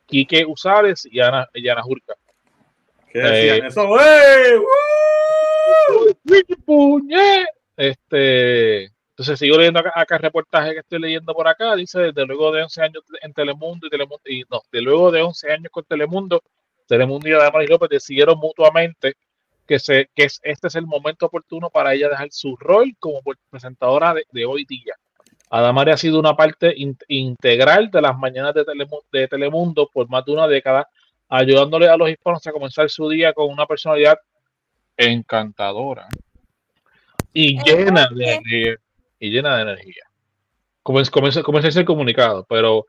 Quique 0.06 0.44
Usales 0.46 1.06
y 1.10 1.20
Ana, 1.20 1.48
y 1.52 1.68
Ana 1.68 1.82
Jurca. 1.82 2.14
¿Qué 3.10 3.18
decían? 3.18 3.64
Eh, 3.64 3.68
Eso, 3.68 4.00
¡eh! 4.00 4.60
¡Puñe! 6.64 7.44
Este, 7.76 8.91
entonces 9.12 9.38
sigo 9.38 9.56
leyendo 9.58 9.80
acá, 9.80 9.92
acá 9.94 10.16
el 10.16 10.22
reportaje 10.22 10.72
que 10.72 10.78
estoy 10.80 10.98
leyendo 10.98 11.34
por 11.34 11.46
acá. 11.46 11.74
Dice, 11.76 12.00
desde 12.00 12.24
luego 12.26 12.50
de 12.50 12.62
11 12.62 12.82
años 12.82 13.02
en 13.20 13.32
Telemundo 13.32 13.86
y 13.86 13.90
Telemundo, 13.90 14.22
y 14.26 14.42
no, 14.50 14.62
de 14.72 14.80
luego 14.80 15.10
de 15.10 15.22
11 15.22 15.52
años 15.52 15.68
con 15.70 15.84
Telemundo, 15.84 16.42
Telemundo 16.86 17.28
y 17.28 17.32
Adamaris 17.32 17.68
López 17.70 17.90
decidieron 17.90 18.38
mutuamente 18.38 19.14
que, 19.66 19.78
se, 19.78 20.08
que 20.14 20.24
es, 20.24 20.40
este 20.42 20.68
es 20.68 20.74
el 20.76 20.86
momento 20.86 21.26
oportuno 21.26 21.68
para 21.70 21.92
ella 21.94 22.08
dejar 22.08 22.28
su 22.32 22.56
rol 22.56 22.94
como 22.98 23.20
presentadora 23.50 24.14
de, 24.14 24.24
de 24.32 24.44
hoy 24.46 24.64
día. 24.64 24.94
Adamari 25.50 25.90
ha 25.90 25.96
sido 25.98 26.18
una 26.18 26.34
parte 26.34 26.72
in- 26.74 26.96
integral 27.08 27.90
de 27.90 28.00
las 28.00 28.16
mañanas 28.18 28.54
de, 28.54 28.64
Telemu- 28.64 29.02
de 29.12 29.28
Telemundo 29.28 29.88
por 29.92 30.08
más 30.08 30.24
de 30.24 30.32
una 30.32 30.48
década, 30.48 30.88
ayudándole 31.28 31.88
a 31.88 31.96
los 31.98 32.08
hispanos 32.08 32.46
a 32.46 32.52
comenzar 32.52 32.88
su 32.88 33.08
día 33.10 33.34
con 33.34 33.50
una 33.50 33.66
personalidad 33.66 34.18
encantadora 34.96 36.08
y 37.32 37.62
llena 37.62 38.08
de. 38.14 38.76
Y 39.22 39.30
llena 39.30 39.54
de 39.56 39.62
energía. 39.62 40.02
Comienza, 40.82 41.12
comienza, 41.12 41.42
comienza 41.44 41.68
ese 41.68 41.84
comunicado, 41.84 42.44
pero 42.48 42.86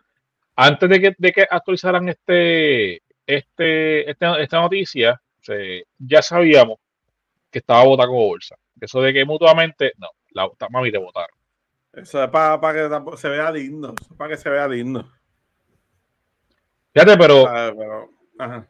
antes 0.55 0.89
de 0.89 0.99
que, 0.99 1.15
de 1.15 1.31
que 1.31 1.45
actualizaran 1.47 2.09
este, 2.09 3.03
este, 3.27 4.09
este- 4.09 4.41
esta 4.41 4.59
noticia, 4.61 5.21
se- 5.41 5.85
ya 5.99 6.23
sabíamos 6.23 6.79
que 7.51 7.59
estaba 7.59 7.83
votada 7.83 8.07
como 8.07 8.25
bolsa. 8.25 8.55
Eso 8.81 8.99
de 8.99 9.13
que 9.13 9.23
mutuamente, 9.25 9.93
no, 9.99 10.09
la 10.31 10.49
mami 10.71 10.91
te 10.91 10.97
votaron. 10.97 11.35
Eso 11.93 12.23
es 12.23 12.29
para 12.31 12.73
que 12.73 12.89
tampoco 12.89 13.15
se 13.17 13.29
vea 13.29 13.51
digno. 13.51 13.93
Eso 14.01 14.11
es 14.13 14.17
para 14.17 14.31
que 14.31 14.37
se 14.37 14.49
vea 14.49 14.67
digno. 14.67 15.11
Fíjate, 16.95 17.15
pero 17.15 17.43
¿sabes? 17.43 17.75
Pero, 17.77 18.09
ajá. 18.39 18.67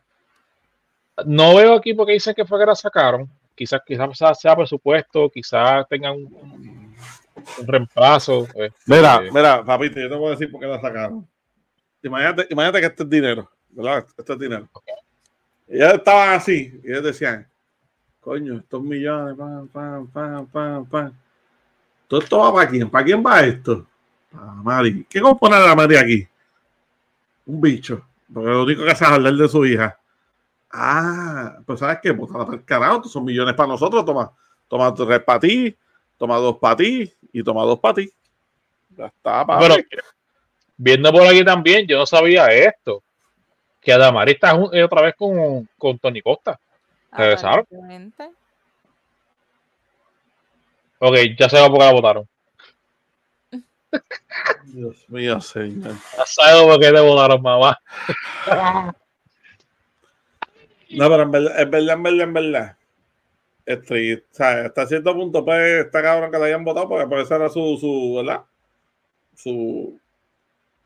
no 1.26 1.56
veo 1.56 1.76
aquí 1.76 1.94
porque 1.94 2.12
dicen 2.12 2.34
que 2.36 2.44
fue 2.46 2.60
que 2.60 2.66
la 2.66 2.76
sacaron. 2.76 3.30
Quizás, 3.56 3.80
quizás 3.86 4.18
sea- 4.18 4.34
sea 4.36 4.56
presupuesto, 4.58 5.30
quizás 5.30 5.88
tengan 5.88 6.16
un, 6.16 6.73
un 7.60 7.68
reemplazo. 7.68 8.48
este, 8.56 8.74
Mira, 8.86 9.22
mira, 9.32 9.64
papito, 9.64 10.00
yo 10.00 10.10
te 10.10 10.16
voy 10.16 10.28
a 10.28 10.32
decir 10.32 10.52
por 10.52 10.62
qué 10.62 10.68
la 10.68 10.80
sacaron. 10.80 11.28
Imagínate, 12.02 12.48
imagínate 12.50 12.80
que 12.82 12.86
este 12.88 13.04
es 13.04 13.10
dinero, 13.10 13.50
¿verdad? 13.70 14.06
Esto 14.18 14.34
es 14.34 14.40
dinero. 14.40 14.70
Ellos 15.68 15.94
estaban 15.94 16.30
así, 16.34 16.80
y 16.84 16.92
ellos 16.92 17.04
decían, 17.04 17.48
coño, 18.20 18.58
estos 18.58 18.82
millones, 18.82 19.36
pam, 19.38 19.68
pam, 19.68 20.08
pam, 20.08 20.46
pam, 20.48 20.86
pam. 20.86 21.14
Todo 22.08 22.20
esto 22.22 22.38
va 22.40 22.54
para 22.54 22.70
quién, 22.70 22.90
¿para 22.90 23.06
quién 23.06 23.24
va 23.26 23.42
esto? 23.42 23.88
Para 24.32 24.52
Mari. 24.54 25.06
¿Qué 25.10 25.22
compone 25.22 25.60
la 25.60 25.76
Mari 25.76 25.96
aquí? 25.96 26.28
Un 27.46 27.62
bicho. 27.62 28.06
Porque 28.34 28.50
lo 28.50 28.64
único 28.64 28.84
que 28.84 28.92
hace 28.92 29.04
es 29.04 29.10
hablar 29.10 29.34
de 29.34 29.48
su 29.48 29.66
hija. 29.66 29.98
Ah, 30.72 31.58
pues 31.66 31.80
¿sabes 31.80 32.00
qué? 32.02 32.14
Pues 32.14 32.32
carajo, 32.66 32.96
estos 32.96 33.12
son 33.12 33.24
millones 33.24 33.54
para 33.54 33.68
nosotros. 33.70 34.04
Toma, 34.04 34.32
toma 34.68 34.94
tres 34.94 35.20
para 35.22 35.40
ti, 35.40 35.76
toma 36.24 36.38
dos 36.38 36.58
para 36.58 36.78
ti 36.78 37.12
y 37.34 37.44
toma 37.44 37.64
dos 37.64 37.78
para 37.80 37.96
ti. 37.96 38.10
Ya 38.96 39.08
está, 39.08 39.46
papi. 39.46 39.68
Bueno, 39.68 39.76
viendo 40.78 41.12
por 41.12 41.28
aquí 41.28 41.44
también, 41.44 41.86
yo 41.86 41.98
no 41.98 42.06
sabía 42.06 42.48
esto. 42.48 43.04
Que 43.82 43.92
Adamari 43.92 44.32
está 44.32 44.58
eh, 44.72 44.84
otra 44.84 45.02
vez 45.02 45.16
con, 45.18 45.68
con 45.78 46.00
Tony 46.00 46.22
Costa. 46.22 46.58
Regresaron. 47.12 47.68
Ok, 51.00 51.16
ya 51.38 51.50
se 51.50 51.60
va 51.60 51.68
porque 51.68 51.84
la 51.84 51.92
votaron. 51.92 52.30
Dios 54.68 55.10
mío, 55.10 55.42
señor. 55.42 55.96
Ya 56.18 56.26
sabes 56.26 56.62
por 56.62 56.80
qué 56.80 56.90
te 56.94 57.02
votaron, 57.02 57.42
mamá. 57.42 57.78
No, 60.90 61.10
pero 61.10 61.24
en 61.24 61.32
verdad, 61.32 61.60
en 61.60 61.70
verdad, 61.70 61.96
en 61.96 62.04
verdad, 62.04 62.22
en 62.22 62.34
verdad. 62.34 62.78
Este, 63.66 64.16
o 64.16 64.22
sea, 64.32 64.66
hasta 64.66 64.88
cierto 64.88 65.14
punto, 65.14 65.44
pues, 65.46 65.86
está 65.86 66.02
cabrón 66.02 66.32
que 66.32 66.38
la 66.38 66.46
hayan 66.46 66.64
votado 66.66 66.90
porque 66.90 67.08
por 67.08 67.20
eso 67.20 67.36
era 67.36 67.50
su, 67.50 67.78
su, 67.80 68.16
¿verdad? 68.18 68.44
Su, 69.36 70.00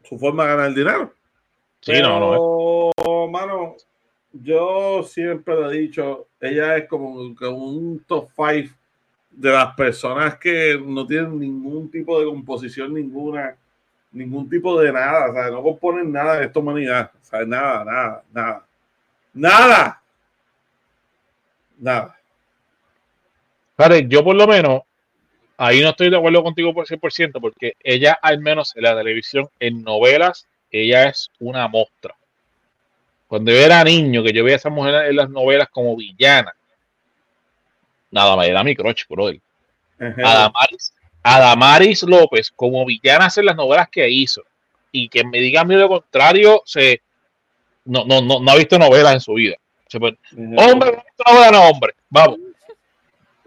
su 0.03 0.19
forma 0.19 0.43
de 0.43 0.49
ganar 0.49 0.73
dinero. 0.73 1.13
Sí, 1.81 2.01
no, 2.01 2.19
no. 2.19 3.27
Mano, 3.29 3.75
yo 4.31 5.03
siempre 5.03 5.55
lo 5.55 5.71
he 5.71 5.77
dicho, 5.77 6.27
ella 6.39 6.77
es 6.77 6.87
como, 6.87 7.35
como 7.35 7.57
un 7.57 8.03
top 8.05 8.29
five 8.35 8.69
de 9.31 9.51
las 9.51 9.75
personas 9.75 10.37
que 10.37 10.81
no 10.83 11.05
tienen 11.05 11.39
ningún 11.39 11.89
tipo 11.89 12.19
de 12.19 12.25
composición, 12.25 12.93
ninguna, 12.93 13.55
ningún 14.11 14.49
tipo 14.49 14.79
de 14.79 14.91
nada, 14.91 15.29
o 15.29 15.33
sea, 15.33 15.49
no 15.49 15.61
componen 15.61 16.11
nada 16.11 16.39
de 16.39 16.45
esta 16.45 16.59
humanidad, 16.59 17.11
o 17.21 17.25
sea, 17.25 17.45
nada, 17.45 17.85
nada, 17.85 18.23
nada, 18.33 18.65
nada, 19.33 20.01
nada. 21.77 22.16
Fíjate, 23.77 24.07
yo 24.09 24.23
por 24.23 24.35
lo 24.35 24.47
menos, 24.47 24.81
ahí 25.57 25.81
no 25.81 25.89
estoy 25.89 26.09
de 26.09 26.17
acuerdo 26.17 26.43
contigo 26.43 26.73
por 26.73 26.87
100%, 26.87 27.39
porque 27.39 27.73
ella, 27.83 28.17
al 28.21 28.39
menos 28.39 28.75
en 28.75 28.83
la 28.83 28.97
televisión, 28.97 29.47
en 29.59 29.83
novelas, 29.83 30.47
ella 30.71 31.09
es 31.09 31.29
una 31.39 31.67
mostra. 31.67 32.15
Cuando 33.27 33.51
yo 33.51 33.57
era 33.57 33.83
niño, 33.83 34.23
que 34.23 34.33
yo 34.33 34.43
veía 34.43 34.55
a 34.55 34.57
esa 34.57 34.69
mujer 34.69 34.95
en 35.05 35.15
las 35.15 35.29
novelas 35.29 35.67
como 35.69 35.95
villana, 35.95 36.53
nada 38.09 38.35
más 38.35 38.47
era 38.47 38.63
mi 38.63 38.75
crush, 38.75 39.03
brother. 39.07 39.39
Adamaris, 39.99 40.93
Adamaris 41.21 42.03
López, 42.03 42.51
como 42.51 42.85
villana 42.85 43.27
en 43.35 43.45
las 43.45 43.55
novelas 43.55 43.89
que 43.89 44.09
hizo, 44.09 44.41
y 44.91 45.07
que 45.09 45.23
me 45.23 45.39
diga 45.39 45.61
a 45.61 45.65
mí 45.65 45.75
lo 45.75 45.87
contrario, 45.87 46.63
se, 46.65 47.01
no, 47.85 48.05
no, 48.05 48.21
no, 48.21 48.39
no 48.39 48.51
ha 48.51 48.55
visto 48.55 48.79
novelas 48.79 49.13
en 49.13 49.21
su 49.21 49.33
vida. 49.33 49.55
Hombre, 50.57 51.03
no, 51.25 51.51
no, 51.51 51.69
hombre, 51.69 51.93
vamos. 52.09 52.39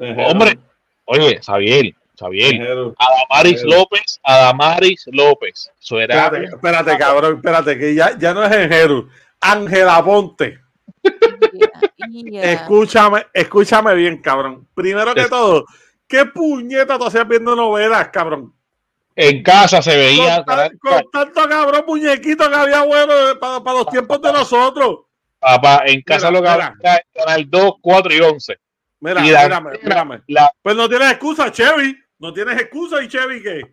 Hombre, 0.00 0.58
oye, 1.04 1.40
Xavier, 1.42 1.94
Xavier, 2.18 2.94
Adamaris 2.98 3.62
López, 3.64 4.20
Adamaris 4.22 5.04
López. 5.12 5.70
espérate, 5.80 6.44
espérate, 6.44 6.98
cabrón, 6.98 7.36
espérate, 7.36 7.78
que 7.78 7.94
ya, 7.94 8.16
ya 8.18 8.32
no 8.32 8.44
es 8.44 8.52
Enjeru, 8.52 9.08
Ángela 9.40 10.04
Ponte. 10.04 10.58
Escúchame, 12.32 13.26
escúchame 13.32 13.94
bien, 13.94 14.18
cabrón. 14.18 14.66
Primero 14.74 15.14
que 15.14 15.26
todo, 15.26 15.66
¿qué 16.06 16.26
puñeta 16.26 16.98
tú 16.98 17.06
hacías 17.06 17.28
viendo 17.28 17.54
novelas, 17.54 18.08
cabrón? 18.08 18.52
En 19.14 19.42
casa 19.42 19.82
se 19.82 19.96
veía. 19.96 20.44
Con, 20.44 21.10
tanto 21.12 21.48
cabrón 21.48 21.84
muñequito 21.86 22.48
que 22.48 22.56
había 22.56 22.82
bueno 22.84 23.12
para, 23.38 23.62
para 23.62 23.78
los 23.78 23.88
tiempos 23.88 24.20
de 24.22 24.32
nosotros. 24.32 25.00
Papá, 25.38 25.82
en 25.86 26.02
casa 26.02 26.30
lo 26.30 26.42
que 26.42 26.48
había 26.48 26.74
canal 27.14 27.48
2, 27.48 27.72
4 27.80 28.14
y 28.14 28.20
11. 28.20 28.56
Mira, 29.00 29.22
mírame, 29.22 29.78
mírame. 29.82 30.22
Pues 30.62 30.76
no 30.76 30.88
tienes 30.88 31.10
excusa, 31.12 31.50
Chevy. 31.50 31.96
No 32.18 32.32
tienes 32.32 32.60
excusa 32.60 33.02
y 33.02 33.08
Chevy 33.08 33.42
qué. 33.42 33.72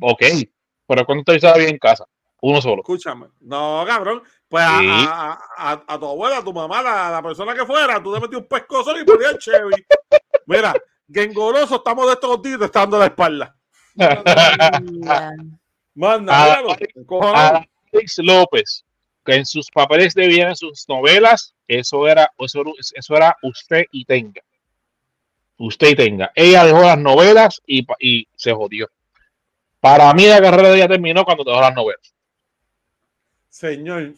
Ok, 0.00 0.22
pero 0.86 1.06
cuando 1.06 1.22
te 1.24 1.38
bien 1.38 1.70
en 1.70 1.78
casa, 1.78 2.04
uno 2.40 2.60
solo. 2.60 2.82
Escúchame. 2.82 3.28
No, 3.40 3.84
cabrón. 3.86 4.22
Pues 4.48 4.64
a, 4.66 5.38
a, 5.56 5.84
a, 5.86 5.98
tu 5.98 6.06
abuela, 6.06 6.38
a 6.38 6.44
tu 6.44 6.52
mamá, 6.52 6.82
la, 6.82 7.10
la 7.10 7.22
persona 7.22 7.54
que 7.54 7.64
fuera, 7.64 8.02
tú 8.02 8.12
te 8.12 8.20
metías 8.20 8.42
un 8.42 8.48
pescozo 8.48 8.98
y 9.00 9.04
ponías 9.04 9.38
Chevy. 9.38 9.86
Mira, 10.46 10.74
gengoroso, 11.10 11.76
estamos 11.76 12.06
de 12.06 12.12
estos 12.14 12.42
días 12.42 12.60
estando 12.60 12.98
la 12.98 13.06
espalda. 13.06 13.56
Manda, 15.94 16.54
Alex 17.92 18.18
López, 18.18 18.84
que 19.24 19.34
en 19.36 19.46
sus 19.46 19.70
papeles 19.70 20.14
de 20.14 20.24
en 20.24 20.56
sus 20.56 20.88
novelas, 20.88 21.54
eso 21.68 22.08
era, 22.08 22.30
eso, 22.38 22.62
eso 22.94 23.16
era 23.16 23.36
usted 23.42 23.84
y 23.92 24.04
tenga. 24.04 24.42
Usted 25.58 25.90
y 25.90 25.94
tenga. 25.94 26.32
Ella 26.34 26.64
dejó 26.64 26.82
las 26.82 26.98
novelas 26.98 27.62
y, 27.66 27.86
y 28.00 28.26
se 28.34 28.52
jodió. 28.52 28.88
Para 29.80 30.12
mí 30.14 30.26
la 30.26 30.40
carrera 30.40 30.70
de 30.70 30.76
ella 30.76 30.88
terminó 30.88 31.24
cuando 31.24 31.44
dejó 31.44 31.60
las 31.60 31.74
novelas. 31.74 32.14
Señor, 33.48 34.12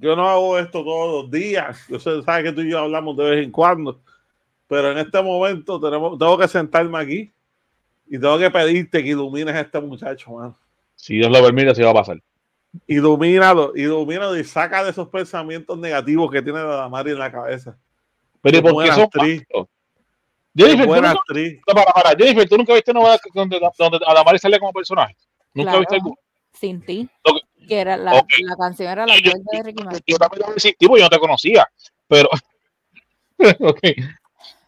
yo 0.00 0.16
no 0.16 0.28
hago 0.28 0.58
esto 0.58 0.84
todos 0.84 1.22
los 1.22 1.30
días. 1.30 1.84
Yo 1.88 1.98
sé, 1.98 2.22
sabe 2.22 2.44
que 2.44 2.52
tú 2.52 2.60
y 2.62 2.70
yo 2.70 2.78
hablamos 2.78 3.16
de 3.16 3.24
vez 3.24 3.44
en 3.44 3.50
cuando. 3.50 4.00
Pero 4.68 4.92
en 4.92 4.98
este 4.98 5.22
momento 5.22 5.80
tenemos, 5.80 6.18
tengo 6.18 6.38
que 6.38 6.48
sentarme 6.48 6.98
aquí 6.98 7.32
y 8.06 8.18
tengo 8.18 8.38
que 8.38 8.50
pedirte 8.50 9.02
que 9.02 9.10
ilumines 9.10 9.54
a 9.54 9.60
este 9.60 9.80
muchacho, 9.80 10.32
man. 10.32 10.54
Si 10.94 11.16
Dios 11.16 11.30
lo 11.30 11.42
permite, 11.42 11.70
así 11.70 11.82
va 11.82 11.90
a 11.90 11.94
pasar. 11.94 12.22
Ilumínalo, 12.86 13.72
ilumínalo 13.76 14.36
y 14.36 14.44
saca 14.44 14.82
de 14.82 14.90
esos 14.90 15.08
pensamientos 15.08 15.78
negativos 15.78 16.30
que 16.30 16.42
tiene 16.42 16.58
la 16.58 16.76
Damari 16.76 17.10
en 17.10 17.18
la 17.18 17.30
cabeza. 17.30 17.76
Pero 18.40 18.62
¿por 18.62 18.84
qué 18.84 18.92
son 18.92 19.08
Jennifer, 20.54 20.86
buena 20.86 21.12
¿tú 21.12 21.18
actriz. 21.20 21.60
para, 21.64 21.84
para. 21.84 22.10
Jennifer, 22.10 22.48
¿tú 22.48 22.58
nunca 22.58 22.74
viste 22.74 22.92
novela 22.92 23.18
donde, 23.32 23.58
donde 23.78 23.98
Adamari 24.06 24.38
sale 24.38 24.58
como 24.58 24.72
personaje? 24.72 25.16
¿Nunca 25.54 25.78
viste 25.78 25.94
alguna? 25.94 26.16
Sin 26.52 26.82
ti 26.82 27.08
que 27.66 27.80
era 27.80 27.96
la, 27.96 28.12
la 28.12 28.56
canción 28.56 28.90
era 28.90 29.06
la 29.06 29.18
yo, 29.18 29.32
de 29.52 29.62
Ricky 29.62 29.84
Martin. 29.84 30.02
Yo 30.06 30.16
también 30.16 30.42
lo 30.46 30.54
existí 30.54 30.86
porque 30.86 31.00
yo 31.00 31.06
no 31.06 31.10
te 31.10 31.18
conocía, 31.18 31.68
pero 32.08 32.28
ok. 33.60 33.80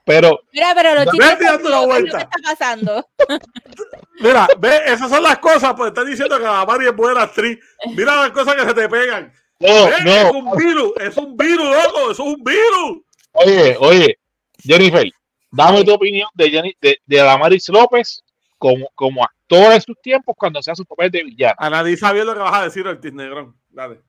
Pero, 0.04 0.40
Mira, 0.52 0.72
pero 0.74 0.94
los 0.94 1.06
chicos, 1.06 1.34
¿qué 1.38 2.06
está 2.06 2.28
pasando? 2.42 3.08
Mira, 4.20 4.46
ve, 4.58 4.82
esas 4.86 5.08
son 5.08 5.22
las 5.22 5.38
cosas, 5.38 5.72
pues 5.74 5.88
están 5.88 6.06
diciendo 6.06 6.36
que 6.36 6.44
la 6.44 6.66
Mari 6.66 6.86
es 6.86 6.94
buena 6.94 7.22
actriz. 7.22 7.58
Mira 7.96 8.14
las 8.14 8.30
cosas 8.30 8.54
que 8.54 8.66
se 8.66 8.74
te 8.74 8.88
pegan. 8.88 9.32
No, 9.60 9.68
no. 9.68 10.10
Es 10.10 10.30
un 10.30 10.50
virus, 10.56 10.92
es 11.00 11.16
un 11.16 11.36
virus, 11.36 11.64
loco, 11.64 12.10
es 12.10 12.18
un 12.18 12.44
virus. 12.44 13.02
Oye, 13.32 13.76
oye, 13.80 14.18
Jennifer, 14.58 15.10
dame 15.50 15.84
tu 15.84 15.94
opinión 15.94 16.28
de, 16.34 16.50
Jenny, 16.50 16.76
de, 16.80 16.98
de 17.06 17.16
Damaris 17.16 17.68
López 17.70 18.22
como, 18.58 18.90
como 18.94 19.24
actor 19.24 19.72
en 19.72 19.80
sus 19.80 20.00
tiempos 20.02 20.34
cuando 20.38 20.62
sea 20.62 20.74
su 20.74 20.84
papel 20.84 21.10
de 21.10 21.24
villano. 21.24 21.54
A 21.58 21.70
nadie 21.70 21.96
sabía 21.96 22.24
lo 22.24 22.34
que 22.34 22.40
vas 22.40 22.54
a 22.54 22.64
decir, 22.64 22.86
Ortiz 22.86 23.12
Negrón. 23.12 23.56
Dale. 23.70 24.00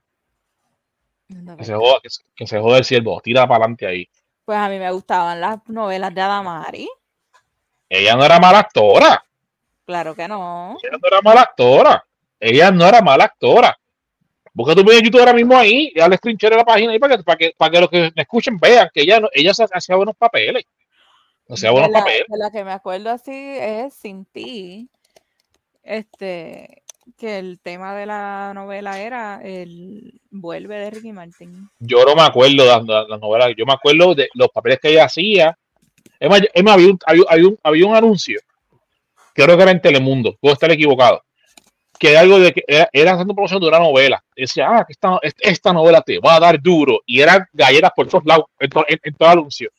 Que 1.57 1.63
se, 1.63 1.73
joda, 1.73 1.99
que, 2.35 2.47
se 2.47 2.59
joda 2.59 2.77
el 2.77 2.85
siervo, 2.85 3.19
tira 3.21 3.47
para 3.47 3.63
adelante 3.63 3.87
ahí. 3.87 4.07
Pues 4.45 4.57
a 4.57 4.69
mí 4.69 4.77
me 4.77 4.91
gustaban 4.91 5.41
las 5.41 5.57
novelas 5.67 6.13
de 6.13 6.21
Adamari. 6.21 6.89
Ella 7.89 8.15
no 8.15 8.23
era 8.23 8.39
mala 8.39 8.59
actora. 8.59 9.25
Claro 9.85 10.15
que 10.15 10.27
no. 10.27 10.77
Ella 10.81 10.97
no 11.01 11.07
era 11.07 11.21
mala 11.21 11.41
actora. 11.41 12.05
Ella 12.39 12.71
no 12.71 12.85
era 12.85 13.01
mala 13.01 13.25
actora. 13.25 13.77
Busca 14.53 14.73
tu 14.73 14.83
video 14.83 14.99
en 14.99 15.05
YouTube 15.05 15.19
ahora 15.19 15.33
mismo 15.33 15.57
ahí 15.57 15.91
y 15.93 15.99
dale 15.99 16.17
screenshot 16.17 16.51
de 16.51 16.57
la 16.57 16.63
página 16.63 16.93
ahí 16.93 16.99
para 16.99 17.17
que, 17.17 17.23
para 17.23 17.37
que, 17.37 17.53
para 17.57 17.71
que 17.71 17.81
los 17.81 17.89
que 17.89 18.13
me 18.15 18.21
escuchen 18.21 18.57
vean 18.57 18.89
que 18.93 19.01
ella, 19.01 19.19
ella 19.33 19.51
hacía 19.73 19.95
buenos 19.95 20.15
papeles. 20.15 20.63
Sea, 21.55 21.71
buenos 21.71 21.91
papeles. 21.91 22.25
De 22.27 22.37
la 22.37 22.51
que 22.51 22.63
me 22.63 22.71
acuerdo 22.71 23.11
así 23.11 23.33
es 23.33 23.93
Sin 23.93 24.25
Ti. 24.25 24.89
Este, 25.83 26.83
que 27.18 27.38
el 27.38 27.60
tema 27.60 27.95
de 27.95 28.06
la 28.06 28.51
novela 28.53 28.99
era 28.99 29.41
el 29.43 30.20
vuelve 30.32 30.76
de 30.76 30.89
Ricky 30.91 31.12
Martin. 31.12 31.70
Yo 31.80 32.03
no 32.06 32.16
me 32.16 32.24
acuerdo 32.24 32.64
de 32.64 33.08
las 33.10 33.20
novelas, 33.20 33.53
yo 33.58 33.66
me 33.66 33.74
acuerdo 33.74 34.16
de 34.16 34.30
los 34.34 34.49
papeles 34.49 34.80
que 34.82 34.89
ella 34.89 35.06
hacía. 35.06 35.58
Es 36.20 36.30
más, 36.30 36.41
había, 36.56 36.88
un, 36.88 36.99
había, 37.06 37.47
un, 37.47 37.60
había, 37.64 37.88
un, 37.88 37.95
anuncio, 37.95 38.39
creo 39.34 39.56
que 39.56 39.64
era 39.64 39.72
en 39.72 39.82
Telemundo, 39.82 40.38
puedo 40.39 40.53
estar 40.53 40.72
equivocado, 40.72 41.24
que 41.99 42.18
algo 42.18 42.39
de 42.39 42.53
que 42.53 42.64
era, 42.68 42.89
era 42.91 43.12
haciendo 43.14 43.34
promoción 43.34 43.62
de 43.62 43.68
una 43.68 43.80
novela. 43.80 44.24
Decía, 44.36 44.68
ah, 44.70 44.86
esta, 44.88 45.20
esta 45.39 45.74
novela 45.74 46.01
te 46.01 46.20
va 46.20 46.36
a 46.36 46.39
dar 46.39 46.62
duro. 46.62 47.01
Y 47.06 47.22
eran 47.22 47.45
galletas 47.53 47.91
por 47.95 48.08
todos 48.08 48.26
lados, 48.26 48.45
en, 48.60 48.70
en 49.03 49.14
todo 49.14 49.32
el 49.32 49.39
anuncio. 49.39 49.70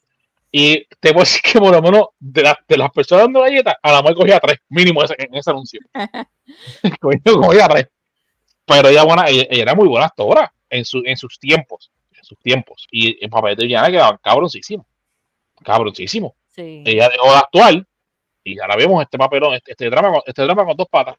Y 0.59 0.87
te 1.01 1.13
puedo 1.13 1.21
decir 1.21 1.43
que 1.43 1.59
por 1.59 1.71
lo 1.71 1.83
menos 1.83 2.07
de, 2.19 2.51
de 2.67 2.77
las 2.79 2.91
personas 2.91 3.25
dando 3.25 3.43
galletas, 3.43 3.75
a 3.83 3.93
la 3.93 4.01
mujer 4.01 4.17
cogía 4.17 4.41
tres, 4.41 4.59
mínimo 4.71 5.03
en 5.03 5.35
ese 5.35 5.51
anuncio. 5.51 5.81
cogía 6.99 7.69
tres. 7.69 7.89
Pero 8.65 8.89
ella, 8.89 9.05
buena, 9.05 9.29
ella, 9.29 9.47
era 9.51 9.75
muy 9.75 9.87
buena 9.87 10.07
actora 10.07 10.51
en, 10.71 10.87
su, 10.87 11.03
en 11.05 11.19
sus 11.19 11.39
tiempos. 11.39 11.93
En 12.11 12.25
sus 12.25 12.39
tiempos. 12.39 12.89
Y 12.91 13.23
en 13.23 13.29
papel 13.29 13.55
de 13.55 13.67
villana 13.67 13.91
quedaban 13.91 14.19
cabroncísimo. 14.23 14.87
Cabroncísimo. 15.63 16.35
Sí. 16.55 16.83
Ella 16.87 17.11
dejó 17.11 17.33
de 17.33 17.37
actuar 17.37 17.87
y 18.43 18.59
ahora 18.59 18.77
vemos 18.77 19.03
este 19.03 19.19
papelón, 19.19 19.53
este, 19.57 19.73
este, 19.73 19.91
drama, 19.91 20.23
este 20.25 20.41
drama 20.41 20.65
con 20.65 20.75
dos 20.75 20.89
patas. 20.89 21.17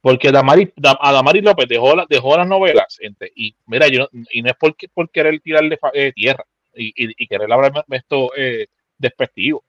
Porque 0.00 0.30
Damari, 0.30 0.72
Damari 0.76 1.40
López 1.40 1.66
dejó, 1.66 1.94
dejó 2.08 2.36
las 2.36 2.46
novelas. 2.46 2.96
y 3.34 3.56
mira, 3.66 3.88
yo, 3.88 4.08
y 4.30 4.40
no 4.40 4.50
es 4.50 4.56
por, 4.56 4.76
por 4.94 5.10
querer 5.10 5.40
tirarle 5.40 5.80
eh, 5.94 6.12
tierra 6.14 6.46
y, 6.80 7.22
y, 7.22 7.26
querer 7.26 7.52
hablarme 7.52 7.82
esto 7.90 8.30
eh, 8.36 8.66
despectivo. 8.96 9.62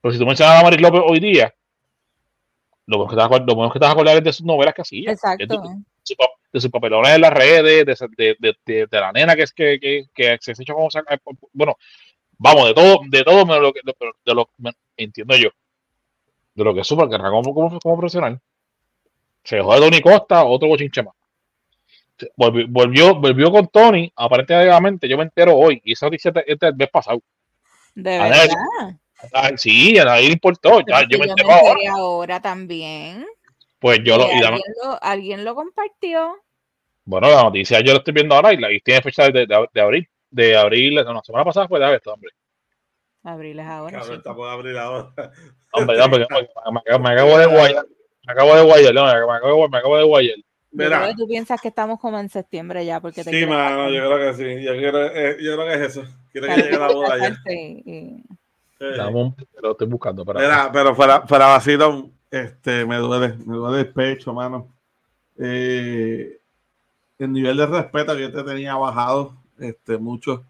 Pero 0.00 0.12
si 0.12 0.18
tú 0.18 0.26
mencionas 0.26 0.60
a 0.60 0.62
Maris 0.62 0.80
López 0.80 1.02
hoy 1.04 1.20
día, 1.20 1.54
lo 2.86 2.98
menos 2.98 3.10
que 3.10 3.16
te 3.16 3.56
vas, 3.56 3.72
que 3.72 3.86
acordar 3.86 4.16
es 4.16 4.24
de 4.24 4.32
sus 4.32 4.46
novelas 4.46 4.74
que 4.74 4.82
hacía. 4.82 5.10
Exacto. 5.10 5.46
De, 6.52 6.60
sus 6.60 6.70
papelones 6.70 7.12
en 7.12 7.20
las 7.20 7.32
redes, 7.32 7.84
de, 7.84 8.36
de, 8.38 8.56
de, 8.64 8.86
de, 8.86 9.00
la 9.00 9.10
nena 9.10 9.34
que 9.34 9.42
es 9.42 9.52
que, 9.52 9.80
que, 9.80 10.04
que 10.14 10.38
se 10.40 10.52
ha 10.52 10.54
hecho 10.56 10.74
como 10.74 10.88
bueno, 11.52 11.76
vamos, 12.38 12.68
de 12.68 12.74
todo, 12.74 13.00
de 13.08 13.24
todo 13.24 13.44
de 13.44 13.60
lo 13.60 13.72
que 13.72 13.80
de, 14.24 14.34
lo, 14.34 14.48
entiendo 14.96 15.36
yo. 15.36 15.48
De 16.54 16.62
lo 16.62 16.72
que 16.72 16.82
es 16.82 16.86
súper 16.86 17.08
que 17.08 17.18
como, 17.18 17.52
como, 17.52 17.80
como 17.80 17.96
profesional. 17.96 18.40
Se 19.42 19.56
dejó 19.56 19.74
de 19.74 19.80
Tony 19.80 20.00
Costa, 20.00 20.44
otro 20.44 20.68
bochinche 20.68 21.02
más 21.02 21.14
volvió, 22.36 23.14
volvió, 23.14 23.50
con 23.50 23.68
Tony, 23.68 24.12
aparentemente 24.16 25.08
yo 25.08 25.16
me 25.16 25.24
entero 25.24 25.56
hoy, 25.56 25.80
y 25.84 25.92
esa 25.92 26.06
noticia 26.06 26.32
este, 26.46 26.68
el 26.68 26.76
mes 26.76 26.88
pasado. 26.90 27.20
De 27.94 28.18
verdad. 28.18 29.56
sí, 29.56 29.98
a 29.98 30.04
nadie 30.04 30.26
le 30.26 30.32
importó. 30.32 30.80
Ya, 30.86 31.06
yo 31.08 31.18
me 31.18 31.26
entero 31.26 31.50
ahora. 31.50 31.92
ahora. 31.92 32.40
también. 32.40 33.26
Pues 33.78 34.00
yo 34.04 34.16
lo, 34.16 34.24
alguien, 34.24 34.60
lo, 34.82 35.02
alguien 35.02 35.44
lo 35.44 35.54
compartió. 35.54 36.36
Bueno, 37.04 37.28
la 37.28 37.42
noticia 37.42 37.80
yo 37.80 37.92
lo 37.92 37.98
estoy 37.98 38.14
viendo 38.14 38.34
ahora 38.34 38.52
y, 38.52 38.56
la, 38.56 38.72
y 38.72 38.80
tiene 38.80 39.02
fecha 39.02 39.24
de, 39.24 39.46
de, 39.46 39.66
de, 39.72 39.80
abril. 39.80 40.08
De 40.30 40.56
abril, 40.56 40.94
no, 40.94 41.12
la 41.12 41.22
semana 41.22 41.44
pasada 41.44 41.68
fue 41.68 41.78
de 41.78 41.84
abril, 41.84 42.00
hombre. 42.06 42.30
Abril 43.22 43.58
es 43.58 43.66
ahora. 43.66 43.98
Cabrón, 43.98 44.14
sí. 44.14 44.18
estamos 44.18 44.48
abril 44.48 44.78
ahora. 44.78 45.12
Hombre, 45.72 46.00
hombre, 46.00 46.26
me, 46.30 46.98
me, 46.98 47.10
acabo 47.10 47.38
de 47.38 47.46
guayar. 47.46 47.86
Me 48.26 48.32
acabo 48.32 48.54
de 48.54 48.62
guayar, 48.62 48.94
no, 48.94 49.04
me, 49.04 49.10
acabo, 49.10 49.68
me 49.68 49.78
acabo 49.78 49.96
de 49.98 50.04
guayar. 50.04 50.36
Mira. 50.74 51.14
tú 51.16 51.26
piensas 51.26 51.60
que 51.60 51.68
estamos 51.68 52.00
como 52.00 52.18
en 52.18 52.28
septiembre 52.28 52.84
ya. 52.84 53.00
Porque 53.00 53.22
te 53.22 53.30
sí, 53.30 53.46
mano, 53.46 53.88
yo 53.90 54.10
creo 54.10 54.18
que 54.18 54.34
sí. 54.34 54.64
Yo, 54.64 54.72
quiero, 54.72 55.06
eh, 55.06 55.36
yo 55.40 55.54
creo 55.54 55.66
que 55.66 55.74
es 55.74 55.80
eso. 55.96 56.04
Quiero 56.32 56.48
que 56.48 56.56
llegue 56.56 56.78
la 56.78 56.88
boda 56.88 57.18
ya. 57.18 57.36
Sí. 57.46 58.22
Estamos, 58.78 59.34
lo 59.62 59.70
estoy 59.70 59.86
buscando. 59.86 60.24
Para 60.24 60.40
Mira, 60.40 60.70
pero 60.72 60.94
fuera, 60.94 61.26
fuera 61.26 61.46
vacío, 61.46 62.10
este, 62.30 62.84
me 62.84 62.96
duele, 62.96 63.34
me 63.46 63.56
duele 63.56 63.80
el 63.80 63.92
pecho, 63.92 64.34
mano. 64.34 64.68
Eh, 65.38 66.38
el 67.18 67.32
nivel 67.32 67.56
de 67.56 67.66
respeto 67.66 68.14
que 68.14 68.22
yo 68.22 68.32
te 68.32 68.42
tenía 68.42 68.74
bajado 68.74 69.36
este, 69.58 69.96
mucho 69.96 70.44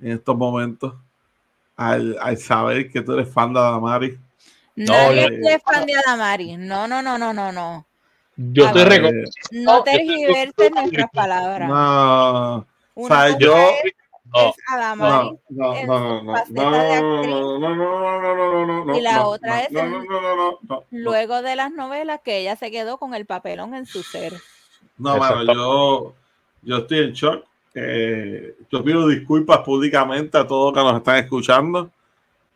en 0.00 0.12
estos 0.12 0.36
momentos. 0.36 0.94
al, 1.76 2.16
al 2.20 2.38
saber 2.38 2.90
que 2.90 3.02
tú 3.02 3.12
eres 3.12 3.28
fan 3.28 3.52
de 3.52 3.58
Adamari. 3.58 4.18
Nadie 4.76 5.26
eh, 5.26 5.40
es 5.54 5.62
fan 5.62 5.86
de 5.86 5.94
Adamari. 5.94 6.56
No, 6.56 6.86
no, 6.86 7.02
no, 7.02 7.18
no, 7.18 7.32
no, 7.32 7.52
no. 7.52 7.86
Yo 8.36 8.72
te 8.72 8.84
recomiendo. 8.84 9.30
No 9.50 9.82
tergiverses 9.82 10.70
nuestras 10.70 11.10
palabras. 11.10 11.68
No. 11.68 12.66
O 12.94 13.08
sea, 13.08 13.38
yo. 13.38 13.56
No, 14.34 14.52
no, 14.68 14.96
no, 14.96 15.36
no, 15.48 16.50
no, 16.50 17.58
no, 17.58 18.66
no, 18.66 18.84
no, 18.84 18.98
Y 18.98 19.00
la 19.00 19.26
otra 19.26 19.60
es 19.62 19.70
luego 20.90 21.42
de 21.42 21.56
las 21.56 21.72
novelas 21.72 22.20
que 22.22 22.40
ella 22.40 22.56
se 22.56 22.70
quedó 22.70 22.98
con 22.98 23.14
el 23.14 23.24
papelón 23.24 23.74
en 23.74 23.86
su 23.86 24.02
ser. 24.02 24.34
No, 24.98 25.16
bueno, 25.16 25.54
yo, 25.54 26.14
yo 26.62 26.76
estoy 26.78 26.98
en 26.98 27.12
shock. 27.12 27.44
Eh, 27.74 28.56
yo 28.70 28.82
pido 28.82 29.06
disculpas 29.06 29.60
públicamente 29.60 30.36
a 30.38 30.46
todos 30.46 30.74
los 30.74 30.82
que 30.82 30.90
nos 30.90 30.98
están 30.98 31.16
escuchando 31.16 31.90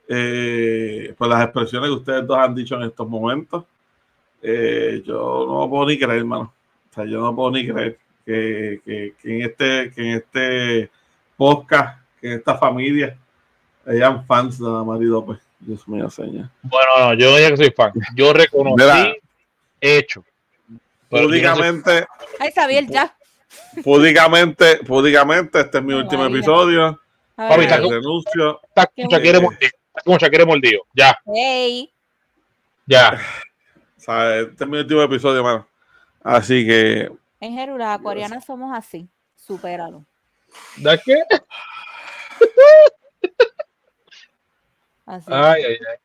eh, 0.08 1.14
por 1.16 1.28
las 1.28 1.44
expresiones 1.44 1.88
que 1.88 1.94
ustedes 1.94 2.26
dos 2.26 2.38
han 2.38 2.54
dicho 2.54 2.74
en 2.74 2.82
estos 2.82 3.08
momentos. 3.08 3.64
Eh, 4.42 5.02
yo 5.04 5.46
no 5.48 5.68
puedo 5.68 5.86
ni 5.86 5.98
creer, 5.98 6.18
hermano. 6.18 6.52
O 6.90 6.94
sea, 6.94 7.04
yo 7.04 7.20
no 7.20 7.34
puedo 7.34 7.50
ni 7.52 7.66
creer 7.68 7.98
que, 8.24 8.80
que- 8.84 9.14
que 9.20 9.34
en 9.36 9.42
este 9.42 9.92
que 9.94 10.00
en 10.02 10.16
este 10.16 10.90
podcast, 11.36 11.98
que 12.20 12.28
en 12.32 12.38
esta 12.38 12.56
familia, 12.56 13.16
hayan 13.86 14.24
fans 14.26 14.58
de 14.58 14.68
Mari 14.68 15.04
López. 15.06 15.38
Dios 15.58 15.86
mío, 15.88 16.08
señor. 16.08 16.48
bueno, 16.62 16.90
no, 16.98 17.14
yo 17.14 17.36
digo 17.36 17.50
que 17.50 17.56
soy 17.58 17.70
fan. 17.70 17.92
Yo 18.16 18.32
reconocí 18.32 18.76
Mira. 18.82 19.12
hecho. 19.80 20.24
Públicamente, 21.08 22.06
Ay, 22.38 22.50
Xavier, 22.54 22.86
ya. 22.86 23.14
públicamente, 23.84 24.76
públicamente, 24.86 25.60
este 25.60 25.78
es 25.78 25.84
mi 25.84 25.92
último 25.92 26.24
episodio. 26.24 26.98
Papi, 27.34 27.62
está 27.64 27.78
como- 27.80 27.92
renuncio. 27.92 28.60
Está 28.68 28.86
como 30.04 30.18
Shakira 30.18 30.46
mordido. 30.46 30.82
Ya, 30.94 31.18
hey, 31.34 31.90
ya. 32.86 33.18
Sea, 34.10 34.40
este 34.40 34.64
es 34.64 34.70
mi 34.70 34.78
último 34.78 35.02
episodio, 35.02 35.44
mano. 35.44 35.66
Así 36.22 36.66
que, 36.66 37.10
en 37.38 37.54
Jeru, 37.54 37.78
las 37.78 37.98
acuarianas 37.98 38.44
somos 38.44 38.76
así. 38.76 39.08
Supéralo. 39.36 40.04
¿Da 40.78 40.98
qué? 40.98 41.22
Así. 45.06 45.26
Ay, 45.32 45.62
ay, 45.64 45.72
ay. 45.74 45.96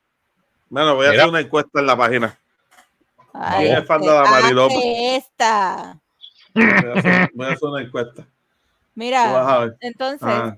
bueno, 0.70 0.96
voy 0.96 1.08
a 1.08 1.10
Mira. 1.10 1.22
hacer 1.24 1.30
una 1.32 1.40
encuesta 1.42 1.80
en 1.80 1.86
la 1.86 1.98
página. 1.98 2.38
Ay, 3.34 3.66
¿Quién 3.68 3.78
es 3.78 3.88
fan 3.88 4.02
de 4.02 5.16
esta. 5.16 6.00
Voy 6.54 6.64
a 6.64 6.94
hacer, 6.94 7.32
voy 7.34 7.46
a 7.46 7.50
hacer 7.52 7.70
una 7.70 7.82
encuesta. 7.82 8.28
Mira, 8.94 9.76
entonces, 9.82 10.28
Ah, 10.28 10.58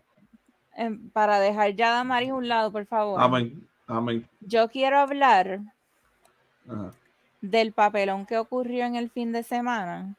em, 0.76 1.10
para 1.10 1.40
dejar 1.40 1.72
ya 1.76 1.88
a 1.90 1.96
Damaris 1.96 2.30
a 2.30 2.36
un 2.36 2.48
lado, 2.48 2.72
por 2.72 2.86
favor. 2.86 3.20
amén. 3.22 3.68
Amén. 3.88 4.30
Yo 4.42 4.68
quiero 4.70 5.00
hablar 5.00 5.62
Ajá. 6.70 6.92
Del 7.42 7.72
papelón 7.72 8.26
que 8.26 8.38
ocurrió 8.38 8.86
en 8.86 8.96
el 8.96 9.10
fin 9.10 9.32
de 9.32 9.44
semana 9.44 10.16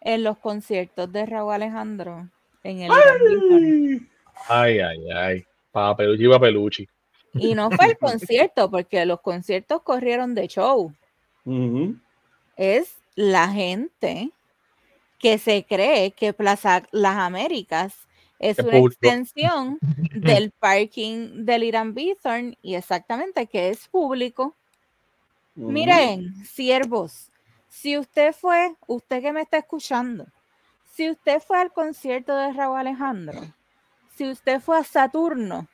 en 0.00 0.24
los 0.24 0.38
conciertos 0.38 1.10
de 1.12 1.26
Raúl 1.26 1.54
Alejandro 1.54 2.28
en 2.62 2.82
el 2.82 2.90
Bithorn. 2.90 4.08
Ay, 4.48 4.80
ay, 4.80 5.10
ay. 5.10 5.46
Papeluchi, 5.72 6.28
papeluchi. 6.28 6.88
Y 7.34 7.54
no 7.54 7.70
fue 7.70 7.86
el 7.86 7.98
concierto, 7.98 8.70
porque 8.70 9.04
los 9.04 9.20
conciertos 9.20 9.82
corrieron 9.82 10.34
de 10.34 10.48
show. 10.48 10.92
Es 12.56 12.96
la 13.14 13.48
gente 13.48 14.30
que 15.18 15.38
se 15.38 15.64
cree 15.64 16.12
que 16.12 16.32
Plaza 16.32 16.84
Las 16.92 17.16
Américas 17.16 18.08
es 18.38 18.58
una 18.58 18.78
extensión 18.78 19.78
del 20.14 20.52
parking 20.52 21.44
del 21.44 21.64
Irán 21.64 21.94
Bithorn 21.94 22.56
y 22.62 22.74
exactamente 22.74 23.46
que 23.46 23.70
es 23.70 23.88
público. 23.88 24.54
Miren, 25.58 26.44
siervos, 26.44 27.32
si 27.68 27.98
usted 27.98 28.32
fue, 28.32 28.76
usted 28.86 29.20
que 29.20 29.32
me 29.32 29.42
está 29.42 29.58
escuchando, 29.58 30.26
si 30.94 31.10
usted 31.10 31.40
fue 31.40 31.60
al 31.60 31.72
concierto 31.72 32.34
de 32.36 32.52
Raúl 32.52 32.78
Alejandro, 32.78 33.40
si 34.14 34.30
usted 34.30 34.60
fue 34.60 34.78
a 34.78 34.84
Saturno 34.84 35.66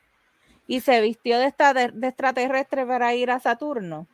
y 0.65 0.81
se 0.81 1.01
vistió 1.01 1.37
de, 1.37 1.45
esta, 1.45 1.73
de, 1.73 1.91
de 1.91 2.07
extraterrestre 2.07 2.83
para 2.85 3.13
ir 3.13 3.29
a 3.29 3.39
Saturno, 3.39 4.07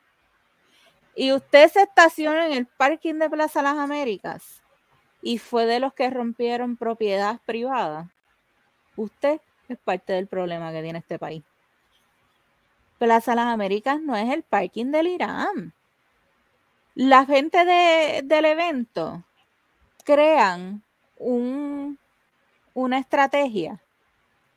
y 1.16 1.32
usted 1.32 1.70
se 1.72 1.84
estaciona 1.84 2.48
en 2.48 2.54
el 2.54 2.66
parking 2.66 3.16
de 3.16 3.30
Plaza 3.30 3.62
Las 3.62 3.78
Américas 3.78 4.62
y 5.22 5.38
fue 5.38 5.66
de 5.66 5.80
los 5.80 5.94
que 5.94 6.10
rompieron 6.10 6.76
propiedad 6.76 7.40
privada, 7.46 8.12
usted 8.98 9.40
es 9.70 9.78
parte 9.78 10.14
del 10.14 10.28
problema 10.28 10.74
que 10.74 10.82
tiene 10.82 11.00
este 11.00 11.18
país. 11.18 11.44
Plaza 13.02 13.34
Las 13.34 13.48
Américas 13.48 14.00
no 14.00 14.16
es 14.16 14.32
el 14.32 14.44
parking 14.44 14.92
del 14.92 15.08
Irán. 15.08 15.74
La 16.94 17.26
gente 17.26 17.66
de- 17.66 18.22
del 18.24 18.46
evento 18.46 19.24
crean 20.06 20.84
un, 21.18 21.98
una 22.76 23.00
estrategia 23.00 23.82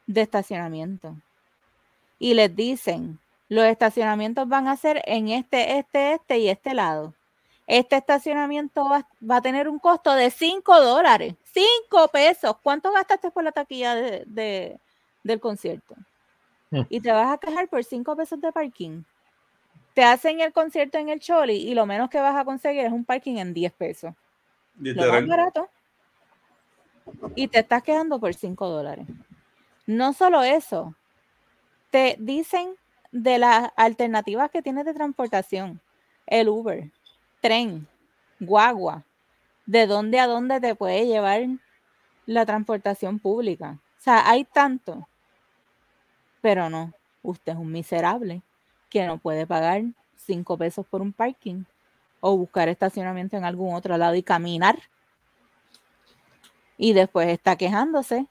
de 0.06 0.20
estacionamiento 0.20 1.16
y 2.18 2.34
les 2.34 2.54
dicen, 2.54 3.18
los 3.48 3.64
estacionamientos 3.64 4.46
van 4.46 4.68
a 4.68 4.76
ser 4.76 5.00
en 5.06 5.28
este, 5.28 5.78
este, 5.78 6.12
este 6.12 6.38
y 6.38 6.48
este 6.50 6.74
lado. 6.74 7.14
Este 7.66 7.96
estacionamiento 7.96 8.86
va, 8.86 9.08
va 9.22 9.36
a 9.38 9.40
tener 9.40 9.70
un 9.70 9.78
costo 9.78 10.12
de 10.12 10.30
5 10.30 10.82
dólares, 10.82 11.34
5 11.54 12.08
pesos. 12.08 12.56
¿Cuánto 12.62 12.92
gastaste 12.92 13.30
por 13.30 13.42
la 13.42 13.52
taquilla 13.52 13.94
de- 13.94 14.24
de- 14.26 14.78
del 15.22 15.40
concierto? 15.40 15.94
Hmm. 16.70 16.82
Y 16.88 17.00
te 17.00 17.12
vas 17.12 17.32
a 17.32 17.38
quejar 17.38 17.68
por 17.68 17.84
5 17.84 18.16
pesos 18.16 18.40
de 18.40 18.52
parking. 18.52 19.02
Te 19.94 20.02
hacen 20.02 20.40
el 20.40 20.52
concierto 20.52 20.98
en 20.98 21.08
el 21.08 21.20
Choli 21.20 21.54
y 21.54 21.74
lo 21.74 21.86
menos 21.86 22.10
que 22.10 22.20
vas 22.20 22.36
a 22.36 22.44
conseguir 22.44 22.84
es 22.84 22.92
un 22.92 23.04
parking 23.04 23.36
en 23.36 23.54
10 23.54 23.72
pesos. 23.72 24.14
Lo 24.78 25.12
más 25.12 25.26
barato. 25.26 25.68
Y 27.36 27.48
te 27.48 27.60
estás 27.60 27.82
quedando 27.82 28.18
por 28.18 28.34
5 28.34 28.68
dólares. 28.68 29.06
No 29.86 30.12
solo 30.12 30.42
eso, 30.42 30.94
te 31.90 32.16
dicen 32.18 32.74
de 33.12 33.38
las 33.38 33.70
alternativas 33.76 34.50
que 34.50 34.62
tienes 34.62 34.84
de 34.84 34.94
transportación, 34.94 35.80
el 36.26 36.48
Uber, 36.48 36.90
tren, 37.40 37.86
guagua, 38.40 39.04
de 39.66 39.86
dónde 39.86 40.18
a 40.18 40.26
dónde 40.26 40.60
te 40.60 40.74
puede 40.74 41.06
llevar 41.06 41.42
la 42.26 42.46
transportación 42.46 43.18
pública. 43.18 43.78
O 43.98 44.02
sea, 44.02 44.28
hay 44.28 44.44
tanto. 44.44 45.06
Pero 46.44 46.68
no, 46.68 46.92
usted 47.22 47.52
es 47.52 47.58
un 47.58 47.72
miserable 47.72 48.42
que 48.90 49.06
no 49.06 49.16
puede 49.16 49.46
pagar 49.46 49.80
5 50.26 50.58
pesos 50.58 50.84
por 50.86 51.00
un 51.00 51.10
parking 51.10 51.64
o 52.20 52.36
buscar 52.36 52.68
estacionamiento 52.68 53.38
en 53.38 53.46
algún 53.46 53.74
otro 53.74 53.96
lado 53.96 54.14
y 54.14 54.22
caminar. 54.22 54.78
Y 56.76 56.92
después 56.92 57.28
está 57.28 57.56
quejándose 57.56 58.26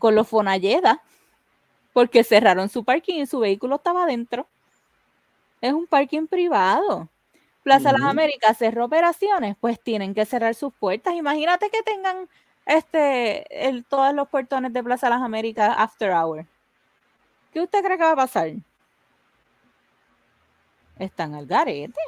con 0.00 0.16
los 0.16 0.26
Fonalleda 0.26 1.00
porque 1.92 2.24
cerraron 2.24 2.68
su 2.68 2.82
parking 2.82 3.22
y 3.22 3.26
su 3.26 3.38
vehículo 3.38 3.76
estaba 3.76 4.02
adentro. 4.02 4.48
Es 5.60 5.72
un 5.72 5.86
parking 5.86 6.26
privado. 6.26 7.08
Plaza 7.62 7.92
Las. 7.92 8.02
Américas 8.02 8.58
cerró 8.58 8.86
operaciones, 8.86 9.54
pues 9.60 9.80
tienen 9.80 10.14
que 10.14 10.24
cerrar 10.24 10.56
sus 10.56 10.74
puertas. 10.74 11.14
Imagínate 11.14 11.70
que 11.70 11.84
tengan 11.84 12.28
este 12.66 13.68
el, 13.68 13.84
todos 13.84 14.12
los 14.14 14.26
portones 14.26 14.72
de 14.72 14.82
Plaza 14.82 15.08
Las 15.08 15.22
Américas 15.22 15.72
after 15.78 16.10
hour. 16.10 16.44
¿Qué 17.56 17.62
usted 17.62 17.82
cree 17.82 17.96
que 17.96 18.04
va 18.04 18.12
a 18.12 18.16
pasar? 18.16 18.50
Están 20.98 21.34
al 21.34 21.46
garete. 21.46 21.98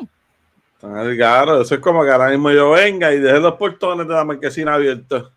Están 0.75 0.95
al 0.95 1.17
garo. 1.17 1.63
Eso 1.63 1.77
es 1.77 1.81
como 1.81 2.05
que 2.05 2.11
ahora 2.11 2.29
mismo 2.29 2.51
yo 2.51 2.73
venga 2.73 3.15
y 3.15 3.19
deje 3.19 3.41
los 3.41 3.55
portones 3.55 4.07
de 4.07 4.13
la 4.13 4.27
marquesina 4.27 4.75
abiertos. 4.75 5.33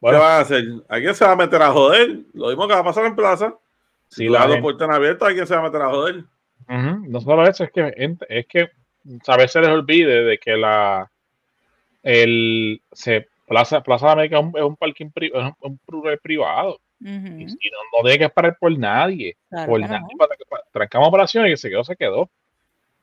Bueno. 0.00 0.18
¿Qué 0.18 0.22
van 0.22 0.32
a 0.32 0.40
hacer? 0.40 0.64
¿A 0.86 0.98
quién 0.98 1.14
se 1.14 1.24
va 1.24 1.32
a 1.32 1.36
meter 1.36 1.62
a 1.62 1.72
joder? 1.72 2.18
Lo 2.34 2.48
mismo 2.48 2.68
que 2.68 2.74
va 2.74 2.80
a 2.80 2.84
pasar 2.84 3.06
en 3.06 3.16
plaza. 3.16 3.54
Si 4.10 4.24
Si 4.24 4.28
la 4.28 4.46
los 4.46 4.58
portones 4.58 4.96
abiertos, 4.96 5.26
¿a 5.26 5.32
quién 5.32 5.46
se 5.46 5.54
va 5.54 5.60
a 5.62 5.64
meter 5.64 5.80
a 5.80 5.88
joder? 5.88 6.24
Ujú, 6.68 7.06
No 7.08 7.20
solo 7.22 7.48
eso, 7.48 7.64
es 7.64 7.70
que 7.70 8.16
es 8.28 8.46
que 8.48 8.70
a 9.26 9.36
veces 9.38 9.62
les 9.62 9.70
olvide 9.70 10.24
de 10.24 10.36
que 10.36 10.58
la 10.58 11.10
el 12.02 12.82
se 12.92 13.30
Plaza, 13.46 13.82
Plaza 13.82 14.06
de 14.06 14.12
América 14.12 14.38
es 14.38 14.44
un, 14.44 14.52
es 14.56 14.62
un 14.62 14.76
parking 14.76 15.10
pri- 15.10 15.32
es 15.34 15.52
un, 15.60 15.78
privado 16.22 16.78
y, 17.00 17.42
y 17.44 17.44
no, 17.46 17.78
no 17.92 18.02
tiene 18.02 18.18
que 18.18 18.24
esperar 18.24 18.56
por 18.58 18.76
nadie, 18.78 19.36
claro 19.48 19.70
por 19.70 19.80
nadie 19.80 20.16
para 20.18 20.36
que 20.36 20.44
para- 20.48 20.62
trancamos 20.72 21.08
operaciones 21.08 21.48
y 21.48 21.52
que 21.52 21.56
se 21.56 21.70
quedó, 21.70 21.84
se 21.84 21.96
quedó. 21.96 22.28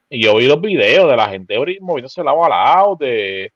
Y 0.09 0.23
yo 0.23 0.35
vi 0.35 0.47
los 0.47 0.61
videos 0.61 1.09
de 1.09 1.17
la 1.17 1.29
gente 1.29 1.57
moviéndose 1.81 2.23
lado 2.23 2.43
a 2.45 2.49
lado, 2.49 2.95
de, 2.99 3.51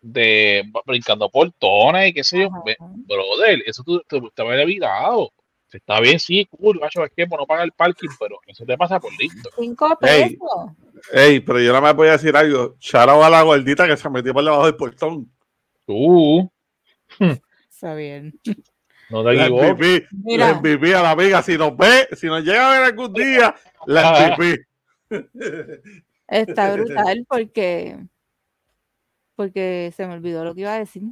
de 0.00 0.64
brincando 0.84 1.28
portones 1.30 2.10
y 2.10 2.12
qué 2.12 2.24
sé 2.24 2.40
yo. 2.42 2.48
Ve- 2.64 2.76
Brother, 2.80 3.62
eso 3.66 3.82
tú 3.82 4.02
te, 4.06 4.20
te 4.34 4.42
haber 4.42 4.60
evitado. 4.60 5.30
Está 5.72 5.98
bien, 5.98 6.20
sí, 6.20 6.46
cool, 6.46 6.78
macho, 6.78 7.04
es 7.04 7.10
que 7.16 7.26
no 7.26 7.46
paga 7.46 7.64
el 7.64 7.72
parking, 7.72 8.08
pero 8.20 8.38
eso 8.46 8.64
te 8.64 8.76
pasa 8.78 9.00
por 9.00 9.10
listo. 9.18 9.50
Cinco 9.58 9.98
Ey. 10.02 10.36
pesos. 10.36 10.70
Ey, 11.12 11.40
pero 11.40 11.58
yo 11.60 11.72
no 11.72 11.82
me 11.82 11.92
voy 11.92 12.08
a 12.08 12.12
decir 12.12 12.36
algo. 12.36 12.76
Charao 12.78 13.24
a 13.24 13.28
la 13.28 13.42
gordita 13.42 13.86
que 13.88 13.96
se 13.96 14.08
metió 14.08 14.32
por 14.32 14.44
debajo 14.44 14.66
del 14.66 14.76
portón. 14.76 15.28
Tú, 15.86 16.50
Está 17.70 17.94
bien. 17.94 18.38
No 19.10 19.22
te 19.22 19.34
La. 19.34 19.48
MVP, 19.50 20.06
la 20.38 20.54
MVP 20.54 20.94
a 20.94 21.02
la 21.02 21.10
amiga. 21.10 21.42
Si 21.42 21.58
nos 21.58 21.76
ve, 21.76 22.08
si 22.16 22.26
nos 22.26 22.42
llega 22.42 22.68
a 22.68 22.72
ver 22.78 22.82
algún 22.84 23.12
día, 23.12 23.54
la 23.86 24.02
Ah. 24.08 24.36
MVP. 24.36 24.66
está 26.28 26.72
brutal 26.74 27.26
porque 27.28 27.98
porque 29.36 29.92
se 29.96 30.06
me 30.06 30.14
olvidó 30.14 30.44
lo 30.44 30.54
que 30.54 30.62
iba 30.62 30.72
a 30.74 30.78
decir. 30.78 31.02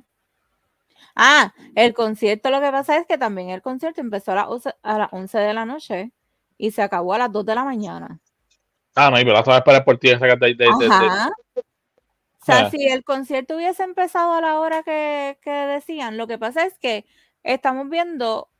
Ah, 1.14 1.53
el 1.75 1.93
concierto, 1.93 2.51
lo 2.51 2.61
que 2.61 2.70
pasa 2.70 2.97
es 2.97 3.07
que 3.07 3.18
también 3.18 3.51
el 3.51 3.61
concierto 3.61 4.01
empezó 4.01 4.33
a 4.33 4.37
las 4.37 4.47
11, 4.49 4.75
a 4.83 4.99
las 4.99 5.12
11 5.12 5.39
de 5.39 5.53
la 5.55 5.64
noche 5.66 6.12
y 6.57 6.70
se 6.70 6.81
acabó 6.83 7.12
a 7.14 7.18
las 7.18 7.33
2 7.33 7.45
de 7.45 7.55
la 7.55 7.64
mañana. 7.64 8.20
Ah, 8.95 9.11
no, 9.11 9.18
y 9.20 9.25
pero 9.25 9.35
vas 9.35 9.49
a 9.49 9.59
esperar 9.59 9.85
por 9.85 9.99
ti 9.99 10.09
de, 10.09 10.16
de, 10.16 10.37
de, 10.37 10.55
de- 10.55 10.55
de- 10.55 10.87
Ajá. 10.87 11.31
O 12.43 12.45
sea, 12.45 12.66
Ah. 12.66 12.70
si 12.70 12.86
el 12.88 13.05
concierto 13.05 13.57
hubiese 13.57 13.84
empezado 13.84 14.34
a 14.34 14.40
la 14.40 14.59
hora 14.61 14.82
que, 14.82 15.38
que 15.43 15.51
decían, 15.51 16.16
lo 16.16 16.26
que 16.26 16.38
pasa 16.38 16.64
es 16.66 16.78
que 16.78 17.07
estamos 17.45 17.88
viendo 17.88 18.51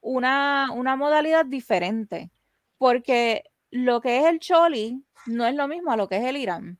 una, 0.00 0.70
una 0.74 0.96
modalidad 0.96 1.46
diferente, 1.46 2.30
porque 2.78 3.44
lo 3.70 4.00
que 4.00 4.18
es 4.18 4.24
el 4.26 4.40
Choli 4.40 5.04
no 5.26 5.46
es 5.46 5.54
lo 5.54 5.68
mismo 5.68 5.92
a 5.92 5.96
lo 5.96 6.08
que 6.08 6.16
es 6.16 6.24
el 6.24 6.36
Irán. 6.36 6.78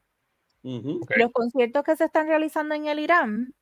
Los 0.63 1.31
conciertos 1.33 1.85
que 1.85 1.97
se 1.97 2.05
están 2.05 2.27
realizando 2.27 2.75
en 2.75 2.87
el 2.87 2.99
Irán, 2.99 3.55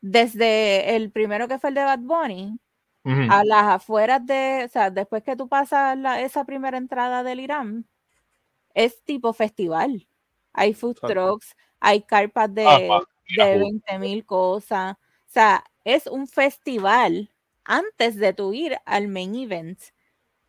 desde 0.00 0.96
el 0.96 1.10
primero 1.10 1.48
que 1.48 1.58
fue 1.58 1.70
el 1.70 1.74
de 1.74 1.84
Bad 1.84 2.00
Bunny, 2.00 2.58
a 3.04 3.44
las 3.44 3.64
afueras 3.64 4.24
de, 4.26 4.64
o 4.66 4.68
sea, 4.68 4.90
después 4.90 5.22
que 5.22 5.34
tú 5.34 5.48
pasas 5.48 5.96
la- 5.96 6.20
esa 6.20 6.44
primera 6.44 6.76
entrada 6.76 7.22
del 7.22 7.40
Irán, 7.40 7.86
es 8.74 9.02
tipo 9.04 9.32
festival. 9.32 10.06
Hay 10.52 10.74
food 10.74 10.92
Exacto. 10.96 11.08
trucks, 11.14 11.56
hay 11.80 12.02
carpas 12.02 12.54
de, 12.54 12.64
Ah, 12.66 13.00
de 13.36 13.52
full. 13.54 13.62
20 13.62 13.98
mil 13.98 14.24
cosas. 14.24 14.94
O 14.94 15.32
sea, 15.32 15.64
es 15.84 16.06
un 16.06 16.26
festival 16.26 17.30
antes 17.64 18.16
de 18.16 18.32
tu 18.32 18.52
ir 18.52 18.76
al 18.84 19.08
main 19.08 19.34
event, 19.34 19.78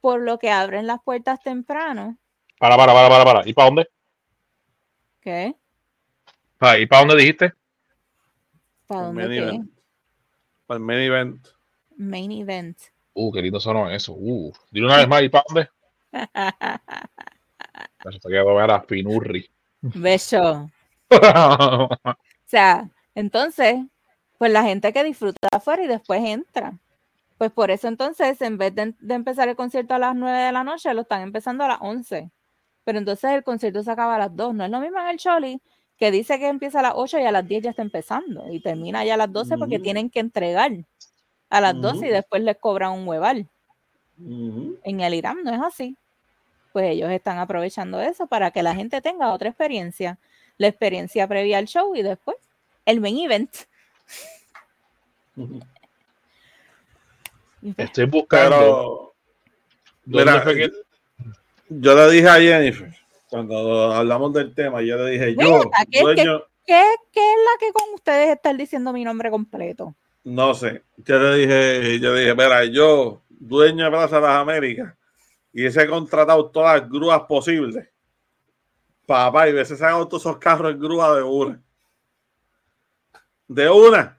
por 0.01 0.19
lo 0.21 0.37
que 0.39 0.49
abren 0.51 0.87
las 0.87 1.01
puertas 1.03 1.39
temprano. 1.41 2.17
Para, 2.59 2.75
para, 2.77 2.93
para, 2.93 3.09
para, 3.09 3.23
para. 3.25 3.47
¿Y 3.49 3.53
para 3.53 3.65
dónde? 3.67 3.87
¿Qué? 5.21 5.55
Ah, 6.59 6.77
¿Y 6.77 6.85
para 6.85 7.01
dónde 7.05 7.15
dijiste? 7.21 7.53
¿Para 8.87 9.01
El 9.01 9.05
dónde 9.07 9.27
main 9.27 9.31
qué? 9.31 9.37
event. 9.47 9.71
Para 10.67 10.77
el 10.77 10.83
main 10.83 10.99
event. 10.99 11.47
Main 11.97 12.31
event. 12.31 12.77
Uh, 13.13 13.31
qué 13.31 13.41
lindo 13.41 13.59
sonó 13.59 13.89
eso. 13.91 14.13
Uh, 14.15 14.51
dile 14.71 14.85
una 14.87 14.97
vez 14.97 15.07
más, 15.07 15.21
¿y 15.21 15.29
para 15.29 15.43
dónde? 15.47 15.69
Eso 18.03 18.19
te 18.19 18.29
quedó 18.29 18.55
ver 18.55 18.71
a 18.71 18.81
Pinurri. 18.81 19.49
Beso. 19.81 20.69
O 22.43 22.51
sea, 22.51 22.89
entonces, 23.15 23.79
pues 24.37 24.51
la 24.51 24.63
gente 24.63 24.91
que 24.91 25.03
disfruta 25.05 25.47
afuera 25.51 25.83
y 25.83 25.87
después 25.87 26.21
entra. 26.23 26.73
Pues 27.37 27.51
por 27.51 27.71
eso 27.71 27.87
entonces, 27.87 28.41
en 28.41 28.57
vez 28.57 28.75
de, 28.75 28.93
de 28.99 29.13
empezar 29.15 29.49
el 29.49 29.55
concierto 29.55 29.93
a 29.95 29.99
las 29.99 30.15
9 30.15 30.37
de 30.37 30.51
la 30.51 30.63
noche, 30.63 30.93
lo 30.93 31.01
están 31.01 31.21
empezando 31.21 31.63
a 31.63 31.69
las 31.69 31.77
11. 31.81 32.29
Pero 32.83 32.99
entonces 32.99 33.31
el 33.31 33.43
concierto 33.43 33.83
se 33.83 33.91
acaba 33.91 34.15
a 34.15 34.19
las 34.19 34.35
2. 34.35 34.53
No 34.55 34.65
es 34.65 34.71
lo 34.71 34.79
mismo 34.81 34.99
en 34.99 35.07
el 35.07 35.17
Choli, 35.17 35.61
que 35.97 36.11
dice 36.11 36.39
que 36.39 36.47
empieza 36.49 36.79
a 36.79 36.83
las 36.83 36.93
8 36.95 37.19
y 37.19 37.23
a 37.25 37.31
las 37.31 37.47
10 37.47 37.63
ya 37.63 37.69
está 37.71 37.83
empezando. 37.83 38.51
Y 38.51 38.61
termina 38.61 39.05
ya 39.05 39.15
a 39.15 39.17
las 39.17 39.31
12 39.31 39.57
porque 39.57 39.79
tienen 39.79 40.09
que 40.09 40.19
entregar 40.19 40.71
a 41.49 41.61
las 41.61 41.79
12 41.79 42.07
y 42.07 42.09
después 42.11 42.43
les 42.43 42.57
cobran 42.57 42.93
un 42.93 43.07
hueval. 43.07 43.47
En 44.83 44.99
el 45.01 45.13
Irán 45.13 45.43
no 45.43 45.51
es 45.53 45.61
así. 45.61 45.97
Pues 46.73 46.91
ellos 46.91 47.11
están 47.11 47.39
aprovechando 47.39 48.01
eso 48.01 48.27
para 48.27 48.51
que 48.51 48.63
la 48.63 48.75
gente 48.75 49.01
tenga 49.01 49.33
otra 49.33 49.49
experiencia. 49.49 50.19
La 50.61 50.67
experiencia 50.67 51.27
previa 51.27 51.57
al 51.57 51.65
show 51.65 51.95
y 51.95 52.03
después 52.03 52.37
el 52.85 53.01
main 53.01 53.17
event. 53.17 53.49
Pues, 55.35 55.49
Estoy 57.77 58.05
buscando. 58.05 58.57
Pero, 58.59 59.13
¿dónde 60.05 60.31
mira, 60.31 60.41
fue 60.43 60.55
que- 60.55 60.71
yo 61.69 61.95
le 61.95 62.11
dije 62.11 62.29
a 62.29 62.35
Jennifer, 62.35 62.93
cuando 63.27 63.91
hablamos 63.91 64.33
del 64.33 64.53
tema, 64.53 64.83
yo 64.83 64.97
le 64.97 65.11
dije, 65.11 65.35
yo, 65.35 65.61
¿qué- 65.89 66.01
dueño, 66.01 66.43
¿qué, 66.67 66.83
qué 67.11 67.19
es 67.31 67.37
la 67.37 67.59
que 67.59 67.73
con 67.73 67.93
ustedes 67.95 68.29
están 68.29 68.55
diciendo 68.57 68.93
mi 68.93 69.03
nombre 69.03 69.31
completo? 69.31 69.95
no 70.23 70.53
sé, 70.53 70.83
yo 70.97 71.17
le 71.17 71.37
dije, 71.37 71.99
yo 71.99 72.13
le 72.13 72.19
dije, 72.21 72.35
mira, 72.35 72.63
yo, 72.65 73.23
dueño 73.29 73.85
de 73.85 73.89
Plaza 73.89 74.17
de 74.17 74.21
las 74.27 74.35
Américas, 74.37 74.93
y 75.51 75.65
ese 75.65 75.81
he 75.81 75.87
contratado 75.87 76.51
todas 76.51 76.79
las 76.81 76.87
grúas 76.91 77.21
posibles. 77.21 77.87
Papá, 79.11 79.49
y 79.49 79.51
veces 79.51 79.77
sacado 79.77 80.07
todos 80.07 80.23
esos 80.23 80.37
carros 80.37 80.71
en 80.71 80.79
grúa 80.79 81.13
de 81.17 81.21
una. 81.21 81.61
De 83.45 83.69
una. 83.69 84.17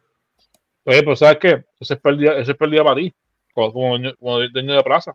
Oye, 0.85 1.01
pero 1.03 1.17
¿sabes 1.17 1.39
qué? 1.39 1.65
Ese 1.81 1.95
es 1.95 2.01
pérdida, 2.01 2.37
ese 2.37 2.53
es 2.53 2.59
pérdida 2.59 2.85
para 2.85 2.97
ti. 2.97 3.15
Como, 3.55 3.73
como 3.73 3.89
dueño- 3.97 4.15
como 4.19 4.39
dueño 4.39 4.75
de 4.75 4.83
plaza. 4.83 5.15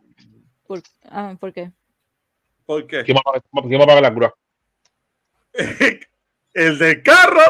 ¿Por, 0.66 0.82
ah, 1.04 1.36
¿por 1.38 1.52
qué? 1.52 1.70
¿Por 2.66 2.88
qué? 2.88 3.04
¿Quién 3.04 3.16
va, 3.16 3.20
a 3.20 3.22
pagar- 3.22 3.42
quién 3.68 3.80
va 3.80 3.84
a 3.84 3.86
pagar 3.86 4.02
la 4.02 4.14
cura? 4.14 4.34
el 6.54 6.78
del 6.78 7.02
carro. 7.04 7.44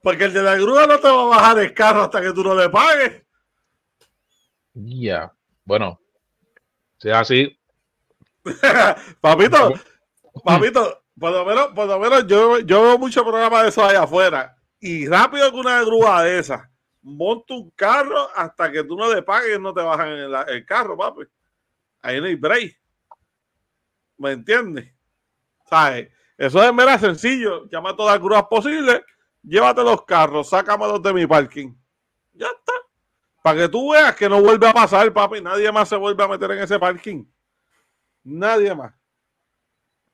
Porque 0.00 0.24
el 0.26 0.32
de 0.32 0.42
la 0.44 0.54
grúa 0.54 0.86
no 0.86 1.00
te 1.00 1.08
va 1.08 1.22
a 1.22 1.26
bajar 1.26 1.58
el 1.58 1.74
carro 1.74 2.02
hasta 2.02 2.20
que 2.22 2.32
tú 2.32 2.44
no 2.44 2.54
le 2.54 2.68
pagues. 2.68 3.20
Ya. 4.74 5.32
Bueno. 5.64 5.98
Si 6.98 7.08
es 7.08 7.14
así. 7.16 7.58
papito, 9.20 9.74
papito, 10.44 11.04
por 11.18 11.32
lo 11.32 11.44
menos, 11.44 11.68
por 11.68 11.86
lo 11.86 11.98
menos 11.98 12.26
yo, 12.26 12.58
yo 12.60 12.82
veo 12.82 12.98
muchos 12.98 13.22
programas 13.22 13.62
de 13.62 13.68
esos 13.68 13.84
allá 13.84 14.02
afuera. 14.02 14.56
Y 14.80 15.06
rápido 15.06 15.50
que 15.52 15.58
una 15.58 15.82
grúa 15.84 16.22
de 16.24 16.38
esas, 16.38 16.68
monta 17.02 17.54
un 17.54 17.70
carro 17.70 18.28
hasta 18.34 18.70
que 18.72 18.82
tú 18.82 18.96
no 18.96 19.12
le 19.12 19.22
pagues 19.22 19.60
no 19.60 19.72
te 19.72 19.82
bajan 19.82 20.08
el, 20.08 20.34
el 20.48 20.66
carro, 20.66 20.96
papi. 20.96 21.22
Ahí 22.00 22.20
no 22.20 22.26
hay 22.26 22.34
break. 22.34 22.80
¿Me 24.18 24.32
entiendes? 24.32 24.92
¿Sabes? 25.68 26.10
Eso 26.36 26.62
es 26.62 26.74
mera 26.74 26.98
sencillo. 26.98 27.68
Llama 27.70 27.90
a 27.90 27.96
todas 27.96 28.14
las 28.14 28.22
grúas 28.22 28.44
posibles, 28.44 29.02
llévate 29.42 29.82
los 29.82 30.04
carros, 30.04 30.48
sácamelos 30.48 31.02
de 31.02 31.12
mi 31.12 31.26
parking. 31.26 31.74
Ya 32.32 32.46
está. 32.46 32.72
Para 33.42 33.60
que 33.60 33.68
tú 33.68 33.92
veas 33.92 34.14
que 34.16 34.28
no 34.28 34.40
vuelve 34.40 34.68
a 34.68 34.72
pasar, 34.72 35.12
papi. 35.12 35.40
Nadie 35.40 35.70
más 35.70 35.88
se 35.88 35.96
vuelve 35.96 36.22
a 36.22 36.28
meter 36.28 36.50
en 36.52 36.58
ese 36.58 36.78
parking. 36.78 37.24
Nadie 38.24 38.74
más. 38.74 38.92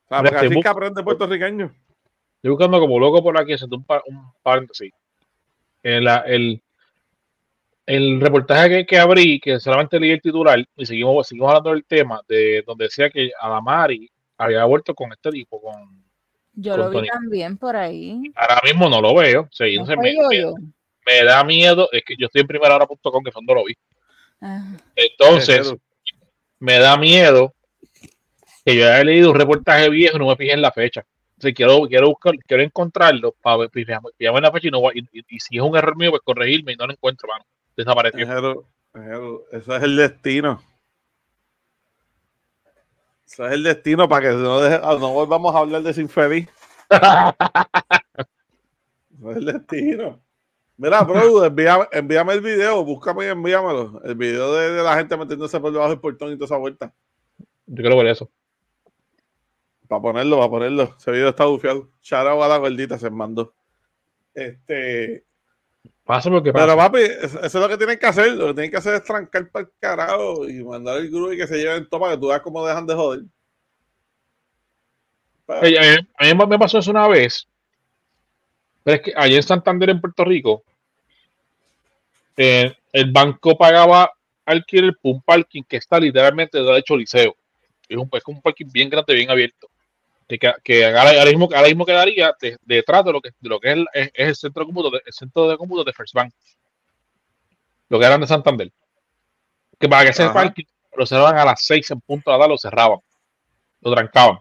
O 0.07 0.09
sea, 0.09 0.19
Mira, 0.23 0.31
porque 0.31 0.47
así 0.47 0.55
bu- 0.57 0.63
que 0.63 0.69
aprende 0.69 1.03
puertorriqueño. 1.03 1.67
Estoy 2.37 2.51
buscando 2.51 2.81
como 2.81 2.99
loco 2.99 3.23
por 3.23 3.39
aquí, 3.39 3.53
haciendo 3.53 3.77
un, 3.77 3.85
pa- 3.85 4.03
un 4.07 4.33
paréntesis. 4.43 4.93
En 5.83 6.05
la- 6.05 6.19
el, 6.27 6.63
el 7.87 8.21
reportaje 8.21 8.69
que, 8.71 8.87
que 8.87 8.99
abrí, 8.99 9.41
que 9.41 9.59
solamente 9.61 9.99
leí 10.01 10.11
el 10.13 10.21
titular, 10.23 10.63
y 10.77 10.87
seguimos, 10.87 11.27
seguimos 11.27 11.49
hablando 11.51 11.71
del 11.71 11.85
tema, 11.85 12.21
de 12.29 12.63
donde 12.67 12.85
decía 12.85 13.11
que 13.11 13.31
Adamari 13.41 14.11
había 14.39 14.65
vuelto 14.65 14.95
con 14.95 15.11
este 15.13 15.31
tipo, 15.31 15.61
con 15.61 16.05
Yo 16.55 16.73
Con 16.73 16.81
lo 16.81 16.91
vi 16.91 16.97
Tony. 16.97 17.09
también 17.09 17.57
por 17.57 17.77
ahí. 17.77 18.23
ahora 18.35 18.61
mismo 18.65 18.89
no 18.89 19.01
lo 19.01 19.15
veo. 19.15 19.43
o 19.43 19.49
sea, 19.53 19.67
y 19.69 19.77
¿No 19.77 19.85
me, 19.85 20.15
yo, 20.15 20.29
me- 20.29 20.37
yo? 20.39 20.55
me 21.07 21.25
da 21.25 21.43
miedo, 21.45 21.89
es 21.93 22.03
que 22.05 22.15
yo 22.19 22.27
estoy 22.27 22.43
en 22.43 22.47
primerahora.com, 22.47 23.25
que 23.25 23.33
son 23.33 23.45
no 23.47 23.55
lo 23.55 23.65
vi. 23.65 23.75
Ah, 24.41 24.63
Entonces, 24.95 25.75
me 26.61 26.79
da 26.79 26.97
miedo 26.97 27.55
que 28.69 28.77
yo 28.77 28.85
haya 28.87 29.05
leído 29.05 29.31
un 29.31 29.39
reportaje 29.39 29.89
viejo 29.89 30.17
y 30.17 30.21
no 30.21 30.27
me 30.29 30.37
fije 30.37 30.53
en 30.53 30.63
la 30.63 30.73
fecha. 30.73 31.05
Entonces, 31.37 31.55
quiero, 31.55 31.83
quiero 31.89 32.09
buscar, 32.09 32.35
quiero 32.47 32.63
encontrarlo 32.63 33.35
para 33.41 33.59
ver, 33.59 33.71
fijarme 33.71 34.11
en 34.19 34.43
la 34.43 34.53
fecha 34.53 34.69
y, 34.69 34.71
no, 34.71 34.81
y, 34.93 34.99
y- 35.13 35.25
y 35.29 35.41
si 35.41 35.57
es 35.57 35.63
un 35.63 35.77
error 35.77 35.97
mío, 35.97 36.11
pues 36.11 36.23
corregirme 36.23 36.73
y 36.73 36.77
no 36.77 36.87
lo 36.87 36.93
encuentro, 36.93 37.29
mano. 37.29 37.45
Desapareció. 37.77 38.21
Ejero, 38.95 39.45
es 39.53 39.69
el 39.85 39.97
destino. 39.97 40.63
Eso 43.27 43.47
es 43.47 43.53
el 43.53 43.63
destino 43.63 44.09
para 44.09 44.29
que 44.31 44.37
no, 44.37 44.61
deje- 44.61 44.81
no 44.81 45.13
volvamos 45.13 45.55
a 45.55 45.59
hablar 45.59 45.83
de 45.83 45.91
ese 45.91 46.01
infeliz. 46.03 46.49
Eso 46.91 47.35
es 49.31 49.37
el 49.37 49.45
destino. 49.45 50.21
Mira, 50.77 51.03
bro, 51.03 51.45
envíame, 51.45 51.87
envíame 51.93 52.33
el 52.35 52.41
video, 52.41 52.85
búscame 52.85 53.27
y 53.27 53.29
envíamelo. 53.29 54.01
El 54.05 54.15
video 54.15 54.55
de, 54.55 54.71
de 54.73 54.83
la 54.83 54.97
gente 54.97 55.17
metiéndose 55.17 55.59
por 55.59 55.73
debajo 55.73 55.91
del 55.91 56.01
portón 56.01 56.33
y 56.33 56.37
toda 56.37 56.47
esa 56.47 56.57
vuelta. 56.57 56.93
Yo 57.67 57.83
quiero 57.83 57.97
ver 57.97 58.07
eso. 58.09 58.31
Para 59.89 60.03
ponerlo, 60.03 60.37
para 60.39 60.51
ponerlo. 60.51 60.95
Ese 60.99 61.11
video 61.11 61.31
está 61.31 61.47
bufiado. 61.47 61.89
Shout 62.03 62.27
a 62.29 62.49
la 62.49 62.59
gordita, 62.59 62.99
se 62.99 63.11
mandó. 63.11 63.53
Este, 64.35 65.25
Pasa 66.05 66.31
lo 66.31 66.43
que 66.43 66.53
Pero 66.53 66.65
pasa. 66.75 66.77
papi, 66.77 67.01
eso, 67.03 67.43
es 67.43 67.55
lo 67.55 67.69
que 67.69 67.77
tienen 67.77 67.99
que 67.99 68.07
hacer. 68.07 68.33
Lo 68.33 68.47
que 68.49 68.55
tienen 68.55 68.71
que 68.71 68.77
hacer 68.79 68.95
es 68.95 69.05
trancar 69.05 69.51
para 69.51 69.65
el 69.67 69.71
carajo 69.79 70.49
y 70.49 70.65
mandar 70.65 70.97
el 70.99 71.11
grupo 71.11 71.33
y 71.33 71.37
que 71.37 71.47
se 71.47 71.59
lleven 71.59 71.87
todo 71.89 72.01
para 72.01 72.15
que 72.15 72.21
tú 72.21 72.29
veas 72.29 72.41
cómo 72.41 72.67
dejan 72.67 72.87
de 72.87 72.95
joder. 72.95 73.21
Pero- 75.47 75.81
a 76.19 76.25
mí 76.25 76.47
me 76.49 76.59
pasó 76.59 76.79
eso 76.79 76.91
una 76.91 77.09
vez. 77.09 77.47
Pero 78.85 78.97
es 78.97 79.03
que 79.03 79.13
allá 79.17 79.37
en 79.37 79.43
Santander, 79.43 79.91
en 79.91 80.01
Puerto 80.01 80.25
Rico, 80.25 80.63
eh, 82.37 82.75
el 82.93 83.11
banco 83.13 83.57
pagaba 83.59 84.13
alquiler 84.47 84.97
por 85.03 85.15
un 85.15 85.23
parking 85.23 85.63
que 85.63 85.77
está 85.77 86.01
literalmente 86.01 86.59
de 86.59 86.79
hecho 86.79 86.97
liceo. 86.97 87.37
Es 87.87 87.97
un, 87.99 88.09
es 88.13 88.23
un 88.27 88.41
parking 88.41 88.71
bien 88.73 88.89
grande, 88.89 89.15
bien 89.15 89.31
abierto. 89.31 89.69
Que, 90.29 90.39
que- 90.39 90.53
que 90.63 90.85
ahora, 90.85 91.25
mismo, 91.25 91.49
ahora 91.55 91.69
mismo 91.69 91.87
quedaría 91.87 92.35
de- 92.41 92.59
detrás 92.63 93.05
de 93.05 93.13
lo 93.13 93.21
que, 93.21 93.31
de 93.41 93.49
lo 93.49 93.59
que 93.59 93.69
es, 93.71 93.75
el, 93.77 93.87
es- 93.95 94.11
es 94.15 94.29
el 94.29 94.37
centro 94.37 94.61
de 94.63 94.67
cómputo 94.67 94.91
de, 94.91 95.03
el 95.07 95.13
centro 95.13 95.49
de 95.49 95.57
cómputo 95.57 95.85
de 95.85 95.93
First 95.93 96.15
Bank. 96.15 96.33
lo 97.89 97.99
que 97.99 98.05
eran 98.05 98.21
de 98.21 98.27
Santander. 98.27 98.71
Que 99.79 99.89
para 99.89 100.05
que 100.05 100.13
parking 100.35 100.65
lo 100.97 101.07
cerraban 101.07 101.39
a 101.39 101.45
las 101.45 101.63
6 101.65 101.91
en 101.91 102.01
punto 102.01 102.31
de 102.31 102.37
la 102.37 102.41
tarde, 102.43 102.53
lo 102.53 102.59
cerraban, 102.59 102.99
lo 103.81 103.95
trancaban. 103.95 104.39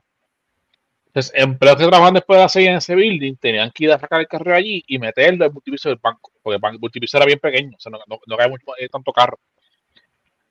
Entonces, 1.08 1.32
empleados 1.36 1.80
que 1.80 1.86
trabajaban 1.88 2.14
después 2.16 2.38
de 2.38 2.44
las 2.44 2.52
6 2.52 2.68
en 2.68 2.76
ese 2.76 2.96
building 2.96 3.36
tenían 3.38 3.72
que 3.72 3.86
ir 3.86 3.92
a 3.92 4.00
sacar 4.00 4.20
el 4.20 4.28
carro 4.28 4.54
allí 4.54 4.84
y 4.88 5.00
meterlo 5.00 5.46
en 5.46 5.50
el 5.50 5.54
multipiso 5.54 5.90
del 5.90 6.00
banco, 6.02 6.32
porque 6.44 6.60
el 6.68 6.80
multipiso 6.80 7.18
era 7.18 7.26
bien 7.26 7.40
pequeño, 7.40 7.76
o 7.78 7.80
sea, 7.80 7.92
no, 7.92 8.00
no, 8.08 8.20
no 8.26 8.38
cabe 8.38 8.50
mucho, 8.50 8.66
eh, 8.78 8.90
tanto 8.90 9.12
carro. 9.14 9.40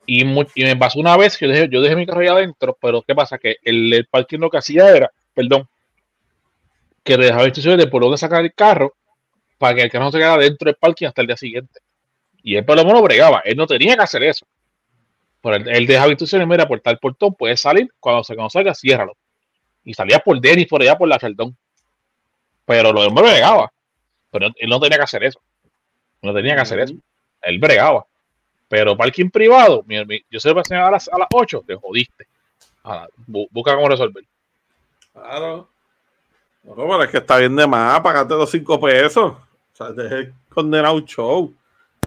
Y, 0.06 0.22
y 0.22 0.64
me 0.64 0.76
pasó 0.76 1.00
una 1.00 1.16
vez 1.16 1.36
que 1.36 1.46
yo 1.46 1.52
dejé, 1.52 1.68
yo 1.68 1.80
dejé 1.80 1.96
mi 1.96 2.06
carro 2.06 2.20
ahí 2.20 2.28
adentro, 2.28 2.76
pero 2.80 3.02
¿qué 3.02 3.14
pasa? 3.14 3.38
Que 3.38 3.56
el, 3.64 3.92
el 3.92 4.06
parking 4.06 4.38
lo 4.38 4.50
que 4.50 4.58
hacía 4.58 4.88
era, 4.96 5.10
perdón, 5.36 5.68
que 7.04 7.16
le 7.16 7.26
dejaba 7.26 7.44
instrucciones 7.44 7.78
de 7.84 7.90
por 7.90 8.02
dónde 8.02 8.16
sacar 8.18 8.42
el 8.42 8.52
carro 8.54 8.94
para 9.58 9.74
que 9.76 9.82
el 9.82 9.90
carro 9.90 10.06
no 10.06 10.12
se 10.12 10.18
quedara 10.18 10.42
dentro 10.42 10.66
del 10.66 10.76
parking 10.76 11.06
hasta 11.06 11.20
el 11.20 11.26
día 11.28 11.36
siguiente. 11.36 11.80
Y 12.42 12.56
él 12.56 12.64
por 12.64 12.76
lo 12.76 12.84
menos 12.84 13.02
bregaba, 13.02 13.40
él 13.44 13.56
no 13.56 13.66
tenía 13.66 13.94
que 13.96 14.02
hacer 14.02 14.22
eso. 14.24 14.46
Pero 15.42 15.56
él, 15.56 15.68
él 15.68 15.86
dejaba 15.86 16.08
instrucciones, 16.08 16.48
mira, 16.48 16.66
por 16.66 16.80
tal 16.80 16.98
portón 16.98 17.34
puedes 17.34 17.60
salir, 17.60 17.88
cuando 18.00 18.24
se 18.24 18.34
cuando 18.34 18.50
salga, 18.50 18.74
ciérralo. 18.74 19.16
Y 19.84 19.94
salía 19.94 20.18
por 20.18 20.40
Denis, 20.40 20.66
por 20.66 20.82
allá, 20.82 20.96
por 20.98 21.06
la 21.08 21.18
Sheldon. 21.18 21.56
Pero 22.64 22.92
lo 22.92 23.02
demás 23.02 23.22
bregaba. 23.22 23.72
Pero 24.32 24.48
él 24.56 24.68
no 24.68 24.80
tenía 24.80 24.96
que 24.98 25.04
hacer 25.04 25.22
eso. 25.22 25.40
No 26.22 26.34
tenía 26.34 26.54
que 26.56 26.62
hacer 26.62 26.80
eso. 26.80 26.94
Él 27.42 27.58
bregaba. 27.58 28.04
Pero 28.68 28.96
parking 28.96 29.30
privado, 29.30 29.84
mi- 29.86 30.04
mi- 30.04 30.24
yo 30.28 30.40
se 30.40 30.48
lo 30.48 30.56
pasé 30.56 30.74
a 30.74 30.90
las, 30.90 31.08
a 31.08 31.18
las 31.18 31.28
8, 31.32 31.62
te 31.64 31.76
jodiste. 31.76 32.26
Bu- 33.28 33.46
busca 33.52 33.76
cómo 33.76 33.88
resolver. 33.88 34.24
Claro. 35.16 35.68
No, 36.62 36.74
pero 36.74 37.02
es 37.02 37.10
que 37.10 37.18
está 37.18 37.38
bien 37.38 37.54
de 37.56 37.66
más, 37.66 38.00
pagarte 38.00 38.34
los 38.34 38.50
5 38.50 38.80
pesos. 38.80 39.32
O 39.32 39.76
sea, 39.76 39.90
dejé 39.90 40.32
condenado 40.48 40.94
un 40.96 41.04
show. 41.04 41.52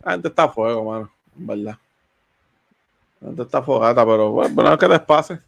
La 0.03 0.11
gente 0.13 0.27
está 0.27 0.43
a 0.43 0.49
fuego, 0.49 0.83
mano. 0.91 1.09
En 1.37 1.47
verdad. 1.47 1.77
La 3.21 3.27
gente 3.27 3.41
está 3.43 3.61
fogata, 3.61 4.05
pero 4.05 4.31
bueno, 4.31 4.53
bueno 4.55 4.77
que 4.77 4.87
les 4.87 4.99
pase. 5.01 5.39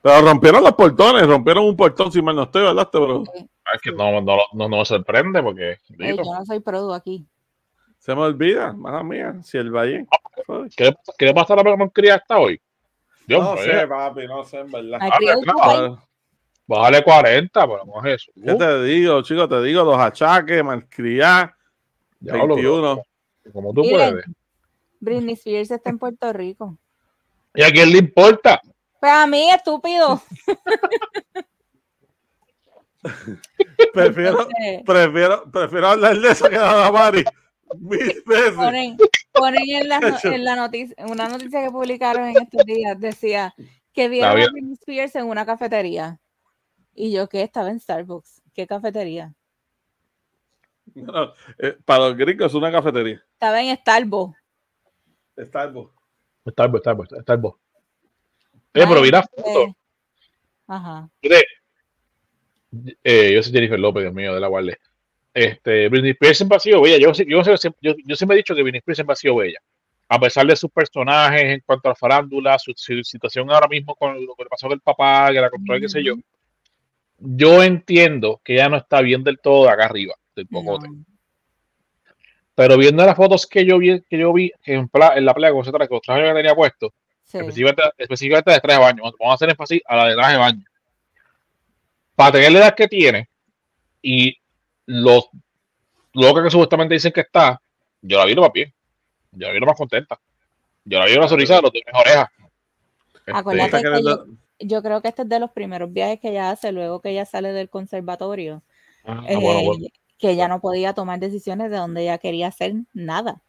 Pero 0.00 0.20
rompieron 0.22 0.62
los 0.62 0.72
portones, 0.72 1.26
rompieron 1.26 1.64
un 1.64 1.76
portón, 1.76 2.10
si 2.10 2.20
mal 2.20 2.34
no 2.34 2.42
estoy, 2.44 2.62
¿verdad? 2.64 2.84
Este, 2.84 2.98
bro? 2.98 3.22
Es 3.74 3.80
que 3.80 3.92
no, 3.92 4.20
no, 4.20 4.20
no, 4.20 4.38
no 4.52 4.68
me 4.68 4.84
sorprende 4.84 5.40
porque 5.42 5.78
Ey, 5.98 6.16
yo 6.16 6.24
no 6.24 6.44
soy 6.44 6.58
produ 6.60 6.92
aquí. 6.92 7.24
Se 7.98 8.12
me 8.14 8.22
olvida, 8.22 8.72
mala 8.72 9.04
mía, 9.04 9.36
si 9.44 9.58
el 9.58 9.70
Valle. 9.70 10.06
¿qué, 10.76 10.86
le- 10.86 10.96
¿qué 11.16 11.26
le 11.26 11.34
pasa 11.34 11.54
a 11.54 11.56
la 11.62 11.76
porquería 11.76 12.16
hasta 12.16 12.38
hoy? 12.38 12.60
Dios 13.28 13.40
No 13.44 13.56
sé, 13.56 13.86
papi, 13.86 14.26
no 14.26 14.44
sé, 14.44 14.58
en 14.58 14.72
verdad. 14.72 14.98
Bájale 16.72 17.02
40, 17.04 17.66
pero 17.66 17.84
no 17.84 18.04
es 18.04 18.14
eso. 18.22 18.32
¿Qué 18.34 18.54
te 18.54 18.82
digo, 18.84 19.22
chicos? 19.22 19.48
Te 19.48 19.62
digo, 19.62 19.84
los 19.84 19.98
achaques, 19.98 20.62
malcriar, 20.64 21.54
Diablo, 22.20 22.54
21. 22.56 22.94
bro, 22.94 23.02
Como 23.52 23.72
tú 23.74 23.82
Miren. 23.82 24.10
puedes. 24.10 24.24
Britney 25.00 25.34
Spears 25.34 25.70
está 25.70 25.90
en 25.90 25.98
Puerto 25.98 26.32
Rico. 26.32 26.78
¿Y 27.54 27.62
a 27.62 27.70
quién 27.70 27.90
le 27.90 27.98
importa? 27.98 28.60
Pues 29.00 29.12
a 29.12 29.26
mí, 29.26 29.50
estúpido. 29.50 30.22
Prefiero, 33.92 34.42
Entonces, 34.42 34.82
prefiero, 34.86 35.50
prefiero 35.50 35.88
hablar 35.88 36.16
de 36.18 36.30
eso 36.30 36.44
que 36.48 36.58
de 36.58 36.60
la 36.60 36.90
Mari. 36.92 37.24
Mil 37.78 38.22
veces. 38.26 38.52
ponen, 38.52 38.96
ponen 39.32 39.62
en, 39.68 39.88
la, 39.88 40.20
en 40.22 40.44
la 40.44 40.56
noticia, 40.56 40.94
en 40.98 41.10
una 41.10 41.28
noticia 41.28 41.64
que 41.64 41.70
publicaron 41.70 42.28
en 42.28 42.36
estos 42.42 42.64
días, 42.64 42.98
decía 43.00 43.54
que 43.92 44.08
vieron 44.08 44.30
a. 44.30 44.34
Britney 44.34 44.74
Spears 44.74 45.16
en 45.16 45.26
una 45.26 45.44
cafetería. 45.44 46.20
Y 46.94 47.12
yo 47.12 47.28
que 47.28 47.42
estaba 47.42 47.70
en 47.70 47.80
Starbucks. 47.80 48.42
¿Qué 48.54 48.66
cafetería? 48.66 49.34
No, 50.94 51.32
eh, 51.58 51.76
para 51.84 52.08
los 52.08 52.16
gringos 52.16 52.48
es 52.48 52.54
una 52.54 52.70
cafetería. 52.70 53.22
Estaba 53.32 53.62
en 53.62 53.76
Starbucks. 53.76 54.38
Starbucks. 55.38 55.94
Starbucks, 56.50 56.82
Starbucks, 56.82 57.22
Starbucks. 57.22 57.60
Eh, 58.74 58.84
pero 58.88 59.00
mira, 59.00 59.22
foto. 59.22 59.62
Eh, 59.64 59.74
Ajá. 60.66 61.08
Mire, 61.22 61.44
eh, 63.04 63.32
yo 63.34 63.42
soy 63.42 63.52
Jennifer 63.52 63.78
López, 63.78 64.02
Dios 64.02 64.14
mío, 64.14 64.34
de 64.34 64.40
la 64.40 64.48
Guardia. 64.48 64.78
Este, 65.34 65.88
Britney 65.88 66.12
Spears 66.12 66.36
siempre 66.38 66.56
ha 66.56 66.60
sido 66.60 66.82
bella. 66.82 66.98
Yo, 66.98 67.12
yo, 67.12 67.42
yo, 67.42 67.54
yo, 67.80 67.94
yo 68.04 68.16
siempre 68.16 68.34
he 68.34 68.38
dicho 68.38 68.54
que 68.54 68.62
Britney 68.62 68.78
Spears 68.78 68.96
siempre 68.96 69.12
ha 69.12 69.16
sido 69.16 69.36
bella. 69.36 69.58
A 70.08 70.18
pesar 70.18 70.46
de 70.46 70.56
sus 70.56 70.70
personajes 70.70 71.42
en 71.42 71.62
cuanto 71.64 71.88
a 71.88 71.92
la 71.92 71.94
farándula, 71.94 72.58
su, 72.58 72.72
su 72.76 73.02
situación 73.02 73.50
ahora 73.50 73.68
mismo 73.68 73.94
con 73.94 74.14
lo 74.26 74.34
que 74.34 74.44
le 74.44 74.50
pasó 74.50 74.66
con 74.66 74.74
el 74.74 74.80
papá, 74.80 75.30
que 75.32 75.40
la 75.40 75.50
control, 75.50 75.80
qué 75.80 75.88
sé 75.88 76.02
yo. 76.02 76.16
Yo 77.24 77.62
entiendo 77.62 78.40
que 78.42 78.54
ella 78.54 78.68
no 78.68 78.76
está 78.76 79.00
bien 79.00 79.22
del 79.22 79.38
todo 79.38 79.64
de 79.64 79.70
acá 79.70 79.84
arriba, 79.84 80.14
del 80.34 80.46
pocote. 80.48 80.88
No. 80.88 81.04
Pero 82.54 82.76
viendo 82.76 83.04
las 83.06 83.16
fotos 83.16 83.46
que 83.46 83.64
yo 83.64 83.78
vi, 83.78 84.02
que 84.02 84.18
yo 84.18 84.32
vi 84.32 84.52
en, 84.64 84.88
pla- 84.88 85.14
en 85.16 85.24
la 85.24 85.32
playa 85.32 85.52
con 85.52 85.62
ese 85.62 85.70
traje, 85.70 85.88
con 85.88 85.96
los 85.96 86.02
trajes 86.02 86.28
que 86.28 86.34
tenía 86.34 86.54
puesto, 86.54 86.92
Sí. 87.24 87.38
específicamente, 87.38 87.82
específicamente 87.96 88.50
de 88.50 88.60
traje 88.60 88.78
de 88.78 88.84
baño. 88.84 89.02
Vamos 89.04 89.16
a 89.30 89.34
hacer 89.34 89.50
énfasis 89.50 89.80
a 89.86 89.96
la 89.96 90.08
de 90.08 90.14
traje 90.14 90.32
de 90.32 90.38
baño. 90.38 90.64
Para 92.14 92.32
tener 92.32 92.52
la 92.52 92.58
edad 92.58 92.74
que 92.74 92.88
tiene 92.88 93.28
y 94.02 94.36
los 94.84 95.28
que 96.12 96.50
supuestamente 96.50 96.94
dicen 96.94 97.12
que 97.12 97.22
está, 97.22 97.58
yo 98.02 98.18
la 98.18 98.26
vi 98.26 98.34
lo 98.34 98.42
más 98.42 98.52
bien. 98.52 98.70
Yo 99.30 99.46
la 99.46 99.52
vi 99.54 99.60
lo 99.60 99.66
más 99.66 99.78
contenta. 99.78 100.20
Yo 100.84 100.98
la 100.98 101.06
vi 101.06 101.14
una 101.16 101.28
sonrisa 101.28 101.56
de 101.56 101.62
los 101.62 101.72
de 101.72 101.82
mis 101.86 101.94
orejas. 102.00 102.28
Este, 103.24 103.82
que 103.82 103.88
Yo 104.66 104.82
creo 104.82 105.02
que 105.02 105.08
este 105.08 105.22
es 105.22 105.28
de 105.28 105.40
los 105.40 105.50
primeros 105.50 105.92
viajes 105.92 106.20
que 106.20 106.30
ella 106.30 106.50
hace 106.50 106.72
luego 106.72 107.00
que 107.00 107.10
ella 107.10 107.26
sale 107.26 107.52
del 107.52 107.68
conservatorio. 107.70 108.62
ah, 109.04 109.24
eh, 109.28 109.36
bueno, 109.36 109.62
bueno. 109.64 109.86
que 110.18 110.30
ella 110.30 110.48
no 110.48 110.60
podía 110.60 110.94
tomar 110.94 111.18
decisiones 111.18 111.70
de 111.70 111.76
donde 111.76 112.02
ella 112.02 112.18
quería 112.18 112.48
hacer 112.48 112.74
nada. 112.92 113.42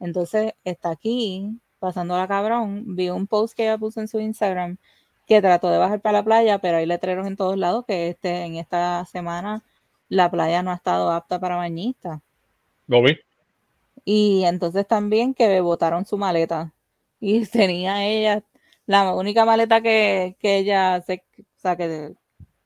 Entonces 0.00 0.54
está 0.64 0.90
aquí 0.90 1.60
pasando 1.78 2.16
la 2.16 2.28
cabrón. 2.28 2.96
Vi 2.96 3.10
un 3.10 3.26
post 3.26 3.56
que 3.56 3.64
ella 3.64 3.78
puso 3.78 4.00
en 4.00 4.08
su 4.08 4.20
Instagram 4.20 4.78
que 5.26 5.40
trató 5.40 5.70
de 5.70 5.78
bajar 5.78 6.00
para 6.00 6.18
la 6.18 6.24
playa, 6.24 6.58
pero 6.58 6.78
hay 6.78 6.86
letreros 6.86 7.26
en 7.26 7.36
todos 7.36 7.56
lados 7.56 7.84
que 7.86 8.08
este, 8.08 8.44
en 8.44 8.56
esta 8.56 9.04
semana 9.06 9.64
la 10.08 10.30
playa 10.30 10.62
no 10.62 10.70
ha 10.70 10.74
estado 10.74 11.10
apta 11.10 11.40
para 11.40 11.56
bañistas. 11.56 12.20
Lo 12.86 13.02
vi. 13.02 13.18
Y 14.04 14.44
entonces 14.44 14.86
también 14.86 15.34
que 15.34 15.60
botaron 15.60 16.06
su 16.06 16.16
maleta. 16.16 16.72
Y 17.20 17.44
tenía 17.46 18.06
ella, 18.06 18.42
la 18.86 19.14
única 19.14 19.44
maleta 19.44 19.80
que, 19.80 20.36
que 20.38 20.58
ella 20.58 21.00
se, 21.02 21.24
o 21.38 21.60
sea, 21.60 21.76
que, 21.76 22.14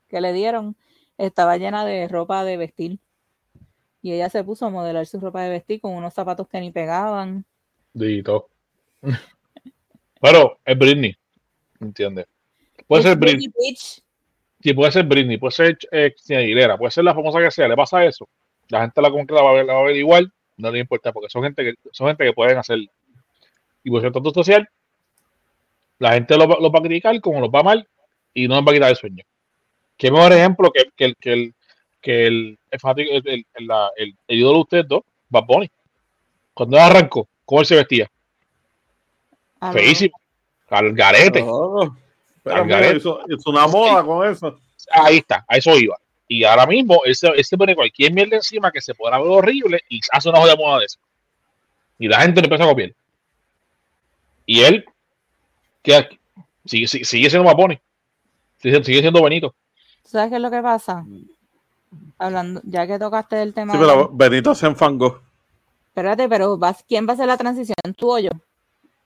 que 0.09 0.21
le 0.21 0.33
dieron, 0.33 0.77
estaba 1.19 1.57
llena 1.57 1.85
de 1.85 2.09
ropa 2.09 2.45
de 2.45 2.57
vestir. 2.57 2.99
Y 4.03 4.13
ella 4.13 4.31
se 4.31 4.45
puso 4.45 4.67
a 4.67 4.71
modelar 4.71 5.07
su 5.07 5.21
ropa 5.21 5.43
de 5.43 5.51
vestir 5.51 5.81
con 5.81 5.93
unos 5.93 6.15
zapatos 6.15 6.49
que 6.49 6.61
ni 6.61 6.71
pegaban. 6.71 7.45
Dito. 7.93 8.49
Pero 10.21 10.59
es 10.65 10.79
Britney. 10.79 11.17
¿Entiendes? 11.81 12.27
Puede 12.87 13.03
Es 13.03 13.09
ser 13.09 13.19
Britney. 13.19 13.49
Britney 13.49 13.71
Bitch. 13.71 14.03
Sí, 14.63 14.75
puede 14.75 14.93
ser 14.93 15.07
Britney, 15.07 15.39
puede 15.39 15.53
ser 15.53 15.79
eh, 15.91 16.15
Aguilera, 16.29 16.77
puede 16.77 16.91
ser 16.91 17.05
la 17.05 17.15
famosa 17.15 17.41
que 17.41 17.51
sea, 17.51 17.67
le 17.67 17.77
pasa 17.77 18.05
eso. 18.05 18.29
La 18.69 18.83
gente 18.83 19.01
la 19.01 19.11
compra, 19.11 19.37
la 19.37 19.43
va 19.43 19.51
a 19.51 19.55
ver, 19.55 19.65
la 19.65 19.75
va 19.75 19.81
a 19.81 19.85
ver 19.85 19.97
igual, 19.97 20.31
no 20.59 20.71
le 20.71 20.81
importa, 20.81 21.13
porque 21.13 21.31
son 21.31 21.43
gente 21.43 21.65
que, 21.65 21.75
son 21.93 22.09
gente 22.09 22.25
que 22.25 22.33
pueden 22.35 22.59
hacer. 22.59 22.79
Y 23.83 23.91
por 23.91 24.01
cierto, 24.01 24.23
social, 24.35 24.69
la 26.01 26.13
gente 26.15 26.37
lo, 26.37 26.49
va- 26.49 26.59
lo 26.61 26.73
va 26.73 26.81
a 26.81 26.83
criticar 26.83 27.21
como 27.21 27.39
los 27.41 27.51
va 27.51 27.63
mal 27.63 27.89
y 28.35 28.49
no 28.49 28.57
les 28.57 28.65
va 28.67 28.71
a 28.73 28.75
quitar 28.75 28.91
el 28.91 28.97
sueño. 28.97 29.23
Qué 29.97 30.11
mejor 30.11 30.33
ejemplo 30.33 30.73
que, 30.73 30.91
que, 30.97 31.05
el- 31.05 31.17
que 31.17 31.33
el 31.33 31.55
que 32.01 32.25
el, 32.27 32.59
el, 32.75 33.47
el, 33.55 33.71
el, 33.97 34.15
ídolo 34.39 34.55
de 34.55 34.61
ustedes 34.63 34.89
dos, 34.89 35.03
Bad 35.29 35.45
Bunny. 35.45 35.71
Cuando 36.55 36.77
él 36.79 36.83
arrancó, 36.83 37.29
¿cómo 37.45 37.61
él 37.61 37.67
se 37.67 37.77
vestía? 37.77 38.11
A 39.61 39.71
ver, 39.73 39.85
Feísimo. 39.85 40.19
Al 40.71 40.93
garete. 40.95 41.41
Al 41.41 42.97
hizo 42.97 43.51
una 43.51 43.67
moda 43.67 44.03
con 44.03 44.27
eso. 44.27 44.59
Ahí 44.91 45.19
está, 45.19 45.45
a 45.47 45.57
eso 45.59 45.79
iba. 45.79 45.97
Y 46.27 46.45
ahora 46.45 46.65
mismo 46.67 47.03
él 47.05 47.15
se, 47.15 47.29
él 47.29 47.45
se 47.45 47.59
pone 47.59 47.75
cualquier 47.75 48.13
mierda 48.15 48.37
encima 48.37 48.71
que 48.73 48.81
se 48.81 48.95
pueda 48.95 49.19
ver 49.19 49.27
horrible 49.29 49.81
y 49.91 50.01
hace 50.11 50.29
una 50.31 50.41
joda 50.41 50.57
moda 50.57 50.79
de 50.79 50.87
eso. 50.87 50.99
Y 51.99 52.09
la 52.09 52.23
gente 52.23 52.41
le 52.41 52.47
empieza 52.47 52.65
a 52.65 52.69
copiar. 52.69 52.95
Y 54.47 54.63
él 54.63 54.87
que 55.83 56.19
sigue, 56.65 56.87
sigue, 56.87 57.05
sigue 57.05 57.31
siendo 57.31 57.55
Bunny. 57.55 57.81
Sigue, 58.59 58.83
sigue 58.85 59.01
siendo 59.01 59.23
Benito. 59.23 59.55
¿tú 60.03 60.09
¿Sabes 60.11 60.31
qué 60.31 60.37
es 60.37 60.43
lo 60.43 60.51
que 60.51 60.61
pasa? 60.63 61.05
Hablando, 62.19 62.61
ya 62.65 62.87
que 62.87 62.99
tocaste 62.99 63.43
el 63.43 63.55
tema. 63.55 63.73
Sí, 63.73 63.79
de- 63.79 63.87
pero 63.87 64.11
Benito 64.13 64.55
se 64.55 64.67
enfangó. 64.67 65.21
Espérate, 65.89 66.29
pero 66.29 66.57
vas, 66.57 66.85
¿quién 66.87 67.07
va 67.07 67.13
a 67.13 67.15
hacer 67.15 67.27
la 67.27 67.37
transición? 67.37 67.75
¿Tú 67.97 68.13
o 68.13 68.19
yo? 68.19 68.31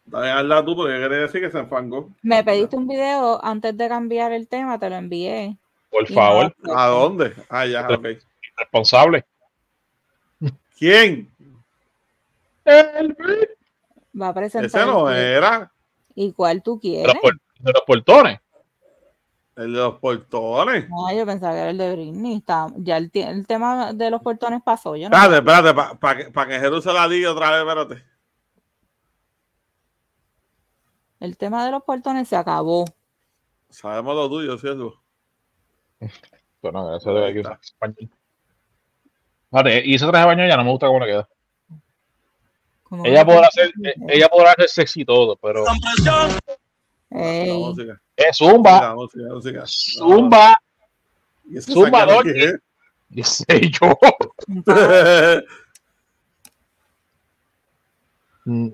Dale, 0.07 0.31
hazla 0.31 0.65
tú, 0.65 0.77
porque 0.77 0.93
quería 0.93 1.19
decir 1.19 1.41
que 1.41 1.51
se 1.51 1.59
enfangó. 1.59 2.11
Me 2.23 2.45
pediste 2.45 2.77
un 2.77 2.87
video 2.87 3.43
antes 3.43 3.75
de 3.77 3.89
cambiar 3.89 4.33
el 4.33 4.47
tema, 4.49 4.79
te 4.79 4.91
lo 4.91 4.97
envié. 4.97 5.57
Por 5.91 6.07
favor, 6.09 6.55
no- 6.59 6.79
¿A 6.79 6.87
dónde? 6.89 7.35
Ah, 7.49 7.65
ya, 7.67 7.89
ok. 7.89 8.07
responsable. 8.57 9.25
¿Quién? 10.79 11.31
El 12.65 13.17
Va 14.21 14.29
a 14.29 14.35
presentar. 14.35 14.67
Ese 14.67 14.87
no 14.87 15.11
el- 15.11 15.17
era. 15.17 15.73
¿Y 16.15 16.33
cuál 16.33 16.63
tú 16.63 16.75
de 16.77 16.81
quieres? 16.81 17.07
los, 17.15 17.23
por- 17.23 17.41
de 17.59 17.73
los 17.73 17.83
portones. 17.87 18.41
El 19.57 19.73
de 19.73 19.79
los 19.79 19.99
portones. 20.01 20.89
No, 20.89 21.13
yo 21.17 21.25
pensaba 21.27 21.53
que 21.55 21.61
era 21.61 21.71
el 21.71 21.79
de 21.79 21.93
Britney. 21.93 22.37
Está, 22.37 22.67
ya 22.77 22.97
el, 22.97 23.11
tie- 23.13 23.29
el 23.29 23.47
tema 23.47 23.93
de 23.93 24.11
los 24.11 24.21
portones 24.23 24.61
pasó. 24.65 24.97
Yo 24.97 25.09
no 25.09 25.17
Espérate, 25.17 25.39
espérate, 25.39 25.97
para 26.01 26.17
que, 26.17 26.31
pa 26.31 26.47
que 26.49 26.59
Jesús 26.59 26.83
se 26.85 26.93
la 26.93 27.09
diga 27.09 27.31
otra 27.33 27.51
vez, 27.51 27.61
espérate. 27.61 28.05
El 31.21 31.37
tema 31.37 31.65
de 31.65 31.71
los 31.71 31.83
portones 31.85 32.29
se 32.29 32.37
acabó. 32.37 32.85
Sabemos 33.71 34.15
lo 34.15 34.29
tuyo, 34.29 34.59
¿cierto? 34.59 35.01
Bueno, 36.61 36.97
eso 36.97 37.13
debe 37.15 37.33
que 37.33 37.41
usar 37.41 37.59
español. 37.63 38.11
Vale, 39.51 39.83
y 39.85 39.95
ese 39.95 40.07
traje 40.07 40.21
de 40.21 40.27
baño 40.35 40.47
ya 40.49 40.57
no 40.57 40.65
me 40.65 40.71
gusta 40.71 40.87
cómo 40.87 40.99
le 41.01 41.07
queda. 41.07 41.29
Como 42.97 43.07
Ella 43.07 43.25
podrá 43.25 43.47
hacer, 43.49 43.73
eh, 43.83 43.95
ella 44.09 44.29
podrá 44.29 44.53
hacer 44.53 44.69
sexy 44.69 45.01
y 45.03 45.05
todo, 45.05 45.37
pero 45.37 45.65
Ey, 47.11 47.49
La 47.49 47.55
música, 47.55 48.01
es 48.17 48.37
zumba, 48.37 48.81
la 48.81 48.95
música, 48.95 49.23
la 49.25 49.35
música. 49.35 49.65
zumba, 49.67 50.61
¿Y 51.49 51.59
ese 51.59 51.73
Zumba, 51.73 52.23
qué 52.23 52.45
es? 52.45 52.55
dice 53.09 53.45
yo. 53.71 53.97
pájaro. 54.65 55.45
Mm, 58.47 58.69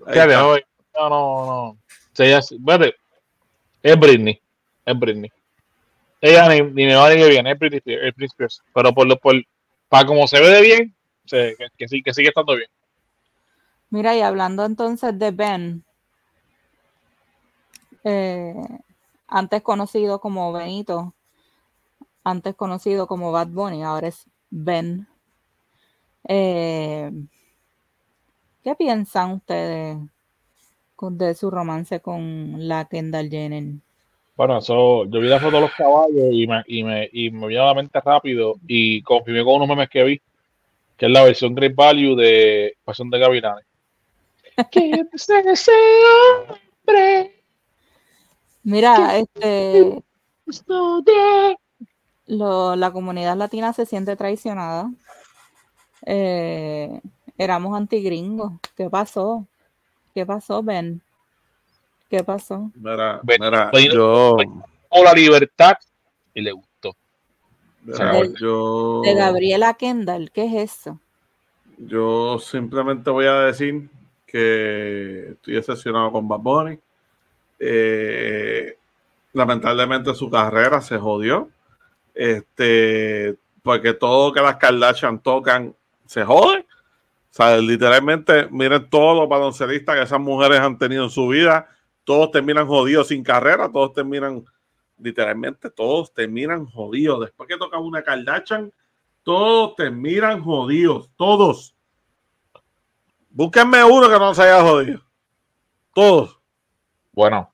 no, 0.95 1.09
no, 1.09 1.47
no, 1.47 1.79
ella, 2.19 2.39
espérate, 2.39 2.95
es 3.83 3.99
Britney, 3.99 4.41
es 4.85 4.99
Britney. 4.99 5.31
Ella 6.21 6.49
ni, 6.49 6.61
ni 6.61 6.87
me 6.87 6.95
va 6.97 7.09
ni 7.11 7.17
me 7.21 7.29
viene, 7.29 7.53
es 7.53 7.59
Britney, 7.59 7.79
Spears, 7.79 8.03
es 8.05 8.15
Britney 8.15 8.27
Spears. 8.27 8.63
Pero 8.75 8.93
por 8.93 9.07
lo, 9.07 9.17
por, 9.17 9.35
para 9.89 10.07
como 10.07 10.27
se 10.27 10.41
ve 10.41 10.49
de 10.49 10.61
bien, 10.63 10.95
se- 11.25 11.55
que, 11.57 11.67
que 11.79 11.89
sí, 11.89 12.03
que 12.03 12.13
sigue 12.13 12.29
estando 12.29 12.57
bien. 12.57 12.69
Mira, 13.91 14.17
y 14.17 14.21
hablando 14.21 14.65
entonces 14.65 15.19
de 15.19 15.33
Ben, 15.33 15.85
eh, 18.05 18.55
antes 19.27 19.63
conocido 19.63 20.21
como 20.21 20.53
Benito, 20.53 21.13
antes 22.23 22.55
conocido 22.55 23.09
como 23.09 23.33
Bad 23.33 23.49
Bunny, 23.49 23.83
ahora 23.83 24.09
es 24.09 24.27
Ben. 24.49 25.09
Eh, 26.29 27.11
¿Qué 28.63 28.75
piensan 28.77 29.33
ustedes 29.33 29.99
de 31.01 31.35
su 31.35 31.51
romance 31.51 32.01
con 32.01 32.69
la 32.69 32.85
Kendall 32.85 33.31
Jenner? 33.31 33.81
Bueno, 34.37 34.59
eso, 34.59 35.05
yo 35.07 35.21
vi 35.21 35.29
la 35.29 35.41
foto 35.41 35.57
de 35.57 35.63
los 35.63 35.73
caballos 35.73 36.33
y 36.33 36.47
me, 36.47 36.63
y 36.67 36.85
me, 36.85 37.09
y 37.13 37.31
me 37.31 37.49
vino 37.49 37.63
a 37.63 37.67
la 37.67 37.75
mente 37.75 38.01
rápido 38.01 38.55
y 38.67 39.03
confirmé 39.03 39.43
con 39.45 39.57
unos 39.57 39.69
memes 39.69 39.91
que 39.91 40.05
vi, 40.05 40.23
que 40.97 41.07
es 41.07 41.13
la 41.13 41.25
versión 41.25 41.55
Great 41.55 41.75
Value 41.75 42.15
de 42.15 42.77
Pasión 42.85 43.11
de 43.11 43.19
Gavilanes. 43.19 43.70
Que 44.69 45.05
ese 45.13 45.73
hombre 46.87 47.41
Mira, 48.63 49.17
este, 49.19 50.03
lo- 52.27 52.77
la 52.77 52.93
comunidad 52.93 53.37
latina 53.37 53.73
se 53.73 53.87
siente 53.87 54.17
traicionada. 54.17 54.91
Eh, 56.05 57.01
éramos 57.39 57.77
antigringos. 57.77 58.53
¿Qué 58.77 58.91
pasó? 58.91 59.47
¿Qué 60.15 60.27
pasó, 60.27 60.63
Ben? 60.63 61.01
¿Qué 62.11 62.23
pasó? 62.23 62.71
Mira, 62.75 63.21
Ven- 63.23 63.41
mira, 63.41 63.71
ven- 63.73 63.91
yo, 63.91 64.37
o 64.91 65.05
la 65.05 65.13
libertad 65.15 65.75
y 66.35 66.43
le 66.43 66.53
gustó. 66.53 66.95
mira, 67.83 68.13
De- 68.13 68.35
yo, 68.39 69.03
De 69.03 69.15
Gabriela 69.15 69.75
Kendall, 69.75 70.31
¿qué 70.31 70.45
es 70.45 70.73
eso? 70.73 70.99
yo 71.79 72.39
simplemente 72.39 73.09
voy 73.09 73.25
a 73.25 73.41
decir 73.41 73.89
que 74.31 75.31
estoy 75.31 75.55
decepcionado 75.55 76.13
con 76.13 76.29
Bad 76.29 76.39
Bunny. 76.39 76.79
Eh, 77.59 78.77
lamentablemente 79.33 80.15
su 80.15 80.31
carrera 80.31 80.81
se 80.81 80.99
jodió. 80.99 81.49
Este, 82.15 83.37
porque 83.63 83.95
todo 83.95 84.33
que 84.33 84.41
las 84.41 84.57
Kardashian 84.57 85.21
tocan 85.21 85.75
se 86.07 86.25
jode. 86.25 86.61
O 86.61 87.33
sea, 87.33 87.57
literalmente, 87.59 88.49
miren 88.51 88.89
todos 88.89 89.17
los 89.17 89.29
baloncelistas 89.29 89.97
que 89.97 90.03
esas 90.03 90.21
mujeres 90.21 90.61
han 90.61 90.79
tenido 90.79 91.05
en 91.05 91.11
su 91.11 91.29
vida. 91.29 91.69
Todos 92.05 92.31
terminan 92.31 92.67
jodidos 92.67 93.09
sin 93.09 93.23
carrera, 93.23 93.71
todos 93.71 93.93
terminan, 93.93 94.45
literalmente, 94.99 95.71
todos 95.71 96.13
terminan 96.13 96.67
jodidos. 96.67 97.21
Después 97.21 97.49
que 97.49 97.57
tocan 97.57 97.83
una 97.83 98.03
Kardashian, 98.03 98.73
todos 99.23 99.77
terminan 99.77 100.43
jodidos, 100.43 101.11
todos. 101.17 101.75
Búsquenme 103.31 103.83
uno 103.85 104.09
que 104.11 104.19
no 104.19 104.35
se 104.35 104.43
haya 104.43 104.61
jodido. 104.63 105.01
Todos. 105.95 106.39
Bueno, 107.13 107.53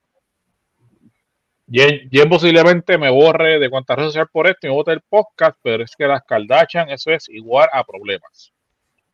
Jen, 1.70 2.09
Jen 2.11 2.29
posiblemente 2.29 2.97
me 2.99 3.11
borre 3.11 3.59
de 3.59 3.68
cuántas 3.68 3.97
redes 3.97 4.09
sociales 4.11 4.31
por 4.33 4.47
esto 4.47 4.66
y 4.66 4.70
me 4.70 4.77
bote 4.77 4.93
el 4.93 5.01
podcast, 5.01 5.59
pero 5.62 5.83
es 5.83 5.95
que 5.97 6.07
las 6.07 6.22
Kardashian, 6.24 6.91
eso 6.91 7.11
es 7.11 7.29
igual 7.29 7.68
a 7.72 7.85
problemas. 7.85 8.53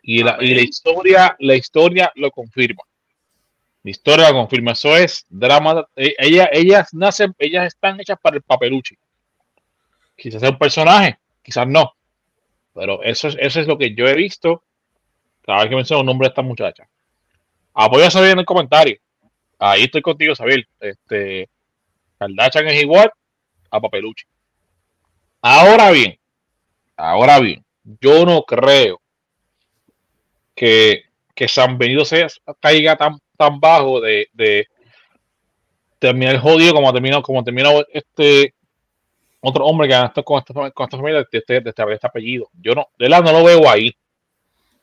Y 0.03 0.23
la, 0.23 0.37
y 0.41 0.55
la 0.55 0.63
historia, 0.63 1.37
la 1.39 1.55
historia 1.55 2.13
lo 2.17 2.31
confirma. 2.31 2.83
La 3.85 3.91
historia 3.91 4.29
lo 4.29 4.35
confirma. 4.35 4.73
Eso 4.73 4.97
es 4.97 5.25
drama. 5.29 5.87
eh, 5.97 6.15
Ella, 6.19 6.49
ellas 6.53 6.93
nacen, 6.93 7.35
ellas 7.39 7.67
están 7.67 8.01
hechas 8.01 8.19
para 8.21 8.37
el 8.37 8.43
papeluchi. 8.43 8.97
Quizás 10.17 10.41
sea 10.41 10.51
un 10.51 10.59
personaje, 10.59 11.19
quizás 11.43 11.67
no. 11.67 11.95
Pero 12.75 13.03
eso 13.03 13.29
es, 13.29 13.37
eso 13.39 13.61
es 13.61 13.67
lo 13.67 13.79
que 13.79 13.95
yo 13.95 14.07
he 14.07 14.15
visto 14.15 14.65
cada 15.43 15.61
vez 15.61 15.71
que 15.71 15.77
menciono 15.77 16.01
el 16.01 16.07
nombre 16.07 16.27
de 16.27 16.31
esta 16.31 16.43
muchacha. 16.43 16.89
Apoya 17.75 18.09
a 18.09 18.31
en 18.31 18.39
el 18.39 18.45
comentario. 18.45 18.99
Ahí 19.59 19.85
estoy 19.85 20.03
contigo, 20.03 20.35
Xavier. 20.35 20.67
Este, 20.81 21.49
Kardashian 22.19 22.69
es 22.69 22.83
igual 22.83 23.11
a 23.71 23.81
Papeluchi. 23.81 24.25
Ahora 25.41 25.91
bien, 25.91 26.19
ahora 26.97 27.41
bien, 27.41 27.65
yo 28.01 28.25
no 28.25 28.43
creo 28.45 29.01
que, 30.55 31.05
que 31.35 31.49
San 31.49 31.79
Benito 31.79 32.05
se 32.05 32.27
caiga 32.61 32.97
tan, 32.97 33.19
tan 33.37 33.59
bajo 33.59 34.01
de, 34.01 34.29
de 34.33 34.69
terminar 35.99 36.39
jodido 36.39 36.75
como 36.75 36.93
terminó, 36.93 37.23
como 37.23 37.43
terminó 37.43 37.85
este 37.93 38.55
otro 39.41 39.65
hombre 39.65 39.89
que 39.89 39.95
está 39.95 40.23
con 40.23 40.39
esta, 40.39 40.55
con 40.71 40.85
esta 40.85 40.97
familia 40.97 41.19
de 41.19 41.39
este, 41.39 41.61
de 41.61 41.71
este, 41.71 41.85
de 41.85 41.95
este 41.95 42.07
apellido. 42.07 42.49
Yo 42.55 42.75
no, 42.75 42.89
de 42.97 43.09
verdad 43.09 43.23
no 43.23 43.33
lo 43.33 43.45
veo 43.45 43.69
ahí. 43.69 43.93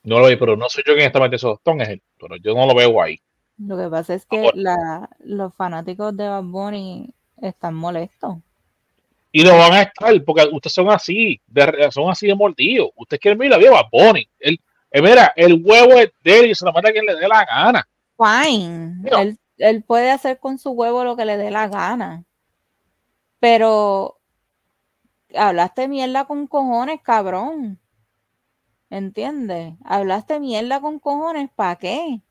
No 0.04 0.20
lo 0.20 0.26
veo, 0.26 0.40
pero 0.40 0.56
no 0.56 0.70
soy 0.70 0.84
yo 0.86 0.94
quien 0.94 1.08
está 1.08 1.20
metiendo 1.20 1.36
esos 1.38 1.54
tostones, 1.56 1.88
es 1.88 1.94
él, 1.96 2.04
pero 2.20 2.36
yo 2.38 2.54
no 2.54 2.66
lo 2.66 2.76
veo 2.76 3.02
ahí. 3.02 3.20
Lo 3.58 3.78
que 3.78 3.90
pasa 3.90 4.14
es 4.14 4.26
que 4.26 4.52
la, 4.54 5.10
los 5.20 5.54
fanáticos 5.54 6.16
de 6.16 6.30
Bad 6.30 6.44
Bunny 6.44 7.14
están 7.42 7.76
molestos. 7.76 8.38
Y 9.32 9.44
lo 9.44 9.58
van 9.58 9.74
a 9.74 9.82
estar, 9.84 10.24
porque 10.24 10.48
ustedes 10.52 10.74
son 10.74 10.90
así, 10.90 11.40
de, 11.46 11.90
son 11.92 12.10
así 12.10 12.28
de 12.28 12.36
mordidos. 12.36 12.90
Usted 12.96 13.20
quiere 13.20 13.38
mirar 13.38 13.60
la 13.60 13.70
vida 13.70 13.90
Bonnie. 13.92 14.30
Él, 14.40 14.60
eh, 14.92 15.02
mira, 15.02 15.34
el 15.36 15.62
huevo 15.64 16.00
es 16.00 16.12
de 16.24 16.40
él 16.40 16.50
y 16.52 16.56
se 16.56 16.66
lo 16.66 16.72
manda 16.72 16.90
a 16.90 16.94
quien 16.94 17.06
le 17.06 17.16
dé 17.16 17.28
la 17.28 17.46
gana. 17.46 17.88
Fine. 18.18 18.96
Mira. 19.04 19.22
Él, 19.22 19.38
él 19.58 19.84
puede 19.84 20.10
hacer 20.10 20.40
con 20.40 20.58
su 20.58 20.72
huevo 20.72 21.04
lo 21.04 21.16
que 21.16 21.26
le 21.26 21.38
dé 21.38 21.52
la 21.52 21.68
gana. 21.68 22.24
Pero 23.40 24.18
hablaste 25.36 25.88
mierda 25.88 26.26
con 26.26 26.48
cojones, 26.48 27.02
cabrón. 27.02 27.80
¿Entiendes? 28.90 29.76
Hablaste 29.84 30.40
mierda 30.40 30.82
con 30.82 31.00
cojones, 31.00 31.50
¿para 31.56 31.76
qué? 31.76 32.22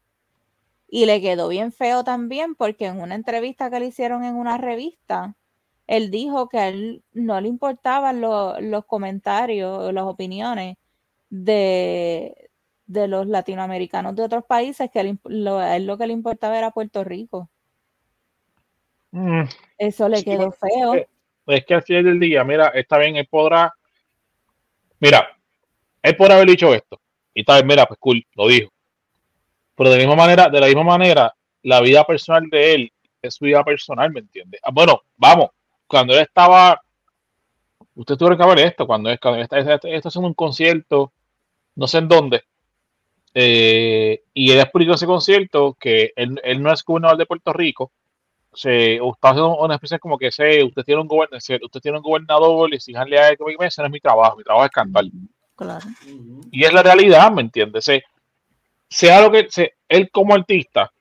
Y 0.88 1.06
le 1.06 1.20
quedó 1.20 1.48
bien 1.48 1.70
feo 1.72 2.02
también 2.02 2.54
porque 2.54 2.86
en 2.86 3.00
una 3.00 3.14
entrevista 3.14 3.70
que 3.70 3.78
le 3.80 3.86
hicieron 3.86 4.24
en 4.24 4.34
una 4.34 4.58
revista, 4.58 5.34
él 5.86 6.10
dijo 6.10 6.48
que 6.48 6.58
a 6.58 6.68
él 6.68 7.02
no 7.12 7.40
le 7.40 7.48
importaban 7.48 8.20
lo- 8.20 8.60
los 8.60 8.84
comentarios, 8.86 9.92
las 9.92 10.04
opiniones 10.04 10.76
de, 11.30 12.50
de 12.86 13.06
los 13.08 13.26
latinoamericanos 13.26 14.16
de 14.16 14.22
otros 14.22 14.44
países, 14.44 14.90
que 14.90 14.98
a 14.98 15.02
él 15.02 15.18
lo- 15.24 15.58
a 15.58 15.76
él 15.76 15.86
lo 15.86 15.96
que 15.98 16.06
le 16.06 16.12
importaba 16.12 16.58
era 16.58 16.70
Puerto 16.70 17.04
Rico. 17.04 17.48
Mm, 19.12 19.42
Eso 19.78 20.08
le 20.08 20.18
Sí, 20.18 20.24
quedó 20.24 20.50
feo. 20.52 20.94
eh, 20.94 21.08
es 21.46 21.64
que 21.64 21.74
al 21.74 21.82
final 21.82 22.04
del 22.04 22.20
día, 22.20 22.44
mira, 22.44 22.68
está 22.68 22.98
bien, 22.98 23.16
él 23.16 23.26
podrá. 23.30 23.72
Mira, 25.00 25.37
él 26.02 26.16
podrá 26.16 26.36
haber 26.36 26.48
dicho 26.48 26.74
esto. 26.74 27.00
Y 27.34 27.44
tal 27.44 27.62
vez, 27.62 27.66
mira, 27.66 27.86
pues 27.86 27.98
cool, 28.00 28.24
lo 28.34 28.48
dijo. 28.48 28.70
Pero 29.74 29.90
de 29.90 29.96
la 29.96 30.00
misma 30.00 30.16
manera, 30.16 30.48
de 30.48 30.60
la 30.60 30.66
misma 30.66 30.84
manera, 30.84 31.34
la 31.62 31.80
vida 31.80 32.04
personal 32.04 32.48
de 32.50 32.74
él 32.74 32.92
es 33.22 33.34
su 33.34 33.44
vida 33.44 33.62
personal, 33.64 34.10
¿me 34.10 34.20
entiendes? 34.20 34.60
Ah, 34.62 34.70
bueno, 34.72 35.02
vamos, 35.16 35.50
cuando 35.86 36.14
él 36.14 36.20
estaba, 36.20 36.80
usted 37.94 38.16
tuvo 38.16 38.36
que 38.36 38.46
ver 38.46 38.58
esto, 38.60 38.86
cuando 38.86 39.10
es 39.10 39.20
cuando 39.20 39.40
está, 39.40 39.58
está, 39.58 39.88
está 39.88 40.08
haciendo 40.08 40.28
un 40.28 40.34
concierto, 40.34 41.12
no 41.76 41.86
sé 41.86 41.98
en 41.98 42.08
dónde, 42.08 42.44
eh, 43.34 44.22
y 44.34 44.50
él 44.50 44.60
explicó 44.60 44.94
ese 44.94 45.06
concierto 45.06 45.76
que 45.78 46.12
él, 46.16 46.40
él 46.42 46.62
no 46.62 46.72
es 46.72 46.84
gobernador 46.84 47.18
de 47.18 47.26
Puerto 47.26 47.52
Rico, 47.52 47.92
se 48.52 48.96
está 48.96 49.30
haciendo 49.30 49.56
una 49.58 49.74
especie 49.74 49.98
como 49.98 50.18
que 50.18 50.32
sé, 50.32 50.64
usted 50.64 50.82
tiene 50.82 51.00
un 51.02 51.08
gobernador, 51.08 51.60
usted 51.62 51.80
tiene 51.80 51.98
un 51.98 52.02
gobernador 52.02 52.72
y 52.72 52.76
exíjanle 52.76 53.18
a 53.18 53.28
él 53.28 53.36
que 53.36 53.66
ese 53.66 53.82
no 53.82 53.86
es 53.86 53.92
mi 53.92 54.00
trabajo, 54.00 54.36
mi 54.36 54.42
trabajo 54.42 54.64
es 54.66 54.70
cantar. 54.72 55.04
Claro. 55.58 55.84
Y 56.50 56.64
es 56.64 56.72
la 56.72 56.82
realidad, 56.82 57.30
¿me 57.32 57.42
entiendes? 57.42 57.84
Se- 57.84 58.04
sea 58.88 59.20
lo 59.22 59.30
que 59.32 59.48
se, 59.50 59.74
él 59.88 60.10
como 60.10 60.34
artista 60.34 60.92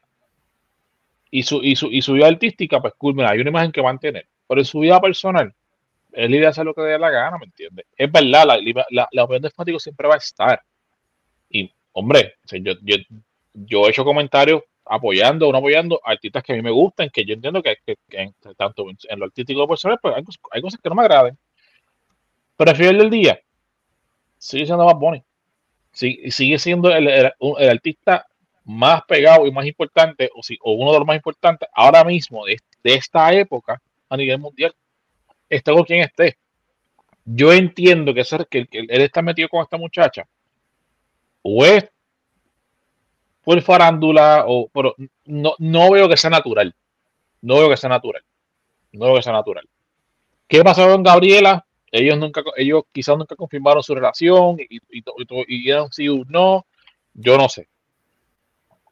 y 1.31 1.43
su, 1.43 1.61
y 1.63 1.75
su, 1.75 1.87
y 1.91 2.01
su 2.01 2.13
vida 2.13 2.27
artística, 2.27 2.79
pues 2.81 2.93
cool, 2.97 3.13
mira, 3.15 3.31
hay 3.31 3.39
una 3.39 3.49
imagen 3.49 3.71
que 3.71 3.81
mantener. 3.81 4.27
Pero 4.47 4.61
en 4.61 4.65
su 4.65 4.79
vida 4.79 4.99
personal, 5.01 5.53
él 6.13 6.35
iba 6.35 6.47
a 6.47 6.51
hacer 6.51 6.65
lo 6.65 6.73
que 6.73 6.81
le 6.81 6.87
dé 6.89 6.99
la 6.99 7.09
gana, 7.11 7.37
¿me 7.39 7.45
entiendes? 7.45 7.85
Es 7.97 8.11
verdad, 8.11 8.45
la, 8.47 8.59
la, 8.91 9.09
la 9.11 9.23
opinión 9.23 9.43
de 9.43 9.49
fanático 9.51 9.79
siempre 9.79 10.07
va 10.07 10.15
a 10.15 10.19
estar. 10.19 10.61
Y, 11.49 11.71
hombre, 11.93 12.35
yo, 12.51 12.73
yo, 12.83 12.97
yo 13.53 13.87
he 13.87 13.91
hecho 13.91 14.05
comentarios 14.05 14.63
apoyando 14.85 15.49
o 15.49 15.53
no 15.53 15.59
apoyando 15.59 16.01
artistas 16.03 16.43
que 16.43 16.53
a 16.53 16.55
mí 16.57 16.61
me 16.63 16.71
gustan, 16.71 17.09
que 17.11 17.25
yo 17.25 17.33
entiendo 17.35 17.63
que, 17.63 17.77
que- 17.85 17.97
que 18.09 18.21
en- 18.21 18.35
tanto 18.57 18.85
en 18.89 19.19
lo 19.19 19.25
artístico 19.25 19.67
personal, 19.67 19.99
pues 20.01 20.15
hay, 20.15 20.23
hay 20.51 20.61
cosas 20.61 20.79
que 20.81 20.89
no 20.89 20.95
me 20.95 21.03
agraden. 21.03 21.37
Pero 22.57 22.71
al 22.71 22.77
final 22.77 22.97
del 22.97 23.09
día, 23.09 23.39
sigue 24.37 24.65
siendo 24.65 24.85
más 24.85 24.95
Bunny. 24.99 25.23
Y 26.01 26.31
sigue 26.31 26.59
siendo 26.59 26.91
el, 26.91 27.07
el- 27.07 27.33
artista 27.69 28.25
más 28.65 29.01
pegado 29.07 29.47
y 29.47 29.51
más 29.51 29.65
importante, 29.65 30.29
o, 30.35 30.43
si, 30.43 30.57
o 30.61 30.73
uno 30.73 30.91
de 30.93 30.99
los 30.99 31.07
más 31.07 31.15
importantes 31.15 31.69
ahora 31.73 32.03
mismo 32.03 32.45
de, 32.45 32.57
de 32.83 32.93
esta 32.95 33.33
época 33.33 33.81
a 34.09 34.17
nivel 34.17 34.39
mundial. 34.39 34.75
Esté 35.49 35.73
con 35.73 35.83
quien 35.85 36.01
esté. 36.01 36.37
Yo 37.25 37.53
entiendo 37.53 38.13
que, 38.13 38.23
ser, 38.25 38.47
que, 38.49 38.67
que 38.67 38.79
él 38.79 39.01
está 39.01 39.21
metido 39.21 39.49
con 39.49 39.63
esta 39.63 39.77
muchacha, 39.77 40.27
o 41.43 41.65
es 41.65 41.89
por 43.43 43.61
farándula, 43.61 44.43
o, 44.47 44.67
pero 44.69 44.95
no, 45.25 45.53
no 45.59 45.91
veo 45.91 46.09
que 46.09 46.17
sea 46.17 46.29
natural. 46.29 46.75
No 47.41 47.57
veo 47.57 47.69
que 47.69 47.77
sea 47.77 47.91
natural. 47.91 48.23
No 48.93 49.07
veo 49.07 49.17
que 49.17 49.23
sea 49.23 49.33
natural. 49.33 49.69
¿Qué 50.49 50.63
pasó 50.63 50.89
con 50.89 51.03
Gabriela? 51.03 51.66
Ellos 51.97 52.17
nunca, 52.17 52.41
ellos 52.55 52.83
quizás 52.91 53.17
nunca 53.17 53.35
confirmaron 53.35 53.83
su 53.83 53.93
relación 53.95 54.57
y, 54.59 54.77
y, 54.77 55.03
y, 55.47 55.69
eran 55.69 55.91
sí 55.91 56.07
o 56.09 56.23
no. 56.27 56.65
Yo 57.13 57.37
no 57.37 57.49
sé. 57.49 57.67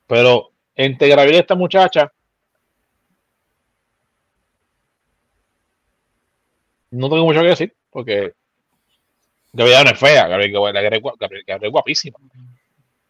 Pero 0.08 0.52
entre 0.76 1.10
Gabriela 1.10 1.38
y 1.38 1.40
esta 1.42 1.56
muchacha, 1.56 2.12
no 6.92 7.10
tengo 7.10 7.26
mucho 7.26 7.42
que 7.42 7.48
decir, 7.48 7.76
porque 7.90 8.34
Gabriela 9.54 9.84
no 9.86 9.90
es 9.92 10.00
fea, 10.00 10.28
Gabriela 10.28 10.98
es 11.62 11.72
guapísima. 11.72 12.18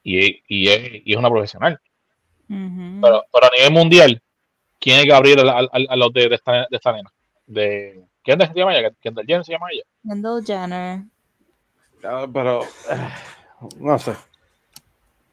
Y, 0.03 0.41
y, 0.47 0.67
es, 0.69 1.01
y 1.05 1.11
es 1.13 1.17
una 1.17 1.29
profesional. 1.29 1.79
Pero, 3.01 3.23
pero 3.31 3.45
a 3.47 3.49
nivel 3.55 3.71
mundial, 3.73 4.21
¿quién 4.79 4.99
es 4.99 5.05
Gabriela 5.05 5.51
a, 5.53 5.59
a- 5.61 5.85
a 5.89 5.95
los 5.95 6.13
de, 6.13 6.29
de 6.29 6.35
esta, 6.35 6.53
de 6.69 6.77
esta 6.77 6.91
nena? 6.93 7.11
De, 7.47 8.03
¿Quién 8.25 8.39
se 8.39 8.53
llama 8.55 8.75
ella? 8.75 8.89
Kendall 8.99 9.25
Jenner 9.27 9.45
se 9.45 9.51
llama 9.53 9.67
ella. 9.71 9.83
Kendall 10.03 10.43
Jenner. 10.43 11.03
Ah, 12.03 12.25
Pero, 12.33 12.63
eh, 12.63 13.09
no 13.79 13.99
sé. 13.99 14.15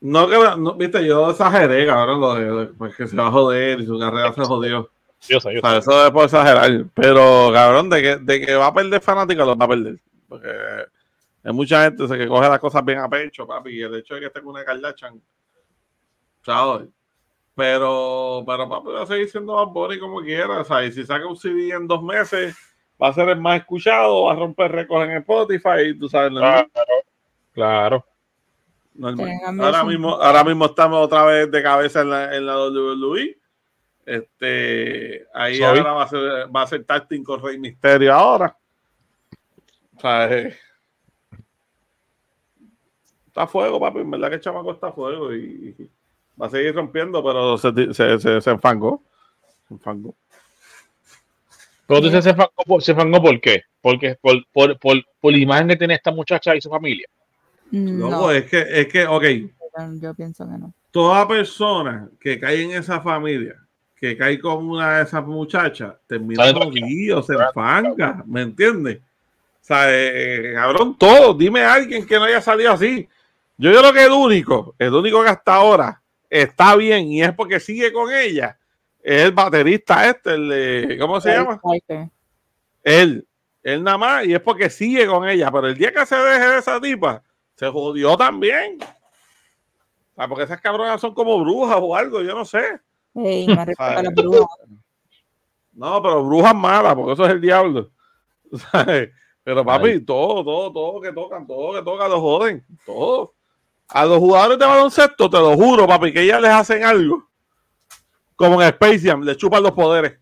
No, 0.01 0.29
que, 0.29 0.37
no, 0.59 0.75
viste, 0.75 1.05
yo 1.07 1.31
exageré, 1.31 1.87
cabrón, 1.87 2.21
lo 2.21 2.35
de 2.35 2.67
pues, 2.75 2.95
que 2.95 3.07
se 3.07 3.17
va 3.17 3.29
a 3.29 3.31
joder 3.31 3.81
y 3.81 3.87
su 3.87 3.99
carrera 3.99 4.33
se 4.35 4.43
jodió. 4.45 4.91
Yo 5.29 5.41
sé, 5.41 5.55
yo 5.55 5.61
O 5.61 5.63
sea, 5.63 5.71
sé. 5.73 5.79
eso 5.79 6.07
es 6.07 6.11
por 6.11 6.25
exagerar. 6.25 6.85
Pero, 6.95 7.51
cabrón, 7.53 7.89
de 7.89 8.03
que, 8.03 8.17
de 8.17 8.41
que 8.45 8.55
va 8.55 8.67
a 8.67 8.75
perder 8.75 9.01
fanáticos, 9.01 9.47
los 9.47 9.57
va 9.57 9.65
a 9.65 9.69
perder. 9.69 9.99
Porque 10.29 10.49
hay 11.45 11.53
mucha 11.53 11.85
gente 11.85 12.07
que 12.19 12.27
coge 12.29 12.49
las 12.49 12.59
cosas 12.59 12.85
bien 12.85 12.99
a 12.99 13.09
pecho, 13.09 13.47
papi. 13.47 13.71
Y 13.71 13.83
el 13.83 13.95
hecho 13.95 14.15
de 14.15 14.21
que 14.21 14.27
esté 14.27 14.41
con 14.43 14.51
una 14.55 14.65
Kardashian, 14.65 15.23
chao. 16.43 16.87
Pero, 17.55 18.43
pero, 18.47 18.69
papi, 18.69 18.89
va 18.89 19.03
a 19.03 19.07
seguir 19.07 19.31
siendo 19.31 19.55
Bad 19.55 19.69
Bunny 19.69 19.99
como 19.99 20.21
quiera. 20.21 20.61
O 20.61 20.65
sea, 20.65 20.85
y 20.85 20.91
si 20.93 21.07
saca 21.07 21.27
un 21.27 21.37
CD 21.37 21.71
en 21.71 21.87
dos 21.87 22.03
meses, 22.03 22.57
va 23.01 23.09
a 23.09 23.13
ser 23.13 23.29
el 23.29 23.41
más 23.41 23.61
escuchado, 23.61 24.25
va 24.25 24.33
a 24.33 24.37
romper 24.37 24.73
récords 24.73 25.11
en 25.11 25.19
Spotify. 25.19 25.89
Y 25.89 25.99
tú 25.99 26.09
sabes, 26.09 26.33
normal. 26.33 26.71
Claro, 26.73 26.95
claro. 27.53 28.07
normal. 28.95 29.31
Ahora 29.61 29.85
mismo, 29.85 30.15
ahora 30.15 30.45
mismo 30.45 30.67
estamos 30.67 31.05
otra 31.05 31.25
vez 31.25 31.51
de 31.51 31.63
cabeza 31.63 32.01
en 32.03 32.11
la, 32.11 32.37
en 32.37 32.47
la 32.47 32.57
WWE. 32.59 33.39
Este, 34.05 35.27
ahí 35.33 35.63
ahora 35.63 35.93
va 35.93 36.03
a 36.05 36.09
ser, 36.09 36.21
va 36.55 36.63
a 36.63 36.67
ser 36.67 36.85
Tacting 36.85 37.23
con 37.23 37.43
Rey 37.43 37.59
Misterio 37.59 38.13
ahora. 38.13 38.57
O 39.97 40.01
sea, 40.01 40.33
eh, 40.33 40.57
está 43.27 43.43
a 43.43 43.47
fuego, 43.47 43.79
papi. 43.79 44.01
En 44.01 44.11
verdad 44.11 44.29
que 44.29 44.35
el 44.37 44.41
chamaco 44.41 44.73
está 44.73 44.89
a 44.89 44.93
fuego 44.93 45.33
y, 45.33 45.77
y 45.79 45.91
va 46.41 46.47
a 46.47 46.51
seguir 46.51 46.75
rompiendo, 46.75 47.23
pero 47.23 47.57
se, 47.59 47.95
se, 47.95 48.19
se, 48.19 48.41
se 48.41 48.51
enfangó. 48.51 49.03
Se 49.69 49.75
enfangó. 49.75 50.15
Pero 51.87 52.01
tú 52.01 52.07
dices, 52.07 52.25
se 52.25 52.35
fangó, 52.35 52.53
por, 52.67 52.83
se 52.83 52.95
fangó 52.95 53.21
por 53.23 53.41
qué? 53.41 53.63
Porque 53.81 54.17
por, 54.21 54.45
por, 54.53 54.79
por, 54.79 55.05
por 55.21 55.33
la 55.33 55.39
imagen 55.39 55.69
que 55.69 55.77
tiene 55.77 55.95
esta 55.95 56.11
muchacha 56.11 56.55
y 56.57 56.61
su 56.61 56.71
familia. 56.71 57.07
No, 57.71 58.11
Loco, 58.11 58.31
es 58.31 58.45
que, 58.45 58.65
es 58.69 58.87
que, 58.89 59.07
ok, 59.07 59.25
yo- 60.01 60.15
pienso 60.15 60.45
que 60.47 60.59
no. 60.59 60.73
toda 60.91 61.27
persona 61.27 62.09
que 62.21 62.39
cae 62.39 62.63
en 62.63 62.73
esa 62.73 63.01
familia, 63.01 63.57
que 63.97 64.17
cae 64.17 64.39
con 64.39 64.69
una 64.69 64.99
de 64.99 65.05
esas 65.05 65.25
muchachas, 65.27 65.95
termina 66.07 66.45
Sale 66.45 66.53
jodido, 66.53 67.23
se 67.23 67.35
enfanga, 67.35 68.23
¿me 68.27 68.43
entiendes? 68.43 68.99
O 68.99 69.65
sea, 69.65 69.85
eh, 69.89 70.53
cabrón, 70.55 70.97
todo, 70.99 71.33
dime 71.35 71.61
a 71.63 71.75
alguien 71.75 72.05
que 72.07 72.17
no 72.17 72.25
haya 72.25 72.41
salido 72.41 72.73
así. 72.73 73.09
Yo, 73.57 73.71
yo 73.71 73.79
creo 73.81 73.93
que 73.93 74.05
el 74.05 74.13
único, 74.13 74.75
el 74.79 74.93
único 74.93 75.23
que 75.23 75.31
hasta 75.31 75.55
ahora 75.55 76.03
está 76.29 76.75
bien 76.77 77.07
y 77.13 77.23
es 77.23 77.33
porque 77.33 77.61
sigue 77.61 77.93
con 77.93 78.13
ella, 78.13 78.59
es 79.03 79.23
el 79.23 79.33
baterista 79.33 80.09
este, 80.09 80.35
el 80.35 80.49
de, 80.49 80.99
¿cómo 80.99 81.21
se 81.21 81.33
llama? 81.33 81.61
Él, 82.83 83.27
él 83.63 83.83
nada 83.83 83.99
más, 83.99 84.25
y 84.27 84.35
es 84.35 84.41
porque 84.41 84.71
sigue 84.71 85.07
con 85.07 85.29
ella, 85.29 85.51
pero 85.51 85.67
el 85.67 85.77
día 85.77 85.93
que 85.93 86.07
se 86.07 86.17
deje 86.17 86.49
de 86.49 86.59
esa 86.59 86.81
tipa, 86.81 87.23
se 87.57 87.69
jodió 87.69 88.17
también. 88.17 88.79
O 88.81 90.15
sea, 90.15 90.29
porque 90.29 90.45
esas 90.45 90.61
cabronas 90.61 91.01
son 91.01 91.15
como 91.15 91.43
brujas 91.43 91.79
o 91.81 91.97
algo, 91.97 92.23
yo 92.23 92.35
no 92.35 92.45
sé. 92.45 92.81
Ey, 93.15 93.47
me 93.47 93.65
respeto 93.65 93.83
a 93.83 93.89
Ay. 93.99 94.05
la 94.05 94.11
bruja. 94.11 94.57
No, 95.73 96.03
pero 96.03 96.25
brujas 96.25 96.55
malas, 96.55 96.95
porque 96.95 97.13
eso 97.13 97.25
es 97.25 97.33
el 97.33 97.41
diablo. 97.41 97.91
¿Sabes? 98.71 99.11
Pero 99.45 99.65
papi, 99.65 100.01
todo, 100.05 100.45
todo, 100.45 100.73
todo 100.73 101.01
que 101.01 101.13
tocan, 101.13 101.47
todo 101.47 101.73
que 101.75 101.83
tocan, 101.83 102.11
lo 102.11 102.21
joden, 102.21 102.65
todo. 102.87 103.35
A 103.89 104.05
los 104.07 104.19
jugadores 104.19 104.59
de 104.59 104.67
baloncesto, 104.67 105.29
te 105.29 105.39
lo 105.39 105.57
juro, 105.57 105.87
papi, 105.87 106.13
que 106.13 106.23
ellas 106.23 106.41
les 106.41 106.53
hacen 106.53 106.85
algo. 106.85 107.29
Como 108.43 108.61
en 108.61 108.67
Space 108.71 108.99
Jam, 109.09 109.23
le 109.23 109.37
chupan 109.37 109.63
los 109.63 109.71
poderes. 109.71 110.19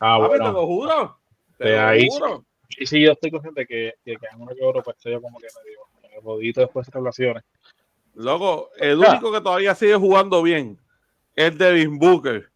Ah, 0.00 0.26
te 0.32 0.38
lo 0.38 0.66
juro. 0.66 1.18
Te 1.58 1.68
De 1.68 1.76
lo 1.76 1.82
ahí 1.82 2.08
juro. 2.08 2.42
Y 2.78 2.86
sí, 2.86 3.02
yo 3.02 3.12
estoy 3.12 3.30
consciente 3.30 3.66
que, 3.66 3.92
que, 4.02 4.16
que 4.16 4.26
en 4.32 4.40
uno 4.40 4.50
que 4.54 4.64
otro, 4.64 4.82
pues 4.82 4.96
yo 5.04 5.20
como 5.20 5.38
que 5.38 5.46
me 5.62 5.70
digo, 5.70 5.82
me 6.00 6.22
jodito 6.22 6.62
después 6.62 6.86
de 6.86 6.88
estas 6.88 7.00
relaciones. 7.02 7.44
Loco, 8.14 8.70
el 8.78 8.98
Ya. 8.98 9.10
único 9.10 9.30
que 9.30 9.42
todavía 9.42 9.74
sigue 9.74 9.94
jugando 9.96 10.40
bien 10.42 10.78
es 11.36 11.58
Devin 11.58 11.98
Booker. 11.98 12.50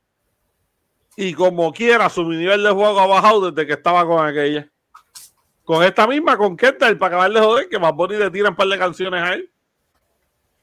Y 1.14 1.35
como 1.35 1.70
quiera, 1.74 2.09
su 2.09 2.24
nivel 2.30 2.62
de 2.62 2.70
juego 2.70 2.98
ha 3.01 3.06
bajado 3.06 3.51
desde 3.51 3.66
que 3.66 3.74
estaba 3.74 4.06
con 4.06 4.26
aquella. 4.26 4.70
Con 5.64 5.85
esta 5.85 6.06
misma, 6.06 6.39
con 6.39 6.56
Kendall, 6.56 6.97
para 6.97 7.16
acabar 7.18 7.30
de 7.30 7.40
joder, 7.40 7.68
que 7.68 7.78
más 7.78 7.93
Bunny 7.93 8.16
le 8.16 8.30
tiran 8.30 8.52
un 8.52 8.56
par 8.56 8.68
de 8.68 8.78
canciones 8.78 9.22
a 9.22 9.35
él. 9.35 9.51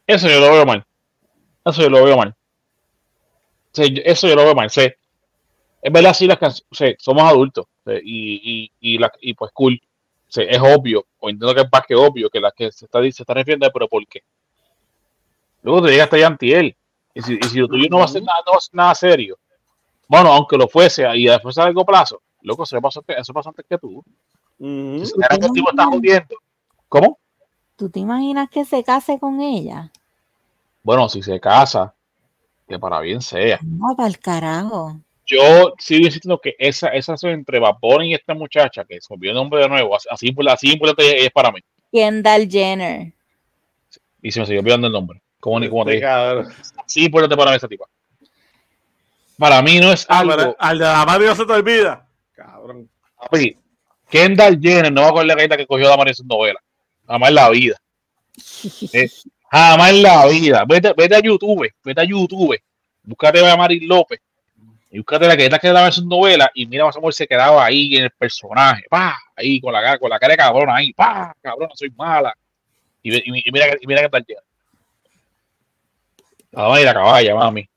Eso 0.08 0.28
yo 0.28 0.40
lo 0.40 0.52
veo 0.52 0.66
mal. 0.66 0.84
Eso 1.64 1.84
yo 1.84 1.92
lo 1.92 2.04
veo 2.04 2.18
mal. 2.18 2.36
Eso 3.78 4.28
yo 4.28 4.36
lo 4.36 4.44
veo 4.46 4.56
mal. 4.56 4.70
Sí. 4.70 4.88
Es 5.82 5.92
verdad, 5.94 6.14
sí, 6.14 6.26
las 6.28 6.38
canciones, 6.40 6.96
somos 7.00 7.24
adultos. 7.24 7.66
y, 8.04 8.42
y, 8.44 8.72
y, 8.80 8.98
la- 8.98 9.12
y 9.22 9.34
pues 9.34 9.52
cool. 9.54 9.80
Sí, 10.28 10.42
es 10.48 10.60
obvio, 10.60 11.06
o 11.20 11.30
entiendo 11.30 11.54
que 11.54 11.62
es 11.62 11.68
más 11.72 11.84
que 11.88 11.96
obvio 11.96 12.30
que 12.30 12.40
las 12.40 12.52
que 12.54 12.72
se 12.72 12.86
está, 12.86 13.00
se 13.02 13.08
está 13.10 13.34
refiriendo, 13.36 13.70
pero 13.72 13.88
¿por 13.88 14.06
qué? 14.08 14.22
Luego 15.62 15.84
te 15.84 15.92
llega 15.92 16.04
hasta 16.06 16.16
allá 16.16 16.28
antiel. 16.28 16.76
Y 17.14 17.22
si, 17.22 17.36
y 17.42 17.44
si 17.48 17.60
lo 17.60 17.68
tuyo 17.68 17.88
no 17.90 18.00
va 18.00 18.06
a 18.06 18.08
ser 18.10 18.24
nada, 18.24 18.40
no 18.46 18.52
va 18.54 18.58
a 18.58 18.62
ser 18.62 18.76
nada 18.76 18.96
serio. 18.96 19.38
Bueno, 20.08 20.32
aunque 20.34 20.58
lo 20.58 20.68
fuese 20.68 21.06
y 21.16 21.26
después 21.26 21.58
a 21.58 21.64
largo 21.64 21.86
plazo, 21.86 22.22
loco, 22.42 22.64
eso 22.64 22.80
pasó, 22.82 23.04
eso 23.08 23.34
pasó 23.34 23.50
antes 23.50 23.66
que 23.68 23.78
tú. 23.78 24.04
Que 24.58 24.66
el 24.66 25.52
tipo 25.54 25.70
está 25.70 25.86
jodiendo. 25.86 26.36
¿Cómo? 26.90 27.18
¿Tú 27.76 27.90
te 27.90 28.00
imaginas 28.00 28.50
que 28.50 28.66
se 28.66 28.84
case 28.84 29.18
con 29.20 29.42
ella? 29.42 29.92
Bueno, 30.84 31.10
si 31.10 31.24
se 31.24 31.40
casa, 31.40 31.95
que 32.68 32.80
para 32.80 33.00
bien 33.02 33.22
sea. 33.22 33.60
No, 33.64 33.96
para 33.96 34.10
el 34.10 34.20
carajo. 34.20 35.00
Yo 35.28 35.74
sigo 35.80 36.06
insistiendo 36.06 36.40
que 36.40 36.56
esa, 36.60 36.90
esa 36.90 37.16
entre 37.24 37.60
Bunny 37.82 38.12
y 38.12 38.14
esta 38.14 38.34
muchacha, 38.36 38.86
que 38.86 39.02
se 39.02 39.08
me 39.12 39.16
olvidó 39.16 39.32
el 39.32 39.38
nombre 39.38 39.62
de 39.62 39.70
nuevo, 39.70 39.96
así, 39.96 40.08
así, 40.12 40.28
importante 40.74 41.26
es 41.26 41.32
para 41.32 41.52
mí. 41.52 41.60
Kendall 41.92 42.48
Jenner. 42.50 43.12
Y 44.22 44.32
se 44.32 44.40
me 44.40 44.46
siguió 44.46 44.62
olvidando 44.62 44.88
el 44.88 44.94
nombre. 44.94 45.22
Como, 45.40 45.60
ni- 45.60 45.70
como 45.70 45.86
te 45.86 45.92
dije. 45.94 46.06
Así 46.06 47.06
importante 47.06 47.36
para 47.38 47.52
mí 47.52 47.58
esa 47.58 47.68
tipa. 47.68 47.86
Para 49.38 49.62
mí 49.62 49.80
no 49.80 49.92
es 49.92 50.06
Ah, 50.10 50.20
algo. 50.20 50.56
al 50.60 50.78
de 50.80 50.86
la 50.86 51.06
Mario 51.06 51.36
se 51.36 51.46
te 51.46 51.54
olvida. 51.54 52.08
Cabrón. 52.34 52.90
papi, 53.20 53.58
Kendall 54.10 54.60
Jenner 54.62 54.92
no 54.92 55.02
va 55.04 55.12
con 55.12 55.28
la 55.28 55.36
gaita 55.36 55.58
que 55.58 55.68
cogió 55.68 55.88
la 55.96 56.04
en 56.04 56.16
su 56.16 56.24
novela. 56.26 56.60
Jamás 57.08 57.30
en 57.30 57.36
la 57.36 57.50
vida. 57.50 57.78
Eh, 58.94 59.10
Jamás 59.56 59.92
en 59.92 60.02
la 60.04 60.26
vida. 60.28 60.66
Vete, 60.68 60.94
vete 60.98 61.16
a 61.16 61.20
YouTube, 61.22 61.72
vete 61.82 62.02
a 62.02 62.04
YouTube. 62.04 62.62
Búscate 63.04 63.48
a 63.50 63.56
Mari 63.56 63.80
López. 63.82 64.20
Y 64.92 64.98
búscate 64.98 65.28
la 65.28 65.36
gaita 65.36 65.60
que 65.60 65.70
daba 65.70 65.88
en 65.88 65.94
su 65.94 66.06
novela. 66.06 66.52
Y 66.54 66.66
mira, 66.66 66.86
menos 66.86 67.16
se 67.16 67.26
quedaba 67.26 67.64
ahí 67.64 67.96
en 67.96 68.04
el 68.04 68.12
personaje. 68.12 68.84
Pa, 68.90 69.18
ahí 69.36 69.62
con 69.62 69.72
la, 69.72 69.82
cara- 69.82 69.98
con 69.98 70.10
la 70.10 70.20
cara 70.20 70.34
de 70.34 70.38
cabrona 70.38 70.76
ahí. 70.76 70.92
Pa, 70.92 71.34
cabrona, 71.42 71.72
soy 71.74 71.90
mala. 71.92 72.36
Y, 73.02 73.16
y, 73.16 73.44
y 73.46 73.52
mira, 73.52 73.68
y 73.80 73.88
mira 73.88 74.02
que 74.02 74.10
tal 74.10 74.26
Jenner. 74.28 74.44
La 76.52 76.64
dama 76.64 76.82
y 76.82 76.84
la 76.84 76.94
caballa, 76.94 77.36
mami. 77.36 77.70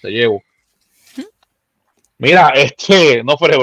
Te 0.00 0.10
llevo. 0.10 0.42
Mira, 2.18 2.52
este, 2.54 3.22
no 3.22 3.36
fue 3.36 3.50
de 3.50 3.56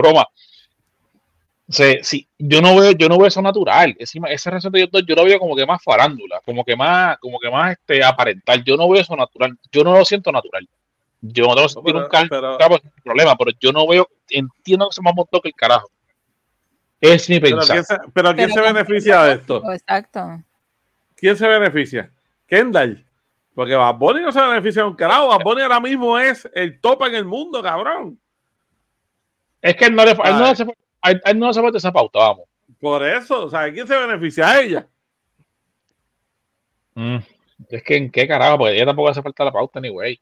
Sí, 1.67 1.97
sí, 2.03 2.27
yo 2.37 2.61
no 2.61 2.75
veo, 2.79 2.91
yo 2.91 3.09
no 3.09 3.17
veo 3.17 3.25
eso 3.27 3.41
natural. 3.41 3.95
Encima, 3.97 4.29
esa 4.29 4.51
relación 4.51 4.71
de 4.71 4.79
ellos 4.81 4.91
dos, 4.91 5.03
yo 5.07 5.15
lo 5.15 5.23
veo 5.25 5.39
como 5.39 5.55
que 5.55 5.65
más 5.65 5.81
farándula, 5.83 6.39
como 6.45 6.63
que 6.63 6.75
más, 6.75 7.17
como 7.17 7.39
que 7.39 7.49
más 7.49 7.71
este 7.71 8.03
aparental. 8.03 8.63
Yo 8.63 8.77
no 8.77 8.87
veo 8.87 9.01
eso 9.01 9.15
natural. 9.15 9.57
Yo 9.71 9.83
no 9.83 9.93
lo 9.97 10.05
siento 10.05 10.31
natural. 10.31 10.67
Yo 11.21 11.45
no 11.47 11.55
tengo 11.55 11.67
que 11.67 11.73
sentir 11.73 11.93
pero- 11.93 12.05
un 12.05 12.09
cal- 12.11 12.29
pero- 12.29 12.57
cabo 12.59 12.79
problema, 13.03 13.35
pero 13.35 13.51
yo 13.59 13.71
no 13.71 13.87
veo, 13.87 14.07
entiendo 14.29 14.89
que 14.89 14.93
se 14.93 15.01
me 15.01 15.11
montó 15.11 15.41
que 15.41 15.47
el 15.49 15.55
carajo. 15.55 15.89
Es 17.01 17.27
mi 17.29 17.39
Pero 17.39 17.57
pensar. 17.57 17.75
¿quién 17.75 17.83
se, 17.85 17.95
pero 18.13 18.35
¿quién 18.35 18.49
Pero 18.53 18.65
se 18.67 18.73
beneficia 18.73 19.23
de 19.23 19.33
esto? 19.33 19.71
Exacto. 19.73 20.43
¿Quién 21.15 21.35
se 21.35 21.47
beneficia? 21.47 22.11
Kendall. 22.47 23.03
Porque 23.55 23.73
Bad 23.73 23.95
Bunny 23.95 24.21
no 24.21 24.31
se 24.31 24.41
beneficia 24.41 24.83
de 24.83 24.89
un 24.89 24.95
carajo. 24.95 25.29
Bad 25.29 25.39
Bunny 25.43 25.61
ahora 25.63 25.79
mismo 25.79 26.19
es 26.19 26.47
el 26.53 26.79
top 26.79 27.03
en 27.07 27.15
el 27.15 27.25
mundo, 27.25 27.63
cabrón. 27.63 28.19
Es 29.61 29.75
que 29.75 29.85
él 29.85 29.95
no 29.95 30.03
le, 30.05 30.11
él 30.11 30.17
no 30.17 30.23
Ay. 30.25 30.39
le 30.43 30.49
hace, 30.49 30.63
a 30.63 30.65
él- 30.67 30.75
a 31.11 31.31
él 31.31 31.39
no 31.39 31.49
hace 31.49 31.61
falta 31.61 31.77
esa 31.77 31.91
pauta, 31.91 32.19
vamos. 32.19 32.45
Por 32.79 33.03
eso, 33.03 33.45
o 33.45 33.49
sea, 33.49 33.71
¿quién 33.71 33.87
se 33.87 33.97
beneficia 33.97 34.49
a 34.49 34.61
ella? 34.61 34.87
Mm, 36.95 37.17
Es 37.69 37.83
que 37.83 37.97
en 37.97 38.11
qué 38.11 38.27
carajo, 38.27 38.57
porque 38.57 38.75
ella 38.75 38.85
tampoco 38.85 39.09
hace 39.09 39.21
falta 39.21 39.45
la 39.45 39.51
pauta, 39.51 39.79
ni 39.79 39.89
güey. 39.89 40.19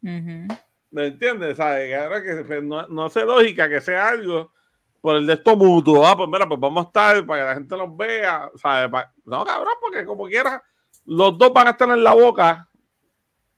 ¿Me 0.00 1.06
entiendes? 1.06 1.56
¿Sabes? 1.56 1.94
Ahora 1.96 2.22
que 2.22 2.44
pues, 2.44 2.62
no, 2.62 2.86
no 2.88 3.06
hace 3.06 3.24
lógica 3.24 3.68
que 3.68 3.80
sea 3.80 4.08
algo 4.08 4.52
por 5.00 5.16
el 5.16 5.26
de 5.26 5.34
esto 5.34 5.56
mutuo. 5.56 6.06
Ah, 6.06 6.16
pues 6.16 6.28
mira, 6.28 6.46
pues 6.48 6.60
vamos 6.60 6.84
a 6.84 6.86
estar 6.88 7.26
para 7.26 7.42
que 7.42 7.46
la 7.48 7.54
gente 7.54 7.76
los 7.76 7.96
vea. 7.96 8.50
¿sabes? 8.56 8.90
No, 9.24 9.44
cabrón, 9.44 9.74
porque 9.80 10.04
como 10.04 10.26
quiera, 10.26 10.62
los 11.04 11.36
dos 11.36 11.52
van 11.52 11.68
a 11.68 11.70
estar 11.70 11.88
en 11.90 12.02
la 12.02 12.14
boca 12.14 12.68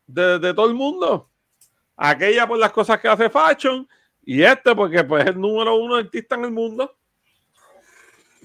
de, 0.07 0.39
de 0.39 0.55
todo 0.55 0.67
el 0.69 0.75
mundo. 0.75 1.31
Aquella 1.97 2.47
por 2.47 2.59
las 2.59 2.73
cosas 2.73 3.01
que 3.01 3.09
hace 3.09 3.29
Fashion 3.29 3.89
y 4.29 4.43
este 4.43 4.75
porque 4.77 5.03
pues 5.05 5.25
es 5.25 5.31
el 5.31 5.41
número 5.41 5.75
uno 5.77 5.97
artista 5.97 6.35
en 6.37 6.45
el 6.45 6.51
mundo. 6.53 6.95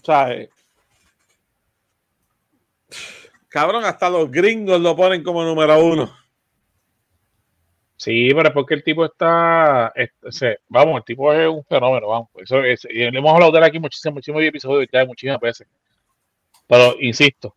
¿Sabes? 0.03 0.49
Cabrón, 3.49 3.85
hasta 3.85 4.10
los 4.10 4.30
gringos 4.31 4.80
lo 4.81 4.95
ponen 4.95 5.23
como 5.23 5.43
número 5.43 5.84
uno. 5.84 6.11
Sí, 7.95 8.30
pero 8.34 8.49
es 8.49 8.53
porque 8.53 8.73
el 8.73 8.84
tipo 8.84 9.05
está, 9.05 9.93
es- 9.95 10.11
vamos, 10.68 10.97
el 10.97 11.03
tipo 11.05 11.31
es 11.34 11.47
un 11.47 11.64
fenómeno, 11.64 12.07
vamos. 12.07 12.30
Eso 12.35 12.61
es, 12.64 12.85
y 12.89 13.10
le 13.10 13.18
hemos 13.18 13.34
hablado 13.34 13.51
de 13.51 13.60
él 13.60 13.64
aquí 13.64 13.80
muchísimos, 13.80 14.15
muchísimos 14.15 14.43
episodios, 14.43 14.89
ya 14.91 15.05
muchísimas 15.05 15.39
veces. 15.39 15.68
Pero 16.68 16.95
insisto, 16.99 17.55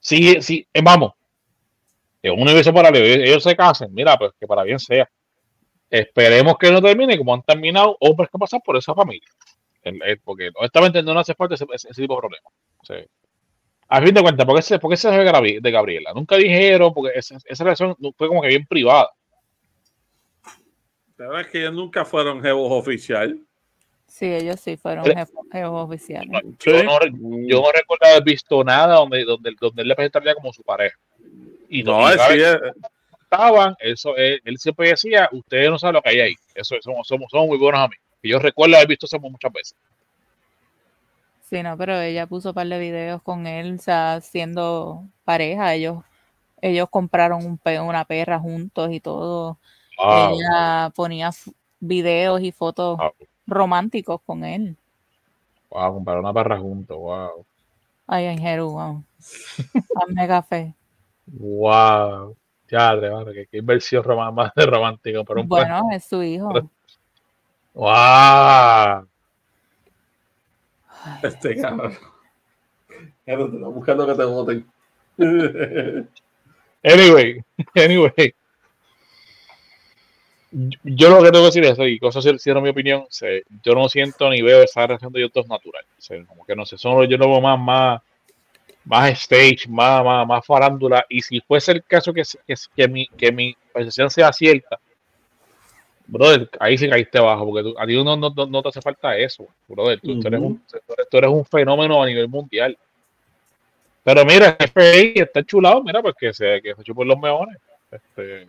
sí, 0.00 0.40
sí, 0.42 0.66
eh, 0.74 0.82
vamos, 0.82 1.12
en 2.22 2.32
un 2.32 2.42
universo 2.42 2.72
paralelo, 2.72 3.04
ellos 3.04 3.42
se 3.42 3.56
casen, 3.56 3.92
mira, 3.92 4.16
pues 4.16 4.32
que 4.38 4.46
para 4.46 4.62
bien 4.62 4.78
sea. 4.78 5.08
Esperemos 5.90 6.56
que 6.58 6.70
no 6.70 6.82
termine 6.82 7.16
como 7.16 7.34
han 7.34 7.42
terminado 7.42 7.96
hombres 8.00 8.28
que 8.30 8.38
pasan 8.38 8.60
por 8.60 8.76
esa 8.76 8.94
familia. 8.94 9.28
Porque 10.24 10.50
honestamente 10.54 11.02
no 11.02 11.18
hace 11.18 11.34
falta 11.34 11.54
ese, 11.54 11.88
tipo 11.94 12.14
de 12.14 12.20
problemas. 12.20 12.52
Sí. 12.82 12.94
A 13.88 14.02
fin 14.02 14.12
de 14.12 14.20
cuentas, 14.20 14.44
¿por 14.44 14.56
qué 14.56 14.62
se, 14.62 14.78
por 14.78 14.90
qué 14.90 14.96
se 14.98 15.10
de 15.10 15.70
Gabriela? 15.70 16.12
Nunca 16.14 16.36
dijeron, 16.36 16.92
porque 16.92 17.18
esa, 17.18 17.38
esa 17.44 17.64
relación 17.64 17.96
fue 18.16 18.28
como 18.28 18.42
que 18.42 18.48
bien 18.48 18.66
privada. 18.66 19.10
La 21.16 21.26
verdad 21.26 21.40
es 21.40 21.46
que 21.48 21.60
ellos 21.60 21.72
nunca 21.72 22.04
fueron 22.04 22.42
jevos 22.42 22.70
oficial. 22.70 23.40
Sí, 24.06 24.26
ellos 24.26 24.60
sí 24.60 24.76
fueron 24.76 25.04
jefos, 25.04 25.46
jefos 25.50 25.84
oficiales. 25.86 26.42
Sí. 26.58 26.70
Yo, 26.70 26.82
no, 26.82 26.98
yo 27.46 27.62
no 27.62 27.72
recuerdo 27.72 28.06
haber 28.06 28.24
visto 28.24 28.62
nada 28.62 28.96
donde, 28.96 29.24
donde, 29.24 29.52
donde 29.60 29.82
él 29.82 29.88
le 29.88 29.94
presentaría 29.94 30.34
como 30.34 30.52
su 30.52 30.62
pareja. 30.62 30.98
Y 31.68 31.82
no, 31.82 32.00
No, 32.00 32.16
cada 32.16 32.34
sí, 32.34 32.40
estaban, 33.30 33.74
eso, 33.80 34.16
él, 34.16 34.40
él 34.44 34.58
siempre 34.58 34.88
decía, 34.88 35.28
ustedes 35.32 35.70
no 35.70 35.78
saben 35.78 35.94
lo 35.94 36.02
que 36.02 36.10
hay 36.10 36.20
ahí. 36.20 36.34
Eso, 36.54 36.76
somos, 36.80 37.06
somos, 37.06 37.28
somos 37.30 37.46
muy 37.48 37.58
buenos 37.58 37.80
amigos. 37.80 38.04
Y 38.22 38.30
yo 38.30 38.38
recuerdo 38.38 38.76
haber 38.76 38.88
visto 38.88 39.06
eso 39.06 39.18
muchas 39.20 39.52
veces. 39.52 39.76
Sí, 41.42 41.62
no, 41.62 41.76
pero 41.76 41.98
ella 42.00 42.26
puso 42.26 42.50
un 42.50 42.54
par 42.54 42.66
de 42.66 42.78
videos 42.78 43.22
con 43.22 43.46
él, 43.46 43.76
o 43.76 43.82
sea, 43.82 44.20
siendo 44.20 45.04
pareja. 45.24 45.74
Ellos, 45.74 46.02
ellos 46.60 46.88
compraron 46.90 47.44
un 47.44 47.58
pe- 47.58 47.80
una 47.80 48.04
perra 48.04 48.38
juntos 48.38 48.90
y 48.92 49.00
todo. 49.00 49.58
Wow. 49.98 50.34
Ella 50.34 50.92
ponía 50.94 51.30
videos 51.80 52.40
y 52.42 52.52
fotos 52.52 52.98
Wow. 52.98 53.12
románticos 53.46 54.20
con 54.26 54.44
él. 54.44 54.76
Wow, 55.70 55.94
comprar 55.94 56.18
una 56.18 56.32
barra 56.32 56.58
juntos. 56.58 56.96
Wow. 56.96 57.44
Ay, 58.06 58.24
en 58.26 58.38
Jeru, 58.38 58.70
wow. 58.70 59.04
Hazme 59.96 60.26
café. 60.26 60.74
Wow. 61.26 62.36
Ya, 62.70 62.94
mano, 62.94 63.32
que 63.32 63.46
qué 63.46 63.58
inversión 63.58 64.04
más 64.34 64.52
de 64.54 64.66
romántica 64.66 65.24
para 65.24 65.40
un 65.40 65.48
Bueno, 65.48 65.88
es 65.92 66.04
su 66.04 66.22
hijo. 66.22 66.52
Wow. 67.74 69.06
este 71.22 71.60
cabrón. 71.60 71.96
Claro, 73.24 73.50
te 73.50 73.56
estás 73.56 73.74
buscando 73.74 74.06
que 74.06 74.14
te 74.14 74.24
voten. 74.24 74.66
Anyway, 76.84 77.42
anyway. 77.74 78.34
Yo- 80.50 81.10
lo 81.10 81.22
que 81.22 81.30
tengo 81.32 81.50
que 81.50 81.60
decir 81.60 81.64
es, 81.64 81.78
y 81.80 81.98
cosas 81.98 82.24
hicieron 82.24 82.62
mi 82.62 82.68
opinión, 82.70 83.04
sé, 83.10 83.42
yo 83.64 83.74
no 83.74 83.88
siento 83.88 84.30
ni 84.30 84.40
veo 84.42 84.62
esa 84.62 84.86
relación 84.86 85.12
de 85.12 85.20
ellos 85.20 85.32
dos 85.34 85.48
natural. 85.48 85.84
sé, 85.98 86.24
como 86.24 86.44
que 86.46 86.54
no 86.54 86.64
sé, 86.64 86.78
son, 86.78 87.04
yo 87.06 87.16
lo 87.18 87.28
veo 87.28 87.40
más, 87.40 87.58
más, 87.58 88.00
más 88.88 89.10
stage, 89.22 89.68
más, 89.68 90.02
más, 90.02 90.26
más 90.26 90.46
farándula. 90.46 91.04
Y 91.08 91.20
si 91.20 91.40
fuese 91.40 91.72
el 91.72 91.84
caso 91.84 92.12
que, 92.12 92.22
que, 92.46 92.54
que 92.74 92.88
mi, 92.88 93.06
que 93.06 93.30
mi 93.30 93.54
percepción 93.72 94.08
sea 94.10 94.32
cierta, 94.32 94.80
brother, 96.06 96.48
ahí 96.58 96.78
sí 96.78 96.88
caíste 96.88 97.18
abajo, 97.18 97.44
porque 97.46 97.62
tú- 97.70 97.78
a 97.78 97.86
ti 97.86 98.02
no, 98.02 98.16
no, 98.16 98.30
no- 98.30 98.46
no 98.46 98.62
te 98.62 98.70
hace 98.70 98.80
falta 98.80 99.14
eso, 99.16 99.46
brother. 99.68 100.00
Tú, 100.00 100.18
tú 100.20 100.26
eres 100.28 100.40
un, 100.40 100.58
tú 101.10 101.16
eres- 101.18 101.30
un 101.30 101.44
fenómeno 101.44 102.02
a 102.02 102.06
nivel 102.06 102.28
mundial. 102.28 102.78
Pero 104.04 104.24
mira, 104.24 104.56
FBI 104.58 105.12
está 105.16 105.44
chulado, 105.44 105.82
mira, 105.84 106.00
pues 106.00 106.14
que 106.18 106.32
se, 106.32 106.62
que 106.62 106.74
se 106.74 106.82
chupen 106.82 107.06
los 107.08 107.18
meones. 107.18 107.58
Este, 107.90 108.48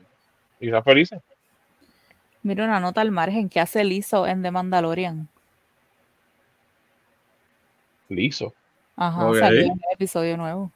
y 0.61 0.67
están 0.67 0.83
felices. 0.85 1.19
Mira 2.43 2.63
una 2.63 2.79
nota 2.79 3.01
al 3.01 3.11
margen 3.11 3.49
que 3.49 3.59
hace 3.59 3.83
Lizo 3.83 4.25
en 4.25 4.41
The 4.41 4.51
Mandalorian. 4.51 5.27
Liso. 8.09 8.53
Ajá, 9.01 9.27
Ok. 9.29 9.37
salió 9.37 9.61
en 9.61 9.71
el 9.71 9.79
episodio 9.93 10.35
nuevo. 10.35 10.71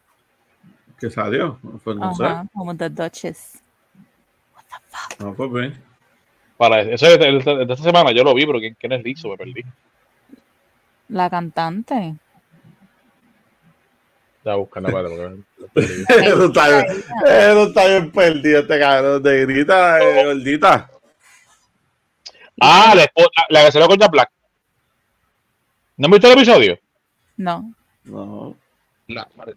¿Qué 0.97 1.09
salió? 1.09 1.59
Pues 1.83 1.97
no 1.97 2.09
Ajá, 2.11 2.45
como 2.53 2.75
The 2.75 2.89
Duchess. 2.89 3.37
sé. 3.37 5.23
No, 5.23 5.33
pues 5.33 5.51
bien. 5.51 5.83
Para 6.55 6.81
eso 6.81 7.05
es 7.07 7.19
de, 7.19 7.25
de- 7.31 7.65
de 7.65 7.73
esta 7.73 7.83
semana 7.83 8.11
yo 8.13 8.23
lo 8.23 8.33
vi, 8.33 8.45
pero 8.45 8.59
¿quién, 8.59 8.75
quién 8.79 8.93
es 8.93 9.03
Liso? 9.03 9.27
Me 9.29 9.37
perdí. 9.37 9.61
La 11.09 11.29
cantante. 11.29 12.15
Ya 14.45 14.55
porque 14.55 14.79
me 14.81 14.91
perdí. 14.91 15.43
Eso 16.07 16.45
está 16.45 16.67
bien, 16.69 17.03
eso 17.25 17.63
está 17.67 17.87
bien 17.87 18.11
perdido 18.11 18.59
este 18.59 18.79
cabrón 18.79 19.23
de 19.23 19.45
grita, 19.45 19.99
eh, 20.01 20.25
gordita. 20.25 20.89
Ah, 22.59 22.93
la, 22.95 23.01
la, 23.15 23.27
la 23.49 23.65
que 23.65 23.71
se 23.71 23.79
lo 23.79 23.87
con 23.87 23.97
Jack 23.97 24.11
Black. 24.11 24.29
¿No 25.97 26.05
han 26.07 26.11
visto 26.11 26.27
el 26.27 26.33
episodio? 26.33 26.77
No, 27.37 27.73
No, 28.05 28.55
La, 29.07 29.27
madre- 29.35 29.55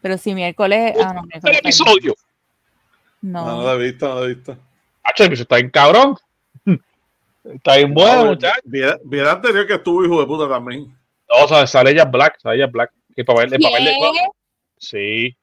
pero 0.00 0.18
si 0.18 0.34
miércoles. 0.34 0.94
Ah, 1.00 1.14
no, 1.14 1.22
el 1.48 1.56
episodio. 1.56 2.14
no, 3.20 3.44
no 3.46 3.56
No, 3.58 3.62
lo 3.62 3.80
he 3.80 3.84
visto, 3.90 4.08
no 4.08 4.14
lo 4.16 4.24
he 4.24 4.34
visto. 4.34 4.56
Hacho, 5.04 5.22
el 5.22 5.26
episodio 5.28 5.42
está 5.44 5.56
bien 5.56 5.70
cabrón. 5.70 6.16
Está 7.44 7.76
bien 7.76 7.92
bueno, 7.94 8.24
No, 8.24 8.30
muchachos. 8.30 8.60
vi, 8.64 8.80
vi 9.04 9.18
el 9.18 9.28
anterior 9.28 9.66
que 9.66 9.74
estuvo 9.74 10.04
hijo 10.04 10.20
de 10.20 10.26
puta 10.26 10.48
también. 10.48 10.86
No, 11.28 11.44
o 11.44 11.48
sea, 11.48 11.66
sale 11.66 11.94
Jack 11.94 12.10
Black, 12.10 12.38
sale 12.40 12.58
Jack 12.58 12.70
Black. 12.72 12.92
El 13.16 13.24
papel, 13.24 13.52
el 13.54 13.60
papel 13.60 13.84
de. 13.84 13.92
Sí. 14.78 15.36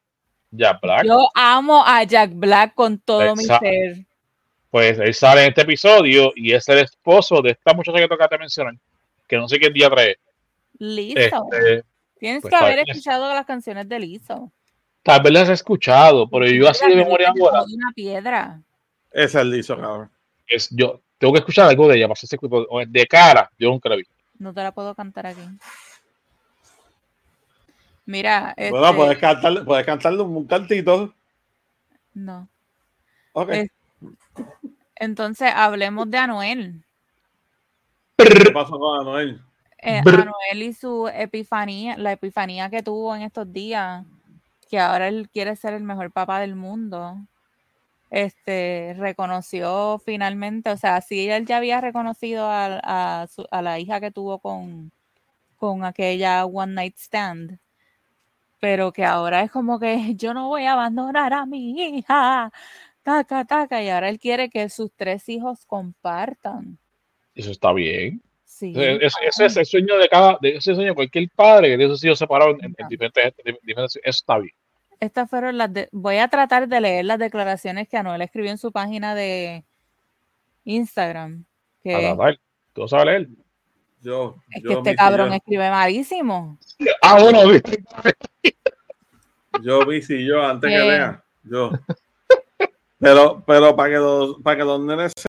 Jack 0.51 0.81
Black. 0.81 1.05
Yo 1.05 1.29
amo 1.35 1.83
a 1.85 2.03
Jack 2.03 2.31
Black 2.33 2.73
con 2.73 2.99
todo 2.99 3.35
mi 3.35 3.43
ser. 3.43 4.05
Pues 4.71 4.97
él 4.99 5.13
sale 5.13 5.43
en 5.43 5.49
este 5.49 5.61
episodio 5.61 6.31
y 6.35 6.53
es 6.53 6.67
el 6.69 6.79
esposo 6.79 7.41
de 7.41 7.51
esta 7.51 7.73
muchacha 7.73 7.97
que 7.99 8.07
tocaste 8.07 8.37
mencionar, 8.37 8.73
que 9.27 9.37
no 9.37 9.47
sé 9.47 9.59
qué 9.59 9.69
día 9.69 9.89
trae. 9.89 10.17
Listo. 10.79 11.47
Este, 11.51 11.83
Tienes 12.19 12.41
pues, 12.41 12.51
que 12.53 12.65
haber 12.65 12.79
escuchado 12.79 13.33
las 13.33 13.45
canciones 13.45 13.87
de 13.87 13.99
Lizo. 13.99 14.51
tal 15.03 15.21
vez 15.21 15.31
las 15.31 15.49
he 15.49 15.53
escuchado, 15.53 16.29
pero 16.29 16.45
yo 16.47 16.67
así 16.67 16.87
de 16.89 16.95
memoria 16.97 17.29
ahora, 17.29 17.63
una 17.63 17.91
piedra. 17.95 18.61
Ese 19.11 19.39
es 19.39 19.45
liso, 19.45 19.75
cabrón. 19.77 20.09
es, 20.47 20.67
yo 20.71 21.01
tengo 21.17 21.33
que 21.33 21.39
escuchar 21.39 21.69
algo 21.69 21.87
de 21.87 21.97
ella, 21.97 22.07
para 22.07 22.13
hacerse 22.13 22.37
de 22.87 23.07
cara, 23.07 23.49
yo 23.57 23.69
nunca 23.69 23.89
la 23.89 23.95
vi. 23.95 24.03
No 24.37 24.53
te 24.53 24.61
la 24.61 24.71
puedo 24.73 24.93
cantar 24.95 25.27
aquí. 25.27 25.41
Mira, 28.05 28.53
Bueno, 28.57 28.85
este, 28.85 28.97
puedes 28.97 29.17
cantarle, 29.17 29.61
puedes 29.63 29.85
cantarle 29.85 30.21
un 30.21 30.45
cantito. 30.47 31.13
no. 32.13 32.47
Ok. 33.33 33.49
Es- 33.51 33.71
Entonces 34.95 35.51
hablemos 35.55 36.09
de 36.09 36.17
Anuel. 36.17 36.83
¿Qué 38.17 38.51
pasó 38.51 38.77
con 38.77 38.99
Anuel? 39.01 39.41
Eh. 39.81 40.01
Anuel 40.21 40.63
y 40.63 40.73
su 40.73 41.07
epifanía, 41.13 41.97
la 41.97 42.11
epifanía 42.13 42.69
que 42.69 42.83
tuvo 42.83 43.15
en 43.15 43.21
estos 43.23 43.51
días, 43.51 44.05
que 44.69 44.79
ahora 44.79 45.07
él 45.07 45.29
quiere 45.31 45.55
ser 45.55 45.73
el 45.73 45.83
mejor 45.83 46.11
papá 46.11 46.39
del 46.41 46.55
mundo. 46.55 47.17
este, 48.11 48.95
reconoció 48.97 49.99
finalmente, 50.03 50.71
o 50.71 50.77
sea, 50.77 50.99
sí 51.01 51.29
él 51.29 51.45
ya 51.45 51.57
había 51.57 51.79
reconocido 51.81 52.45
a, 52.49 53.21
a, 53.21 53.27
su- 53.27 53.47
a 53.51 53.61
la 53.61 53.79
hija 53.79 53.99
que 54.01 54.11
tuvo 54.11 54.39
con, 54.39 54.91
con 55.57 55.85
aquella 55.85 56.45
One 56.45 56.73
Night 56.73 56.97
Stand, 56.97 57.59
pero 58.59 58.91
que 58.91 59.05
ahora 59.05 59.43
es 59.43 59.51
como 59.51 59.79
que 59.79 60.15
yo 60.15 60.33
no 60.33 60.47
voy 60.47 60.65
a 60.65 60.73
abandonar 60.73 61.33
a 61.33 61.45
mi 61.45 61.71
hija, 61.99 62.51
taca, 63.03 63.45
taca, 63.45 63.81
y 63.83 63.89
ahora 63.89 64.09
él 64.09 64.19
quiere 64.19 64.49
que 64.49 64.69
sus 64.69 64.91
tres 64.95 65.29
hijos 65.29 65.65
compartan. 65.65 66.77
Eso 67.35 67.51
está 67.51 67.71
bien. 67.73 68.21
Sí, 68.59 68.73
Ese, 68.75 69.45
es 69.45 69.55
el 69.57 69.65
sueño 69.65 69.97
de 69.97 70.09
cada, 70.09 70.37
de 70.41 70.57
ese 70.57 70.75
sueño 70.75 70.89
de 70.89 70.95
cualquier 70.95 71.29
padre, 71.33 71.77
de 71.77 71.85
esos 71.85 72.03
hijos 72.03 72.19
separados 72.19 72.57
en, 72.61 72.75
en 72.77 72.87
diferentes, 72.89 73.33
en 73.45 73.57
diferentes- 73.63 73.95
Eso 74.03 74.19
está 74.19 74.37
bien. 74.37 74.53
Estas 74.99 75.29
fueron 75.29 75.57
las 75.57 75.71
de, 75.73 75.87
voy 75.93 76.17
a 76.17 76.27
tratar 76.27 76.67
de 76.67 76.81
leer 76.81 77.05
las 77.05 77.19
declaraciones 77.19 77.87
que 77.87 77.95
Anuel 77.95 78.21
escribió 78.21 78.51
en 78.51 78.57
su 78.57 78.73
página 78.73 79.15
de 79.15 79.63
Instagram. 80.65 81.45
A 81.45 81.83
Que 81.83 81.97
tratar. 81.99 82.39
Tú 82.73 82.87
sabes 82.89 83.05
leer. 83.05 83.27
Yo, 84.01 84.35
es 84.51 84.61
yo, 84.63 84.69
que 84.69 84.89
este 84.89 84.95
cabrón 84.95 85.31
escribe 85.33 85.69
malísimo. 85.69 86.57
Ah, 87.01 87.21
bueno, 87.21 87.47
viste. 87.47 87.81
yo 89.61 89.85
vi 89.85 90.01
si 90.01 90.25
yo 90.25 90.45
antes 90.45 90.69
que 90.69 90.77
lea. 90.77 91.23
Yo. 91.43 91.71
Pero, 92.99 93.43
pero 93.47 93.75
para 93.75 93.89
que 93.89 93.95
los, 93.97 94.41
para 94.41 94.57
que 94.57 94.63
los 94.63 94.79
nenes 94.81 95.13
se 95.15 95.27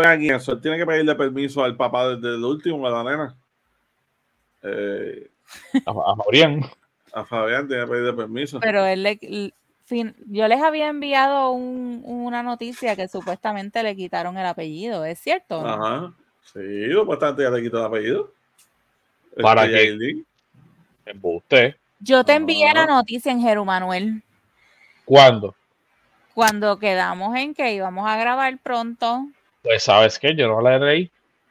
vean 0.00 0.22
y 0.22 0.30
eso, 0.30 0.52
él 0.52 0.60
tiene 0.60 0.76
que 0.76 0.86
pedirle 0.86 1.14
permiso 1.14 1.62
al 1.62 1.76
papá 1.76 2.08
desde 2.16 2.34
el 2.36 2.44
último, 2.44 2.86
a 2.86 2.90
la 2.90 3.04
nena. 3.10 3.36
Eh, 4.62 5.30
A, 5.86 5.90
a 5.90 6.14
Maurián. 6.16 6.62
a 7.12 7.24
Fabián 7.24 7.68
tiene 7.68 7.84
que 7.84 7.90
pedirle 7.90 8.12
permiso. 8.12 8.58
Pero 8.60 8.84
él 8.86 9.02
le, 9.02 9.18
yo 10.26 10.48
les 10.48 10.62
había 10.62 10.88
enviado 10.88 11.50
un- 11.50 12.02
una 12.04 12.42
noticia 12.42 12.96
que 12.96 13.06
supuestamente 13.08 13.82
le 13.82 13.94
quitaron 13.94 14.36
el 14.38 14.46
apellido, 14.46 15.04
¿es 15.04 15.18
cierto? 15.20 15.62
no? 15.62 15.68
Ajá. 15.68 16.12
Sí, 16.52 16.90
supuestamente 16.92 17.42
ya 17.44 17.50
le 17.50 17.62
quitó 17.62 17.78
el 17.78 17.84
apellido. 17.84 18.32
¿Para 19.40 19.64
Este, 19.64 19.76
qué? 19.76 19.84
Yailin. 19.86 20.26
Embuste. 21.06 21.76
Yo 22.00 22.24
te 22.24 22.32
envié 22.34 22.72
la 22.74 22.86
noticia 22.86 23.30
en 23.30 23.40
Jeru 23.40 23.64
Manuel 23.64 24.22
¿Cuándo? 25.04 25.54
Cuando 26.34 26.78
quedamos 26.78 27.36
en 27.36 27.54
que 27.54 27.72
íbamos 27.74 28.08
a 28.08 28.16
grabar 28.16 28.56
pronto 28.58 29.26
Pues 29.62 29.82
sabes 29.84 30.18
que 30.18 30.34
yo 30.34 30.48
no 30.48 30.60
la 30.60 30.78
leí. 30.78 31.10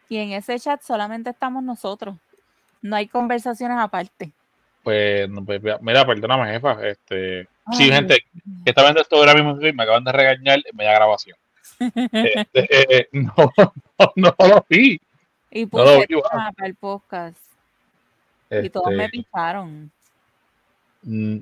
y 0.10 0.18
en 0.18 0.34
ese 0.34 0.60
chat 0.60 0.82
solamente 0.82 1.30
estamos 1.30 1.64
nosotros. 1.64 2.16
No 2.82 2.96
hay 2.96 3.08
conversaciones 3.08 3.78
aparte. 3.80 4.32
Pues, 4.84 5.30
no, 5.30 5.46
pues, 5.46 5.62
mira, 5.82 6.06
perdóname, 6.06 6.52
jefa. 6.54 6.86
Este, 6.88 7.48
sí, 7.74 7.92
gente, 7.92 8.18
que 8.64 8.70
está 8.72 8.82
viendo 8.82 9.02
esto 9.02 9.16
ahora 9.18 9.36
mismo 9.36 9.54
me 9.56 9.84
acaban 9.84 10.04
de 10.04 10.12
regañar 10.12 10.60
en 10.66 10.76
media 10.76 10.94
grabación. 10.94 11.38
Este, 11.80 12.98
eh, 13.00 13.08
no, 13.12 13.34
no, 13.58 14.14
no 14.16 14.36
lo 14.48 14.66
vi. 14.68 15.00
Y 15.52 15.66
No 15.66 15.84
lo 15.84 15.96
puse 15.96 16.08
vi, 16.10 16.22
tema 16.22 16.52
para 16.56 16.68
el 16.68 16.76
podcast. 16.76 17.38
Y 18.50 18.70
todos 18.70 18.92
me 18.92 19.06
Este, 19.06 19.18
picharon. 19.20 19.92
mm, 21.04 21.38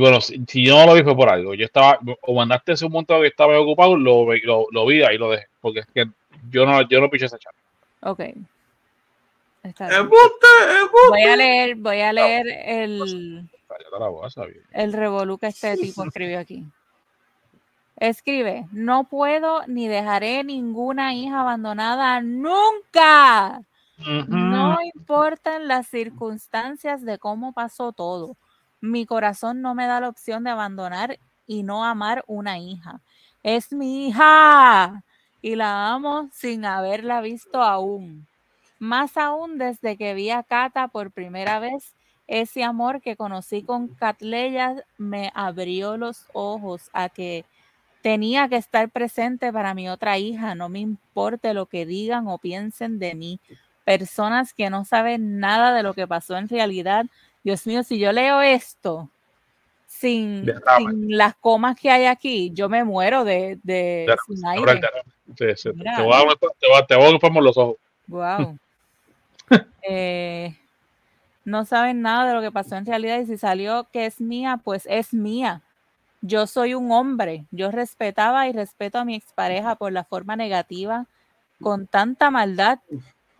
bueno, 0.00 0.20
si, 0.20 0.42
si 0.48 0.64
yo 0.64 0.78
no 0.78 0.86
lo 0.86 0.94
vi 0.94 1.02
fue 1.02 1.14
por 1.16 1.28
algo. 1.28 1.54
Yo 1.54 1.64
estaba, 1.66 1.98
o 2.22 2.34
mandaste 2.34 2.72
ese 2.72 2.86
un 2.86 2.92
montón 2.92 3.20
que 3.20 3.28
estaba 3.28 3.58
ocupado, 3.60 3.96
lo, 3.96 4.26
vi- 4.26 4.40
lo, 4.40 4.66
lo 4.70 4.86
vi 4.86 5.02
ahí 5.02 5.18
lo 5.18 5.30
dejé. 5.30 5.46
Porque 5.60 5.80
es 5.80 5.86
que 5.94 6.06
yo 6.50 6.64
no, 6.66 6.80
yo 6.88 7.00
no 7.00 7.10
piché 7.10 7.26
ese 7.26 7.38
chat. 7.38 7.54
Ok. 8.00 8.20
Está 9.62 9.88
bien. 9.88 10.00
¡Embuste! 10.00 10.46
¡Embuste! 10.80 11.08
Voy 11.10 11.22
a 11.22 11.36
leer, 11.36 11.76
voy 11.76 12.00
a 12.00 12.12
leer 12.12 12.46
el, 12.64 13.48
el 14.72 14.92
revolú 14.92 15.38
que 15.38 15.46
este 15.46 15.76
tipo 15.76 16.02
escribió 16.06 16.38
aquí. 16.40 16.64
Escribe, 17.96 18.66
no 18.72 19.04
puedo 19.04 19.64
ni 19.68 19.86
dejaré 19.86 20.42
ninguna 20.42 21.14
hija 21.14 21.42
abandonada 21.42 22.20
nunca. 22.20 23.62
No 24.26 24.78
importan 24.82 25.68
las 25.68 25.86
circunstancias 25.86 27.04
de 27.04 27.18
cómo 27.18 27.52
pasó 27.52 27.92
todo. 27.92 28.36
Mi 28.82 29.06
corazón 29.06 29.62
no 29.62 29.74
me 29.74 29.86
da 29.86 30.00
la 30.00 30.08
opción 30.08 30.44
de 30.44 30.50
abandonar 30.50 31.18
y 31.46 31.62
no 31.62 31.84
amar 31.84 32.24
una 32.26 32.58
hija. 32.58 33.00
Es 33.42 33.72
mi 33.72 34.08
hija 34.08 35.04
y 35.40 35.54
la 35.54 35.88
amo 35.92 36.28
sin 36.32 36.64
haberla 36.64 37.20
visto 37.20 37.62
aún. 37.62 38.26
Más 38.80 39.16
aún 39.16 39.56
desde 39.56 39.96
que 39.96 40.14
vi 40.14 40.30
a 40.30 40.42
Cata 40.42 40.88
por 40.88 41.12
primera 41.12 41.60
vez, 41.60 41.94
ese 42.26 42.64
amor 42.64 43.00
que 43.00 43.16
conocí 43.16 43.62
con 43.62 43.86
Catleya 43.86 44.84
me 44.98 45.30
abrió 45.34 45.96
los 45.96 46.26
ojos 46.32 46.90
a 46.92 47.08
que 47.08 47.44
tenía 48.02 48.48
que 48.48 48.56
estar 48.56 48.90
presente 48.90 49.52
para 49.52 49.74
mi 49.74 49.88
otra 49.88 50.18
hija, 50.18 50.56
no 50.56 50.68
me 50.68 50.80
importe 50.80 51.54
lo 51.54 51.66
que 51.66 51.86
digan 51.86 52.26
o 52.26 52.38
piensen 52.38 52.98
de 52.98 53.14
mí 53.14 53.40
personas 53.84 54.54
que 54.54 54.70
no 54.70 54.84
saben 54.84 55.38
nada 55.38 55.74
de 55.74 55.82
lo 55.82 55.94
que 55.94 56.06
pasó 56.06 56.36
en 56.36 56.48
realidad. 56.48 57.06
Dios 57.42 57.66
mío, 57.66 57.82
si 57.82 57.98
yo 57.98 58.12
leo 58.12 58.40
esto 58.40 59.10
sin, 59.86 60.46
las 61.08 61.34
comas 61.36 61.78
que 61.78 61.90
hay 61.90 62.06
aquí, 62.06 62.50
yo 62.52 62.68
me 62.68 62.84
muero 62.84 63.24
de, 63.24 63.58
de 63.62 64.06
Ya, 64.08 64.16
sin 64.26 64.46
Ahora, 64.46 64.72
aire. 64.72 64.88
sí, 65.36 65.44
sí, 65.56 65.68
te, 65.70 65.74
Mira. 65.74 65.96
te 65.96 66.02
voy 66.02 66.14
a 66.14 66.36
te 66.36 66.66
voy 66.68 66.78
a- 66.78 66.86
te 66.86 66.96
voy 66.96 67.04
a 67.06 67.10
ocupar 67.10 67.32
por 67.32 67.42
los 67.42 67.56
ojos. 67.56 67.76
Wow. 68.06 68.58
Eh, 69.84 70.56
no 71.44 71.64
saben 71.64 72.02
nada 72.02 72.28
de 72.28 72.34
lo 72.34 72.40
que 72.40 72.52
pasó 72.52 72.76
en 72.76 72.86
realidad 72.86 73.18
y 73.18 73.26
si 73.26 73.36
salió 73.36 73.88
que 73.92 74.06
es 74.06 74.20
mía, 74.20 74.60
pues 74.62 74.86
es 74.88 75.12
mía. 75.12 75.60
Yo 76.20 76.46
soy 76.46 76.74
un 76.74 76.92
hombre. 76.92 77.46
Yo 77.50 77.72
respetaba 77.72 78.46
y 78.46 78.52
respeto 78.52 78.98
a 78.98 79.04
mi 79.04 79.16
expareja 79.16 79.74
por 79.74 79.90
la 79.90 80.04
forma 80.04 80.36
negativa, 80.36 81.06
con 81.60 81.88
tanta 81.88 82.30
maldad 82.30 82.78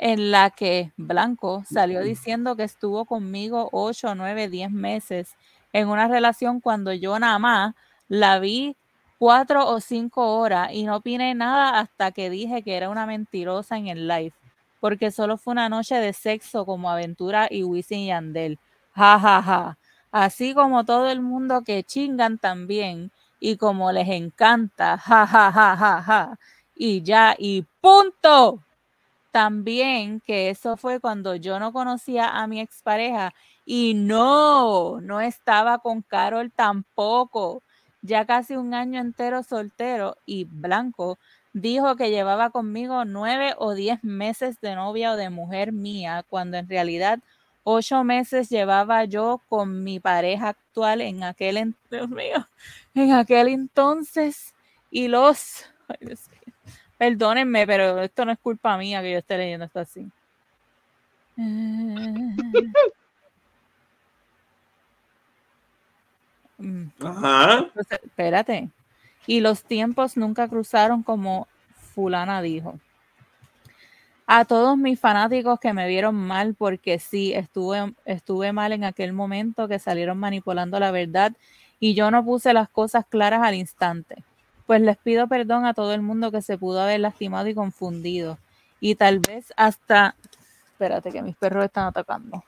en 0.04 0.32
la 0.32 0.50
que 0.50 0.92
Blanco 0.96 1.62
salió 1.70 2.02
diciendo 2.02 2.56
que 2.56 2.64
estuvo 2.64 3.04
conmigo 3.04 3.68
8, 3.70 4.16
9, 4.16 4.48
10 4.48 4.72
meses 4.72 5.36
en 5.72 5.86
una 5.88 6.08
relación 6.08 6.60
cuando 6.60 6.92
yo 6.92 7.16
nada 7.20 7.38
más 7.38 7.76
la 8.08 8.40
vi 8.40 8.76
cuatro 9.18 9.64
o 9.68 9.78
cinco 9.78 10.38
horas 10.38 10.70
y 10.72 10.82
no 10.82 10.96
opiné 10.96 11.36
nada 11.36 11.78
hasta 11.78 12.10
que 12.10 12.30
dije 12.30 12.64
que 12.64 12.76
era 12.76 12.90
una 12.90 13.06
mentirosa 13.06 13.76
en 13.78 13.86
el 13.86 14.08
live, 14.08 14.32
porque 14.80 15.12
solo 15.12 15.36
fue 15.36 15.52
una 15.52 15.68
noche 15.68 15.94
de 15.94 16.12
sexo 16.12 16.66
como 16.66 16.90
aventura 16.90 17.46
y 17.48 17.62
Wisin 17.62 18.00
y 18.00 18.06
Yandel. 18.08 18.58
Ja, 18.96 19.20
ja, 19.20 19.40
ja. 19.40 19.78
Así 20.10 20.52
como 20.52 20.84
todo 20.84 21.08
el 21.08 21.20
mundo 21.22 21.62
que 21.62 21.84
chingan 21.84 22.38
también 22.38 23.12
y 23.38 23.56
como 23.56 23.92
les 23.92 24.08
encanta. 24.08 24.98
Ja, 24.98 25.28
ja, 25.28 25.52
ja, 25.52 25.76
ja, 25.76 26.02
ja. 26.02 26.38
Y 26.74 27.02
ya, 27.02 27.36
y 27.38 27.64
punto. 27.80 28.64
También 29.32 30.20
que 30.20 30.50
eso 30.50 30.76
fue 30.76 31.00
cuando 31.00 31.34
yo 31.36 31.58
no 31.58 31.72
conocía 31.72 32.28
a 32.28 32.46
mi 32.46 32.60
expareja 32.60 33.34
y 33.64 33.94
no, 33.94 35.00
no 35.00 35.20
estaba 35.20 35.78
con 35.78 36.02
Carol 36.02 36.52
tampoco. 36.52 37.62
Ya 38.02 38.26
casi 38.26 38.56
un 38.56 38.74
año 38.74 39.00
entero 39.00 39.42
soltero 39.42 40.16
y 40.26 40.44
blanco 40.44 41.18
dijo 41.52 41.96
que 41.96 42.10
llevaba 42.10 42.50
conmigo 42.50 43.04
nueve 43.04 43.54
o 43.58 43.74
diez 43.74 44.02
meses 44.04 44.60
de 44.60 44.74
novia 44.74 45.12
o 45.12 45.16
de 45.16 45.30
mujer 45.30 45.72
mía, 45.72 46.24
cuando 46.28 46.56
en 46.58 46.68
realidad 46.68 47.20
ocho 47.64 48.04
meses 48.04 48.48
llevaba 48.50 49.04
yo 49.04 49.40
con 49.48 49.82
mi 49.84 50.00
pareja 50.00 50.50
actual 50.50 51.00
en 51.00 51.22
aquel, 51.24 51.74
Dios 51.90 52.08
mío, 52.10 52.48
en 52.94 53.12
aquel 53.12 53.48
entonces 53.48 54.54
y 54.90 55.08
los. 55.08 55.66
Perdónenme, 57.02 57.66
pero 57.66 58.00
esto 58.00 58.24
no 58.24 58.30
es 58.30 58.38
culpa 58.38 58.78
mía 58.78 59.02
que 59.02 59.10
yo 59.10 59.18
esté 59.18 59.36
leyendo 59.36 59.64
esto 59.64 59.80
así. 59.80 60.08
Mm, 66.58 66.90
Ajá. 67.04 67.58
entonces, 67.58 67.98
espérate. 68.04 68.70
Y 69.26 69.40
los 69.40 69.64
tiempos 69.64 70.16
nunca 70.16 70.46
cruzaron 70.46 71.02
como 71.02 71.48
fulana 71.92 72.40
dijo. 72.40 72.78
A 74.28 74.44
todos 74.44 74.78
mis 74.78 75.00
fanáticos 75.00 75.58
que 75.58 75.72
me 75.72 75.88
vieron 75.88 76.14
mal 76.14 76.54
porque 76.54 77.00
sí, 77.00 77.34
estuve, 77.34 77.94
estuve 78.04 78.52
mal 78.52 78.70
en 78.70 78.84
aquel 78.84 79.12
momento 79.12 79.66
que 79.66 79.80
salieron 79.80 80.18
manipulando 80.18 80.78
la 80.78 80.92
verdad 80.92 81.32
y 81.80 81.94
yo 81.94 82.12
no 82.12 82.24
puse 82.24 82.52
las 82.52 82.68
cosas 82.68 83.06
claras 83.08 83.42
al 83.42 83.56
instante. 83.56 84.22
Pues 84.72 84.80
les 84.80 84.96
pido 84.96 85.28
perdón 85.28 85.66
a 85.66 85.74
todo 85.74 85.92
el 85.92 86.00
mundo 86.00 86.30
que 86.32 86.40
se 86.40 86.56
pudo 86.56 86.80
haber 86.80 86.98
lastimado 87.00 87.46
y 87.46 87.54
confundido. 87.54 88.38
Y 88.80 88.94
tal 88.94 89.18
vez 89.18 89.52
hasta... 89.54 90.14
Espérate 90.70 91.12
que 91.12 91.20
mis 91.20 91.36
perros 91.36 91.66
están 91.66 91.88
atacando. 91.88 92.42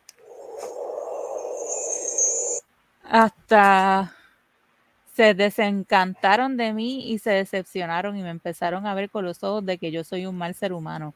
Hasta 3.03 4.15
se 5.13 5.35
desencantaron 5.35 6.57
de 6.57 6.73
mí 6.73 7.11
y 7.13 7.19
se 7.19 7.29
decepcionaron 7.29 8.17
y 8.17 8.23
me 8.23 8.31
empezaron 8.31 8.87
a 8.87 8.95
ver 8.95 9.11
con 9.11 9.27
los 9.27 9.45
ojos 9.45 9.67
de 9.67 9.77
que 9.77 9.91
yo 9.91 10.03
soy 10.03 10.25
un 10.25 10.39
mal 10.39 10.55
ser 10.55 10.73
humano, 10.73 11.13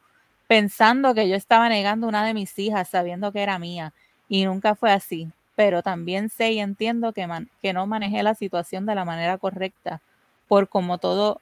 pensando 0.47 1.15
que 1.15 1.27
yo 1.27 1.35
estaba 1.35 1.69
negando 1.69 2.07
una 2.07 2.23
de 2.23 2.35
mis 2.35 2.59
hijas 2.59 2.87
sabiendo 2.87 3.31
que 3.31 3.41
era 3.41 3.57
mía 3.57 3.93
y 4.27 4.45
nunca 4.45 4.75
fue 4.75 4.91
así, 4.91 5.27
pero 5.55 5.81
también 5.81 6.29
sé 6.29 6.51
y 6.51 6.59
entiendo 6.59 7.13
que, 7.13 7.25
man- 7.25 7.49
que 7.63 7.73
no 7.73 7.87
manejé 7.87 8.21
la 8.21 8.35
situación 8.35 8.85
de 8.85 8.93
la 8.93 9.05
manera 9.05 9.39
correcta 9.39 10.01
por 10.49 10.67
como 10.67 10.97
todo 10.97 11.39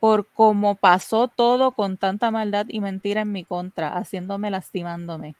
por 0.00 0.28
cómo 0.28 0.76
pasó 0.76 1.26
todo 1.26 1.72
con 1.72 1.96
tanta 1.96 2.30
maldad 2.30 2.66
y 2.68 2.80
mentira 2.80 3.22
en 3.22 3.32
mi 3.32 3.44
contra, 3.44 3.98
haciéndome 3.98 4.48
lastimándome. 4.48 5.34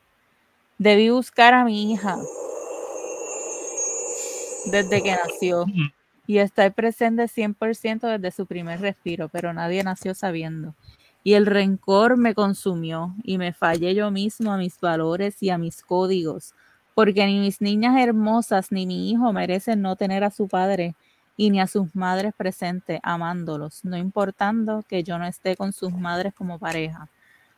Debí 0.79 1.11
buscar 1.11 1.55
a 1.55 1.65
mi 1.65 1.93
hija 1.93 2.19
desde 4.67 5.01
que 5.01 5.13
nació 5.13 5.65
y 6.27 6.39
estar 6.39 6.75
presente 6.75 7.29
100% 7.29 8.01
desde 8.19 8.33
su 8.33 8.47
primer 8.47 8.81
respiro, 8.81 9.29
pero 9.29 9.53
nadie 9.53 9.85
nació 9.85 10.13
sabiendo. 10.13 10.75
Y 11.23 11.35
el 11.35 11.47
rencor 11.47 12.17
me 12.17 12.35
consumió 12.35 13.15
y 13.23 13.39
me 13.39 13.53
fallé 13.53 13.95
yo 13.95 14.11
mismo 14.11 14.53
a 14.53 14.59
mis 14.59 14.81
valores 14.81 15.41
y 15.41 15.51
a 15.51 15.59
mis 15.59 15.83
códigos, 15.83 16.53
porque 16.95 17.27
ni 17.27 17.39
mis 17.39 17.61
niñas 17.61 17.97
hermosas 17.97 18.73
ni 18.73 18.87
mi 18.87 19.11
hijo 19.11 19.33
merecen 19.33 19.83
no 19.83 19.95
tener 19.95 20.25
a 20.25 20.31
su 20.31 20.49
padre 20.49 20.97
y 21.39 21.51
ni 21.51 21.61
a 21.61 21.69
sus 21.69 21.95
madres 21.95 22.35
presentes 22.37 22.99
amándolos, 23.05 23.85
no 23.85 23.97
importando 23.97 24.85
que 24.89 25.05
yo 25.05 25.19
no 25.19 25.25
esté 25.25 25.57
con 25.57 25.73
sus 25.73 25.93
madres 25.93 26.35
como 26.35 26.59
pareja. 26.59 27.09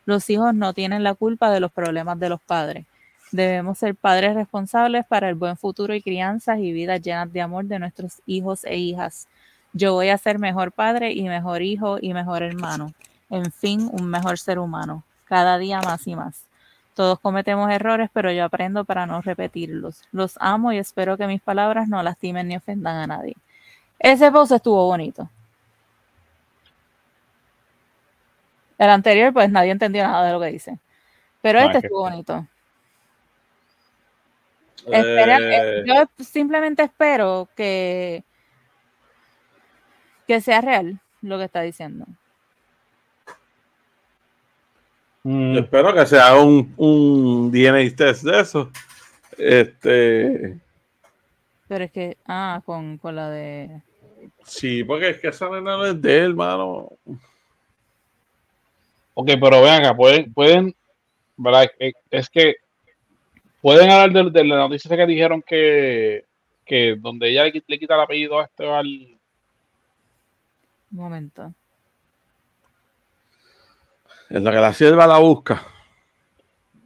Los 0.05 0.29
hijos 0.29 0.55
no 0.55 0.75
tienen 0.75 1.03
la 1.03 1.15
culpa 1.15 1.51
de 1.51 1.61
los 1.61 1.73
problemas 1.73 2.21
de 2.21 2.29
los 2.29 2.43
padres. 2.43 2.85
Debemos 3.33 3.79
ser 3.79 3.95
padres 3.95 4.35
responsables 4.35 5.07
para 5.07 5.31
el 5.31 5.35
buen 5.35 5.57
futuro 5.57 5.95
y 5.95 6.03
crianzas 6.03 6.59
y 6.59 6.73
vidas 6.73 7.01
llenas 7.01 7.33
de 7.33 7.41
amor 7.41 7.65
de 7.65 7.79
nuestros 7.79 8.21
hijos 8.27 8.65
e 8.65 8.77
hijas. 8.77 9.29
Yo 9.73 9.95
voy 9.95 10.11
a 10.11 10.19
ser 10.19 10.39
mejor 10.39 10.73
padre 10.73 11.13
y 11.13 11.23
mejor 11.23 11.63
hijo 11.63 11.97
y 12.01 12.13
mejor 12.13 12.43
hermano. 12.43 12.93
En 13.31 13.51
fin, 13.51 13.89
un 13.93 14.11
mejor 14.11 14.39
ser 14.39 14.59
humano. 14.59 15.05
Cada 15.25 15.57
día 15.57 15.81
más 15.81 16.07
y 16.07 16.17
más. 16.17 16.45
Todos 16.95 17.19
cometemos 17.19 17.71
errores, 17.71 18.11
pero 18.13 18.31
yo 18.31 18.45
aprendo 18.45 18.85
para 18.85 19.07
no 19.07 19.23
repetirlos. 19.23 20.03
Los 20.13 20.37
amo 20.39 20.71
y 20.73 20.77
espero 20.77 21.17
que 21.17 21.27
mis 21.27 21.41
palabras 21.41 21.89
no 21.89 22.03
lastimen 22.03 22.49
ni 22.49 22.57
ofendan 22.57 22.97
a 22.97 23.07
nadie. 23.07 23.37
Ese 24.01 24.33
post 24.33 24.53
estuvo 24.53 24.87
bonito. 24.87 25.29
El 28.79 28.89
anterior, 28.89 29.33
pues 29.33 29.51
nadie 29.51 29.71
entendió 29.73 30.03
nada 30.05 30.27
de 30.27 30.33
lo 30.33 30.41
que 30.41 30.47
dice. 30.47 30.79
Pero 31.43 31.61
No, 31.61 31.67
este 31.67 31.79
es 31.79 31.83
que- 31.83 31.87
estuvo 31.89 32.01
bonito. 32.01 32.47
Eh, 34.87 35.27
Eh, 35.29 35.85
yo 35.87 36.25
simplemente 36.25 36.83
espero 36.83 37.47
que, 37.55 38.25
que 40.27 40.41
sea 40.41 40.63
real 40.63 40.99
lo 41.21 41.37
que 41.37 41.45
está 41.45 41.61
diciendo. 41.61 42.07
Mm, 45.23 45.59
espero 45.59 45.93
que 45.93 46.07
sea 46.07 46.35
un, 46.37 46.73
un 46.79 47.51
DNA 47.53 47.95
test 47.95 48.23
de 48.25 48.41
eso. 48.41 48.71
Este, 49.37 50.59
Pero 51.69 51.85
es 51.85 51.91
que, 51.93 52.17
ah, 52.27 52.63
con, 52.65 52.97
con 52.97 53.15
la 53.17 53.29
de. 53.29 53.83
Sí, 54.51 54.85
porque 54.85 55.11
es 55.11 55.19
que 55.21 55.29
esa 55.29 55.49
nena 55.49 55.77
no 55.77 55.87
es 55.87 56.01
de 56.01 56.19
él, 56.19 56.31
hermano. 56.31 56.89
Ok, 59.15 59.31
pero 59.41 59.63
vean 59.63 59.85
acá, 59.85 59.97
pueden, 59.97 60.33
pueden, 60.33 60.75
¿verdad? 61.37 61.71
Es- 61.79 61.95
Es 62.11 62.29
que 62.31 62.57
pueden 63.61 63.91
hablar 63.91 64.13
de, 64.25 64.31
de 64.31 64.45
la 64.45 64.57
noticia 64.57 64.97
que 64.97 65.07
dijeron 65.07 65.43
que, 65.47 66.25
que 66.65 66.97
donde 66.99 67.29
ella 67.31 67.45
le, 67.45 67.63
le 67.67 67.79
quita 67.79 67.95
el 67.95 68.01
apellido 68.01 68.39
a 68.41 68.45
este 68.45 68.67
al. 68.69 68.87
Un 68.87 69.19
momento. 70.91 71.53
En 74.31 74.45
la 74.45 74.51
que 74.53 74.57
la 74.59 74.73
sierva 74.73 75.07
la 75.07 75.19
busca. 75.19 75.63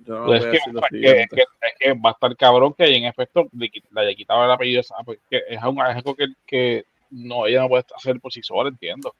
No 0.06 0.26
Pues 0.26 0.44
es, 0.44 0.50
que, 0.50 0.56
es, 1.00 1.26
es, 1.32 1.46
es 1.80 1.94
va 1.94 2.10
a 2.10 2.12
estar 2.12 2.36
cabrón 2.36 2.74
que 2.74 2.84
en 2.94 3.04
efecto 3.04 3.46
le, 3.52 3.70
le 3.90 4.00
haya 4.00 4.14
quitado 4.14 4.44
el 4.44 4.50
apellido. 4.50 4.80
esa- 4.80 4.96
porque 5.04 5.42
es, 5.48 5.62
un, 5.62 5.78
es 5.80 5.96
algo 5.96 6.14
que, 6.14 6.26
que 6.46 6.84
no, 7.14 7.46
ella 7.46 7.62
no 7.62 7.68
puede 7.68 7.84
hacer 7.96 8.20
por 8.20 8.32
sí 8.32 8.42
sola, 8.42 8.68
entiendo. 8.68 9.14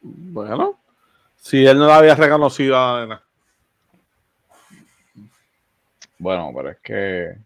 Bueno, 0.00 0.78
si 1.36 1.66
él 1.66 1.78
no 1.78 1.86
la 1.86 1.96
había 1.96 2.14
reconocido 2.14 2.76
a 2.78 2.92
la 2.92 3.00
nena. 3.00 3.22
Bueno, 6.18 6.52
pero 6.54 6.70
es 6.70 6.78
que 6.78 7.36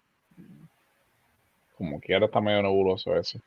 como 1.81 1.99
quiera 1.99 2.27
está 2.27 2.43
medio 2.43 2.63
nebuloso 2.63 3.17
eso. 3.17 3.41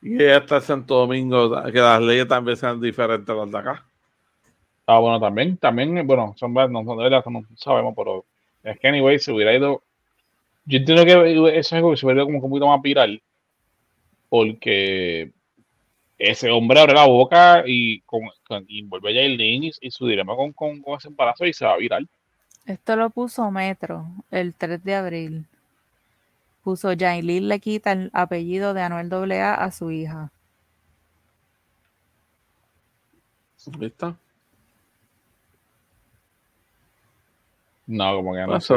Y 0.00 0.14
ella 0.14 0.36
está 0.36 0.56
en 0.56 0.62
Santo 0.62 0.94
Domingo, 0.94 1.60
que 1.72 1.80
las 1.80 2.00
leyes 2.00 2.28
también 2.28 2.56
sean 2.56 2.80
diferentes 2.80 3.28
a 3.28 3.34
las 3.34 3.50
de 3.50 3.58
acá. 3.58 3.84
Ah, 4.86 4.98
bueno, 5.00 5.18
también, 5.18 5.56
también, 5.56 6.06
bueno, 6.06 6.34
son 6.36 6.54
no, 6.54 6.84
son 6.84 6.98
de 6.98 7.04
verdad, 7.04 7.24
no 7.26 7.42
sabemos, 7.56 7.94
pero 7.96 8.24
es 8.62 8.78
que 8.78 8.86
anyway, 8.86 9.18
se 9.18 9.32
hubiera 9.32 9.52
ido. 9.52 9.82
Yo 10.66 10.78
entiendo 10.78 11.04
que 11.04 11.32
eso 11.32 11.48
es 11.48 11.72
algo 11.72 11.90
que 11.90 11.96
se 11.96 12.06
hubiera 12.06 12.20
ido 12.20 12.26
como 12.26 12.38
un 12.38 12.48
poquito 12.48 12.68
más 12.68 12.80
viral, 12.80 13.20
porque 14.34 15.30
ese 16.18 16.50
hombre 16.50 16.80
abre 16.80 16.94
la 16.94 17.06
boca 17.06 17.62
y, 17.64 18.00
con, 18.00 18.22
con- 18.48 18.64
y 18.66 18.82
vuelve 18.82 19.10
a 19.10 19.12
Yailin 19.22 19.62
y, 19.62 19.70
y 19.80 19.90
su 19.92 20.08
dilema 20.08 20.34
con, 20.34 20.52
con, 20.52 20.82
con 20.82 20.98
ese 20.98 21.06
embarazo 21.06 21.46
y 21.46 21.52
se 21.52 21.64
va 21.64 21.74
a 21.74 21.76
viral. 21.76 22.08
Esto 22.66 22.96
lo 22.96 23.10
puso 23.10 23.48
Metro 23.52 24.06
el 24.32 24.52
3 24.54 24.82
de 24.82 24.94
abril. 24.96 25.46
Puso 26.64 26.88
Jailin 26.98 27.46
le 27.46 27.60
quita 27.60 27.92
el 27.92 28.10
apellido 28.12 28.74
de 28.74 28.82
Anuel 28.82 29.08
AA 29.12 29.54
a 29.54 29.70
su 29.70 29.92
hija. 29.92 30.32
¿Viste? 33.78 34.14
No, 37.86 38.16
como 38.16 38.34
que 38.34 38.40
no 38.40 38.60
sé. 38.60 38.74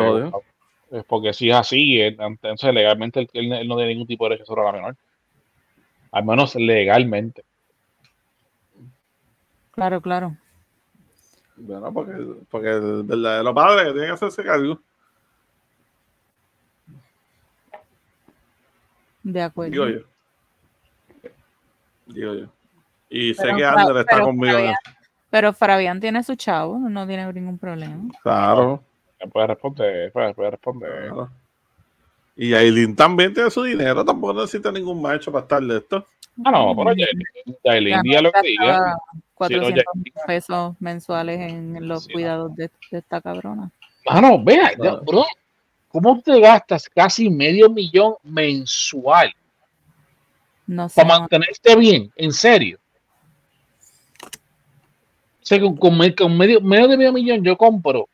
Es 0.92 1.04
porque 1.06 1.34
si 1.34 1.50
es 1.50 1.56
así, 1.56 2.00
eh, 2.00 2.16
entonces 2.20 2.72
legalmente 2.76 3.22
él, 3.22 3.30
él- 3.34 3.54
él 3.54 3.68
no 3.68 3.76
tiene 3.76 3.94
ningún 3.94 4.08
tipo 4.08 4.26
de 4.26 4.36
derecho 4.36 4.46
sobre 4.46 4.64
la 4.64 4.72
menor. 4.72 4.96
Al 6.12 6.26
menos 6.26 6.56
legalmente. 6.56 7.44
Claro, 9.72 10.02
claro. 10.02 10.36
Bueno, 11.56 11.92
porque, 11.94 12.14
porque 12.50 12.70
el 12.70 13.04
verdadero 13.04 13.54
padre 13.54 13.86
que 13.86 13.92
tiene 13.92 14.08
que 14.08 14.14
hacerse 14.14 14.44
cargo. 14.44 14.80
De 19.24 19.42
acuerdo. 19.42 19.72
Digo 19.72 19.88
yo. 19.88 20.00
Digo 22.08 22.34
yo. 22.36 22.48
Y 23.10 23.34
sé 23.34 23.44
Pero 23.44 23.58
que 23.58 23.64
Fra- 23.64 23.82
Ander 23.82 23.98
está 23.98 24.12
pero 24.16 24.26
conmigo 24.26 24.58
Fabián-. 24.58 24.76
Pero 25.30 25.54
Fabián 25.54 26.00
tiene 26.00 26.24
su 26.24 26.36
chavo, 26.36 26.78
no 26.78 27.06
tiene 27.06 27.32
ningún 27.34 27.58
problema. 27.58 28.10
Claro, 28.24 28.84
puede 29.32 29.48
responder, 29.48 30.12
puede, 30.12 30.34
puede 30.34 30.52
responder. 30.52 31.10
claro. 31.10 31.30
Y 32.38 32.54
Aileen 32.54 32.96
también 32.96 33.34
tiene 33.34 33.50
su 33.50 33.64
dinero, 33.64 34.06
tampoco 34.06 34.34
necesita 34.36 34.72
ningún 34.72 35.02
macho 35.02 35.32
para 35.32 35.42
estar 35.44 35.62
de 35.64 35.78
esto. 35.78 36.06
Ah, 36.46 36.52
no, 36.52 36.76
pero 36.76 36.94
Yailin, 37.64 38.02
diga 38.04 38.22
lo 38.22 38.32
que 38.32 38.42
diga. 38.48 38.66
Gastaba 38.66 38.98
400 39.34 39.84
ya- 39.84 40.26
pesos 40.28 40.76
mensuales 40.80 41.40
en 41.40 41.88
los 41.88 42.04
Sí, 42.04 42.10
no. 42.10 42.14
cuidados 42.14 42.56
de, 42.56 42.70
de 42.92 42.98
esta 43.00 43.22
cabrona. 43.22 43.72
Mano, 44.06 44.44
vea, 44.44 44.72
No. 44.78 44.84
ya, 44.84 44.92
bro, 44.98 45.26
¿cómo 45.90 46.22
te 46.22 46.40
gastas 46.40 46.88
casi 46.90 47.28
medio 47.30 47.70
millón 47.72 48.14
mensual 48.24 49.34
No 50.68 50.88
sé. 50.90 51.02
para 51.02 51.20
mantenerte 51.20 51.76
bien? 51.76 52.12
En 52.16 52.32
serio. 52.32 52.78
O 54.24 55.46
sea, 55.48 55.60
con, 55.60 55.76
con 55.78 55.98
con 56.12 56.38
medio, 56.38 56.62
medio 56.62 56.88
de 56.88 56.98
medio 56.98 57.14
millón 57.14 57.44
yo 57.44 57.58
compro 57.58 58.08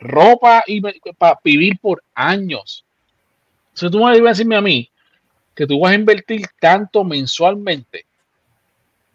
ropa 0.00 0.62
y 0.66 0.80
para 0.80 1.38
vivir 1.44 1.78
por 1.80 2.02
años. 2.14 2.84
Sea, 3.78 3.90
tú 3.90 3.98
me 3.98 4.04
vas 4.04 4.18
a 4.18 4.28
decirme 4.30 4.56
a 4.56 4.60
mí 4.60 4.90
que 5.54 5.66
tú 5.66 5.80
vas 5.80 5.92
a 5.92 5.96
invertir 5.96 6.46
tanto 6.60 7.04
mensualmente 7.04 8.04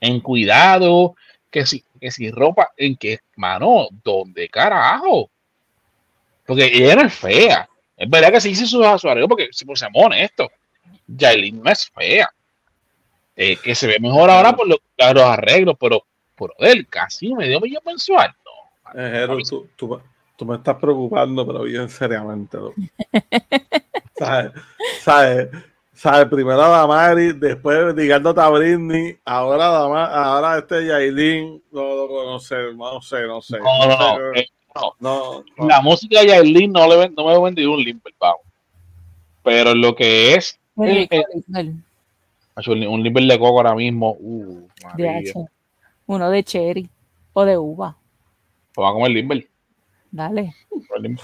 en 0.01 0.19
cuidado, 0.19 1.15
que 1.49 1.65
si, 1.65 1.83
que 1.99 2.11
si 2.11 2.29
ropa, 2.31 2.71
en 2.77 2.95
que, 2.97 3.19
mano, 3.37 3.87
¿dónde 4.03 4.49
carajo? 4.49 5.29
Porque 6.45 6.65
ella 6.73 6.95
no 6.95 7.01
es 7.03 7.13
fea. 7.13 7.69
Es 7.95 8.09
verdad 8.09 8.31
que 8.31 8.41
se 8.41 8.49
dice 8.49 8.65
su, 8.65 8.83
su 8.99 9.09
arreglo 9.09 9.29
porque, 9.29 9.49
si 9.51 9.63
pues, 9.65 9.79
seamos 9.79 10.03
honestos, 10.03 10.47
Yailin 11.07 11.61
no 11.63 11.71
es 11.71 11.89
fea. 11.89 12.29
Eh, 13.35 13.55
que 13.57 13.73
se 13.75 13.87
ve 13.87 13.99
mejor 13.99 14.29
ahora 14.29 14.55
por 14.55 14.67
lo- 14.67 14.77
los 14.97 15.23
arreglos, 15.23 15.75
pero 15.79 16.05
por 16.35 16.53
él 16.59 16.85
casi 16.87 17.33
medio 17.33 17.59
millón 17.61 17.81
mensual. 17.85 18.33
No, 18.45 18.99
Eh, 19.01 19.09
Jero, 19.11 19.37
tú, 19.39 19.67
tú- 19.75 20.01
tú 20.35 20.45
me 20.45 20.55
estás 20.57 20.75
preocupando, 20.75 21.45
pero 21.47 21.63
bien 21.63 21.89
seriamente. 21.89 22.57
¿Sabes? 24.17 24.51
¿Sabes? 25.01 25.49
¿Sabes? 25.93 26.27
Primero 26.27 26.61
a 26.61 26.67
Damari, 26.69 27.33
después 27.33 27.95
ligándote 27.95 28.41
a 28.41 28.49
Britney, 28.49 29.17
ahora 29.25 29.67
ahora 29.67 30.57
este 30.57 30.85
Yailin, 30.87 31.61
no 31.71 31.81
lo 31.95 32.07
conoce, 32.07 32.55
no 32.75 33.01
sé, 33.01 33.21
no 33.27 33.41
sé. 33.41 33.59
no, 33.59 33.87
no, 33.87 33.87
no, 33.87 34.15
sé, 34.33 34.39
eh, 34.41 34.47
no, 34.75 35.43
no. 35.57 35.67
La 35.67 35.81
música 35.81 36.19
de 36.21 36.27
Yailin 36.27 36.71
no, 36.71 36.87
le, 36.87 36.97
ven- 36.97 37.13
no 37.15 37.25
me 37.25 37.33
he 37.35 37.39
vendido 37.41 37.71
un 37.71 37.79
limper, 37.83 38.13
pavo. 38.17 38.41
Pero 39.43 39.73
lo 39.75 39.95
que 39.95 40.33
es 40.35 40.59
eh, 40.83 41.07
eh, 41.09 42.87
un 42.87 43.03
limper 43.03 43.23
de 43.23 43.39
coco 43.39 43.57
ahora 43.57 43.75
mismo, 43.75 44.15
uh, 44.19 44.67
De 44.95 45.07
María. 45.07 45.31
H. 45.31 45.45
Uno 46.05 46.29
de 46.29 46.43
cherry 46.43 46.89
o 47.33 47.45
de 47.45 47.57
uva. 47.57 47.95
Pues 48.73 48.83
va 48.85 48.89
a 48.89 48.93
comer 48.93 49.11
limber. 49.11 49.47
Dale. 50.11 50.55
comer 50.69 51.01
limber. 51.01 51.23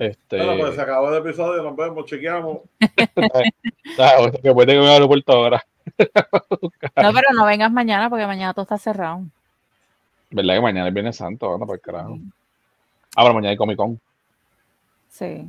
Este, 0.00 0.38
Bueno, 0.38 0.56
pues 0.58 0.74
se 0.76 0.80
acabó 0.80 1.10
el 1.14 1.18
episodio, 1.26 1.62
nos 1.62 1.76
vemos, 1.76 2.06
chequeamos. 2.06 2.60
¿sabes? 3.96 4.32
que 4.42 4.52
puede 4.54 4.72
que 4.72 4.78
me 4.80 4.88
aeropuerto 4.88 5.30
ahora. 5.32 5.62
No, 5.98 7.12
pero 7.12 7.26
no 7.34 7.44
vengas 7.44 7.70
mañana 7.70 8.08
porque 8.08 8.26
mañana 8.26 8.54
todo 8.54 8.62
está 8.62 8.78
cerrado. 8.78 9.24
¿Verdad 10.30 10.54
que 10.54 10.60
mañana 10.62 10.88
es 10.88 10.94
Viernes 10.94 11.16
Santo? 11.16 11.52
Anda 11.52 11.66
para 11.66 11.74
el 11.76 11.80
carajo. 11.82 12.18
Ah, 13.14 13.22
pero 13.24 13.34
mañana 13.34 13.50
hay 13.50 13.56
Comic 13.58 13.76
Con. 13.76 14.00
Sí. 15.10 15.46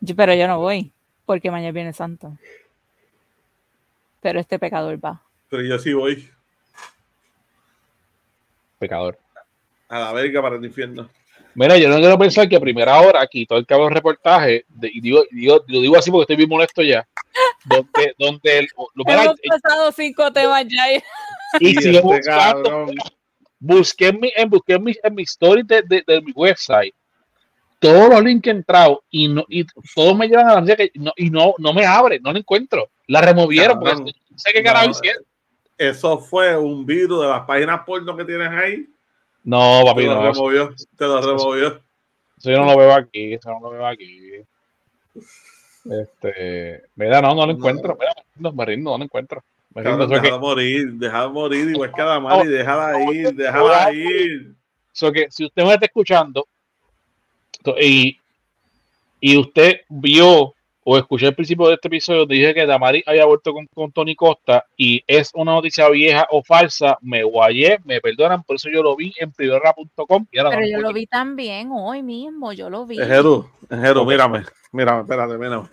Yo- 0.00 0.16
pero 0.16 0.32
yo 0.32 0.48
no 0.48 0.58
voy 0.58 0.90
porque 1.26 1.50
mañana 1.50 1.72
viene 1.72 1.92
Santo. 1.92 2.32
Pero 4.22 4.40
este 4.40 4.58
pecador 4.58 5.04
va. 5.04 5.20
Pero 5.50 5.64
yo 5.64 5.78
sí 5.78 5.92
voy 5.92 6.30
Pecador. 8.78 9.18
a 9.88 9.98
la 9.98 10.12
verga 10.12 10.40
para 10.40 10.56
el 10.56 10.64
infierno. 10.64 11.10
Mira, 11.54 11.76
yo 11.76 11.88
no 11.88 11.96
quiero 11.98 12.18
pensar 12.18 12.48
que 12.48 12.56
a 12.56 12.60
primera 12.60 13.00
hora 13.00 13.26
quitó 13.26 13.56
el 13.56 13.66
cabrón 13.66 13.92
reportaje, 13.92 14.64
de- 14.68 14.90
y 14.92 15.00
digo, 15.00 15.22
digo, 15.30 15.62
lo 15.68 15.80
digo 15.80 15.96
así 15.96 16.10
porque 16.10 16.22
estoy 16.22 16.36
bien 16.36 16.48
molesto 16.48 16.82
ya, 16.82 17.06
donde, 17.64 18.14
donde 18.18 18.58
el- 18.60 18.68
lo- 18.94 19.04
mira, 19.04 19.22
Hemos 19.24 19.36
pasado 19.48 19.92
cinco 19.92 20.32
temas 20.32 20.64
ya. 20.68 20.92
y- 20.94 21.02
y 21.60 21.74
sigo 21.76 21.98
este 22.14 22.30
buscando, 22.30 22.62
cabrón. 22.70 22.94
busqué 23.58 24.08
en 24.08 24.20
mi, 24.20 24.32
en, 24.34 24.48
busqué 24.50 24.72
en 24.74 24.84
mi, 24.84 24.94
en 25.02 25.14
mi 25.14 25.22
story 25.24 25.62
de, 25.64 25.82
de, 25.82 26.02
de 26.06 26.20
mi 26.22 26.32
website, 26.32 26.94
todos 27.78 28.08
los 28.10 28.22
links 28.22 28.42
que 28.44 28.50
he 28.50 28.52
entrado 28.52 29.02
y, 29.10 29.28
no, 29.28 29.44
y 29.48 29.66
todos 29.94 30.16
me 30.16 30.28
llevan 30.28 30.48
a 30.48 30.60
la 30.60 30.76
que 30.76 30.90
no, 30.94 31.12
y 31.16 31.28
no, 31.30 31.54
no 31.58 31.72
me 31.74 31.84
abre, 31.84 32.20
no 32.20 32.32
lo 32.32 32.38
encuentro. 32.38 32.88
La 33.08 33.20
removieron 33.20 33.78
porque 33.80 33.96
Cabrón. 33.96 34.14
no 34.30 34.38
sé 34.38 34.52
qué 34.52 34.62
carajo 34.62 34.90
hicieron. 34.90 35.22
Eso 35.76 36.18
fue 36.18 36.56
un 36.56 36.86
virus 36.86 37.22
de 37.22 37.28
las 37.28 37.40
páginas 37.44 37.80
porno 37.84 38.16
que 38.16 38.24
tienes 38.24 38.48
ahí. 38.50 38.86
No, 39.44 39.80
Te 39.80 39.84
papi, 39.86 40.04
lo 40.06 40.14
no, 40.14 40.20
eso, 40.22 40.32
removió. 40.32 40.74
Te 40.96 41.04
lo 41.04 41.20
removió. 41.20 41.66
eso 42.38 42.50
yo 42.50 42.58
no 42.58 42.64
lo 42.66 42.76
veo 42.78 42.92
aquí, 42.94 43.34
eso 43.34 43.50
no 43.50 43.60
lo 43.60 43.70
veo 43.70 43.86
aquí. 43.86 44.42
Este, 45.84 46.84
mira, 46.94 47.20
no, 47.20 47.34
no 47.34 47.46
lo 47.46 47.52
encuentro. 47.52 47.96
Mira, 47.98 48.14
no, 48.36 48.52
me 48.52 48.64
rindo, 48.64 48.90
no 48.92 48.98
lo 48.98 49.04
encuentro. 49.04 49.42
Me 49.74 49.82
rindo, 49.82 50.08
que- 50.08 50.32
morir, 50.38 50.92
déjala 50.94 51.28
morir, 51.28 51.70
igual 51.70 51.92
que 51.92 52.02
a 52.02 52.04
la 52.04 52.20
Mari, 52.20 52.48
déjala 52.48 53.10
ir, 53.10 53.34
déjala 53.34 53.92
ir. 53.92 54.54
So 54.92 55.10
que 55.10 55.30
si 55.30 55.46
usted 55.46 55.64
me 55.64 55.72
está 55.72 55.86
escuchando 55.86 56.46
y, 57.80 58.18
y 59.20 59.38
usted 59.38 59.80
vio 59.88 60.54
o 60.84 60.98
escuchó 60.98 61.28
el 61.28 61.34
principio 61.34 61.68
de 61.68 61.74
este 61.74 61.88
episodio 61.88 62.20
donde 62.20 62.34
dije 62.34 62.54
que 62.54 62.66
Damari 62.66 63.04
había 63.06 63.24
vuelto 63.24 63.52
con, 63.52 63.66
con 63.66 63.92
Tony 63.92 64.16
Costa 64.16 64.64
y 64.76 65.02
es 65.06 65.30
una 65.34 65.52
noticia 65.52 65.88
vieja 65.88 66.26
o 66.30 66.42
falsa, 66.42 66.98
me 67.00 67.22
guayé, 67.22 67.78
me 67.84 68.00
perdonan, 68.00 68.42
por 68.42 68.56
eso 68.56 68.68
yo 68.68 68.82
lo 68.82 68.96
vi 68.96 69.12
en 69.18 69.32
no 70.42 70.50
Pero 70.50 70.66
yo 70.66 70.80
lo 70.80 70.92
vi 70.92 71.06
también 71.06 71.70
hoy 71.72 72.02
mismo, 72.02 72.52
yo 72.52 72.68
lo 72.68 72.86
vi. 72.86 73.00
Ejeru, 73.00 73.48
Ejeru, 73.70 74.04
mírame, 74.04 74.44
mírame, 74.72 75.02
espérate, 75.02 75.38
mírame. 75.38 75.68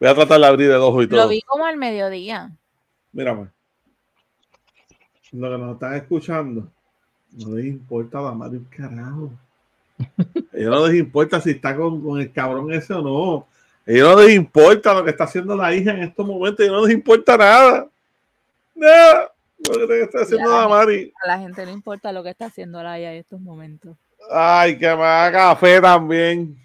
Voy 0.00 0.08
a 0.08 0.14
tratar 0.14 0.40
de 0.40 0.46
abrir 0.46 0.70
el 0.70 0.76
ojo 0.76 1.02
y 1.02 1.08
todo. 1.08 1.22
Lo 1.22 1.28
vi 1.28 1.40
como 1.42 1.64
al 1.64 1.76
mediodía. 1.76 2.50
Mírame. 3.12 3.48
Lo 5.32 5.50
que 5.50 5.58
nos 5.58 5.74
están 5.74 5.94
escuchando, 5.96 6.70
no 7.32 7.56
les 7.56 7.66
importa 7.66 8.20
la 8.20 8.32
madre 8.32 8.58
un 8.58 8.64
carajo. 8.64 9.32
A 9.98 10.56
ellos 10.56 10.70
no 10.70 10.86
les 10.86 10.98
importa 10.98 11.40
si 11.40 11.50
está 11.50 11.76
con, 11.76 12.02
con 12.02 12.20
el 12.20 12.32
cabrón 12.32 12.72
ese 12.72 12.94
o 12.94 13.02
no. 13.02 13.46
Ellos 13.86 14.16
no 14.16 14.22
les 14.22 14.34
importa 14.34 14.92
lo 14.92 15.04
que 15.04 15.10
está 15.10 15.24
haciendo 15.24 15.54
la 15.56 15.72
hija 15.72 15.92
en 15.92 16.02
estos 16.02 16.26
momentos. 16.26 16.60
Ellos 16.64 16.74
no 16.80 16.86
les 16.86 16.94
importa 16.94 17.36
nada. 17.36 17.88
Nada. 18.74 19.32
Lo 19.58 19.88
que 19.88 20.02
está 20.02 20.20
haciendo 20.22 20.50
Ya. 20.50 20.60
la 20.62 20.68
Mari. 20.68 21.12
A 21.24 21.28
la 21.28 21.38
gente 21.38 21.64
no 21.64 21.70
importa 21.72 22.12
lo 22.12 22.22
que 22.22 22.30
está 22.30 22.46
haciendo 22.46 22.82
Laia 22.82 23.12
en 23.12 23.20
estos 23.20 23.40
momentos. 23.40 23.96
Ay, 24.30 24.76
que 24.78 24.86
me 24.86 25.02
haga 25.04 25.32
café 25.32 25.80
también. 25.80 26.56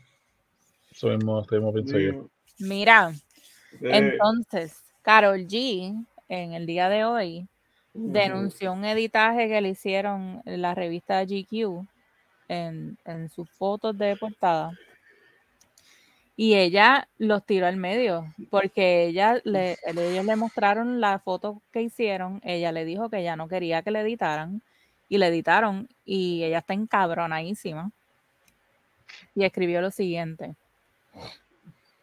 Eso 0.91 1.07
mismo, 1.09 1.41
eso 1.41 1.55
mismo 1.55 1.73
pienso 1.73 1.97
yo. 1.99 2.27
Mira, 2.59 3.11
Sí. 3.13 3.77
entonces, 3.81 4.75
Carol 5.01 5.47
G, 5.47 6.05
en 6.27 6.53
el 6.53 6.65
día 6.65 6.89
de 6.89 7.05
hoy, 7.05 7.47
denunció 7.93 8.73
un 8.73 8.83
editaje 8.83 9.47
que 9.47 9.61
le 9.61 9.69
hicieron 9.69 10.41
en 10.45 10.61
la 10.61 10.75
revista 10.75 11.23
GQ 11.23 11.85
en, 12.49 12.97
en 13.05 13.29
sus 13.29 13.49
fotos 13.51 13.97
de 13.97 14.15
portada. 14.17 14.71
Y 16.35 16.55
ella 16.55 17.07
los 17.17 17.45
tiró 17.45 17.67
al 17.67 17.77
medio, 17.77 18.33
porque 18.49 19.05
ella 19.05 19.39
le, 19.43 19.77
ellos 19.85 20.25
le 20.25 20.35
mostraron 20.35 21.01
la 21.01 21.19
foto 21.19 21.61
que 21.71 21.81
hicieron, 21.81 22.41
ella 22.43 22.71
le 22.71 22.85
dijo 22.85 23.09
que 23.09 23.19
ella 23.19 23.35
no 23.35 23.47
quería 23.47 23.81
que 23.83 23.91
le 23.91 23.99
editaran, 24.01 24.61
y 25.09 25.17
le 25.17 25.27
editaron, 25.27 25.89
y 26.05 26.43
ella 26.43 26.59
está 26.59 26.73
encabronadísima. 26.73 27.91
Y 29.35 29.43
escribió 29.43 29.81
lo 29.81 29.91
siguiente. 29.91 30.55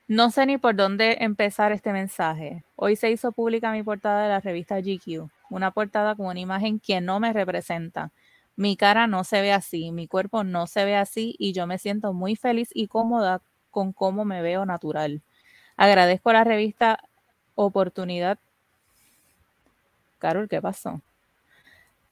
No 0.08 0.30
sé 0.30 0.46
ni 0.46 0.56
por 0.56 0.74
dónde 0.74 1.18
empezar 1.20 1.70
este 1.72 1.92
mensaje. 1.92 2.64
Hoy 2.76 2.96
se 2.96 3.10
hizo 3.10 3.32
pública 3.32 3.72
mi 3.72 3.82
portada 3.82 4.22
de 4.22 4.28
la 4.30 4.40
revista 4.40 4.80
GQ, 4.80 5.28
una 5.50 5.70
portada 5.70 6.14
con 6.14 6.26
una 6.26 6.40
imagen 6.40 6.80
que 6.80 7.00
no 7.00 7.20
me 7.20 7.32
representa. 7.32 8.10
Mi 8.56 8.76
cara 8.76 9.06
no 9.06 9.22
se 9.22 9.42
ve 9.42 9.52
así, 9.52 9.92
mi 9.92 10.06
cuerpo 10.06 10.44
no 10.44 10.66
se 10.66 10.84
ve 10.84 10.96
así 10.96 11.36
y 11.38 11.52
yo 11.52 11.66
me 11.66 11.78
siento 11.78 12.12
muy 12.12 12.36
feliz 12.36 12.70
y 12.72 12.88
cómoda 12.88 13.42
con 13.70 13.92
cómo 13.92 14.24
me 14.24 14.42
veo 14.42 14.66
natural. 14.66 15.22
Agradezco 15.76 16.30
a 16.30 16.34
la 16.34 16.44
revista 16.44 17.00
Oportunidad. 17.54 18.38
Carol, 20.18 20.48
¿qué 20.48 20.62
pasó? 20.62 21.00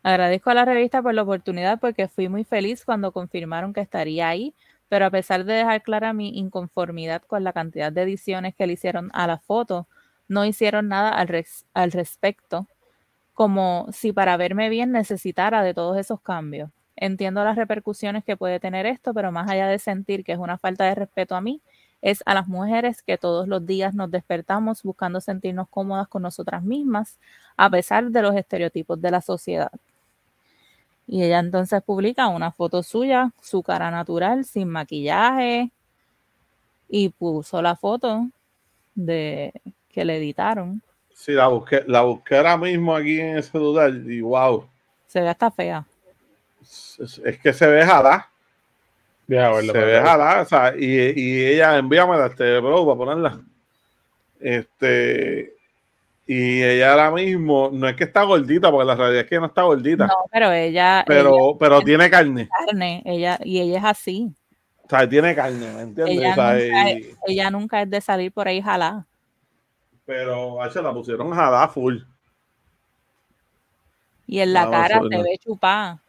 Agradezco 0.03 0.51
a 0.51 0.55
la 0.55 0.65
revista 0.65 1.03
por 1.03 1.15
la 1.15 1.23
oportunidad 1.23 1.79
porque 1.79 2.09
fui 2.09 2.29
muy 2.29 2.45
feliz 2.45 2.85
cuando 2.85 3.13
confirmaron 3.13 3.73
que 3.73 3.81
estaría 3.81 4.29
ahí 4.29 4.55
pero 4.89 5.07
a 5.07 5.11
pesar 5.11 5.45
de 5.45 5.55
dejar 5.55 5.83
clara 5.83 6.13
mi 6.13 6.39
inconformidad 6.39 7.23
con 7.23 7.45
la 7.45 7.53
cantidad 7.53 7.93
de 7.93 8.03
ediciones 8.03 8.55
que 8.55 8.67
le 8.67 8.75
hicieron 8.75 9.11
a 9.15 9.27
la 9.27 9.39
foto, 9.39 9.87
no 10.29 10.45
hicieron 10.45 10.89
nada 10.89 11.11
al, 11.11 11.45
al 11.75 11.93
respecto, 11.93 12.67
como 13.35 13.87
si 13.93 14.13
para 14.13 14.37
verme 14.37 14.69
bien 14.69 14.93
necesitara 14.93 15.63
de 15.63 15.75
todos 15.75 15.99
esos 15.99 16.21
cambios. 16.21 16.71
Entiendo 16.97 17.45
las 17.45 17.57
repercusiones 17.57 18.25
que 18.25 18.37
puede 18.37 18.59
tener 18.59 18.87
esto, 18.87 19.13
pero 19.13 19.31
más 19.31 19.49
allá 19.51 19.69
de 19.69 19.79
sentir 19.79 20.25
que 20.25 20.33
es 20.33 20.39
una 20.39 20.59
falta 20.59 20.85
de 20.85 20.95
respeto 20.95 21.37
a 21.37 21.41
mí, 21.41 21.61
es 22.03 22.23
a 22.27 22.35
las 22.35 22.49
mujeres 22.49 23.03
que 23.03 23.19
todos 23.19 23.49
los 23.49 23.67
días 23.67 23.95
nos 23.95 24.11
despertamos 24.11 24.83
buscando 24.83 25.21
sentirnos 25.21 25.69
cómodas 25.69 26.09
con 26.09 26.23
nosotras 26.23 26.63
mismas, 26.63 27.19
a 27.57 27.69
pesar 27.69 28.11
de 28.11 28.23
los 28.23 28.35
estereotipos 28.35 29.01
de 29.01 29.11
la 29.11 29.21
sociedad. 29.21 29.73
Y 31.07 31.23
ella 31.23 31.39
entonces 31.39 31.83
publica 31.83 32.29
una 32.29 32.51
foto 32.51 32.83
suya, 32.83 33.33
su 33.41 33.63
cara 33.63 33.91
natural, 33.91 34.45
sin 34.45 34.69
maquillaje, 34.69 35.71
y 36.89 37.11
puso 37.11 37.63
la 37.63 37.77
foto 37.77 38.29
de 38.95 39.53
que 39.89 40.05
le 40.05 40.17
editaron. 40.17 40.83
Sí, 41.15 41.33
la 41.33 41.49
busqué, 41.49 41.83
la 41.87 42.03
busqué 42.03 42.37
ahora 42.37 42.57
mismo 42.57 42.95
aquí 42.95 43.21
en 43.21 43.37
el 43.37 43.43
celular 43.43 43.91
y 43.91 44.21
wow. 44.21 44.67
Se 45.07 45.21
ve 45.21 45.29
hasta 45.29 45.51
fea. 45.51 45.87
Es, 46.99 47.21
es 47.25 47.39
que 47.39 47.53
se 47.53 47.67
ve 47.67 47.85
jalá. 47.85 48.29
Deja 49.27 49.61
Se 49.61 49.73
ve 49.73 50.01
jalá. 50.01 50.43
O 50.43 50.45
sea, 50.45 50.75
y, 50.77 51.13
y 51.21 51.45
ella, 51.47 51.77
envíamela, 51.79 52.27
este, 52.27 52.59
bro, 52.61 52.85
para 52.87 52.97
ponerla. 52.99 53.41
Este. 54.41 55.53
Y 56.29 56.63
ella 56.63 56.91
ahora 56.93 57.11
mismo, 57.13 57.71
no 57.73 57.89
es 57.89 57.95
que 57.95 58.03
está 58.05 58.25
gordita, 58.25 58.71
porque 58.71 58.85
la 58.87 58.97
realidad 58.97 59.23
es 59.23 59.29
que 59.29 59.39
no 59.39 59.47
está 59.47 59.63
gordita, 59.63 60.09
No, 60.09 60.15
pero 60.33 60.51
ella, 60.51 60.99
ella 60.99 61.05
pero, 61.07 61.57
pero 61.59 61.81
tiene 61.83 62.11
carne. 62.11 62.49
carne, 62.67 63.01
ella, 63.07 63.39
y 63.45 63.61
ella 63.61 63.79
es 63.79 63.85
así. 63.85 64.33
O 64.83 64.89
sea, 64.89 65.09
tiene 65.09 65.37
carne, 65.37 65.73
¿me 65.73 65.83
entiendes? 65.83 66.17
Ella 66.19 66.33
O 66.33 66.35
sea, 66.35 66.53
nunca, 66.55 66.91
y- 66.91 67.15
ella 67.29 67.51
nunca 67.51 67.83
es 67.83 67.91
de 67.91 68.01
salir 68.01 68.33
por 68.33 68.49
ahí 68.49 68.61
jalá. 68.61 69.07
pero 70.05 70.59
se 70.73 70.83
la 70.83 70.93
pusieron 70.93 71.31
jalá 71.33 71.69
full. 71.69 71.99
Y 74.27 74.41
en 74.41 74.53
la 74.53 74.65
No, 74.65 74.71
cara 74.73 75.01
se 75.09 75.17
no. 75.17 75.23
ve 75.23 75.39
chupada. 75.39 76.03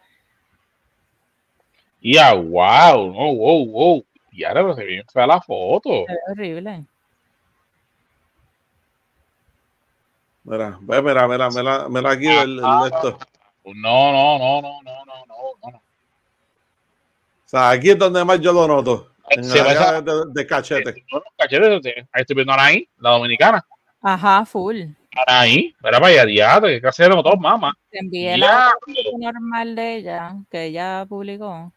Ya, 2.01 2.33
wow, 2.33 3.11
no, 3.11 3.33
wow, 3.35 3.65
wow. 3.65 4.05
Y 4.31 4.43
ahora 4.43 4.75
se 4.75 4.81
ve 4.83 4.87
bien 4.87 5.05
fea 5.11 5.25
la 5.27 5.41
foto. 5.41 6.05
Ve 6.07 6.17
horrible. 6.31 6.85
Mira, 10.43 10.77
ve, 10.81 11.01
mira, 11.01 11.27
mira, 11.27 11.49
mira, 11.49 11.89
mira 11.89 12.11
aquí 12.11 12.27
el, 12.27 12.59
el 12.59 12.85
esto. 12.93 13.17
No, 13.65 14.11
no, 14.13 14.39
no, 14.39 14.61
no, 14.61 14.81
no, 14.83 15.05
no, 15.05 15.25
no, 15.25 15.71
no. 15.71 15.77
O 15.77 17.49
sea, 17.49 17.71
aquí 17.71 17.89
es 17.89 17.97
donde 17.97 18.23
más 18.23 18.39
yo 18.39 18.53
lo 18.53 18.67
noto. 18.67 19.11
En 19.29 19.43
Se 19.43 19.61
la 19.61 20.01
de, 20.01 20.23
de 20.33 20.47
cachete. 20.47 21.05
Cachetes, 21.37 21.81
te- 21.81 21.99
ahí 22.13 22.21
estoy 22.21 22.35
viendo 22.35 22.53
a 22.53 22.55
Anaí, 22.55 22.87
la 22.99 23.09
dominicana. 23.11 23.65
Ajá, 24.01 24.45
full. 24.45 24.83
Anaí, 25.27 25.75
era 25.83 25.99
para 25.99 26.07
allá, 26.13 26.25
diablo, 26.25 26.67
que 26.69 26.79
casi 26.81 27.03
éramos 27.03 27.23
todos 27.25 27.39
mamá. 27.39 27.73
Te 27.89 27.99
envié 27.99 28.37
la 28.37 28.73
normal 29.17 29.75
de 29.75 29.95
ella, 29.95 30.35
que 30.49 30.65
ella 30.65 31.05
publicó. 31.09 31.73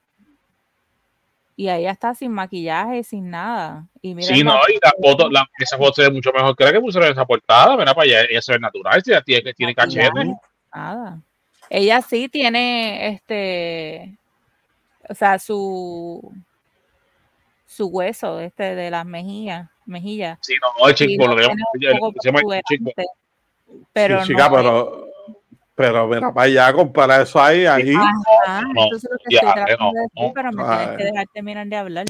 Y 1.61 1.69
ahí 1.69 1.85
está 1.85 2.15
sin 2.15 2.33
maquillaje, 2.33 3.05
sin 3.05 3.29
nada. 3.29 3.87
Y 4.01 4.15
mira 4.15 4.35
Sí, 4.35 4.43
no, 4.43 4.55
y 4.67 4.79
la 4.83 4.95
foto, 4.99 5.29
la, 5.29 5.47
esa 5.59 5.77
foto 5.77 5.93
se 5.93 6.03
ve 6.05 6.11
mucho 6.11 6.33
mejor 6.33 6.57
que 6.57 6.65
la 6.65 6.73
que 6.73 6.81
pusieron 6.81 7.09
en 7.09 7.13
esa 7.13 7.27
portada. 7.27 7.77
Mira 7.77 7.93
para 7.93 8.07
allá, 8.07 8.23
ella 8.31 8.41
se 8.41 8.53
ve 8.53 8.61
natural, 8.61 9.03
si 9.05 9.11
ella 9.11 9.21
tiene, 9.21 9.53
tiene 9.53 9.75
cachete. 9.75 10.35
Nada. 10.75 11.21
Ella 11.69 12.01
sí 12.01 12.31
tiene 12.31 13.09
este, 13.09 14.17
o 15.07 15.15
sea, 15.15 15.39
su 15.39 16.33
su 17.67 17.89
hueso 17.89 18.41
este 18.41 18.75
de 18.75 18.91
las 18.91 19.05
mejillas, 19.05 19.69
mejillas. 19.85 20.39
Sí, 20.41 20.55
no, 20.63 20.89
el 20.89 20.95
chico, 20.95 21.27
lo 21.27 21.35
protuberante. 21.35 23.05
Pero 23.93 24.23
sí, 24.23 24.29
chica, 24.29 24.49
no 24.49 24.57
pero, 24.57 25.10
pero 25.81 26.07
mira 26.07 26.33
para 26.33 26.47
allá, 26.47 26.73
comparar 26.75 27.23
eso 27.23 27.41
ahí, 27.41 27.65
ahí. 27.65 27.95
Ajá, 27.95 28.63
No, 28.75 28.87
eso 28.87 28.97
es 28.97 29.05
lo 29.05 29.19
que 29.19 29.35
ya, 29.35 29.39
estoy 29.39 29.53
tratando 29.55 29.85
no, 29.85 29.93
de 29.93 30.01
decir, 30.01 30.23
no. 30.27 30.33
pero 30.35 30.53
me 30.53 30.65
tienes 30.65 30.97
que 30.99 31.05
dejar 31.05 31.27
terminar 31.33 31.67
de 31.67 31.77
hablar. 31.77 32.07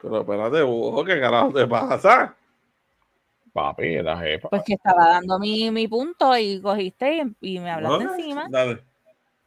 Pero 0.00 0.20
espérate, 0.20 0.62
Hugo, 0.62 1.04
¿qué 1.04 1.20
carajo 1.20 1.52
te 1.52 1.66
pasa? 1.66 2.34
Papi, 3.52 4.02
la 4.02 4.18
jefa. 4.18 4.48
Pues 4.48 4.62
que 4.64 4.74
estaba 4.74 5.08
dando 5.08 5.38
mi, 5.38 5.70
mi 5.70 5.86
punto 5.86 6.36
y 6.36 6.60
cogiste 6.62 7.22
y, 7.40 7.54
y 7.56 7.58
me 7.58 7.70
hablaste 7.70 8.04
¿No? 8.04 8.14
encima. 8.14 8.46
Dale. 8.48 8.82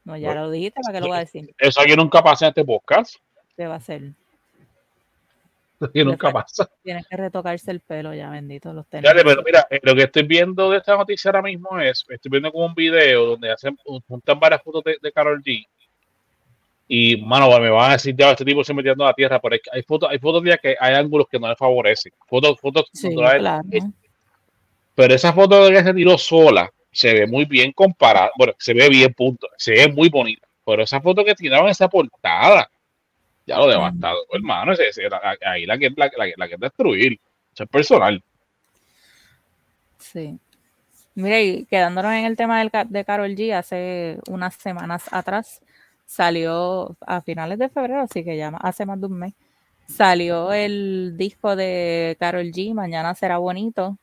No, 0.03 0.17
ya 0.17 0.35
lo 0.35 0.51
dijiste, 0.51 0.81
¿para 0.83 0.93
qué 0.93 1.01
lo 1.01 1.07
voy 1.07 1.17
a 1.17 1.19
decir? 1.21 1.53
Eso 1.57 1.81
aquí 1.81 1.95
nunca 1.95 2.21
pasa 2.21 2.45
en 2.45 2.49
este 2.49 2.65
podcast. 2.65 3.15
¿Qué 3.55 3.67
va 3.67 3.75
a 3.75 3.79
ser? 3.79 4.13
Aquí 5.89 6.03
nunca 6.03 6.31
pasa. 6.31 6.69
Tienes 6.84 7.07
que 7.07 7.18
retocarse 7.18 7.72
el 7.72 7.80
pelo 7.80 8.14
ya, 8.14 8.30
bendito 8.30 8.73
los 8.73 8.88
tenis. 8.88 9.10
Fíjate, 9.10 9.27
pero 9.27 9.43
mira, 9.43 9.68
eh, 9.69 9.80
lo 9.81 9.95
que 9.95 10.03
estoy 10.03 10.23
viendo 10.23 10.72
de 10.72 10.77
esta 10.77 10.95
noticia 10.97 11.30
ahora 11.30 11.41
mismo 11.41 11.80
es, 11.80 12.06
estoy 12.10 12.30
viendo 12.30 12.51
como 12.51 12.65
un 12.65 12.76
video 12.76 13.26
donde 13.26 13.51
hacen, 13.51 13.77
juntan 14.07 14.39
varias 14.39 14.61
fotos 14.61 14.84
de, 14.84 14.97
de 15.01 15.11
Carol 15.11 15.41
G. 15.41 15.65
Y, 16.91 17.18
mano, 17.18 17.47
me 17.60 17.69
van 17.69 17.91
a 17.91 17.93
decir, 17.93 18.15
ya, 18.18 18.31
este 18.31 18.43
tipo 18.43 18.64
se 18.64 18.73
metiendo 18.73 19.03
a 19.03 19.10
la 19.10 19.14
tierra, 19.14 19.39
pero 19.39 19.53
hay, 19.53 19.61
hay 19.72 19.84
fotos, 19.84 20.10
hay 20.10 20.18
fotos 20.18 20.43
de 20.43 20.57
que 20.57 20.76
hay 20.80 20.95
ángulos 20.95 21.27
que 21.30 21.39
no 21.39 21.47
le 21.47 21.56
favorecen. 21.56 22.11
Fotos, 22.27 22.60
fotos 22.60 22.89
Sí, 22.91 23.14
claro. 23.14 23.64
Pero 24.95 25.14
esa 25.14 25.31
foto 25.31 25.65
de 25.65 25.72
que 25.72 25.84
se 25.84 25.93
tiró 25.93 26.18
sola 26.18 26.69
se 26.91 27.14
ve 27.14 27.27
muy 27.27 27.45
bien 27.45 27.72
comparada. 27.72 28.31
Bueno, 28.38 28.53
se 28.57 28.73
ve 28.73 28.89
bien, 28.89 29.14
punto. 29.14 29.47
Se 29.56 29.72
ve 29.72 29.88
muy 29.88 30.10
bonita. 30.10 30.47
Pero 30.65 30.84
esa 30.84 30.99
foto 30.99 31.23
que 31.23 31.35
tiraron 31.35 31.69
esa 31.69 31.88
portada, 31.88 32.69
ya 33.49 33.57
lo 33.57 33.67
devastado, 33.67 34.17
hermano. 34.31 34.73
ese- 34.73 34.88
ese- 34.89 35.09
la- 35.09 35.38
ahí 35.45 35.65
la 35.65 35.77
que, 35.77 35.89
la, 35.95 36.09
la, 36.17 36.26
la 36.38 36.47
que 36.47 36.53
es 36.55 36.59
destruir. 36.59 37.19
Eso 37.53 37.63
es 37.63 37.69
personal. 37.69 38.23
Sí. 39.97 40.38
Mira, 41.15 41.41
y 41.41 41.65
quedándonos 41.65 42.13
en 42.13 42.26
el 42.26 42.38
tema 42.38 42.59
del, 42.59 42.71
de 42.88 43.05
Carol 43.05 43.35
G, 43.35 43.53
hace 43.53 44.19
unas 44.30 44.55
semanas 44.55 45.11
atrás 45.11 45.61
salió 46.05 46.95
a 47.05 47.21
finales 47.21 47.59
de 47.59 47.69
febrero, 47.69 48.01
así 48.01 48.23
que 48.23 48.38
ya 48.38 48.49
hace 48.61 48.85
más 48.85 48.99
de 48.99 49.07
un 49.07 49.19
mes, 49.19 49.34
salió 49.88 50.53
el 50.53 51.15
disco 51.17 51.55
de 51.55 52.15
Carol 52.19 52.45
G, 52.51 52.73
Mañana 52.73 53.13
será 53.15 53.38
bonito. 53.38 53.97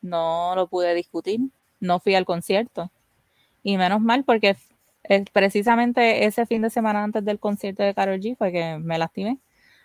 No 0.00 0.52
lo 0.54 0.68
pude 0.68 0.94
discutir, 0.94 1.40
no 1.80 1.98
fui 1.98 2.14
al 2.14 2.24
concierto. 2.24 2.90
Y 3.64 3.76
menos 3.76 4.00
mal, 4.00 4.22
porque 4.24 4.56
es 5.08 5.30
precisamente 5.30 6.26
ese 6.26 6.46
fin 6.46 6.62
de 6.62 6.70
semana 6.70 7.02
antes 7.02 7.24
del 7.24 7.38
concierto 7.38 7.82
de 7.82 7.94
Carol 7.94 8.20
G 8.20 8.36
fue 8.36 8.52
que 8.52 8.76
me 8.78 8.98
lastimé. 8.98 9.38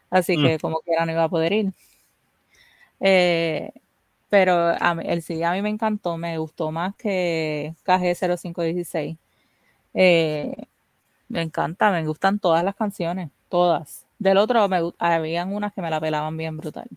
Así 0.10 0.38
Mm. 0.38 0.44
que 0.44 0.60
como 0.60 0.80
quiera 0.82 1.06
no 1.06 1.14
iba 1.14 1.24
a 1.24 1.30
poder 1.30 1.54
ir. 1.54 1.74
Eh, 3.00 3.72
pero 4.30 4.76
a 4.80 4.96
mí- 4.96 5.04
el 5.08 5.22
CD 5.22 5.46
a 5.46 5.54
mí 5.54 5.62
me 5.62 5.70
encantó, 5.70 6.18
me 6.18 6.38
gustó 6.38 6.72
más 6.72 6.96
que 6.96 7.74
KG0516. 7.86 9.18
Eh, 9.94 10.56
me 11.30 11.42
encanta, 11.42 11.92
me 11.92 12.06
gustan 12.06 12.40
todas 12.40 12.64
las 12.64 12.76
canciones, 12.76 13.30
todas. 13.50 14.06
Del 14.20 14.38
otro, 14.38 14.68
me, 14.70 14.82
habían 15.00 15.54
unas 15.54 15.74
que 15.74 15.82
me 15.82 15.90
la 15.90 16.00
pelaban 16.02 16.38
bien 16.38 16.58
brutal. 16.58 16.88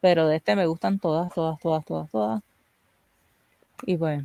Pero 0.00 0.28
de 0.28 0.36
este 0.36 0.56
me 0.56 0.66
gustan 0.66 0.98
todas, 0.98 1.32
todas, 1.32 1.58
todas, 1.60 1.84
todas, 1.84 2.10
todas. 2.10 2.42
Y 3.86 3.96
pues, 3.96 4.22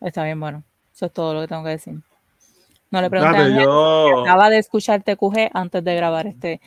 está 0.00 0.24
bien 0.24 0.40
bueno. 0.40 0.62
Eso 0.94 1.06
es 1.06 1.12
todo 1.12 1.34
lo 1.34 1.40
que 1.42 1.48
tengo 1.48 1.64
que 1.64 1.70
decir. 1.70 1.94
No 2.90 3.00
le 3.00 3.10
pregunté 3.10 3.36
a 3.36 3.48
yo, 3.62 4.20
acaba 4.22 4.48
de 4.50 4.58
escuchar 4.58 5.02
TQG 5.02 5.50
antes 5.52 5.82
de 5.82 5.96
grabar 5.96 6.26
este 6.28 6.60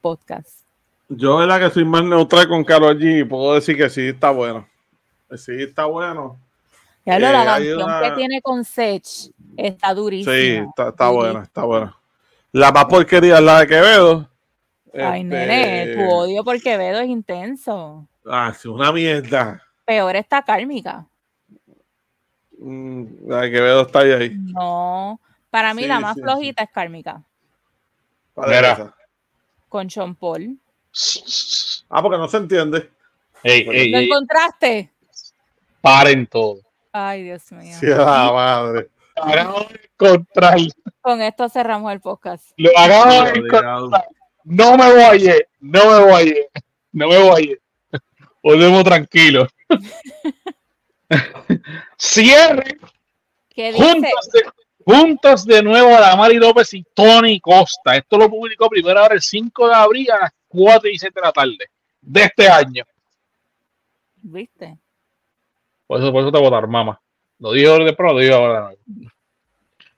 podcast. 0.00 0.62
yo 1.08 1.40
es 1.42 1.46
la 1.48 1.60
que 1.60 1.70
soy 1.70 1.84
más 1.84 2.02
neutral 2.02 2.48
con 2.48 2.64
Carol 2.64 2.98
G 2.98 3.20
y 3.20 3.24
puedo 3.24 3.54
decir 3.54 3.76
que 3.76 3.88
sí 3.88 4.08
está 4.08 4.30
bueno. 4.30 4.66
Sí 5.36 5.52
está 5.62 5.84
bueno. 5.84 6.38
Ya 7.06 7.18
lo, 7.18 7.28
Eh, 7.28 7.32
la 7.32 7.40
hay 7.40 7.46
canción 7.46 7.82
una- 7.82 8.00
que 8.00 8.10
tiene 8.12 8.40
con 8.42 8.64
Sech 8.64 9.04
está 9.56 9.94
durísima. 9.94 10.34
Sí, 10.34 10.54
está, 10.68 10.88
está 10.88 11.08
buena, 11.10 11.42
está 11.44 11.64
buena. 11.64 11.96
La 12.52 12.70
más 12.72 12.84
porquería 12.86 13.36
es 13.38 13.42
la 13.44 13.60
de 13.60 13.66
Quevedo. 13.66 14.28
Ay, 14.94 15.22
Este, 15.22 15.24
nene, 15.24 15.94
tu 15.96 16.10
odio 16.12 16.44
por 16.44 16.60
Quevedo 16.60 17.00
es 17.00 17.08
intenso. 17.08 18.06
Ah, 18.26 18.52
sí, 18.58 18.68
una 18.68 18.92
mierda. 18.92 19.62
Peor 19.84 20.16
está 20.16 20.42
Kármica. 20.42 21.06
Mm, 22.64 23.04
de 23.28 23.50
Quevedo 23.50 23.82
está 23.82 24.00
ahí. 24.00 24.12
ahí. 24.12 24.36
No, 24.38 25.20
para 25.50 25.74
mí 25.74 25.82
Sí, 25.82 25.88
la 25.88 26.00
más 26.00 26.14
sí, 26.14 26.22
flojita 26.22 26.62
es 26.62 26.70
Kármica. 26.70 27.22
Mira. 28.36 28.94
Con 29.68 29.90
Sean 29.90 30.14
Paul. 30.14 30.58
Ah, 31.90 32.02
porque 32.02 32.18
no 32.18 32.28
se 32.28 32.36
entiende. 32.36 32.90
Ey, 33.42 33.66
ey, 33.68 33.90
¿Lo 33.90 33.98
ey, 33.98 34.04
encontraste? 34.06 34.90
paren 35.80 36.26
todo. 36.26 36.58
Ay, 36.92 37.24
Dios 37.24 37.50
mío. 37.50 37.74
Sí, 37.80 37.86
la 37.86 38.30
madre. 38.32 38.88
Acabo 39.16 39.60
de 39.60 39.80
encontrar. 39.92 40.58
Con 41.00 41.20
esto 41.20 41.48
cerramos 41.48 41.92
el 41.92 42.00
podcast. 42.00 42.50
Lo 42.56 42.70
acabo 42.78 43.24
de 43.24 43.30
encontrar. 43.30 44.06
No 44.44 44.76
me 44.76 44.92
voy, 44.92 45.30
no 45.60 45.90
me 45.90 46.04
voy, 46.04 46.46
no 46.92 47.08
me 47.08 47.18
voy. 47.18 47.58
Volvemos 48.42 48.84
tranquilos. 48.84 49.48
Cierre 51.96 52.78
juntos 53.74 54.30
de, 54.32 54.42
juntos 54.84 55.44
de 55.46 55.62
nuevo 55.62 55.88
a 55.96 56.00
Damari 56.00 56.36
López 56.36 56.72
y 56.74 56.84
Tony 56.94 57.40
Costa. 57.40 57.96
Esto 57.96 58.16
lo 58.18 58.28
publicó 58.30 58.68
primero 58.68 59.00
ahora 59.00 59.14
el 59.14 59.22
5 59.22 59.68
de 59.68 59.74
abril 59.74 60.10
a 60.10 60.18
las 60.20 60.30
4 60.48 60.88
y 60.90 60.98
7 60.98 61.12
de 61.14 61.20
la 61.26 61.32
tarde 61.32 61.70
de 62.00 62.22
este 62.22 62.48
año. 62.48 62.84
¿Viste? 64.16 64.78
Por 65.86 66.00
eso, 66.00 66.12
por 66.12 66.22
eso 66.22 66.32
te 66.32 66.38
votar, 66.38 66.66
mamá. 66.66 67.00
Lo 67.38 67.52
dijo 67.52 67.78
de 67.84 67.92
pronto, 67.92 68.14
lo 68.14 68.20
digo 68.20 68.34
ahora. 68.36 68.70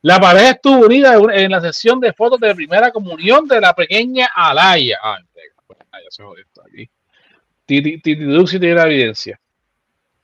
La 0.02 0.20
pareja 0.20 0.50
estuvo 0.50 0.86
unida 0.86 1.14
en- 1.14 1.50
la 1.50 1.60
sesión 1.60 2.00
de 2.00 2.12
fotos 2.12 2.38
de 2.40 2.54
primera 2.54 2.90
comunión 2.90 3.46
de 3.46 3.60
la 3.60 3.74
pequeña 3.74 4.28
Alaya. 4.34 4.98
Ah, 5.02 5.18
ya 5.30 6.10
se 6.10 6.22
jodió 6.22 6.42
esto 6.44 6.62
aquí. 6.66 6.88
Titi 7.64 7.98
tiene 8.00 8.74
la 8.74 8.84
evidencia. 8.84 9.40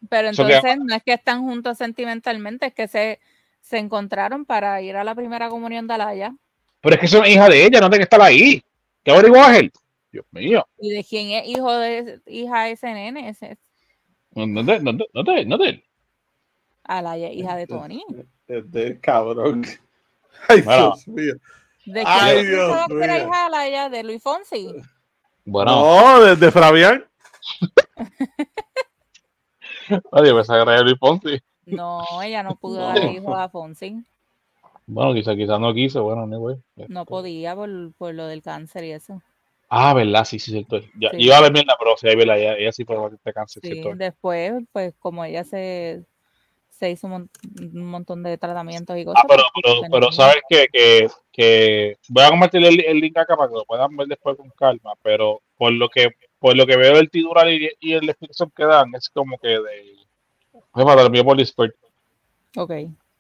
Pero 0.09 0.29
entonces 0.29 0.79
no 0.79 0.95
es 0.95 1.03
que 1.03 1.13
están 1.13 1.43
juntos 1.43 1.77
sentimentalmente, 1.79 2.67
es 2.67 2.75
que 2.75 2.89
se, 2.89 3.21
se 3.61 3.79
encontraron 3.79 4.45
para 4.47 4.81
ir 4.81 4.97
a 4.97 5.05
la 5.05 5.15
primera 5.15 5.49
comunión 5.49 5.87
de 5.87 5.95
Alaya. 5.95 6.35
Pero 6.81 6.95
es 6.95 7.01
que 7.01 7.07
son 7.09 7.27
hija 7.27 7.49
de 7.49 7.67
ella, 7.67 7.81
no 7.81 7.91
tiene 7.91 7.99
que 7.99 8.05
estar 8.05 8.23
ahí. 8.23 8.63
¿Qué 9.05 9.11
averiguó 9.13 9.43
Ángel? 9.43 9.71
Dios 10.11 10.25
mío. 10.31 10.67
¿Y 10.79 10.91
de 10.95 11.05
quién 11.05 11.31
es 11.33 11.47
hijo 11.49 11.73
de 11.77 12.21
hija 12.27 12.65
de 12.65 12.73
ese 12.73 12.93
nene? 12.93 13.29
Ese 13.29 13.53
es 13.53 13.59
No, 14.33 14.47
no 14.47 14.65
te, 14.65 14.81
no 14.81 14.97
te, 14.97 15.05
no 15.13 15.25
te, 15.25 15.45
no 15.45 15.59
te- 15.59 15.85
Alaya, 16.85 17.31
hija 17.31 17.55
de 17.57 17.67
Tony. 17.67 18.03
Este 18.49 18.99
cabrón. 19.01 19.65
Ay, 20.49 20.63
Bueno. 20.63 20.95
Dios 20.97 21.09
mío. 21.09 21.35
¿De 21.87 22.03
Ay, 22.07 22.35
quién 22.39 22.47
Dios 22.51 22.87
que 22.89 23.05
era 23.05 23.15
mío. 23.19 23.27
hija 23.29 23.39
de 23.41 23.47
Alaya? 23.47 23.89
¿De 23.91 24.03
Luis 24.03 24.23
Fonsi? 24.23 24.75
Bueno, 25.45 25.71
No, 25.73 26.21
desde 26.25 26.51
Fabián. 26.51 27.05
nadie 30.13 30.35
pensaba 30.35 30.65
que 30.65 30.71
era 30.73 30.83
Luis 30.83 30.99
Ponzi. 30.99 31.39
No, 31.67 32.01
ella 32.23 32.43
no 32.43 32.57
pudo 32.57 32.79
No. 32.81 32.87
darle 32.87 33.13
hijo 33.13 33.35
a 33.35 33.49
Fonsi. 33.49 34.03
Bueno, 34.87 35.15
quizá, 35.15 35.37
quizá 35.37 35.59
no 35.59 35.73
quiso. 35.73 36.03
Bueno, 36.03 36.23
anyway. 36.23 36.57
No 36.89 37.05
podía 37.07 37.55
por, 37.55 37.93
por 37.95 38.15
lo 38.15 38.27
del 38.27 38.43
cáncer 38.43 38.85
y 38.85 38.93
eso. 38.93 39.23
Ah, 39.69 39.95
verdad, 39.95 40.25
sí, 40.25 40.39
sí, 40.41 40.51
cierto. 40.51 40.81
Ya, 40.99 41.11
Sí. 41.11 41.17
Iba 41.19 41.37
a 41.39 41.43
ver 41.43 41.53
mierda, 41.53 41.77
pero 41.79 41.97
sí, 41.97 42.09
ahí 42.09 42.17
verdad, 42.17 42.39
ella, 42.39 42.57
ella 42.57 42.73
sí 42.73 42.85
puede 42.85 43.19
de 43.23 43.33
cáncer, 43.33 43.63
Sí, 43.63 43.69
cierto. 43.75 43.95
después, 43.95 44.55
pues 44.73 44.95
como 44.99 45.25
ella 45.25 45.45
se, 45.45 46.05
se 46.71 46.91
hizo 46.91 47.07
un, 47.07 47.13
mon- 47.13 47.31
un 47.73 47.85
montón 47.87 48.25
de 48.25 48.37
tratamientos 48.37 48.99
y 48.99 49.05
cosas. 49.05 49.23
Ah, 49.23 49.29
pero, 49.29 49.45
pero, 49.63 49.81
pero 49.93 50.11
sabes 50.13 50.43
que, 50.49 50.67
que, 50.73 51.09
que 51.31 51.97
voy 52.09 52.25
a 52.25 52.31
compartir 52.31 52.65
el, 52.65 52.85
el 52.85 52.99
link 52.99 53.17
acá 53.17 53.37
para 53.37 53.49
que 53.49 53.55
lo 53.59 53.65
puedan 53.65 53.97
ver 53.97 54.09
después 54.09 54.37
con 54.37 54.51
calma, 54.51 54.95
pero 55.03 55.41
por 55.57 55.73
lo 55.73 55.89
que 55.89 56.09
por 56.41 56.57
lo 56.57 56.67
que 56.67 56.77
veo 56.77 56.97
del 56.97 57.11
titular 57.11 57.49
y, 57.49 57.71
y 57.79 57.93
el 57.93 58.09
explicación 58.09 58.51
que 58.57 58.65
dan 58.65 58.93
es 58.95 59.09
como 59.09 59.39
que 59.39 59.49
de 59.49 59.97
pues 60.73 60.99
el 60.99 61.11
mío 61.11 61.25
por 61.25 61.37
Discord, 61.37 61.73
Ok, 62.57 62.73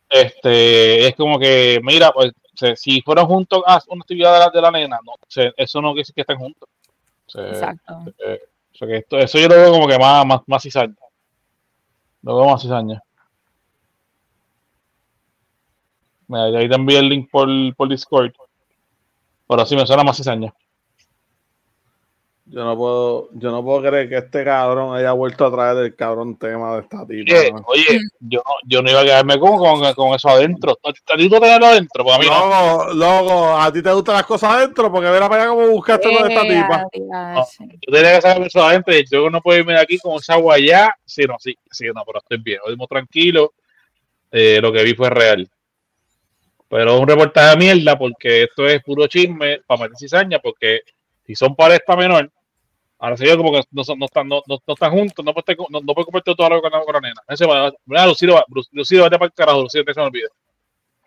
este 0.08 1.06
es 1.06 1.14
como 1.14 1.38
que 1.38 1.80
mira 1.82 2.10
pues 2.12 2.32
si 2.74 3.00
fueron 3.02 3.26
juntos 3.26 3.62
a 3.64 3.80
una 3.88 4.02
actividad 4.02 4.32
de 4.32 4.38
la, 4.40 4.50
de 4.50 4.60
la 4.60 4.70
nena 4.70 4.98
no 5.04 5.12
eso 5.56 5.80
no 5.80 5.90
quiere 5.90 6.00
decir 6.00 6.14
que 6.14 6.20
estén 6.22 6.38
juntos 6.38 6.68
exacto. 7.34 8.12
eh, 8.18 8.40
o 8.72 8.76
sea 8.76 8.88
que 8.88 8.96
esto, 8.96 9.18
eso 9.18 9.38
yo 9.38 9.48
lo 9.48 9.54
veo 9.54 9.70
como 9.70 9.86
que 9.86 9.98
más 9.98 10.26
más, 10.26 10.40
más 10.46 10.62
cizaña 10.62 10.96
lo 12.22 12.36
veo 12.36 12.46
más 12.46 12.62
cizaña 12.62 13.00
Mira, 16.30 16.60
ahí 16.60 16.68
te 16.68 16.76
envié 16.76 17.00
el 17.00 17.08
link 17.08 17.28
por, 17.28 17.48
por 17.74 17.88
Discord. 17.88 18.32
Pero 19.48 19.66
sí 19.66 19.74
me 19.74 19.84
suena 19.84 20.04
más 20.04 20.16
cizaña. 20.16 20.54
Yo 22.52 22.64
no 22.64 22.76
puedo, 22.76 23.28
yo 23.34 23.52
no 23.52 23.62
puedo 23.62 23.80
creer 23.88 24.08
que 24.08 24.16
este 24.18 24.42
cabrón 24.42 24.96
haya 24.96 25.12
vuelto 25.12 25.46
a 25.46 25.52
traer 25.52 25.76
el 25.84 25.94
cabrón 25.94 26.36
tema 26.36 26.74
de 26.74 26.80
esta 26.80 27.06
tipa. 27.06 27.32
Oye, 27.38 27.52
¿no? 27.52 27.62
oye, 27.66 28.00
yo, 28.18 28.42
no- 28.44 28.54
yo 28.66 28.82
no 28.82 28.90
iba 28.90 29.00
a 29.02 29.04
quedarme 29.04 29.38
con, 29.38 29.56
con, 29.56 29.94
con 29.94 30.14
eso 30.14 30.28
adentro. 30.30 30.76
¿A 30.82 30.92
ti- 30.92 31.00
a 31.12 31.16
ti 31.16 31.28
tú 31.30 31.38
tenerlo 31.38 31.66
adentro? 31.66 32.02
Pues 32.02 32.16
a 32.16 32.18
mí 32.18 32.26
no. 32.26 32.92
Loco, 32.92 32.94
loco, 32.94 33.56
a 33.56 33.72
ti 33.72 33.80
te 33.82 33.92
gustan 33.92 34.16
las 34.16 34.26
cosas 34.26 34.50
adentro 34.52 34.90
porque 34.90 35.08
verá 35.10 35.28
para 35.28 35.44
allá 35.44 35.52
cómo 35.52 35.68
buscaste 35.68 36.12
lo 36.12 36.24
de 36.24 36.28
esta 36.34 36.42
Eh, 36.44 36.48
tipa. 36.48 36.86
Yo 37.86 37.92
tenía 37.92 38.16
que 38.16 38.20
saber 38.22 38.46
eso 38.48 38.64
adentro 38.64 38.96
y 38.96 39.04
yo 39.08 39.30
no 39.30 39.40
puedo 39.40 39.60
irme 39.60 39.74
de 39.74 39.80
aquí 39.82 39.98
con 39.98 40.16
esa 40.16 40.34
agua 40.34 40.56
allá. 40.56 40.92
Sí, 41.04 41.22
no, 41.28 41.36
sí, 41.38 41.54
sí, 41.70 41.86
no, 41.94 42.02
pero 42.04 42.18
estoy 42.18 42.38
bien. 42.42 42.58
Hoy 42.66 42.76
tranquilo. 42.88 43.52
Eh, 44.32 44.58
lo 44.60 44.72
que 44.72 44.82
vi 44.82 44.94
fue 44.94 45.08
real. 45.08 45.48
Pero 46.68 46.94
es 46.96 47.00
un 47.00 47.06
reportaje 47.06 47.50
de 47.50 47.56
mierda 47.56 47.96
porque 47.96 48.42
esto 48.44 48.66
es 48.66 48.82
puro 48.82 49.06
chisme 49.06 49.60
para 49.66 49.82
meter 49.82 49.96
cizaña 49.98 50.40
porque 50.40 50.80
si 51.24 51.36
son 51.36 51.54
para 51.54 51.76
esta 51.76 51.94
menor, 51.96 52.28
ahora 53.00 53.16
se 53.16 53.24
ve 53.24 53.36
como 53.36 53.50
que 53.52 53.62
no, 53.72 53.82
están, 53.82 54.28
no, 54.28 54.42
no, 54.46 54.58
no 54.66 54.74
están 54.74 54.90
juntos, 54.92 55.24
no 55.24 55.32
puede, 55.34 55.56
no, 55.70 55.80
no 55.80 55.94
puede 55.94 56.04
compartir 56.04 56.34
todo 56.36 56.46
algo 56.46 56.60
con, 56.62 56.70
con 56.70 56.92
la 56.94 57.00
nena. 57.00 57.20
Ese 57.28 57.46
va, 57.46 57.72
mira, 57.86 58.06
Lucilo, 58.06 58.34
va- 58.34 58.44
Lucilo, 58.72 59.04
vete 59.04 59.16
para 59.18 59.26
el 59.26 59.32
carajo, 59.32 59.62
Lucilo, 59.62 59.84
que 59.84 59.94
se 59.94 60.00
me 60.00 60.06
olvida. 60.06 60.28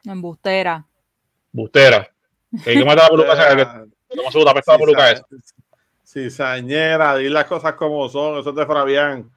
Embustera. 0.05 0.85
Bustera. 1.51 2.09
Que 2.63 2.71
hay 2.71 2.77
que 2.79 2.85
matar 2.85 3.05
a 3.05 3.09
la 3.09 3.09
peluca 3.09 3.33
esa, 3.33 3.55
que 3.55 3.63
no 4.15 4.93
me. 4.95 5.21
Cizañera, 6.05 7.15
di 7.15 7.29
las 7.29 7.45
cosas 7.45 7.73
como 7.73 8.07
son, 8.09 8.37
eso 8.39 8.49
es 8.49 8.55
de 8.55 8.65
Fabián. 8.65 9.31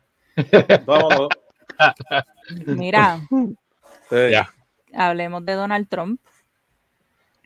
Vámonos. 0.84 1.28
Mira, 2.66 3.20
Sí. 4.10 4.30
Ya. 4.30 4.48
hablemos 4.94 5.44
de 5.44 5.52
Donald 5.54 5.88
Trump. 5.88 6.20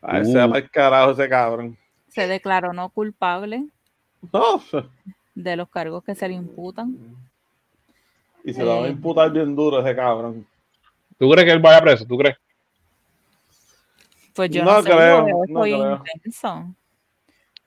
A 0.02 0.18
ese 0.20 0.46
va 0.46 0.58
el 0.58 0.70
carajo 0.70 1.12
ese 1.12 1.28
cabrón. 1.28 1.78
Se 2.08 2.26
declaró 2.26 2.72
no 2.72 2.88
culpable 2.90 3.66
No, 4.32 4.62
de 5.34 5.56
los 5.56 5.68
cargos 5.68 6.04
que 6.04 6.14
se 6.14 6.28
le 6.28 6.34
imputan. 6.34 6.96
y 8.44 8.52
se 8.54 8.62
lo 8.62 8.78
va 8.80 8.84
a 8.84 8.88
Eh. 8.88 8.90
imputar 8.90 9.30
bien 9.30 9.54
duro 9.54 9.80
ese 9.80 9.94
cabrón. 9.94 10.46
¿Tú 11.18 11.30
crees 11.30 11.44
que 11.46 11.52
él 11.52 11.58
vaya 11.58 11.80
preso? 11.80 12.06
¿Tú 12.06 12.16
crees? 12.16 12.36
Pues 14.34 14.50
yo 14.50 14.64
No 14.64 14.72
no, 14.76 14.82
sé, 14.82 14.90
creo, 14.90 15.26
yo 15.28 15.34
no 15.48 15.60
creo. 15.62 16.02
intenso. 16.14 16.74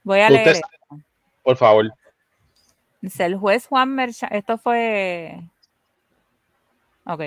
Voy 0.03 0.19
a 0.19 0.29
leer. 0.29 0.55
sabe. 0.55 1.03
Por 1.43 1.57
favor. 1.57 1.93
Dice 3.01 3.25
el 3.25 3.35
juez 3.37 3.67
Juan 3.67 3.93
Merchan, 3.93 4.29
esto 4.33 4.57
fue. 4.57 5.39
Ok. 7.05 7.21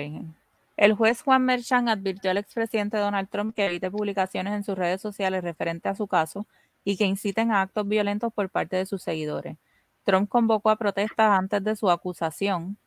El 0.75 0.93
juez 0.93 1.21
Juan 1.21 1.43
Merchan 1.45 1.87
advirtió 1.89 2.31
al 2.31 2.37
expresidente 2.37 2.97
Donald 2.97 3.29
Trump 3.29 3.55
que 3.55 3.65
evite 3.65 3.89
publicaciones 3.89 4.53
en 4.53 4.63
sus 4.63 4.77
redes 4.77 5.01
sociales 5.01 5.43
referente 5.43 5.87
a 5.89 5.95
su 5.95 6.07
caso 6.07 6.45
y 6.87 6.95
que 6.95 7.03
inciten 7.03 7.51
a 7.51 7.61
actos 7.63 7.85
violentos 7.85 8.31
por 8.31 8.49
parte 8.49 8.77
de 8.77 8.85
sus 8.85 9.03
seguidores. 9.03 9.57
Trump 10.05 10.29
convocó 10.29 10.69
a 10.69 10.77
protestas 10.77 11.37
antes 11.37 11.61
de 11.61 11.75
su 11.75 11.89
acusación 11.89 12.77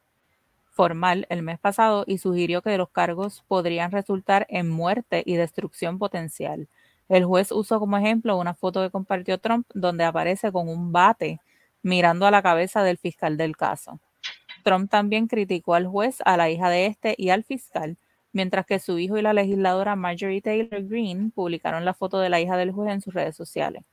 formal 0.70 1.27
el 1.28 1.43
mes 1.43 1.59
pasado 1.59 2.05
y 2.06 2.16
sugirió 2.16 2.62
que 2.62 2.78
los 2.78 2.89
cargos 2.89 3.44
podrían 3.47 3.90
resultar 3.90 4.47
en 4.48 4.70
muerte 4.70 5.22
y 5.27 5.35
destrucción 5.35 5.98
potencial. 5.98 6.66
El 7.10 7.27
juez 7.27 7.52
usó 7.52 7.78
como 7.78 7.98
ejemplo 7.98 8.39
una 8.39 8.55
foto 8.55 8.81
que 8.81 8.89
compartió 8.89 9.36
Trump 9.36 9.66
donde 9.74 10.05
aparece 10.05 10.51
con 10.51 10.70
un 10.70 10.93
bate 10.93 11.39
mirando 11.82 12.24
a 12.24 12.31
la 12.31 12.40
cabeza 12.40 12.82
del 12.82 12.97
fiscal 12.97 13.36
del 13.36 13.55
caso. 13.55 14.01
Trump 14.64 14.90
también 14.90 15.27
criticó 15.27 15.74
al 15.74 15.86
juez, 15.86 16.22
a 16.24 16.39
la 16.39 16.48
hija 16.48 16.70
de 16.70 16.86
este 16.86 17.14
y 17.18 17.28
al 17.28 17.44
fiscal, 17.44 17.98
mientras 18.32 18.66
que 18.66 18.78
su 18.78 18.98
hijo 18.98 19.19
y 19.19 19.23
la 19.23 19.32
legisladora 19.32 19.97
Marjorie 19.97 20.43
Taylor 20.43 20.85
Greene 20.85 21.31
publicaron 21.35 21.85
la 21.85 21.94
foto 21.94 22.19
de 22.19 22.28
la 22.28 22.40
hija 22.40 22.57
del 22.57 22.73
juez 22.73 22.93
en 22.93 23.01
sus 23.01 23.15
redes 23.15 23.36
sociales. 23.36 23.85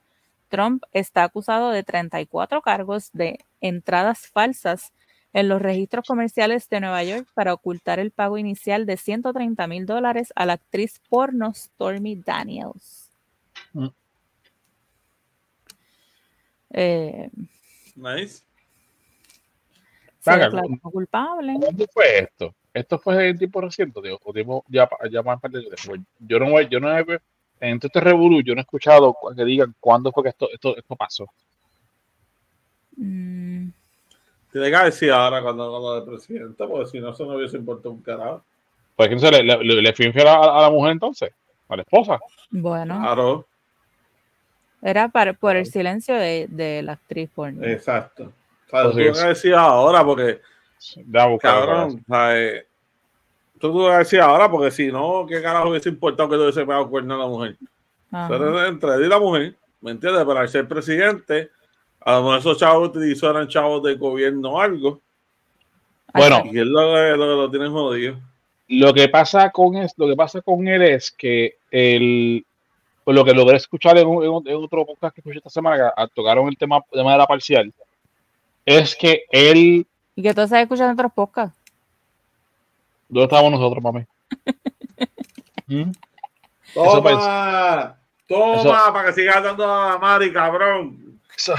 Trump 0.50 0.84
está 0.94 1.24
acusado 1.24 1.72
de 1.72 1.84
34 1.84 2.62
cargos 2.62 3.12
de 3.14 3.40
entradas 3.62 4.28
falsas 4.28 4.94
en 5.34 5.50
los 5.50 5.62
registros 5.62 6.08
comerciales 6.08 6.70
de 6.70 6.80
Nueva 6.80 7.04
York 7.04 7.28
para 7.34 7.54
ocultar 7.54 8.00
el 8.00 8.12
pago 8.12 8.38
inicial 8.38 8.86
de 8.86 8.98
130 8.98 9.68
mil 9.68 9.86
dólares 9.86 10.32
a 10.36 10.46
la 10.46 10.54
actriz 10.54 11.02
porno 11.10 11.54
Stormy 11.54 12.16
Daniels. 12.16 13.12
Mm. 13.74 13.88
Eh, 16.72 17.30
Nice. 17.96 18.44
se 20.20 20.32
declaró 20.32 20.68
culpable. 20.82 21.56
¿Cuándo 21.60 21.86
fue 21.94 22.20
esto? 22.20 22.56
¿Esto 22.78 23.00
fue 23.00 23.30
en 23.30 23.38
tiempo 23.38 23.62
reciente? 23.62 24.00
Digo, 24.02 24.20
o 24.24 24.34
tiempo 24.34 24.64
ya, 24.68 24.88
ya 25.12 25.22
más 25.24 25.42
tarde 25.42 25.64
que 25.64 25.70
después. 25.72 26.00
Yo 26.20 26.40
no, 26.40 26.62
yo 26.62 26.80
no 26.80 26.98
he, 26.98 27.06
en 27.60 27.80
todo 27.80 27.88
este 27.88 28.00
revolú, 28.02 28.42
yo 28.42 28.54
no 28.54 28.62
he 28.62 28.64
escuchado 28.64 29.14
cu- 29.14 29.34
que 29.36 29.44
digan 29.46 29.74
cuándo 29.80 30.12
fue 30.12 30.24
que 30.24 30.30
esto, 30.30 30.48
esto, 30.54 30.78
esto 30.78 30.96
pasó. 30.96 31.26
Mm, 32.96 33.70
Tiene 34.52 34.72
que 34.72 34.78
decir 34.86 35.12
ahora 35.12 35.42
cuando, 35.42 35.70
cuando 35.70 35.98
el 35.98 36.04
presidente, 36.06 36.66
porque 36.68 36.86
si 36.90 37.00
no, 37.00 37.10
eso 37.10 37.26
no 37.26 37.36
hubiese 37.36 37.58
importado 37.58 37.92
un 37.92 38.02
carajo. 38.02 38.44
Pues 38.96 39.08
quién 39.10 39.20
se 39.20 39.30
le, 39.32 39.44
le, 39.44 39.64
le, 39.64 39.82
le 39.82 39.94
fue 39.94 40.06
infiel 40.08 40.28
a, 40.28 40.36
a 40.58 40.62
la 40.64 40.70
mujer 40.72 40.94
entonces, 40.94 41.32
a 41.70 41.76
la 41.76 41.82
esposa. 41.84 42.20
bueno, 42.50 43.00
Claro, 43.00 43.46
era 44.82 45.10
para, 45.10 45.34
por 45.34 45.56
el 45.56 45.66
silencio 45.66 46.16
de, 46.16 46.48
de 46.50 46.82
la 46.84 46.94
actriz 46.94 47.30
porno. 47.34 47.64
exacto. 47.66 48.24
O 48.68 48.70
sea, 48.70 48.84
Pues 48.84 48.96
tú 48.96 49.14
sí. 49.16 49.22
que 49.24 49.28
decir 49.30 49.54
ahora 49.54 50.04
porque, 50.04 50.42
Ya 51.08 51.26
buscar 51.28 51.60
cabrón, 51.66 52.04
o 52.08 52.14
sea, 52.14 52.40
eh, 52.40 52.66
tú 53.60 53.72
tienes 53.72 53.92
que 53.92 53.98
decir 53.98 54.22
ahora 54.22 54.50
porque 54.50 54.72
si 54.72 54.88
no, 54.92 55.26
¿qué 55.28 55.42
carajo 55.42 55.70
hubiese 55.70 55.90
importado 55.90 56.30
que 56.30 56.36
tú 56.36 56.42
hubiese 56.44 56.62
pegado 56.66 56.90
cuerno 56.90 57.16
a 57.16 57.18
la 57.18 57.26
mujer? 57.28 57.58
Pero 58.30 58.66
entre 58.66 58.94
él 58.96 59.06
y 59.06 59.08
la 59.10 59.20
mujer, 59.20 59.56
¿me 59.82 59.92
entiendes? 59.92 60.24
Para 60.24 60.42
al 60.42 60.50
ser 60.50 60.68
presidente, 60.68 61.50
a 62.02 62.14
lo 62.14 62.22
mejor 62.24 62.40
esos 62.40 62.58
chavos 62.58 62.90
utilizó 62.90 63.30
eran 63.30 63.48
chavos 63.48 63.84
del 63.84 63.98
gobierno 63.98 64.52
o 64.54 64.62
algo, 64.62 65.02
Bueno. 66.14 66.44
y 66.46 66.60
es 66.60 66.66
lo 66.66 66.80
que 66.94 67.16
lo, 67.18 67.36
lo 67.36 67.50
tienen 67.52 67.72
jodido. 67.72 68.18
Lo 68.70 68.94
que 68.94 69.08
pasa 69.10 69.50
con 69.52 69.76
es, 69.78 69.94
lo 69.98 70.08
que 70.08 70.16
pasa 70.16 70.42
con 70.42 70.68
él 70.68 70.82
es 70.84 71.12
que 71.12 71.56
el 71.72 72.46
pues 73.04 73.16
lo 73.16 73.24
que 73.24 73.34
logré 73.34 73.56
escuchar 73.56 73.98
en, 73.98 74.06
un- 74.06 74.22
en 74.22 74.30
un- 74.30 74.46
en 74.50 74.56
otro 74.56 74.86
podcast 74.86 75.16
que 75.16 75.22
escuché 75.22 75.38
esta 75.38 75.50
semana, 75.50 75.78
que 75.78 76.02
a- 76.02 76.08
tocaron 76.10 76.46
el 76.50 76.58
tema 76.58 76.82
de 76.92 77.02
manera 77.06 77.26
parcial, 77.26 77.74
es 78.66 78.94
que 78.98 79.24
él, 79.32 79.88
Y 80.18 80.24
que 80.24 80.34
tú 80.34 80.42
estás 80.42 80.64
escuchando 80.64 80.94
otros 80.94 81.14
podcasts. 81.14 81.56
¿dónde 83.08 83.26
estábamos 83.26 83.52
nosotros, 83.52 83.84
mami? 83.84 84.04
¿Mm? 85.68 85.92
Toma, 86.74 86.90
Eso 86.90 87.02
toma, 88.28 88.56
Eso- 88.60 88.94
para 88.94 89.06
que 89.06 89.14
sigas 89.14 89.44
dando 89.44 89.64
a 89.72 89.92
la 89.92 89.98
Mari, 90.00 90.34
cabrón. 90.34 91.20
Eso- 91.38 91.54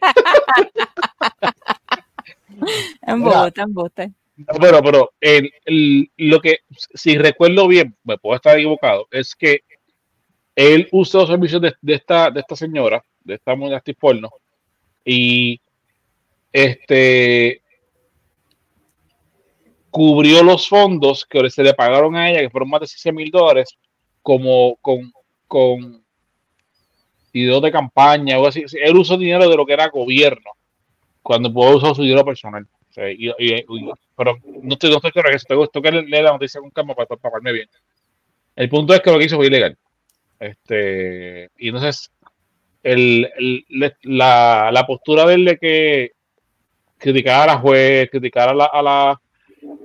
Embuste, 3.06 3.60
embuste. 3.60 4.12
Pero, 4.58 4.82
pero 4.82 5.12
el, 5.20 5.52
el- 5.66 6.10
lo 6.16 6.40
que, 6.40 6.60
si 6.94 7.18
recuerdo 7.18 7.68
bien, 7.68 7.94
me 8.04 8.16
puedo 8.16 8.36
estar 8.36 8.56
equivocado, 8.56 9.06
es 9.10 9.34
que 9.34 9.64
él 10.56 10.88
usó 10.92 11.18
los 11.20 11.28
servicios 11.28 11.60
de, 11.60 11.74
de 11.82 11.94
esta, 11.94 12.30
de 12.30 12.40
esta 12.40 12.56
señora, 12.56 13.04
de 13.22 13.34
esta 13.34 13.54
mujer 13.54 13.82
porno, 14.00 14.30
y 15.04 15.60
este 16.52 17.60
cubrió 19.98 20.44
los 20.44 20.68
fondos 20.68 21.26
que 21.26 21.50
se 21.50 21.64
le 21.64 21.74
pagaron 21.74 22.14
a 22.14 22.30
ella, 22.30 22.38
que 22.42 22.50
fueron 22.50 22.70
más 22.70 22.78
de 22.82 22.84
16 22.84 23.12
mil 23.12 23.32
dólares, 23.32 23.76
como 24.22 24.76
con, 24.76 25.12
con 25.48 26.04
videos 27.32 27.60
de 27.60 27.72
campaña 27.72 28.38
o 28.38 28.46
así. 28.46 28.64
Él 28.80 28.96
usó 28.96 29.16
dinero 29.16 29.48
de 29.48 29.56
lo 29.56 29.66
que 29.66 29.72
era 29.72 29.88
gobierno, 29.88 30.52
cuando 31.20 31.52
pudo 31.52 31.78
usar 31.78 31.96
su 31.96 32.02
dinero 32.02 32.24
personal. 32.24 32.64
Pero 32.94 34.36
no 34.62 34.72
estoy, 34.74 34.90
no 34.90 34.96
estoy 34.98 35.10
claro 35.10 35.30
en 35.30 35.34
eso. 35.34 35.46
Tengo, 35.48 35.66
tengo 35.66 35.82
que 35.82 35.90
leer 35.90 36.22
la 36.22 36.30
noticia 36.30 36.60
con 36.60 36.70
calma 36.70 36.94
para, 36.94 37.08
pagarme 37.16 37.52
bien. 37.52 37.68
El 38.54 38.68
punto 38.68 38.94
es 38.94 39.00
que 39.00 39.10
lo 39.10 39.18
que 39.18 39.24
hizo 39.24 39.34
fue 39.36 39.48
ilegal. 39.48 39.76
Este, 40.38 41.50
y 41.58 41.70
entonces, 41.70 42.12
el, 42.84 43.28
el- 43.36 43.96
la, 44.02 44.70
la 44.72 44.86
postura 44.86 45.26
de 45.26 45.34
él 45.34 45.44
de 45.44 45.58
que 45.58 46.12
criticar 46.98 47.42
a 47.48 47.54
la 47.54 47.58
juez, 47.58 48.08
criticar 48.12 48.48
a 48.48 48.54
la, 48.54 48.66
a 48.66 48.82
la, 48.82 49.20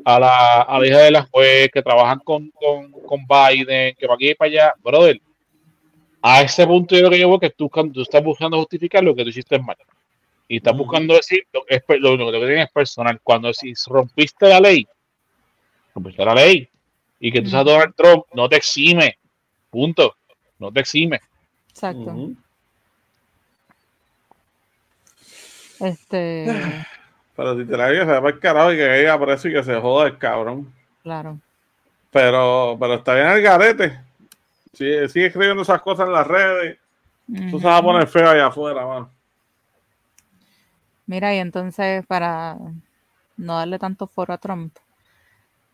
a 0.05 0.19
la, 0.19 0.61
a 0.61 0.80
la 0.80 0.88
hija 0.88 0.99
de 0.99 1.11
la 1.11 1.23
juez, 1.23 1.69
que 1.72 1.81
trabajan 1.81 2.19
con, 2.19 2.49
con, 2.51 2.91
con 2.91 3.26
Biden, 3.27 3.95
que 3.95 4.07
para 4.07 4.15
aquí 4.15 4.30
y 4.30 4.35
para 4.35 4.51
allá, 4.51 4.73
brother. 4.84 5.22
A 6.22 6.41
ese 6.41 6.65
punto 6.65 6.95
yo 6.95 7.01
creo 7.01 7.11
que 7.11 7.19
yo 7.19 7.30
veo 7.30 7.39
que 7.39 7.49
tú, 7.49 7.69
tú 7.93 8.01
estás 8.01 8.23
buscando 8.23 8.57
justificar 8.57 9.03
lo 9.03 9.14
que 9.14 9.23
tú 9.23 9.30
hiciste 9.30 9.60
mal. 9.60 9.76
Y 10.47 10.57
estás 10.57 10.76
buscando 10.77 11.15
decir 11.15 11.45
lo 11.51 11.64
que, 11.65 11.76
es, 11.76 11.84
lo, 11.99 12.15
lo 12.15 12.31
que 12.31 12.38
tienes 12.39 12.68
es 12.68 12.72
personal. 12.72 13.19
Cuando 13.22 13.53
si 13.53 13.73
rompiste 13.88 14.47
la 14.47 14.60
ley, 14.60 14.88
rompiste 15.93 16.23
la 16.23 16.35
ley. 16.35 16.69
Y 17.19 17.31
que 17.31 17.41
tú 17.41 17.49
seas. 17.49 17.65
Donald 17.65 17.93
Trump, 17.95 18.26
no 18.34 18.47
te 18.47 18.57
exime. 18.57 19.18
Punto. 19.69 20.15
No 20.60 20.72
te 20.72 20.81
exime. 20.81 21.19
Exacto. 21.69 22.30
Este, 25.80 26.45
Pero 27.35 27.57
si 27.57 27.65
te 27.65 27.77
la 27.77 27.89
que 27.89 27.99
se 27.99 28.19
va 28.19 28.30
el 28.30 28.39
carajo 28.39 28.73
y 28.73 28.77
que 28.77 29.01
ella 29.01 29.19
preso 29.19 29.47
y 29.47 29.53
que 29.53 29.64
se 29.64 29.80
joda 29.80 30.07
el 30.07 30.18
cabrón. 30.18 30.73
claro. 31.01 31.39
Pero, 32.11 32.77
pero 32.80 32.93
está 32.93 33.15
bien 33.15 33.27
el 33.27 33.41
garete. 33.41 33.99
Sigue, 34.72 35.10
sigue 35.10 35.26
escribiendo 35.26 35.64
esas 35.64 35.81
cosas 35.81 36.05
en 36.05 36.14
las 36.14 36.27
redes. 36.27 36.77
Tú 37.49 37.60
se 37.60 37.65
va 37.65 37.77
a 37.77 37.81
poner 37.81 38.07
feo 38.07 38.30
allá 38.30 38.47
afuera, 38.47 38.85
mano. 38.85 39.10
Mira, 41.07 41.34
y 41.34 41.39
entonces 41.39 42.05
para 42.05 42.57
no 43.35 43.57
darle 43.57 43.80
tanto 43.80 44.05
foro 44.05 44.34
a 44.34 44.38
Trump, 44.38 44.76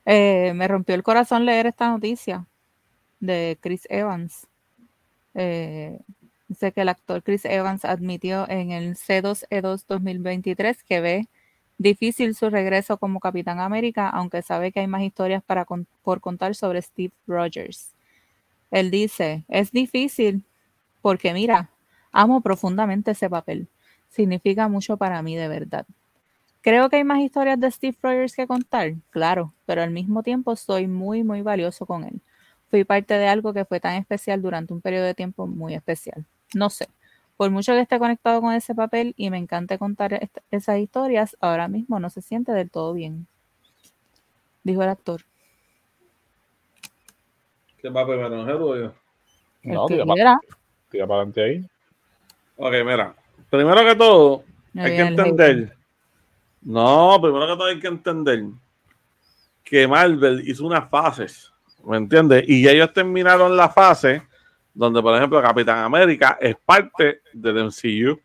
eh, 0.05 0.53
me 0.55 0.67
rompió 0.67 0.95
el 0.95 1.03
corazón 1.03 1.45
leer 1.45 1.67
esta 1.67 1.89
noticia 1.89 2.45
de 3.19 3.57
Chris 3.61 3.85
Evans. 3.89 4.47
Eh, 5.35 5.99
dice 6.47 6.71
que 6.71 6.81
el 6.81 6.89
actor 6.89 7.21
Chris 7.21 7.45
Evans 7.45 7.85
admitió 7.85 8.49
en 8.49 8.71
el 8.71 8.95
C2E2 8.95 9.85
2023 9.87 10.83
que 10.83 11.01
ve 11.01 11.27
difícil 11.79 12.35
su 12.35 12.49
regreso 12.51 12.97
como 12.97 13.19
Capitán 13.19 13.59
América, 13.59 14.09
aunque 14.09 14.43
sabe 14.43 14.71
que 14.71 14.81
hay 14.81 14.87
más 14.87 15.01
historias 15.01 15.41
para 15.41 15.65
por 15.65 16.21
contar 16.21 16.53
sobre 16.53 16.81
Steve 16.81 17.13
Rogers. 17.25 17.95
Él 18.69 18.91
dice, 18.91 19.45
es 19.47 19.71
difícil 19.71 20.43
porque 21.01 21.33
mira, 21.33 21.71
amo 22.11 22.41
profundamente 22.41 23.11
ese 23.11 23.29
papel. 23.29 23.67
Significa 24.09 24.67
mucho 24.67 24.97
para 24.97 25.21
mí 25.23 25.35
de 25.35 25.47
verdad. 25.47 25.85
Creo 26.61 26.89
que 26.89 26.97
hay 26.97 27.05
más 27.05 27.19
historias 27.19 27.59
de 27.59 27.71
Steve 27.71 27.97
Rogers 28.01 28.35
que 28.35 28.45
contar, 28.45 28.93
claro, 29.11 29.53
pero 29.65 29.81
al 29.81 29.91
mismo 29.91 30.21
tiempo 30.23 30.55
soy 30.57 30.87
muy, 30.87 31.23
muy 31.23 31.41
valioso 31.41 31.85
con 31.85 32.03
él. 32.03 32.21
Fui 32.69 32.83
parte 32.83 33.13
de 33.13 33.27
algo 33.27 33.53
que 33.53 33.63
fue 33.63 33.79
tan 33.79 33.95
especial 33.95 34.41
durante 34.41 34.73
un 34.73 34.81
periodo 34.81 35.05
de 35.05 35.13
tiempo 35.13 35.47
muy 35.47 35.73
especial. 35.73 36.25
No 36.53 36.69
sé, 36.69 36.87
por 37.39 37.51
mucho 37.51 37.71
que 37.71 37.79
esté 37.79 37.97
conectado 37.99 38.41
con 38.41 38.53
ese 38.53 38.75
papel 38.75 39.13
y 39.15 39.29
me 39.29 39.37
encante 39.37 39.77
contar 39.77 40.29
esas 40.51 40.77
historias, 40.79 41.37
ahora 41.39 41.69
mismo 41.69 41.97
no 41.97 42.09
se 42.09 42.21
siente 42.21 42.51
del 42.51 42.69
todo 42.69 42.91
bien, 42.91 43.27
dijo 44.61 44.83
el 44.83 44.89
actor. 44.89 45.21
¿Qué 47.77 47.87
va 47.87 48.05
primero, 48.05 48.67
o 48.67 48.75
yo? 48.75 48.93
No, 49.63 49.85
tira 49.85 50.05
para, 50.05 50.39
tira 50.89 51.07
para 51.07 51.21
adelante 51.21 51.41
ahí. 51.41 51.69
Ok, 52.57 52.73
mira. 52.85 53.15
Primero 53.49 53.85
que 53.85 53.95
todo, 53.95 54.43
hay 54.75 54.97
que 54.97 55.01
entender. 55.01 55.77
No, 56.61 57.19
primero 57.21 57.47
que 57.47 57.53
todo 57.53 57.67
hay 57.67 57.79
que 57.79 57.87
entender 57.87 58.43
que 59.63 59.87
Marvel 59.87 60.43
hizo 60.45 60.67
unas 60.67 60.89
fases, 60.89 61.53
¿me 61.85 61.95
entiendes? 61.95 62.43
Y 62.49 62.67
ellos 62.67 62.91
terminaron 62.91 63.55
la 63.55 63.69
fase 63.69 64.27
donde, 64.73 65.01
por 65.01 65.15
ejemplo, 65.15 65.41
Capitán 65.41 65.79
América 65.79 66.37
es 66.39 66.55
parte 66.63 67.21
del 67.33 67.65
MCU, 67.65 68.19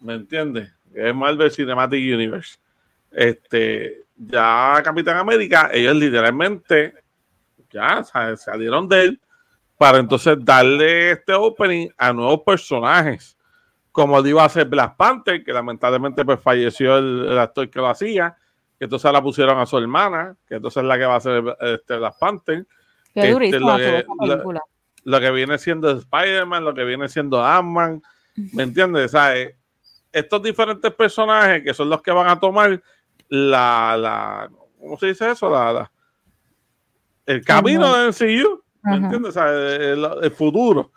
¿me 0.00 0.14
entiendes? 0.14 0.72
Es 0.94 1.14
Marvel 1.14 1.50
Cinematic 1.50 2.14
Universe. 2.14 2.58
Este, 3.10 4.04
ya 4.16 4.80
Capitán 4.82 5.18
América, 5.18 5.70
ellos 5.72 5.96
literalmente 5.96 6.94
ya 7.70 8.04
salieron 8.36 8.88
de 8.88 9.02
él 9.02 9.20
para 9.76 9.98
entonces 9.98 10.36
darle 10.40 11.12
este 11.12 11.34
opening 11.34 11.88
a 11.96 12.12
nuevos 12.12 12.42
personajes, 12.42 13.36
como 13.90 14.20
lo 14.20 14.28
iba 14.28 14.42
a 14.42 14.46
hacer 14.46 14.66
Black 14.66 14.96
Panther, 14.96 15.42
que 15.42 15.52
lamentablemente 15.52 16.24
pues 16.24 16.40
falleció 16.40 16.98
el, 16.98 17.36
actor 17.38 17.68
que 17.68 17.80
lo 17.80 17.88
hacía, 17.88 18.36
que 18.78 18.84
entonces 18.84 19.12
la 19.12 19.22
pusieron 19.22 19.58
a 19.58 19.66
su 19.66 19.78
hermana, 19.78 20.36
que 20.46 20.54
entonces 20.56 20.82
es 20.82 20.86
la 20.86 20.98
que 20.98 21.04
va 21.04 21.14
a 21.14 21.16
hacer 21.16 21.56
este, 21.60 21.96
Black 21.96 22.18
Panther. 22.18 22.66
Qué 23.12 23.30
este, 23.30 23.58
lo, 23.58 23.76
que, 23.76 24.06
lo, 25.04 25.20
que 25.20 25.30
viene 25.30 25.58
siendo 25.58 25.90
Spider-Man, 25.90 26.64
lo 26.64 26.74
que 26.74 26.84
viene 26.84 27.08
siendo 27.08 27.44
Ant-Man, 27.44 28.02
¿me 28.52 28.62
entiendes? 28.62 29.12
Estos 30.12 30.42
diferentes 30.42 30.92
personajes 30.92 31.62
que 31.62 31.74
son 31.74 31.88
los 31.88 32.02
que 32.02 32.12
van 32.12 32.28
a 32.28 32.38
tomar 32.38 32.82
la, 33.28 33.96
la 33.96 34.50
¿cómo 34.78 34.98
se 34.98 35.06
dice 35.06 35.30
eso? 35.30 35.48
La, 35.48 35.90
el 37.26 37.44
camino 37.44 37.94
del 37.96 38.08
MCU, 38.08 38.62
¿me 38.82 38.96
entiendes? 38.96 39.36
el, 39.36 40.30
futuro. 40.32 40.90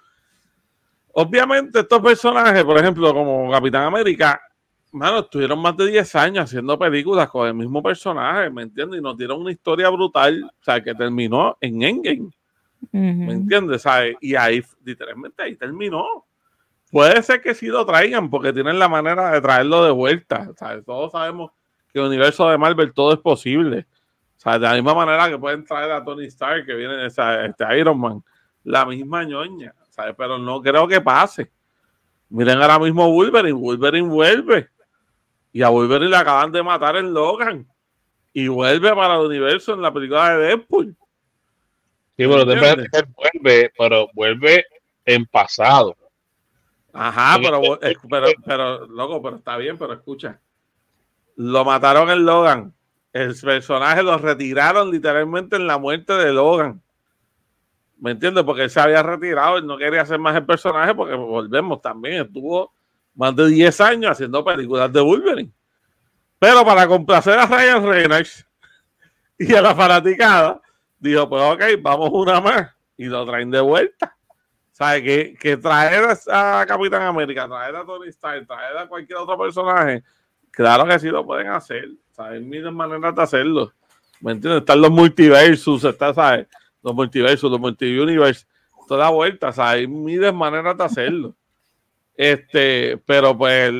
Obviamente, 1.13 1.79
estos 1.79 2.01
personajes, 2.01 2.63
por 2.63 2.77
ejemplo, 2.77 3.13
como 3.13 3.49
Capitán 3.51 3.83
América, 3.83 4.41
mano, 4.91 5.19
estuvieron 5.19 5.59
más 5.59 5.77
de 5.77 5.87
10 5.87 6.15
años 6.15 6.45
haciendo 6.45 6.77
películas 6.77 7.29
con 7.29 7.47
el 7.47 7.53
mismo 7.53 7.81
personaje, 7.81 8.49
¿me 8.49 8.63
entiendes? 8.63 8.99
Y 8.99 9.03
nos 9.03 9.17
dieron 9.17 9.39
una 9.39 9.51
historia 9.51 9.89
brutal, 9.89 10.43
o 10.43 10.63
sea, 10.63 10.83
que 10.83 10.93
terminó 10.95 11.57
en 11.61 11.81
Endgame. 11.83 12.31
¿Me 12.91 13.33
entiendes? 13.33 13.83
Y 14.21 14.35
ahí, 14.35 14.63
literalmente, 14.83 15.43
ahí 15.43 15.55
terminó. 15.55 16.25
Puede 16.91 17.21
ser 17.23 17.41
que 17.41 17.53
sí 17.53 17.67
lo 17.67 17.85
traigan, 17.85 18.29
porque 18.29 18.53
tienen 18.53 18.79
la 18.79 18.87
manera 18.87 19.31
de 19.31 19.41
traerlo 19.41 19.83
de 19.83 19.91
vuelta. 19.91 20.49
Todos 20.85 21.11
sabemos 21.11 21.51
que 21.91 21.99
el 21.99 22.05
universo 22.05 22.49
de 22.49 22.57
Marvel 22.57 22.93
todo 22.93 23.13
es 23.13 23.19
posible 23.19 23.85
de 24.53 24.59
la 24.59 24.73
misma 24.75 24.93
manera 24.93 25.27
que 25.27 25.39
pueden 25.39 25.65
traer 25.65 25.91
a 25.91 26.03
Tony 26.03 26.25
Stark, 26.25 26.65
que 26.65 26.75
viene 26.75 27.05
esa, 27.07 27.45
este 27.45 27.79
Iron 27.79 27.99
Man, 27.99 28.23
la 28.63 28.85
misma 28.85 29.23
ñoña. 29.23 29.73
Pero 30.17 30.37
no 30.37 30.61
creo 30.61 30.87
que 30.87 31.01
pase. 31.01 31.51
Miren 32.29 32.61
ahora 32.61 32.77
mismo 32.79 33.11
Wolverine, 33.11 33.53
Wolverine 33.53 34.07
vuelve. 34.07 34.69
Y 35.51 35.63
a 35.63 35.69
Wolverine 35.69 36.11
le 36.11 36.17
acaban 36.17 36.51
de 36.51 36.61
matar 36.61 36.95
en 36.97 37.13
Logan. 37.13 37.67
Y 38.33 38.47
vuelve 38.47 38.93
para 38.93 39.15
el 39.15 39.25
universo 39.25 39.73
en 39.73 39.81
la 39.81 39.91
película 39.91 40.37
de 40.37 40.47
Deadpool. 40.47 40.95
Sí, 42.17 42.25
pero 42.27 42.45
vuelve, 42.45 43.71
pero 43.77 44.07
vuelve 44.13 44.65
en 45.05 45.25
pasado. 45.25 45.95
Ajá, 46.93 47.37
pero, 47.41 47.61
pero, 48.09 48.27
pero, 48.45 48.87
loco, 48.87 49.21
pero 49.21 49.35
está 49.37 49.57
bien, 49.57 49.77
pero 49.77 49.93
escucha. 49.93 50.39
Lo 51.35 51.65
mataron 51.65 52.09
en 52.09 52.25
Logan 52.25 52.75
el 53.15 53.33
personaje 53.33 54.03
lo 54.03 54.17
retiraron 54.17 54.91
literalmente 54.91 55.55
en 55.55 55.67
la 55.67 55.77
muerte 55.77 56.11
de 56.11 56.33
Logan. 56.33 56.81
¿Me 57.97 58.11
entiendes? 58.11 58.43
Porque 58.43 58.63
él 58.63 58.69
se 58.69 58.81
había 58.81 59.01
retirado, 59.01 59.57
él 59.57 59.65
no 59.65 59.77
quería 59.77 60.01
hacer 60.01 60.19
más 60.19 60.35
el 60.35 60.45
personaje 60.45 60.93
porque 60.93 61.15
volvemos 61.15 61.81
también, 61.81 62.25
estuvo 62.25 62.73
más 63.13 63.33
de 63.33 63.47
10 63.47 63.79
años 63.79 64.11
haciendo 64.11 64.43
películas 64.43 64.91
de 64.91 64.99
Wolverine. 64.99 65.49
Pero 66.39 66.65
para 66.65 66.87
complacer 66.87 67.39
a 67.39 67.45
Ryan 67.45 67.87
Reynolds 67.87 68.45
y 69.39 69.55
a 69.55 69.61
la 69.61 69.73
fanaticada, 69.73 70.61
dijo, 71.09 71.29
pues 71.29 71.41
ok, 71.43 71.81
vamos 71.81 72.09
una 72.11 72.41
más 72.41 72.75
y 72.97 73.05
lo 73.05 73.25
traen 73.25 73.51
de 73.51 73.61
vuelta. 73.61 74.15
¿Sabes? 74.71 75.03
Que, 75.03 75.37
que 75.39 75.55
traer 75.55 76.03
a 76.29 76.65
Capitán 76.67 77.03
América, 77.03 77.47
traer 77.47 77.75
a 77.77 77.85
Tony 77.85 78.09
Stark, 78.09 78.45
traer 78.45 78.77
a 78.77 78.87
cualquier 78.87 79.19
otro 79.19 79.37
personaje, 79.37 80.03
claro 80.51 80.85
que 80.85 80.99
sí 80.99 81.07
lo 81.07 81.25
pueden 81.25 81.47
hacer. 81.47 81.89
Hay 82.17 82.41
miles 82.41 82.73
maneras 82.73 83.15
de 83.15 83.21
hacerlo. 83.21 83.71
¿Me 84.19 84.33
entiendes? 84.33 84.61
Están 84.61 84.81
los 84.81 84.91
multiversos, 84.91 85.83
está, 85.83 86.13
¿sabes? 86.13 86.47
Los 86.81 86.93
multiversos, 86.93 87.49
los 87.49 87.59
multiversos, 87.59 88.47
toda 88.87 89.09
vuelta, 89.09 89.51
¿sabes? 89.51 89.87
Miles 89.87 90.33
maneras 90.33 90.77
de 90.77 90.83
hacerlo. 90.83 91.35
Este, 92.13 92.97
pero 93.05 93.37
pues, 93.37 93.73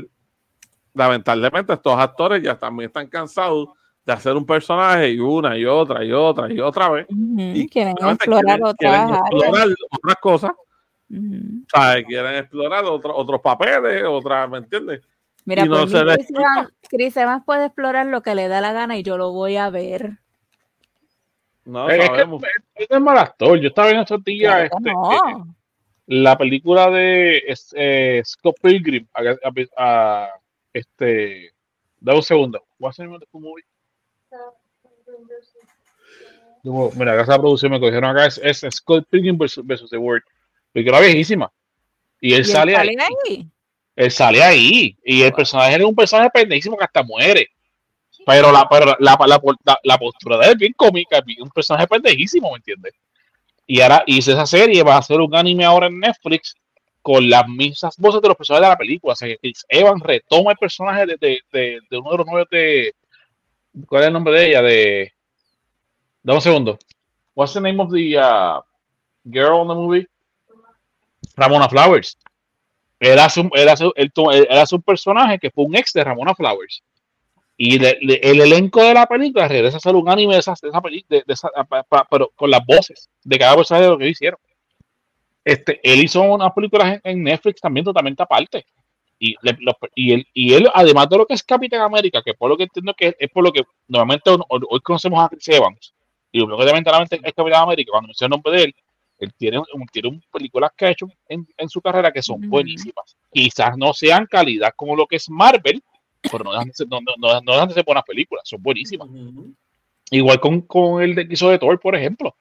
lamentablemente, 0.94 1.74
estos 1.74 1.98
actores 1.98 2.42
ya 2.42 2.58
también 2.58 2.88
están 2.88 3.08
cansados 3.08 3.70
de 4.06 4.14
hacer 4.14 4.36
un 4.36 4.46
personaje 4.46 5.10
y 5.10 5.20
una 5.20 5.58
y 5.58 5.66
otra 5.66 6.04
y 6.04 6.12
otra 6.12 6.52
y 6.52 6.60
otra 6.60 6.90
vez. 6.90 7.08
y 7.10 7.68
quieren 7.68 7.96
explorar 8.02 8.60
otras, 8.64 9.20
otras 9.92 10.16
cosas. 10.22 10.52
¿sabes? 11.72 12.06
Quieren 12.06 12.36
explorar 12.36 12.84
otros 12.86 13.42
papeles, 13.42 14.04
otras, 14.08 14.50
¿me 14.50 14.60
entiendes? 14.60 15.02
Mira, 15.46 15.66
pues 15.66 15.94
Chris, 16.90 17.18
Evans, 17.18 17.44
puede 17.46 17.66
explorar 17.66 18.08
lo 18.08 18.22
que 18.22 18.34
le 18.34 18.48
da 18.48 18.62
la 18.62 18.74
gana 18.74 18.98
y 18.98 19.04
yo 19.04 19.18
lo 19.18 19.32
voy 19.32 19.58
a 19.58 19.70
ver. 19.70 20.18
No, 21.66 21.90
es 21.90 22.04
sabemos. 22.06 22.42
Que, 22.76 22.88
es 22.90 23.02
mal 23.02 23.18
actor. 23.18 23.60
Yo 23.60 23.68
estaba 23.68 23.88
viendo 23.88 24.04
estos 24.04 24.24
días 24.24 24.70
este, 24.72 24.90
eh, 24.90 25.44
la 26.08 26.38
película 26.38 26.90
de 26.90 27.44
eh, 27.74 28.22
Scott 28.26 28.58
Pilgrim. 28.62 29.08
A, 29.78 30.30
este, 30.74 31.54
da 32.00 32.16
un 32.16 32.24
segundo. 32.24 32.64
What's 32.80 32.98
the 32.98 33.08
movie? 33.34 33.64
Mira, 36.96 37.14
acá 37.14 37.22
esa 37.24 37.38
producción 37.38 37.72
me 37.72 37.80
cogieron 37.80 38.06
acá. 38.06 38.26
Es, 38.26 38.40
es 38.64 38.76
Scott 38.76 39.06
Pilgrim 39.10 39.38
versus, 39.38 39.90
The 39.90 39.98
World. 39.98 40.24
Película 40.72 41.00
viejísima. 41.00 41.52
Y 42.20 42.34
él 42.34 42.46
sale, 42.46 42.76
ahí. 42.76 43.48
Él 43.96 44.12
sale 44.12 44.44
ahí 44.44 44.98
y 45.04 45.22
el 45.22 45.32
personaje 45.32 45.76
es 45.76 45.84
un 45.84 45.96
personaje 45.96 46.30
pendejísimo 46.34 46.78
que 46.78 46.86
hasta 46.86 47.04
muere. 47.04 47.50
Pero 48.26 48.52
la, 48.52 48.68
pero 48.68 48.86
la, 48.86 48.98
la, 49.00 49.80
la, 49.84 49.98
postura 49.98 50.38
de 50.38 50.46
él 50.46 50.52
es 50.54 50.58
bien 50.58 50.74
cómica, 50.74 51.22
un 51.40 51.50
personaje 51.50 51.86
pendejísimo, 51.86 52.50
¿me 52.52 52.58
entiendes? 52.58 52.94
Y 53.68 53.82
ahora 53.82 54.04
hice 54.08 54.32
esa 54.32 54.46
serie, 54.46 54.84
va 54.84 54.98
a 54.98 55.02
ser 55.02 55.20
un 55.20 55.36
anime 55.36 55.66
ahora 55.66 55.88
en 55.88 56.00
Netflix 56.00 56.56
con 57.02 57.30
las 57.30 57.48
mismas 57.48 57.96
voces 57.98 58.22
de 58.22 58.28
los 58.28 58.38
personajes 58.38 58.66
de 58.66 58.74
la 58.74 58.78
película. 58.78 59.14
O 59.14 59.16
sea, 59.16 59.28
que 59.28 59.54
Evan 59.70 60.00
retoma 60.00 60.52
el 60.52 60.58
personaje 60.58 61.06
de, 61.06 61.18
de, 61.52 61.80
de, 61.90 61.98
uno 61.98 62.12
de 62.12 62.18
los 62.18 62.28
nueve 62.28 62.48
de. 62.50 62.94
¿Cuál 63.88 64.04
es 64.04 64.08
el 64.08 64.14
nombre 64.14 64.34
de 64.34 64.48
ella? 64.48 64.62
De. 64.62 65.14
Dame 66.24 66.38
un 66.38 66.42
segundo. 66.42 66.80
What's 67.36 67.54
the 67.54 67.62
name 67.62 67.82
of 67.82 67.92
the 67.92 68.18
uh, 68.18 68.62
girl 69.26 69.62
in 69.62 69.68
the 69.68 69.76
movie? 69.76 70.08
Ramona 71.36 71.68
Flowers. 71.68 72.18
Era 73.00 73.30
su, 73.30 73.50
era, 73.54 73.76
su, 73.76 73.92
era 73.96 74.66
su 74.66 74.82
personaje 74.82 75.38
que 75.38 75.52
fue 75.52 75.66
un 75.66 75.76
ex 75.76 75.92
de 75.94 76.04
Ramona 76.04 76.34
Flowers. 76.34 76.82
Y 77.58 77.76
el 77.76 78.42
elenco 78.42 78.84
de 78.84 78.94
la 78.94 79.06
película 79.06 79.48
regresa 79.48 79.78
a 79.78 79.80
ser 79.80 79.96
un 79.96 80.10
anime 80.10 80.34
de 80.34 80.40
esa, 80.40 80.56
de 80.62 80.70
esa 80.70 80.82
película, 80.82 81.24
pero 82.10 82.32
con 82.36 82.50
las 82.50 82.66
voces 82.66 83.10
de 83.24 83.40
cada 83.40 83.56
personaje 83.56 83.86
de 83.86 83.92
lo 83.92 83.98
que 83.98 84.10
hicieron. 84.10 84.40
Este, 85.44 85.80
él 85.84 86.04
hizo 86.04 86.22
unas 86.22 86.52
películas 86.54 87.00
en, 87.04 87.24
Netflix 87.24 87.62
también 87.62 87.86
totalmente 87.86 88.24
aparte. 88.24 88.66
Y, 89.20 89.36
le- 89.42 89.58
los- 89.60 89.76
y, 89.96 90.14
él, 90.14 90.28
y 90.34 90.54
él, 90.54 90.70
además 90.74 91.08
de 91.10 91.18
lo 91.18 91.26
que 91.26 91.34
es 91.36 91.44
Capitán 91.44 91.82
América, 91.82 92.22
que 92.24 92.34
por 92.34 92.50
lo 92.50 92.58
que 92.58 92.64
entiendo 92.64 92.94
que 92.94 93.08
es, 93.08 93.16
es 93.20 93.30
por 93.30 93.44
lo 93.44 93.52
que 93.52 93.64
normalmente 93.88 94.30
hoy, 94.30 94.62
hoy 94.70 94.80
conocemos 94.82 95.24
a 95.24 95.30
Chris 95.30 95.48
Evans, 95.50 95.94
y 96.32 96.40
lo 96.46 96.58
que 96.58 96.66
lamentablemente 96.66 97.16
es 97.24 97.34
Capitán 97.34 97.64
América, 97.64 97.92
cuando 97.92 98.08
menciona 98.08 98.36
el 98.36 98.42
nombre 98.42 98.58
de 98.60 98.64
él, 98.66 98.76
él 99.20 99.34
tiene, 99.38 99.60
un- 99.60 99.88
tiene 99.88 100.10
un- 100.10 100.22
películas 100.32 100.72
que 100.76 100.86
ha 100.86 100.92
hecho 100.92 101.08
en, 101.30 101.48
en 101.58 101.70
su 101.70 101.82
carrera 101.82 102.12
que 102.12 102.22
son 102.22 102.42
buenísimas. 102.50 103.16
Quizás 103.32 103.78
no 103.78 103.94
sean 103.94 104.26
calidad 104.26 104.74
como 104.76 104.96
lo 104.96 105.08
que 105.08 105.16
es 105.16 105.30
Marvel, 105.30 105.82
pero 106.22 106.44
no 106.44 106.52
dejan 106.52 106.68
de 106.68 106.74
ser, 106.74 106.88
no, 106.90 107.00
no, 107.00 107.40
no- 107.42 107.52
dejan 107.54 107.68
de 107.70 107.74
ser 107.76 107.86
buenas 107.86 108.04
películas, 108.04 108.44
son 108.46 108.62
buenísimas. 108.62 109.08
Igual 110.12 110.40
con, 110.42 110.62
con 110.62 111.02
el 111.02 111.16
de 111.16 111.28
que 111.28 111.34
hizo 111.36 111.50
de 111.50 111.58
Thor, 111.58 111.80
por 111.80 111.96
ejemplo. 111.96 112.36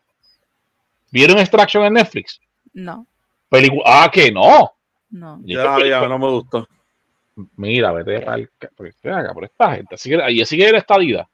¿Vieron 1.13 1.39
Extraction 1.39 1.85
en 1.85 1.93
Netflix? 1.95 2.41
No, 2.73 3.07
Película. 3.49 3.83
Ah, 3.87 4.11
que 4.13 4.33
no. 4.33 4.73
No. 5.15 5.41
Ya, 5.45 5.63
ya, 5.65 5.75
película- 5.77 6.09
no 6.09 6.19
me 6.19 6.29
gustó. 6.31 6.69
Mira, 7.57 7.93
vete 7.93 8.25
al. 8.25 8.49
ca- 8.59 8.71
pues, 8.77 8.95
por 9.33 9.45
esta 9.45 9.75
gente. 9.75 9.97
Sigue, 9.97 10.23
ahí 10.23 10.45
sigue 10.47 10.71
la 10.71 10.79
estadía. 10.79 11.29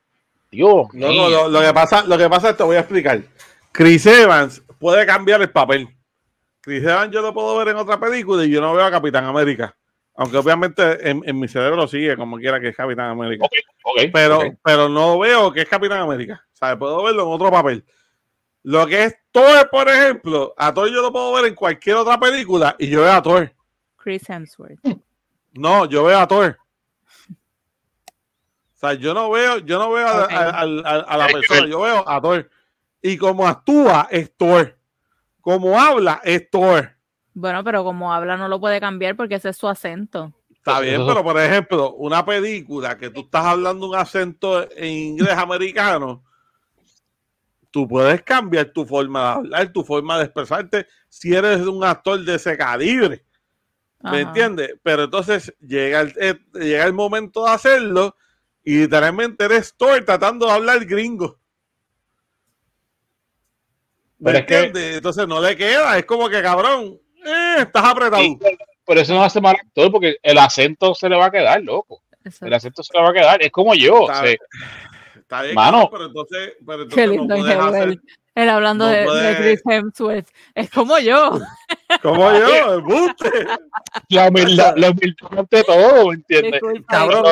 Dios. 0.50 0.88
No, 0.94 1.12
no, 1.12 1.28
lo, 1.28 1.48
lo 1.48 1.60
que 1.60 1.72
pasa, 1.74 2.04
lo 2.04 2.16
que 2.18 2.28
pasa 2.28 2.50
es 2.50 2.56
te 2.56 2.62
voy 2.62 2.76
a 2.76 2.80
explicar. 2.80 3.20
Chris 3.72 4.06
Evans 4.06 4.62
puede 4.78 5.04
cambiar 5.06 5.42
el 5.42 5.50
papel. 5.50 5.88
Chris 6.60 6.82
Evans 6.82 7.12
yo 7.12 7.20
lo 7.22 7.32
puedo 7.34 7.56
ver 7.58 7.68
en 7.68 7.76
otra 7.76 8.00
película 8.00 8.44
y 8.44 8.50
yo 8.50 8.60
no 8.60 8.74
veo 8.74 8.84
a 8.84 8.90
Capitán 8.90 9.24
América. 9.26 9.74
Aunque 10.16 10.36
obviamente 10.38 11.08
en, 11.08 11.22
en 11.24 11.38
mi 11.38 11.48
cerebro 11.48 11.76
lo 11.76 11.86
sigue 11.88 12.16
como 12.16 12.36
quiera 12.38 12.58
que 12.60 12.68
es 12.68 12.76
Capitán 12.76 13.10
América. 13.10 13.44
Ok, 13.44 13.52
ok, 13.84 14.00
pero, 14.12 14.40
pero 14.62 14.88
no 14.88 15.18
veo 15.18 15.52
que 15.52 15.60
es 15.62 15.68
Capitán 15.68 16.00
América. 16.00 16.42
O 16.52 16.56
sea, 16.56 16.78
puedo 16.78 17.02
verlo 17.04 17.22
en 17.22 17.28
otro 17.32 17.50
papel. 17.50 17.84
Lo 18.64 18.86
que 18.86 19.04
es 19.04 19.16
Thor, 19.30 19.68
por 19.70 19.88
ejemplo, 19.88 20.52
a 20.56 20.74
Thor 20.74 20.88
yo 20.90 21.00
lo 21.00 21.12
puedo 21.12 21.32
ver 21.34 21.46
en 21.46 21.54
cualquier 21.54 21.96
otra 21.96 22.18
película 22.18 22.74
y 22.78 22.88
yo 22.88 23.02
veo 23.02 23.12
a 23.12 23.22
Thor. 23.22 23.52
Chris 24.02 24.28
Hemsworth. 24.28 24.80
No, 25.52 25.84
yo 25.86 26.04
veo 26.04 26.18
a 26.18 26.26
Thor. 26.26 26.58
O 27.28 28.78
sea, 28.80 28.94
yo 28.94 29.12
no 29.12 29.30
veo, 29.30 29.58
yo 29.58 29.78
no 29.78 29.90
veo 29.92 30.06
a, 30.06 30.24
Ok. 30.24 30.32
a- 30.32 30.36
a- 30.38 30.62
a- 30.62 31.00
a 31.00 31.16
la 31.18 31.26
persona, 31.28 31.66
yo 31.66 31.80
veo 31.82 32.08
a 32.08 32.20
Thor. 32.20 32.50
Y 33.02 33.16
como 33.16 33.46
actúa 33.46 34.08
es 34.10 34.34
Thor. 34.36 34.76
Como 35.40 35.78
habla 35.78 36.20
es 36.24 36.48
Thor. 36.50 36.90
Bueno, 37.34 37.62
pero 37.62 37.84
como 37.84 38.12
habla 38.12 38.36
no 38.36 38.48
lo 38.48 38.58
puede 38.60 38.80
cambiar 38.80 39.16
porque 39.16 39.34
ese 39.36 39.50
es 39.50 39.56
su 39.56 39.68
acento. 39.68 40.32
Está 40.50 40.80
bien, 40.80 41.06
pero 41.06 41.22
por 41.22 41.38
ejemplo, 41.40 41.94
una 41.94 42.24
película 42.24 42.96
que 42.98 43.08
tú 43.10 43.20
estás 43.20 43.44
hablando 43.46 43.88
un 43.88 43.96
acento 43.96 44.68
en 44.76 44.86
inglés 44.92 45.36
americano, 45.36 46.22
tú 47.70 47.88
puedes 47.88 48.22
cambiar 48.22 48.66
tu 48.66 48.84
forma 48.84 49.20
de 49.22 49.28
hablar, 49.28 49.72
tu 49.72 49.82
forma 49.82 50.18
de 50.18 50.24
expresarte 50.24 50.86
si 51.08 51.34
eres 51.34 51.60
un 51.66 51.82
actor 51.82 52.20
de 52.22 52.34
ese 52.34 52.56
calibre. 52.58 53.24
¿Me 54.02 54.20
entiendes? 54.20 54.74
Pero 54.82 55.04
entonces 55.04 55.54
llega 55.60 56.00
el, 56.00 56.14
eh, 56.20 56.38
llega 56.54 56.84
el 56.84 56.92
momento 56.94 57.44
de 57.44 57.50
hacerlo 57.50 58.16
y 58.64 58.78
literalmente 58.78 59.44
eres 59.44 59.74
Thor 59.76 60.02
tratando 60.04 60.46
de 60.46 60.52
hablar 60.52 60.84
gringo. 60.86 61.38
¿Me 64.18 64.32
que- 64.32 64.38
entiendes? 64.38 64.96
Entonces 64.96 65.26
no 65.26 65.40
le 65.40 65.56
queda, 65.56 65.98
es 65.98 66.04
como 66.04 66.28
que 66.28 66.42
cabrón, 66.42 66.98
eh, 67.24 67.56
estás 67.58 67.84
apretado. 67.84 68.22
Sí, 68.22 68.38
pero 68.86 69.00
eso 69.00 69.14
no 69.14 69.22
hace 69.22 69.40
mal 69.40 69.56
actor 69.56 69.90
porque 69.90 70.16
el 70.22 70.38
acento 70.38 70.94
se 70.94 71.08
le 71.08 71.16
va 71.16 71.26
a 71.26 71.30
quedar, 71.30 71.62
loco. 71.62 72.02
El 72.40 72.52
acento 72.52 72.82
se 72.82 72.92
le 72.96 73.02
va 73.02 73.10
a 73.10 73.14
quedar. 73.14 73.42
Es 73.42 73.50
como 73.50 73.74
yo. 73.74 74.02
Está- 74.10 74.20
o 74.22 74.26
sea, 74.26 74.36
Está 75.16 75.42
bien, 75.42 75.54
Mano. 75.54 75.88
pero 75.90 76.06
entonces, 76.06 76.54
pero 76.66 76.88
Qué 76.88 77.02
entonces 77.04 77.06
no 77.06 77.12
lindo 77.12 77.36
puedes 77.36 77.56
hacer. 77.58 78.00
Él 78.34 78.48
hablando 78.48 78.86
no 78.86 78.90
de, 78.90 79.22
de 79.22 79.36
Chris 79.36 79.62
Hemsworth. 79.66 80.28
Es 80.54 80.70
como 80.70 80.98
yo. 80.98 81.38
como 82.02 82.32
yo, 82.32 82.74
el 82.74 82.82
buste. 82.82 83.46
la 84.08 84.28
humildad, 84.28 84.74
la 84.76 84.90
humildad 84.90 85.38
ante 85.38 85.64
todo, 85.64 86.08
¿me 86.08 86.14
entiendes? 86.14 86.60
Cabrón, 86.86 87.24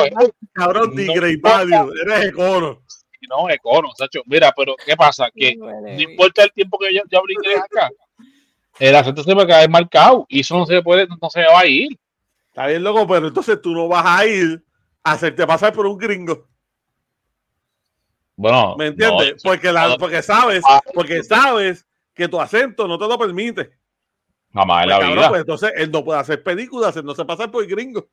cabrón, 0.53 0.89
No 0.89 0.95
digreitario, 0.95 1.93
eres 2.01 2.25
econo. 2.25 2.81
No, 3.29 3.49
econo, 3.49 3.89
Sacho. 3.97 4.21
Mira, 4.25 4.53
pero 4.55 4.75
¿qué 4.85 4.95
pasa? 4.95 5.29
Que 5.33 5.55
no 5.55 6.01
importa 6.01 6.43
el 6.43 6.51
tiempo 6.51 6.77
que 6.77 6.93
yo, 6.93 7.01
yo 7.09 7.19
hablo 7.19 7.31
inglés 7.31 7.59
acá, 7.59 7.89
el 8.79 8.95
acento 8.95 9.23
se 9.23 9.35
me 9.35 9.45
cae 9.45 9.67
marcado 9.67 10.25
y 10.29 10.39
eso 10.39 10.57
no 10.57 10.65
se 10.65 10.81
puede, 10.81 11.07
no 11.07 11.29
se 11.29 11.41
va 11.43 11.59
a 11.59 11.65
ir. 11.65 11.97
Está 12.47 12.67
bien, 12.67 12.83
loco, 12.83 13.05
pero 13.07 13.27
entonces 13.27 13.61
tú 13.61 13.71
no 13.71 13.87
vas 13.87 14.05
a 14.05 14.25
ir 14.25 14.63
a 15.03 15.11
hacerte 15.13 15.45
pasar 15.45 15.73
por 15.73 15.85
un 15.85 15.97
gringo. 15.97 16.47
Bueno, 18.41 18.75
¿Me 18.77 18.87
entiendes? 18.87 19.43
no, 19.43 19.49
porque, 19.51 19.69
la, 19.69 19.97
porque 19.97 20.21
sabes, 20.21 20.63
Ah. 20.65 20.79
porque 20.93 21.23
sabes 21.23 21.85
que 22.13 22.29
tu 22.29 22.39
acento 22.39 22.87
no 22.87 22.97
te 22.97 23.05
lo 23.05 23.17
permite. 23.17 23.71
jamás 24.53 24.83
en 24.83 24.87
Pues, 24.87 24.87
la 24.87 24.99
cabrón, 24.99 25.17
vida. 25.17 25.27
pues 25.29 25.41
entonces 25.41 25.71
él 25.75 25.91
no 25.91 26.05
puede 26.05 26.19
hacer 26.21 26.41
películas, 26.41 26.95
él 26.95 27.03
no 27.03 27.13
se 27.13 27.25
pasa 27.25 27.51
por 27.51 27.67
gringo. 27.67 28.07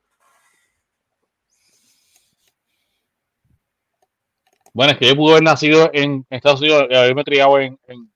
Bueno, 4.72 4.92
es 4.92 4.98
que 4.98 5.06
yo 5.06 5.16
pude 5.16 5.32
haber 5.32 5.44
nacido 5.44 5.90
en 5.94 6.26
Estados 6.28 6.60
Unidos 6.60 6.86
y 6.90 6.94
haberme 6.96 7.24
criado 7.24 7.58
en, 7.60 7.78
en, 7.86 8.12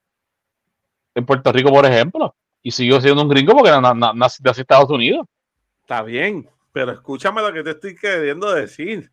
en 1.15 1.25
Puerto 1.25 1.51
Rico, 1.51 1.69
por 1.71 1.85
ejemplo. 1.85 2.35
Y 2.61 2.71
sigo 2.71 2.99
siendo 3.01 3.21
un 3.23 3.29
gringo 3.29 3.53
porque 3.53 3.71
na- 3.71 3.93
na- 3.93 4.13
nací 4.13 4.43
nací 4.43 4.59
en 4.59 4.63
Estados 4.63 4.89
Unidos. 4.89 5.25
Está 5.81 6.03
bien, 6.03 6.47
pero 6.71 6.91
escúchame 6.91 7.41
lo 7.41 7.51
que 7.51 7.63
te 7.63 7.71
estoy 7.71 7.95
queriendo 7.95 8.51
decir. 8.53 9.11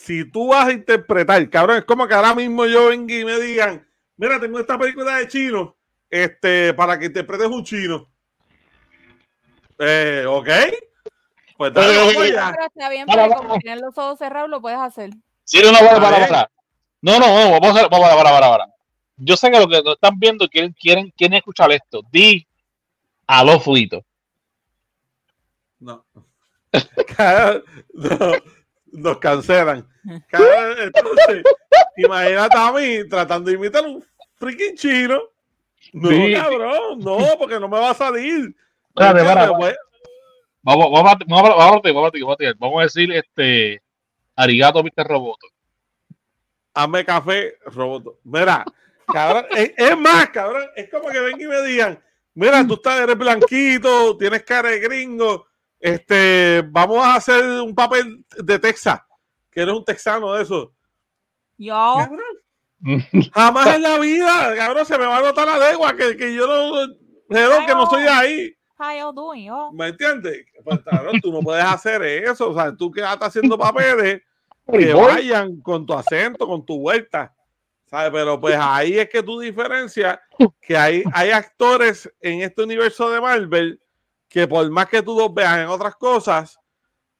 Si 0.00 0.24
tú 0.30 0.48
vas 0.48 0.68
a 0.68 0.72
interpretar, 0.72 1.50
cabrón, 1.50 1.78
es 1.78 1.84
como 1.84 2.06
que 2.06 2.14
ahora 2.14 2.32
mismo 2.34 2.64
yo 2.66 2.86
venga 2.88 3.12
y 3.14 3.24
me 3.24 3.38
digan, 3.40 3.86
mira, 4.16 4.40
tengo 4.40 4.60
esta 4.60 4.78
película 4.78 5.16
de 5.16 5.26
chino, 5.28 5.76
este, 6.08 6.72
para 6.72 6.96
que 6.98 7.06
interpretes 7.06 7.48
un 7.48 7.64
chino. 7.64 8.08
Eh, 9.78 10.24
ok. 10.26 10.48
Pues 11.56 11.74
dale, 11.74 11.88
Pero- 11.94 12.06
pero-. 12.20 12.50
Pero 12.52 12.66
está 12.66 12.88
bien, 12.88 13.06
Para, 13.06 13.28
como 13.28 13.58
tienes 13.58 13.80
los 13.82 13.98
ojos 13.98 14.18
cerrados, 14.18 14.48
lo 14.48 14.60
puedes 14.60 14.78
hacer. 14.78 15.10
Sí, 15.44 15.60
no, 15.62 15.72
no, 15.72 15.78
para, 15.78 15.96
A 15.96 16.00
para, 16.00 16.18
ver. 16.20 16.28
para. 16.28 16.50
No, 17.02 17.18
no, 17.18 17.26
no, 17.26 17.50
vamos 17.60 17.68
a 17.68 17.72
hacer, 17.80 17.90
para, 17.90 18.14
para, 18.16 18.30
para, 18.30 18.48
para. 18.50 18.66
Yo 19.16 19.36
sé 19.36 19.50
que 19.50 19.58
lo 19.58 19.68
que 19.68 19.82
nos 19.82 19.94
están 19.94 20.18
viendo 20.18 20.48
quieren, 20.48 20.72
quieren, 20.72 21.12
quieren 21.16 21.36
escuchar 21.38 21.72
esto. 21.72 22.02
Di 22.12 22.46
a 23.26 23.42
los 23.44 23.62
flitos. 23.64 24.02
No. 25.80 26.04
No, 27.92 28.32
Nos 28.92 29.18
cancelan. 29.18 29.86
Entonces, 30.04 31.42
imagínate 31.96 32.56
a 32.56 32.72
mí 32.72 33.08
tratando 33.08 33.50
de 33.50 33.56
imitar 33.56 33.84
un 33.84 34.04
freaking 34.36 34.76
chino. 34.76 35.20
No, 35.92 36.10
Sí. 36.10 36.32
cabrón, 36.34 36.98
no, 37.00 37.18
porque 37.38 37.58
no 37.58 37.68
me 37.68 37.78
va 37.78 37.90
a 37.90 37.94
salir. 37.94 38.48
¿Me 38.48 38.54
para, 38.94 39.22
Vamos, 40.62 40.90
vamos, 40.92 41.12
a, 41.12 41.18
vamos, 41.26 41.56
vamos, 41.56 41.56
vamos, 41.56 41.86
a, 41.86 41.92
vamos, 42.20 42.36
a, 42.40 42.54
vamos 42.58 42.80
a 42.80 42.82
decir 42.82 43.10
este 43.12 43.82
Arigato, 44.36 44.82
Mr. 44.84 45.06
Roboto. 45.08 45.46
hazme 46.74 47.04
café, 47.04 47.54
robot. 47.66 48.18
Mira, 48.22 48.64
cabrón, 49.12 49.46
es, 49.50 49.72
es 49.76 49.98
más, 49.98 50.28
cabrón, 50.30 50.68
es 50.76 50.88
como 50.90 51.08
que 51.08 51.18
vengan 51.18 51.40
y 51.40 51.46
me 51.46 51.62
digan, 51.62 52.04
mira, 52.34 52.64
tú 52.66 52.74
estás, 52.74 53.00
eres 53.00 53.18
blanquito, 53.18 54.16
tienes 54.16 54.44
cara 54.44 54.68
de 54.70 54.78
gringo, 54.78 55.47
este, 55.80 56.62
vamos 56.68 57.04
a 57.04 57.16
hacer 57.16 57.44
un 57.60 57.74
papel 57.74 58.24
de 58.36 58.58
Texas, 58.58 59.00
que 59.50 59.62
eres 59.62 59.74
un 59.74 59.84
texano 59.84 60.32
de 60.34 60.42
eso. 60.42 60.72
Yo, 61.56 61.96
jamás 63.34 63.74
en 63.74 63.82
la 63.82 63.98
vida, 63.98 64.54
cabrón, 64.56 64.86
se 64.86 64.98
me 64.98 65.06
va 65.06 65.18
a 65.18 65.22
notar 65.22 65.46
la 65.46 65.70
lengua, 65.70 65.96
que, 65.96 66.16
que 66.16 66.34
yo 66.34 66.46
no, 66.46 66.80
hello, 67.30 67.66
que 67.66 67.74
no 67.74 67.84
estoy 67.84 68.02
ahí. 68.04 68.54
how 68.78 69.12
doing, 69.12 69.46
yo? 69.46 69.70
¿Me 69.72 69.88
entiendes? 69.88 70.46
Pues, 70.64 70.80
cabrón, 70.80 71.20
tú 71.20 71.32
no 71.32 71.40
puedes 71.40 71.64
hacer 71.64 72.02
eso, 72.02 72.50
o 72.50 72.54
sea, 72.54 72.74
tú 72.74 72.90
que 72.90 73.00
estás 73.00 73.18
haciendo 73.20 73.58
papeles 73.58 74.22
que 74.72 74.92
vayan 74.92 75.60
con 75.60 75.86
tu 75.86 75.94
acento, 75.94 76.46
con 76.46 76.64
tu 76.64 76.78
vuelta. 76.78 77.34
¿Sabes? 77.86 78.10
Pero 78.12 78.38
pues 78.38 78.54
ahí 78.60 78.98
es 78.98 79.08
que 79.08 79.22
tú 79.22 79.40
diferencias 79.40 80.18
que 80.60 80.76
hay, 80.76 81.02
hay 81.14 81.30
actores 81.30 82.12
en 82.20 82.42
este 82.42 82.62
universo 82.62 83.10
de 83.10 83.18
Marvel 83.18 83.80
que 84.28 84.46
por 84.46 84.68
más 84.70 84.86
que 84.88 85.02
tú 85.02 85.18
los 85.18 85.32
veas 85.32 85.58
en 85.58 85.66
otras 85.68 85.94
cosas, 85.96 86.58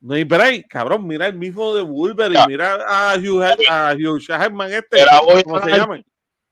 no 0.01 0.14
hay 0.14 0.24
break, 0.24 0.68
cabrón. 0.68 1.06
Mira 1.06 1.26
el 1.26 1.35
mismo 1.35 1.74
de 1.74 1.82
Wolverine, 1.82 2.39
Ya. 2.40 2.47
mira 2.47 2.74
a 2.86 3.16
Hugh, 3.16 3.43
a 3.68 3.94
Hugh 3.94 4.20
Jackman 4.20 4.72
este, 4.72 4.98
Te 4.98 5.05
la 5.06 5.20
voy 5.20 5.40
a 5.40 5.43
¿cómo 5.43 5.60
se 5.60 5.70
dar. 5.70 5.78
llama? 5.80 6.01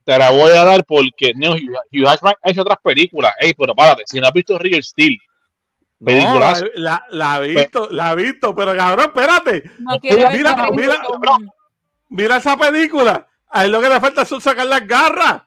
Te 0.04 0.18
la 0.18 0.30
voy 0.30 0.50
a 0.52 0.64
dar 0.64 0.84
porque 0.84 1.32
no, 1.36 1.52
Hugh 1.52 1.76
Hugh 1.92 2.04
Jackman 2.04 2.34
ha 2.42 2.50
hecho 2.50 2.62
otras 2.62 2.78
películas. 2.82 3.32
Ey, 3.38 3.54
pero 3.54 3.74
párate, 3.74 4.02
si 4.06 4.20
no 4.20 4.26
has 4.26 4.32
visto 4.32 4.58
Real 4.58 4.82
Steel, 4.82 5.18
No, 6.00 6.38
la, 6.40 6.64
la, 6.74 7.04
la 7.10 7.44
he 7.44 7.48
visto, 7.54 7.88
la 7.90 8.12
he 8.12 8.16
visto, 8.16 8.54
pero 8.54 8.74
cabrón, 8.76 9.06
espérate, 9.14 9.70
No 9.78 9.98
mira, 10.02 10.30
mira, 10.70 10.98
mira 12.08 12.36
esa 12.36 12.56
película. 12.56 13.26
Ahí 13.48 13.70
lo 13.70 13.80
que 13.80 13.88
le 13.88 14.00
falta 14.00 14.24
son 14.24 14.40
sacar 14.40 14.66
las 14.66 14.86
garras. 14.86 15.42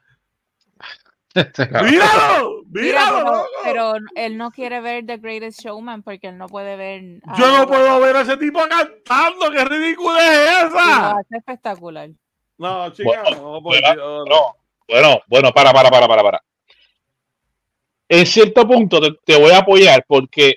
Míralo, 1.34 2.62
Mira, 2.70 2.82
míralo. 2.82 3.16
pero, 3.24 3.32
loco. 3.34 3.48
pero 3.62 3.94
él 4.16 4.36
no 4.36 4.50
quiere 4.50 4.80
ver 4.80 5.06
The 5.06 5.18
Greatest 5.18 5.60
Showman 5.60 6.02
porque 6.02 6.28
él 6.28 6.38
no 6.38 6.48
puede 6.48 6.76
ver. 6.76 7.20
a- 7.26 7.38
Yo 7.38 7.56
no 7.56 7.66
puedo 7.66 8.00
ver 8.00 8.16
a 8.16 8.20
ese 8.22 8.36
tipo 8.36 8.58
cantando. 8.68 9.50
¿Qué 9.50 9.64
ridícula 9.64 10.18
es 10.18 10.64
esa? 10.66 11.10
hace 11.12 11.36
espectacular. 11.36 12.10
No, 12.58 12.90
chica, 12.92 13.04
Bueno, 13.22 13.30
no, 13.30 13.62
por 13.62 13.62
bueno, 13.62 13.94
no. 13.94 14.24
No, 14.24 14.56
bueno, 14.88 15.20
bueno, 15.28 15.52
para, 15.52 15.72
para, 15.72 15.90
para, 15.90 16.08
para, 16.08 16.22
para. 16.22 16.42
En 18.08 18.26
cierto 18.26 18.66
punto 18.66 19.00
te, 19.00 19.12
te 19.24 19.40
voy 19.40 19.52
a 19.52 19.58
apoyar 19.58 20.04
porque 20.06 20.56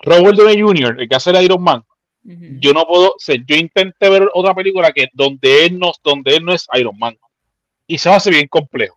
Robert 0.00 0.36
Downey 0.36 0.60
Jr., 0.60 0.96
el 1.00 1.08
que 1.08 1.16
hace 1.16 1.30
el 1.30 1.42
Iron 1.42 1.62
Man, 1.62 1.82
yo 2.24 2.72
no 2.72 2.86
puedo, 2.86 3.08
o 3.12 3.18
sea, 3.18 3.34
yo 3.44 3.56
intenté 3.56 4.08
ver 4.08 4.28
otra 4.34 4.54
película 4.54 4.92
que 4.92 5.08
donde 5.12 5.64
él 5.66 5.78
no, 5.78 5.92
donde 6.04 6.36
él 6.36 6.44
no 6.44 6.52
es 6.52 6.68
Iron 6.74 6.96
Man 6.98 7.18
y 7.86 7.98
se 7.98 8.10
hace 8.10 8.30
bien 8.30 8.46
complejo. 8.46 8.96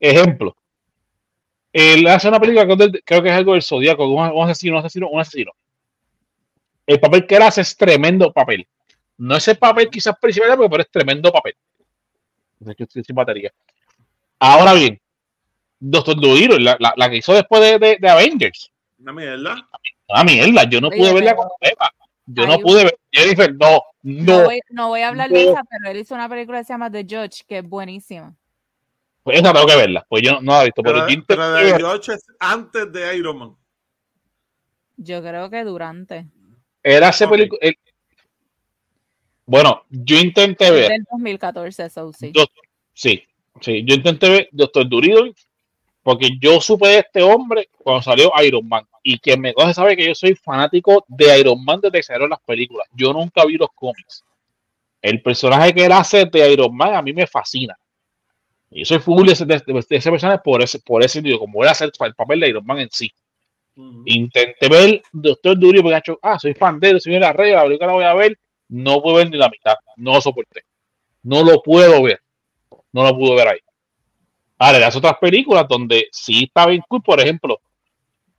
Ejemplo, 0.00 0.56
él 1.72 2.06
hace 2.06 2.28
una 2.28 2.40
película 2.40 2.66
creo 3.04 3.22
que 3.22 3.28
es 3.28 3.34
algo 3.34 3.52
del 3.52 3.62
Zodíaco, 3.62 4.06
un, 4.08 4.20
un 4.32 4.44
asesino, 4.44 4.74
un 4.74 4.80
asesino, 4.80 5.08
un 5.08 5.20
asesino. 5.20 5.52
El 6.86 7.00
papel 7.00 7.26
que 7.26 7.36
él 7.36 7.42
hace 7.42 7.60
es 7.62 7.76
tremendo 7.76 8.32
papel. 8.32 8.66
No 9.18 9.36
es 9.36 9.48
el 9.48 9.58
papel 9.58 9.88
quizás 9.90 10.14
principal, 10.20 10.56
pero 10.70 10.82
es 10.82 10.90
tremendo 10.90 11.32
papel. 11.32 11.54
O 12.60 12.64
sea, 12.64 12.74
que 12.74 12.84
estoy 12.84 13.02
sin 13.04 13.16
batería. 13.16 13.52
Ahora 14.38 14.72
bien, 14.74 15.00
Doctor 15.78 16.18
Dolittle, 16.20 16.60
la, 16.60 16.76
la, 16.78 16.92
la 16.96 17.10
que 17.10 17.16
hizo 17.16 17.32
después 17.34 17.60
de, 17.62 17.78
de- 17.78 17.96
de 18.00 18.08
Avengers, 18.08 18.70
Una 18.98 19.12
mierda. 19.12 19.68
Ah, 20.08 20.24
mierda, 20.24 20.64
yo 20.68 20.80
no 20.80 20.88
Oye, 20.88 20.98
pude 20.98 21.14
verla 21.14 21.34
pero- 21.36 21.48
completa. 21.48 21.90
Yo 22.28 22.46
no 22.46 22.58
pude 22.58 22.84
ver. 22.84 22.98
Jennifer, 23.12 23.54
no, 23.54 23.82
No, 24.02 24.38
no. 24.38 24.44
voy, 24.44 24.60
no 24.70 24.88
voy 24.88 25.00
a 25.02 25.08
hablar 25.08 25.30
de 25.30 25.44
no. 25.44 25.50
esa, 25.52 25.62
pero 25.70 25.90
él 25.90 25.98
hizo 25.98 26.14
una 26.14 26.28
película 26.28 26.58
que 26.58 26.64
se 26.64 26.72
llama 26.72 26.90
The 26.90 27.02
Judge, 27.04 27.44
que 27.46 27.58
es 27.58 27.68
buenísima. 27.68 28.34
Pues 29.26 29.40
esa 29.40 29.52
tengo 29.52 29.66
que 29.66 29.74
verla. 29.74 30.06
Pues 30.08 30.22
yo 30.22 30.34
no, 30.34 30.40
no 30.40 30.52
la 30.52 30.62
he 30.62 30.64
visto. 30.66 30.82
Pero, 30.84 30.94
Pero, 31.04 31.08
yo 31.08 31.24
pero 31.26 31.42
intenté 31.42 31.64
de 31.64 31.72
ver- 31.72 31.80
George 31.80 32.12
es 32.12 32.26
antes 32.38 32.92
de 32.92 33.16
Iron 33.16 33.38
Man. 33.38 33.56
Yo 34.96 35.20
creo 35.20 35.50
que 35.50 35.64
durante. 35.64 36.26
él 36.84 37.02
hace 37.02 37.26
película. 37.26 37.60
Bueno, 39.44 39.82
yo 39.90 40.16
intenté 40.16 40.70
ver. 40.70 40.90
Del 40.90 41.04
2014, 41.10 41.86
eso 41.86 42.12
sí. 42.12 42.30
Doc- 42.32 42.52
sí, 42.94 43.20
sí. 43.60 43.82
Yo 43.84 43.96
intenté 43.96 44.30
ver 44.30 44.48
Doctor 44.52 44.88
Dolittle 44.88 45.34
porque 46.04 46.30
yo 46.40 46.60
supe 46.60 46.86
de 46.86 46.98
este 46.98 47.20
hombre 47.20 47.68
cuando 47.78 48.02
salió 48.02 48.30
Iron 48.44 48.68
Man. 48.68 48.86
Y 49.02 49.18
quien 49.18 49.40
me 49.40 49.52
conoce 49.54 49.74
sabe 49.74 49.96
que 49.96 50.06
yo 50.06 50.14
soy 50.14 50.36
fanático 50.36 51.04
de 51.08 51.36
Iron 51.40 51.64
Man 51.64 51.80
desde 51.80 51.98
que 51.98 52.02
salieron 52.04 52.30
las 52.30 52.40
películas. 52.42 52.86
Yo 52.92 53.12
nunca 53.12 53.44
vi 53.44 53.54
los 53.56 53.70
cómics. 53.74 54.24
El 55.02 55.20
personaje 55.20 55.74
que 55.74 55.84
él 55.84 55.90
hace 55.92 56.26
de 56.26 56.52
Iron 56.52 56.76
Man 56.76 56.94
a 56.94 57.02
mí 57.02 57.12
me 57.12 57.26
fascina. 57.26 57.76
Y 58.70 58.80
yo 58.80 58.84
soy 58.84 58.98
full 58.98 59.26
de 59.26 59.32
ese, 59.32 59.44
de- 59.46 59.62
de 59.64 60.38
por 60.42 60.62
ese, 60.62 60.80
por 60.80 61.02
ese 61.02 61.14
sentido, 61.14 61.38
como 61.38 61.62
él 61.62 61.68
hace 61.68 61.84
el, 61.84 61.92
el 62.00 62.14
papel 62.14 62.40
de 62.40 62.48
Iron 62.48 62.66
Man 62.66 62.80
en 62.80 62.88
sí. 62.90 63.10
Ujú. 63.76 64.02
Intenté 64.06 64.68
ver 64.68 65.02
Doctor 65.12 65.58
Dolittle 65.58 65.82
porque 65.82 65.94
he 65.94 65.98
hecho, 65.98 66.18
ah, 66.22 66.38
soy 66.38 66.54
fan 66.54 66.80
de 66.80 66.90
él, 66.90 67.00
soy 67.00 67.18
la 67.18 67.32
red, 67.32 67.52
la 67.54 67.62
película 67.64 67.86
la 67.88 67.92
voy 67.92 68.04
a 68.04 68.14
ver. 68.14 68.38
No 68.68 69.00
puedo 69.00 69.16
ver 69.16 69.30
ni 69.30 69.36
la 69.36 69.48
mitad. 69.48 69.74
No 69.96 70.14
lo 70.14 70.20
soporté. 70.20 70.62
No 71.22 71.44
lo 71.44 71.62
puedo 71.62 72.02
ver. 72.02 72.20
No 72.92 73.04
lo 73.04 73.16
pude 73.16 73.36
ver 73.36 73.48
ahí. 73.48 73.58
Ahora, 74.58 74.78
las 74.78 74.96
otras 74.96 75.18
películas 75.20 75.66
donde 75.68 76.08
sí 76.10 76.44
está 76.44 76.66
bien 76.66 76.82
cool, 76.88 77.02
por 77.02 77.20
ejemplo, 77.20 77.60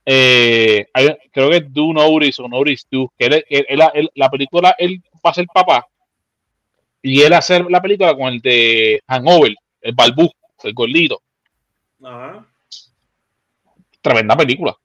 eh, 0.04 0.86
hay- 0.92 1.16
creo 1.32 1.50
que 1.50 1.60
Do 1.60 1.92
Notice 1.92 2.42
o 2.42 2.48
Notice 2.48 2.84
Do, 2.90 3.12
que 3.16 3.26
él, 3.26 3.44
él- 3.48 3.66
él- 3.68 3.82
él- 3.94 4.10
la 4.14 4.28
película, 4.28 4.74
él 4.78 5.00
va 5.24 5.30
a 5.30 5.34
ser 5.34 5.46
papá 5.52 5.86
y 7.02 7.20
él 7.22 7.32
hacer 7.32 7.66
la 7.70 7.80
película 7.80 8.14
con 8.16 8.32
el 8.34 8.40
de 8.40 9.00
Hangover, 9.06 9.54
el 9.88 9.94
Balbú, 9.94 10.30
el 10.64 10.74
gordito. 10.74 11.22
Ajá. 12.02 12.46
Tremenda 14.02 14.36
película. 14.36 14.76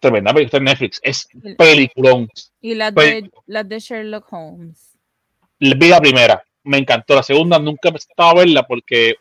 Tremenda 0.00 0.32
película 0.32 0.58
en 0.58 0.64
Netflix. 0.64 1.00
Es 1.02 1.28
peliculón. 1.58 2.28
Y 2.60 2.74
las 2.74 2.92
Pues- 2.92 3.22
de, 3.46 3.78
Sherlock 3.80 4.32
Holmes. 4.32 4.96
Vi 5.60 5.88
la 5.88 6.00
primera, 6.00 6.42
me 6.62 6.78
encantó. 6.78 7.14
La 7.14 7.22
segunda 7.22 7.58
nunca 7.58 7.90
me 7.90 7.98
estaba 7.98 8.30
a 8.30 8.34
verla 8.34 8.66
porque 8.66 9.14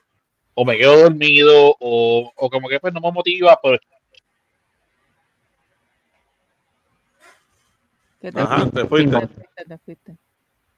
o 0.54 0.66
me 0.66 0.78
quedo 0.78 1.04
dormido 1.04 1.76
o, 1.80 2.32
o 2.36 2.50
como 2.50 2.68
que 2.70 2.80
pues 2.80 2.94
no 2.94 3.02
me 3.02 3.12
motiva, 3.12 3.60
pero 3.62 3.78
te 8.20 8.28
Ajá, 8.40 8.60
fuiste, 8.60 8.82
te 8.82 8.88
fuiste. 8.88 9.20
te 9.20 9.28
fuiste, 9.28 9.66
te 9.68 9.78
fuiste. 9.80 10.18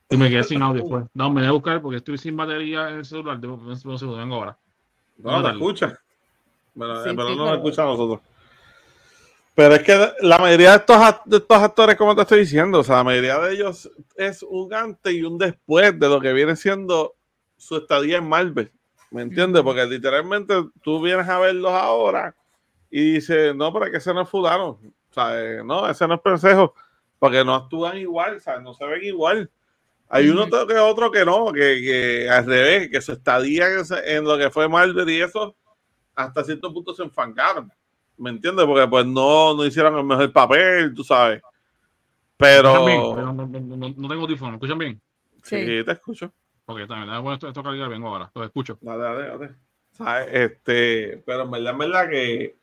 Y 0.10 0.18
me 0.18 0.30
quedé 0.30 0.44
sin 0.44 0.62
audio 0.62 0.82
después. 0.82 1.06
No, 1.14 1.30
me 1.32 1.42
voy 1.42 1.48
a 1.50 1.52
buscar 1.52 1.82
porque 1.82 1.98
estoy 1.98 2.18
sin 2.18 2.38
batería 2.38 2.90
en 2.90 2.98
el 2.98 3.06
celular. 3.06 3.40
Debo- 3.40 3.56
Un 3.58 3.78
segundo, 3.98 4.18
vengo 4.18 4.36
ahora. 4.36 4.58
No, 5.18 5.44
te 5.44 5.50
escucha. 5.52 6.00
Pero, 6.78 7.04
Sí, 7.04 7.10
pero 7.16 7.30
sí, 7.30 7.36
no 7.36 7.46
nos 7.46 7.48
pero- 7.52 7.56
escucha 7.56 7.82
a 7.82 7.86
nosotros. 7.86 8.20
Pero 9.56 9.76
es 9.76 9.84
que 9.84 10.12
la 10.22 10.38
mayoría 10.38 10.72
de 10.72 10.78
estos, 10.78 10.98
act- 10.98 11.24
de 11.26 11.38
estos 11.38 11.58
actores, 11.58 11.96
como 11.96 12.14
te 12.14 12.22
estoy 12.24 12.40
diciendo, 12.40 12.80
o 12.80 12.84
sea, 12.84 12.98
la 12.98 13.04
mayoría 13.06 13.40
de 13.40 13.54
ellos 13.54 13.90
es 14.18 14.44
un 14.44 14.74
antes 14.74 15.14
y 15.14 15.24
un 15.24 15.38
después 15.38 15.98
de 15.98 16.10
lo 16.10 16.20
que 16.20 16.34
viene 16.34 16.56
siendo 16.58 17.16
su 17.56 17.78
estadía 17.78 18.18
en 18.18 18.28
Marvel. 18.28 18.70
¿Me 19.12 19.22
entiendes? 19.22 19.64
Porque 19.64 19.86
literalmente 19.86 20.54
tú 20.84 21.02
vienes 21.02 21.28
a 21.30 21.40
verlos 21.40 21.72
ahora 21.72 22.36
y 22.92 23.14
dices, 23.14 23.56
no, 23.56 23.72
pero 23.72 23.86
es 23.86 23.92
que 23.92 23.98
ese 23.98 24.14
no 24.14 24.22
es 24.24 24.30
fulano. 24.30 24.68
O 25.10 25.14
sea, 25.14 25.42
eh, 25.42 25.62
no, 25.64 25.88
ese 25.88 26.06
no 26.06 26.16
es 26.16 26.22
pensejo. 26.22 26.74
Porque 27.18 27.46
no 27.46 27.56
actúan 27.56 27.98
igual, 27.98 28.36
o 28.36 28.40
sea, 28.42 28.60
no 28.60 28.74
se 28.74 28.86
ven 28.86 29.06
igual. 29.06 29.50
Hay 30.10 30.30
uno 30.30 30.48
que 30.68 30.78
otro 30.78 31.12
que 31.12 31.26
no, 31.26 31.52
que, 31.52 31.82
que 31.82 32.30
al 32.30 32.46
revés, 32.46 32.90
que 32.90 33.02
su 33.02 33.14
estadía 33.14 33.68
en, 34.06 34.24
lo 34.24 34.38
que 34.38 34.50
fue 34.50 34.70
Marvel 34.70 35.10
y 35.10 35.22
eso, 35.22 35.56
hasta 36.16 36.44
cierto 36.44 36.72
punto 36.74 36.94
se 36.94 37.04
enfangaron. 37.04 37.72
¿Me 38.18 38.30
entiendes? 38.30 38.66
Porque 38.66 38.88
pues 38.88 39.06
no, 39.06 39.56
no 39.56 39.66
hicieron 39.66 39.98
el 39.98 40.06
mejor 40.06 40.32
papel, 40.32 40.94
tú 40.94 41.04
sabes. 41.04 41.42
Pero 42.38 42.70
¿Escuchan 42.70 43.52
bien? 43.52 43.80
No, 43.80 44.08
tengo 44.08 44.24
audífono. 44.24 44.52
¿Me 44.52 44.56
¿Escuchan 44.58 44.78
bien? 44.78 45.02
sí, 45.44 45.58
Sí. 45.58 45.84
te 45.84 45.92
escucho. 45.92 46.32
Ok, 46.66 46.80
también. 46.88 47.02
Déjame 47.08 47.22
poner 47.24 47.34
esto, 47.36 47.48
esto 47.48 47.64
calidad. 47.64 47.90
Vengo 47.90 48.08
ahora. 48.10 48.32
Los 48.34 48.46
escucho. 48.46 48.78
Dale, 48.82 49.04
dale, 49.04 49.28
dale. 49.28 49.56
¿Sabes? 49.92 50.28
Este, 50.32 51.24
pero 51.26 51.44
en 51.44 51.52
verdad, 51.52 51.72
en 51.72 51.78
verdad 51.78 52.10
que 52.10 52.56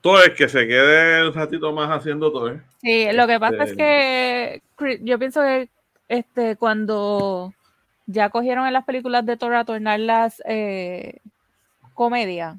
todo 0.00 0.22
es 0.22 0.30
que 0.30 0.48
se 0.48 0.66
quede 0.66 1.26
un 1.28 1.34
ratito 1.34 1.72
más 1.72 1.90
haciendo 1.90 2.30
todo. 2.32 2.50
¿eh? 2.52 2.60
Sí, 2.80 3.06
lo 3.12 3.26
que 3.26 3.38
pasa 3.40 3.64
es 3.64 3.70
Este- 3.70 4.62
que 4.76 4.98
yo 5.02 5.18
pienso 5.18 5.42
que 5.42 5.68
este 6.08 6.56
cuando 6.56 7.52
ya 8.06 8.28
cogieron 8.30 8.66
en 8.66 8.72
las 8.72 8.84
películas 8.84 9.24
de 9.24 9.36
Thor 9.36 9.54
a 9.54 9.64
tornar 9.64 9.98
las 10.00 10.42
eh, 10.46 11.18
comedias, 11.94 12.56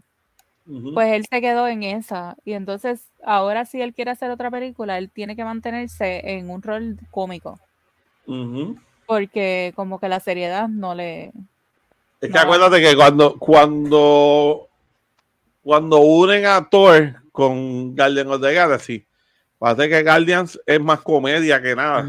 Ujú. 0.67 0.93
pues 0.93 1.13
él 1.13 1.25
se 1.29 1.41
quedó 1.41 1.67
en 1.67 1.83
esa. 1.83 2.35
Y 2.45 2.53
entonces, 2.53 3.01
ahora 3.23 3.65
si 3.65 3.81
él 3.81 3.93
quiere 3.93 4.11
hacer 4.11 4.31
otra 4.31 4.49
película, 4.49 4.97
él 4.97 5.11
tiene 5.11 5.35
que 5.35 5.43
mantenerse 5.45 6.21
en 6.37 6.49
un 6.49 6.61
rol 6.63 6.97
cómico. 7.11 7.59
Porque 9.05 9.71
como 9.75 9.99
que 9.99 10.09
la 10.09 10.19
seriedad 10.19 10.67
no 10.67 10.95
le... 10.95 11.25
Es 12.21 12.29
que 12.29 12.29
No. 12.29 12.39
acuérdate 12.39 12.81
que 12.81 12.95
cuando, 12.95 13.37
cuando, 13.37 14.67
cuando 15.65 15.97
unen 15.97 16.45
a 16.45 16.69
Thor 16.69 17.15
con 17.31 17.95
Guardians 17.95 18.29
of 18.29 18.41
the 18.41 18.53
Galaxy, 18.53 19.07
parece 19.57 19.89
que 19.89 20.03
Guardians 20.03 20.59
es 20.63 20.79
más 20.79 21.01
comedia 21.01 21.59
que 21.59 21.75
nada. 21.75 22.03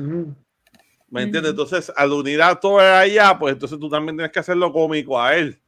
¿Me 1.08 1.22
entiendes? 1.22 1.52
Entonces, 1.52 1.90
al 1.96 2.12
unir 2.12 2.42
a 2.42 2.54
Thor 2.54 2.82
allá, 2.82 3.38
pues 3.38 3.54
entonces 3.54 3.78
tú 3.78 3.88
también 3.88 4.14
tienes 4.16 4.30
que 4.30 4.40
hacerlo 4.40 4.70
cómico 4.70 5.18
a 5.18 5.34
él. 5.34 5.58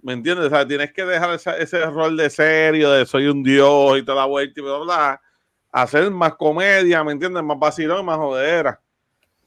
¿Me 0.00 0.12
entiendes? 0.12 0.46
O 0.46 0.50
sea, 0.50 0.64
tienes 0.68 0.92
que 0.92 1.04
dejar 1.04 1.34
esa- 1.34 1.56
ese 1.56 1.84
rol 1.86 2.16
de 2.16 2.30
serio, 2.30 2.92
de 2.92 3.04
soy 3.04 3.26
un 3.26 3.42
dios 3.42 3.98
y 3.98 4.04
toda 4.04 4.18
la 4.20 4.26
vuelta 4.26 4.60
y 4.60 4.62
bla, 4.62 4.76
bla, 4.76 4.84
bla, 4.84 5.20
hacer 5.72 6.08
más 6.12 6.36
comedia, 6.36 7.02
¿me 7.02 7.10
entiendes? 7.12 7.42
Más 7.42 7.58
vacilón, 7.58 8.06
más 8.06 8.16
jodera. 8.16 8.80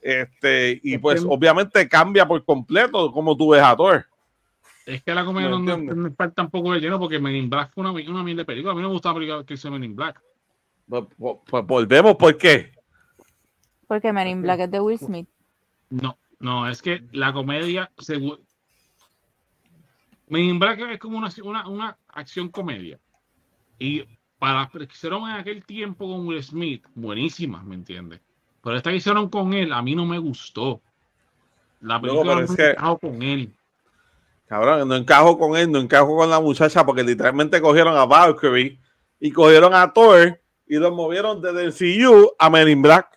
Este, 0.02 0.81
y 0.84 0.95
Es 0.95 0.99
pues 0.99 1.22
que- 1.22 1.27
obviamente 1.30 1.88
cambia 1.88 2.27
por 2.27 2.43
completo 2.43 3.11
como 3.14 3.38
tú 3.38 3.49
ves 3.52 3.61
a 3.64 3.76
Thor. 3.77 4.06
Es 4.91 5.03
que 5.03 5.13
la 5.15 5.23
comedia 5.23 5.49
No 5.49 5.59
no, 5.59 5.77
no, 5.77 5.95
me 5.95 6.11
falta 6.11 6.35
tampoco 6.35 6.73
de 6.73 6.81
lleno 6.81 6.99
porque 6.99 7.18
Men 7.19 7.35
in 7.35 7.49
Black 7.49 7.72
fue 7.73 7.81
una, 7.89 7.91
una 7.91 8.23
mil 8.23 8.35
de 8.35 8.43
película. 8.43 8.73
A 8.73 8.76
mí 8.76 8.81
no 8.81 8.89
me 8.89 8.93
gustaba 8.93 9.13
la 9.13 9.19
película 9.19 9.45
que 9.45 9.53
hizo 9.53 9.72
Men 9.72 9.84
in 9.85 9.95
Black. 9.95 10.22
Pues, 10.89 11.05
pues- 11.18 11.38
pues 11.45 11.65
volvemos, 11.65 12.15
¿por 12.18 12.38
qué? 12.38 12.73
Porque 13.88 14.11
Men 14.11 14.27
in 14.27 14.41
Black 14.41 14.59
es 14.61 14.72
de 14.72 14.80
Will 14.81 14.97
Smith. 14.99 15.30
No, 15.89 16.18
no, 16.39 16.68
es 16.68 16.81
que 16.81 17.03
la 17.13 17.31
comedia. 17.31 17.89
segu- 17.97 18.39
Men 20.27 20.43
in 20.43 20.59
Black 20.59 20.80
es 20.80 20.99
como 20.99 21.18
una, 21.18 21.30
una, 21.43 21.68
una 21.69 21.97
acción 22.09 22.49
comedia. 22.49 22.99
Y 23.80 24.03
para 24.39 24.55
las 24.61 24.72
que 24.72 24.84
hicieron 24.84 25.30
en 25.30 25.35
aquel 25.38 25.63
tiempo 25.65 26.05
con 26.07 26.27
Will 26.27 26.43
Smith, 26.43 26.85
buenísimas, 26.95 27.63
¿me 27.63 27.76
entiendes? 27.76 28.19
Pero 28.61 28.76
esta 28.76 28.89
que 28.89 28.97
hicieron 28.97 29.30
con 29.30 29.53
él, 29.53 29.72
a 29.72 29.81
mí 29.81 29.95
no 29.95 30.05
me 30.05 30.18
gustó. 30.19 30.81
La 31.80 31.99
película 32.01 32.35
no 32.35 32.41
es 32.41 32.49
me 32.49 32.55
que- 32.57 32.76
con 32.99 33.22
él. 33.23 33.53
Cabrón, 34.52 34.86
no 34.90 34.95
encajo 34.98 35.38
con 35.40 35.56
él, 35.56 35.72
no 35.72 35.80
encajo 35.80 36.14
con 36.18 36.30
la 36.30 36.41
muchacha 36.41 36.86
porque 36.86 37.03
literalmente 37.03 37.61
cogieron 37.61 37.95
a 37.95 38.06
Valkyrie 38.06 38.78
y 39.18 39.32
cogieron 39.32 39.73
a 39.73 39.94
Thor 39.94 40.41
y 40.68 40.76
los 40.76 40.91
movieron 40.94 41.41
desde 41.41 41.64
el 41.64 41.73
CU 41.73 42.32
a 42.38 42.49
Men 42.49 42.68
in 42.68 42.82
Black. 42.82 43.15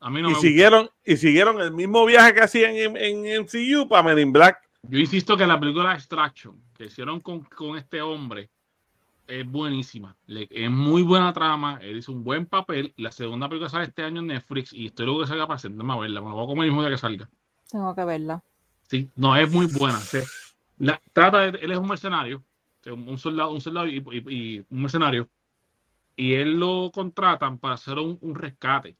A 0.00 0.08
mí 0.08 0.22
no 0.22 0.30
y 0.30 0.32
me 0.32 0.40
siguieron 0.40 0.88
y 1.04 1.18
siguieron 1.18 1.60
el 1.60 1.72
mismo 1.72 2.06
viaje 2.06 2.32
que 2.32 2.40
hacían 2.40 2.74
en, 2.74 2.96
en, 2.96 3.26
en 3.26 3.42
MCU 3.42 3.86
para 3.90 4.02
Men 4.04 4.20
in 4.20 4.32
Black. 4.32 4.58
Yo 4.84 4.98
insisto 4.98 5.36
que 5.36 5.46
la 5.46 5.60
película 5.60 5.92
Extraction 5.92 6.58
que 6.78 6.86
hicieron 6.86 7.20
con, 7.20 7.42
con 7.44 7.76
este 7.76 8.00
hombre 8.00 8.48
es 9.26 9.46
buenísima. 9.46 10.16
Le- 10.26 10.48
es 10.50 10.70
muy 10.70 11.02
buena 11.02 11.30
trama. 11.34 11.78
Él 11.82 11.98
hizo 11.98 12.10
un 12.10 12.24
buen 12.24 12.46
papel. 12.46 12.94
La 12.96 13.12
segunda 13.12 13.50
película 13.50 13.68
sale 13.68 13.84
este 13.84 14.02
año 14.02 14.20
en 14.22 14.28
Netflix 14.28 14.72
y 14.72 14.86
estoy 14.86 15.04
luego 15.04 15.20
que 15.20 15.26
salga 15.26 15.46
para 15.46 15.58
sentarme 15.58 15.92
a 15.92 15.98
verla. 15.98 16.22
Me 16.22 16.30
lo 16.30 16.36
voy 16.36 16.44
a 16.44 16.46
comer 16.46 16.64
el 16.64 16.70
mismo 16.70 16.80
día 16.80 16.90
que 16.90 16.96
salga. 16.96 17.28
Tengo 17.70 17.94
que 17.94 18.04
verla. 18.04 18.42
No, 19.16 19.36
es 19.36 19.50
muy 19.50 19.66
buena. 19.66 20.00
trata 21.12 21.44
él 21.46 21.70
es 21.70 21.78
un 21.78 21.88
mercenario, 21.88 22.42
un 22.86 23.18
soldado, 23.18 23.52
un 23.52 23.60
soldado 23.60 23.86
y, 23.86 24.64
un 24.68 24.82
mercenario 24.82 25.28
y 26.16 26.34
él 26.34 26.58
lo 26.58 26.90
contratan 26.92 27.58
para 27.58 27.74
hacer 27.74 27.98
un, 27.98 28.18
rescate. 28.34 28.96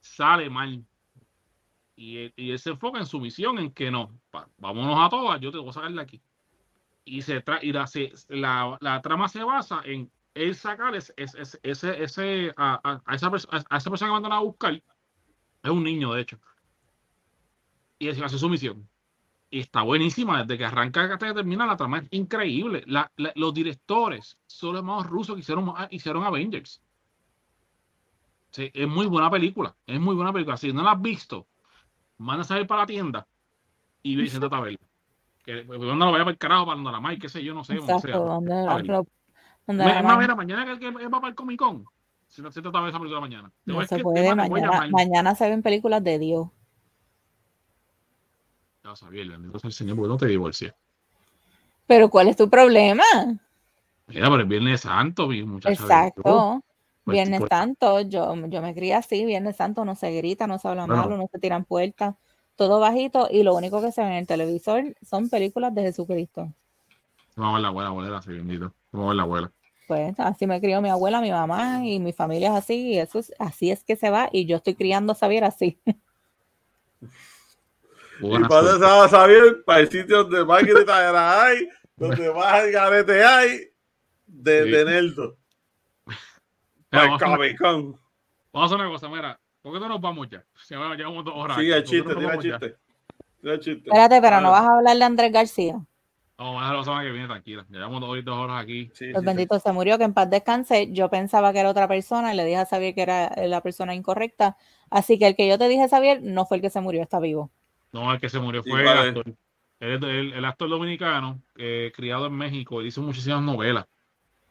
Sale 0.00 0.50
mal. 0.50 0.84
Y 1.96 2.32
él, 2.36 2.58
se 2.58 2.70
enfoca 2.70 2.98
en 2.98 3.06
su 3.06 3.20
misión, 3.20 3.58
en 3.58 3.70
que 3.72 3.90
no, 3.90 4.10
pa- 4.30 4.48
vámonos 4.58 4.98
a 5.00 5.08
todas, 5.08 5.40
yo 5.40 5.52
te 5.52 5.58
voy 5.58 5.70
a 5.70 5.72
sacar 5.72 5.98
aquí. 5.98 6.20
Y, 7.04 7.22
se 7.22 7.44
tra- 7.44 7.60
y 7.62 7.72
la, 7.72 7.86
se- 7.86 8.12
la, 8.28 8.76
la 8.80 9.00
trama 9.00 9.28
se 9.28 9.44
basa 9.44 9.80
en 9.84 10.10
él 10.34 10.54
sacar 10.56 10.94
ese, 10.96 11.14
ese, 11.16 11.60
ese, 11.62 12.02
ese- 12.02 12.54
a, 12.56 12.80
a- 12.82 13.14
esa, 13.14 13.30
a 13.70 13.76
esa 13.76 13.90
persona 13.90 14.08
que 14.08 14.12
mandan 14.12 14.32
a 14.32 14.40
buscar. 14.40 14.74
Es 14.74 15.70
un 15.70 15.84
niño, 15.84 16.12
de 16.12 16.22
hecho. 16.22 16.38
Y 17.98 18.08
así 18.08 18.22
hace 18.22 18.38
su 18.38 18.48
misión. 18.48 18.88
Y 19.50 19.60
está 19.60 19.82
buenísima, 19.82 20.42
desde 20.42 20.58
que 20.58 20.64
arranca 20.64 21.04
hasta 21.04 21.28
que 21.28 21.34
termina 21.34 21.66
la 21.66 21.76
trama 21.76 21.98
es 21.98 22.08
increíble. 22.10 22.82
La- 22.86 23.10
la- 23.16 23.32
los 23.36 23.54
directores 23.54 24.36
son 24.46 24.74
los 24.74 24.82
más 24.82 25.06
rusos 25.06 25.36
que 25.36 25.40
hicieron, 25.40 25.72
hicieron 25.90 26.24
Avengers. 26.24 26.82
Sí, 28.50 28.70
es 28.72 28.88
muy 28.88 29.06
buena 29.06 29.30
película, 29.30 29.74
es 29.86 30.00
muy 30.00 30.14
buena 30.14 30.32
película. 30.32 30.56
Si 30.56 30.72
no 30.72 30.82
la 30.82 30.92
has 30.92 31.02
visto, 31.02 31.46
manda 32.18 32.42
a 32.42 32.44
salir 32.44 32.66
para 32.66 32.82
la 32.82 32.86
tienda 32.86 33.26
y 34.02 34.16
ve 34.16 34.24
y 34.24 34.28
siéntate 34.28 34.54
a 34.54 34.60
verla. 34.60 34.78
Que 35.44 35.62
pues, 35.62 35.78
no 35.80 35.94
lo 35.94 36.12
vaya 36.12 36.24
para 36.24 36.30
el 36.30 36.38
carajo, 36.38 36.66
para 36.66 36.80
la 36.80 37.00
Mike, 37.00 37.22
qué 37.22 37.28
sé 37.28 37.44
yo, 37.44 37.52
no 37.54 37.64
sé. 37.64 37.74
Exacto, 37.74 38.00
sea. 38.06 38.16
donde, 38.16 38.92
lo- 38.92 39.06
donde 39.66 39.84
es 39.98 40.04
más, 40.04 40.18
mira, 40.18 40.34
mañana 40.34 40.78
que, 40.78 40.90
va 40.90 41.20
para 41.20 41.28
el 41.28 41.34
Comic 41.34 41.58
Con. 41.58 41.84
Si 42.28 42.42
no 42.42 42.50
siéntate 42.50 42.76
a 42.76 42.80
ver 42.80 42.90
esa 42.90 42.98
película 42.98 43.20
mañana. 43.20 43.52
No 43.64 43.84
se 43.86 43.98
puede, 44.00 44.34
mañana, 44.34 44.80
mañana 44.90 45.34
se 45.34 45.48
ven 45.48 45.62
películas 45.62 46.02
de 46.02 46.18
Dios. 46.18 46.48
Ya 48.84 48.94
sabía, 48.94 49.22
el 49.22 49.30
bendito 49.30 49.58
sea 49.58 49.68
el 49.68 49.72
Señor, 49.72 49.96
porque 49.96 50.10
no 50.10 50.18
te 50.18 50.26
divorcias. 50.26 50.74
Pero 51.86 52.10
¿cuál 52.10 52.28
es 52.28 52.36
tu 52.36 52.50
problema? 52.50 53.02
Mira, 54.06 54.28
pero 54.28 54.40
el 54.40 54.44
Viernes 54.44 54.82
Santo. 54.82 55.32
Exacto. 55.32 56.62
Pues, 57.02 57.14
Viernes 57.16 57.40
pues, 57.40 57.48
Santo, 57.48 58.00
yo, 58.02 58.34
yo 58.46 58.60
me 58.60 58.74
crié 58.74 58.94
así, 58.94 59.24
Viernes 59.24 59.56
Santo 59.56 59.86
no 59.86 59.94
se 59.94 60.10
grita, 60.12 60.46
no 60.46 60.58
se 60.58 60.68
habla 60.68 60.86
Bueno. 60.86 61.02
malo, 61.02 61.16
no 61.16 61.26
se 61.32 61.38
tiran 61.38 61.64
puertas, 61.64 62.14
todo 62.56 62.78
bajito 62.78 63.28
y 63.30 63.42
lo 63.42 63.54
único 63.54 63.80
que 63.80 63.90
se 63.90 64.02
ve 64.02 64.08
en 64.08 64.14
el 64.14 64.26
televisor 64.26 64.94
son 65.02 65.30
películas 65.30 65.74
de 65.74 65.82
Jesucristo. 65.82 66.52
Vamos 67.36 67.52
a 67.52 67.54
ver 67.54 67.62
la 67.62 67.68
abuela, 67.68 67.88
abuela, 67.88 68.22
sí, 68.22 68.32
bendito. 68.32 68.74
Vamos 68.92 69.06
a 69.06 69.08
ver 69.08 69.16
la 69.16 69.22
abuela. 69.22 69.52
Pues 69.88 70.20
así 70.20 70.46
me 70.46 70.60
crió 70.60 70.82
mi 70.82 70.90
abuela, 70.90 71.22
mi 71.22 71.30
mamá 71.30 71.86
y 71.86 72.00
mi 72.00 72.12
familia 72.12 72.50
es 72.50 72.54
así 72.56 72.92
y 72.92 72.98
eso 72.98 73.18
es, 73.18 73.32
así 73.38 73.70
es 73.70 73.82
que 73.82 73.96
se 73.96 74.10
va 74.10 74.28
y 74.30 74.44
yo 74.44 74.58
estoy 74.58 74.74
criando 74.74 75.12
a 75.12 75.16
Xavier 75.16 75.44
así. 75.44 75.78
Y 78.20 78.38
para 78.44 78.68
eso 78.70 78.78
vas 78.80 79.06
a 79.06 79.08
saber 79.08 79.64
para 79.64 79.80
el 79.80 79.90
sitio 79.90 80.24
donde 80.24 80.44
más 80.44 80.62
gritadera 80.62 81.44
hay, 81.44 81.68
donde 81.96 82.32
más 82.32 82.66
garete 82.70 83.24
hay, 83.24 83.68
de, 84.26 84.64
Sí. 84.64 84.70
de 84.70 84.84
Para 84.84 84.98
el 84.98 85.14
vamos, 87.10 87.22
a 87.22 87.26
hacer, 87.26 87.36
Comic 87.36 87.58
Con. 87.58 88.00
vamos 88.52 88.72
a 88.72 88.74
hacer 88.74 88.86
una 88.86 88.88
cosa, 88.94 89.08
mira. 89.08 89.40
¿Por 89.62 89.72
qué 89.72 89.80
no 89.80 89.88
nos 89.88 90.00
vamos 90.00 90.28
ya? 90.30 90.44
Se 90.62 90.76
va, 90.76 90.94
llevamos 90.94 91.24
dos 91.24 91.34
horas. 91.36 91.56
Sigue 91.56 91.74
aquí. 91.74 91.96
el 91.96 92.04
¿Por 92.04 92.18
qué 92.18 92.22
no 92.22 92.30
chiste, 92.32 92.42
tira 92.42 92.54
el 92.56 92.60
chiste. 92.60 92.76
Tira 93.40 93.54
el 93.54 93.60
chiste. 93.60 93.88
Espérate, 93.88 94.20
pero 94.20 94.40
no 94.40 94.50
vas 94.50 94.62
a 94.62 94.76
hablar 94.76 94.96
de 94.96 95.04
Andrés 95.04 95.32
García. 95.32 95.80
Vamos 96.36 96.62
a 96.62 96.72
la 96.74 96.84
semana 96.84 97.02
que 97.04 97.10
viene, 97.12 97.26
tranquila. 97.28 97.64
Llevamos 97.70 98.00
dos, 98.00 98.24
dos 98.24 98.36
horas 98.36 98.62
aquí. 98.62 98.90
Sí, 98.92 99.06
Los 99.06 99.20
sí, 99.20 99.26
benditos 99.26 99.62
se 99.62 99.72
murió, 99.72 99.98
que 99.98 100.04
en 100.04 100.12
paz 100.14 100.28
descanse. 100.28 100.92
Yo 100.92 101.08
pensaba 101.08 101.52
que 101.52 101.60
era 101.60 101.70
otra 101.70 101.86
persona 101.88 102.34
y 102.34 102.36
le 102.36 102.44
dije 102.44 102.58
a 102.58 102.66
Xavier 102.66 102.94
que 102.94 103.02
era 103.02 103.32
la 103.46 103.60
persona 103.62 103.94
incorrecta. 103.94 104.56
Así 104.90 105.18
que 105.18 105.26
el 105.28 105.36
que 105.36 105.48
yo 105.48 105.58
te 105.58 105.68
dije, 105.68 105.88
Xavier, 105.88 106.20
no 106.22 106.44
fue 106.44 106.56
el 106.58 106.60
que 106.60 106.70
se 106.70 106.80
murió, 106.80 107.02
está 107.02 107.18
vivo. 107.20 107.50
No, 107.94 108.12
el 108.12 108.18
que 108.20 108.28
se 108.28 108.40
murió 108.40 108.60
Sí, 108.64 108.70
fue 108.70 108.82
el 108.82 108.88
actor. 108.88 109.24
Él 109.78 109.92
es 109.92 110.02
el, 110.02 110.32
el 110.32 110.44
actor 110.44 110.68
dominicano, 110.68 111.40
eh, 111.56 111.92
criado 111.94 112.26
en 112.26 112.32
México, 112.32 112.82
hizo 112.82 113.00
muchísimas 113.00 113.40
novelas. 113.42 113.86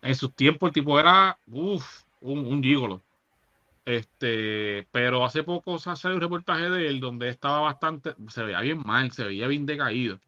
En 0.02 0.16
sus 0.16 0.34
tiempos 0.34 0.70
el 0.70 0.74
tipo 0.74 0.98
era 0.98 1.38
uf, 1.48 2.04
un, 2.22 2.40
un 2.46 2.64
gigolo. 2.64 3.02
Este, 3.86 4.88
pero 4.92 5.26
hace 5.26 5.44
poco 5.44 5.78
sa- 5.78 5.98
salió 5.98 6.16
un 6.16 6.22
reportaje 6.22 6.70
de 6.70 6.88
él 6.88 7.02
donde 7.02 7.28
estaba 7.28 7.60
bastante, 7.60 8.16
se 8.30 8.44
veía 8.44 8.62
bien 8.62 8.82
mal, 8.86 9.12
se 9.12 9.26
veía 9.26 9.48
bien 9.48 9.66
decaído. 9.66 10.20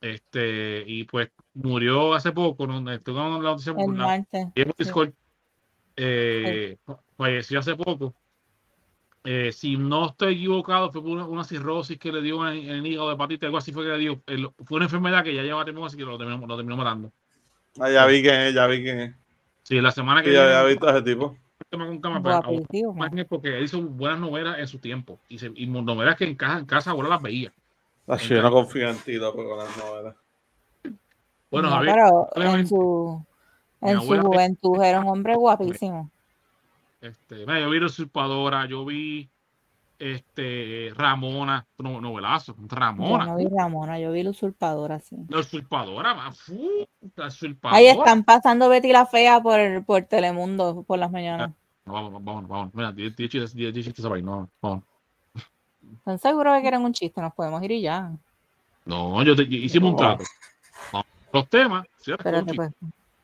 Este, 0.00 0.82
y 0.86 1.04
pues 1.04 1.30
murió 1.52 2.14
hace 2.14 2.32
poco, 2.32 2.66
¿no? 2.66 2.90
Estuve 2.90 3.16
dando 3.18 3.42
la 3.42 3.50
noticia 3.50 3.74
El 3.76 3.98
la- 3.98 4.06
martes. 4.06 4.48
Sí. 4.54 4.62
Discord, 4.78 5.12
eh, 5.96 6.78
falleció 7.18 7.58
hace 7.58 7.76
poco. 7.76 8.14
Eh, 9.26 9.52
si 9.52 9.78
no 9.78 10.08
estoy 10.08 10.34
equivocado, 10.34 10.92
fue 10.92 11.00
por 11.02 11.10
una, 11.12 11.24
una 11.24 11.44
cirrosis 11.44 11.98
que 11.98 12.12
le 12.12 12.20
dio 12.20 12.46
en, 12.46 12.58
en 12.58 12.70
el 12.70 12.86
hígado 12.86 13.08
de 13.08 13.14
hepatitis, 13.14 13.44
algo 13.46 13.56
así 13.56 13.72
fue 13.72 13.84
que 13.84 13.90
le 13.92 13.98
dio. 13.98 14.20
El- 14.26 14.50
fue 14.66 14.76
una 14.76 14.84
enfermedad 14.84 15.24
que 15.24 15.34
ya 15.34 15.42
lleva 15.42 15.64
tiempo, 15.64 15.86
así 15.86 15.96
que 15.96 16.04
lo 16.04 16.18
terminó, 16.18 16.46
lo 16.46 16.56
terminó 16.56 16.76
matando. 16.76 17.10
Ah, 17.80 17.90
ya 17.90 18.04
vi 18.06 18.20
quién 18.22 18.40
es, 18.42 18.54
ya 18.54 18.66
vi 18.66 18.82
quién 18.82 19.00
es. 19.00 19.14
Sí, 19.62 19.80
la 19.80 19.90
semana 19.92 20.22
que 20.22 20.28
Sí, 20.28 20.34
ya 20.34 20.44
había 20.44 20.62
visto 20.64 20.86
a 20.86 20.90
ese 20.92 21.02
tipo. 21.02 21.36
con 21.70 22.00
cama, 22.00 22.22
pues, 22.22 22.36
Guapísimo. 22.36 22.92
aguanta- 22.92 23.24
porque 23.24 23.56
él 23.56 23.64
hizo 23.64 23.80
buenas 23.80 24.20
novelas 24.20 24.58
en 24.58 24.68
su 24.68 24.78
tiempo 24.78 25.18
y, 25.28 25.38
se, 25.38 25.50
y 25.54 25.66
novelas 25.66 26.16
que 26.16 26.24
en 26.24 26.34
casa, 26.36 26.58
en 26.58 26.66
casa 26.66 26.90
ahora 26.90 27.08
las 27.08 27.22
veía. 27.22 27.50
Ah, 28.06 28.18
yo 28.18 28.42
no 28.42 28.50
confío 28.50 28.90
en 28.90 28.98
ti, 28.98 29.14
loco, 29.14 29.48
con 29.48 29.58
las 29.58 29.76
novelas. 29.78 30.14
Bueno, 31.50 31.70
No, 31.70 31.76
Javier, 31.76 31.94
pero 32.34 32.54
en 32.54 32.66
su, 32.68 33.24
en 33.80 34.00
su 34.00 34.06
juventud 34.20 34.82
era 34.82 35.00
un 35.00 35.08
hombre 35.08 35.34
guapísimo. 35.34 36.10
Este, 37.08 37.36
mira, 37.46 37.60
yo 37.60 37.70
vi 37.70 37.80
La 37.80 37.86
Usurpadora, 37.86 38.66
yo 38.66 38.84
vi 38.84 39.28
este, 39.98 40.92
Ramona, 40.94 41.66
no, 41.78 42.00
novelazo, 42.00 42.54
Yo 42.56 42.66
Ramona. 42.68 43.26
no 43.26 43.36
vi 43.36 43.46
Ramona, 43.48 43.98
yo 43.98 44.12
vi 44.12 44.22
la 44.22 44.30
usurpadora, 44.30 44.98
sí. 45.00 45.16
La 45.28 45.38
usurpadora, 45.38 46.32
fu, 46.32 46.86
la 47.16 47.28
usurpadora. 47.28 47.78
Ahí 47.78 47.86
están 47.86 48.24
pasando 48.24 48.68
Betty 48.68 48.92
la 48.92 49.06
Fea 49.06 49.40
por, 49.40 49.84
por 49.84 50.02
Telemundo 50.02 50.82
por 50.82 50.98
las 50.98 51.10
mañanas. 51.10 51.52
No, 51.86 51.92
vamos, 51.92 52.24
vamos, 52.24 52.48
vamos. 52.48 52.74
Mira, 52.74 52.92
10 52.92 53.16
10 53.16 53.30
chistes, 53.30 53.54
10 53.54 53.74
chistes 53.74 53.98
esa 53.98 54.08
vaina. 54.08 54.30
No, 54.30 54.50
vamos. 54.60 54.84
¿Están 55.98 56.18
seguros 56.18 56.54
de 56.54 56.62
que 56.62 56.68
eran 56.68 56.84
un 56.84 56.92
chiste? 56.92 57.20
Nos 57.20 57.34
podemos 57.34 57.62
ir 57.62 57.72
y 57.72 57.82
ya. 57.82 58.10
No, 58.84 59.22
yo 59.22 59.36
te, 59.36 59.42
hicimos 59.42 59.92
un 59.92 59.96
trato. 59.96 60.24
Vamos. 60.92 61.06
Los 61.32 61.48
temas, 61.48 61.86
¿cierto? 62.00 62.28
Espérate, 62.28 62.54
pues. 62.54 62.70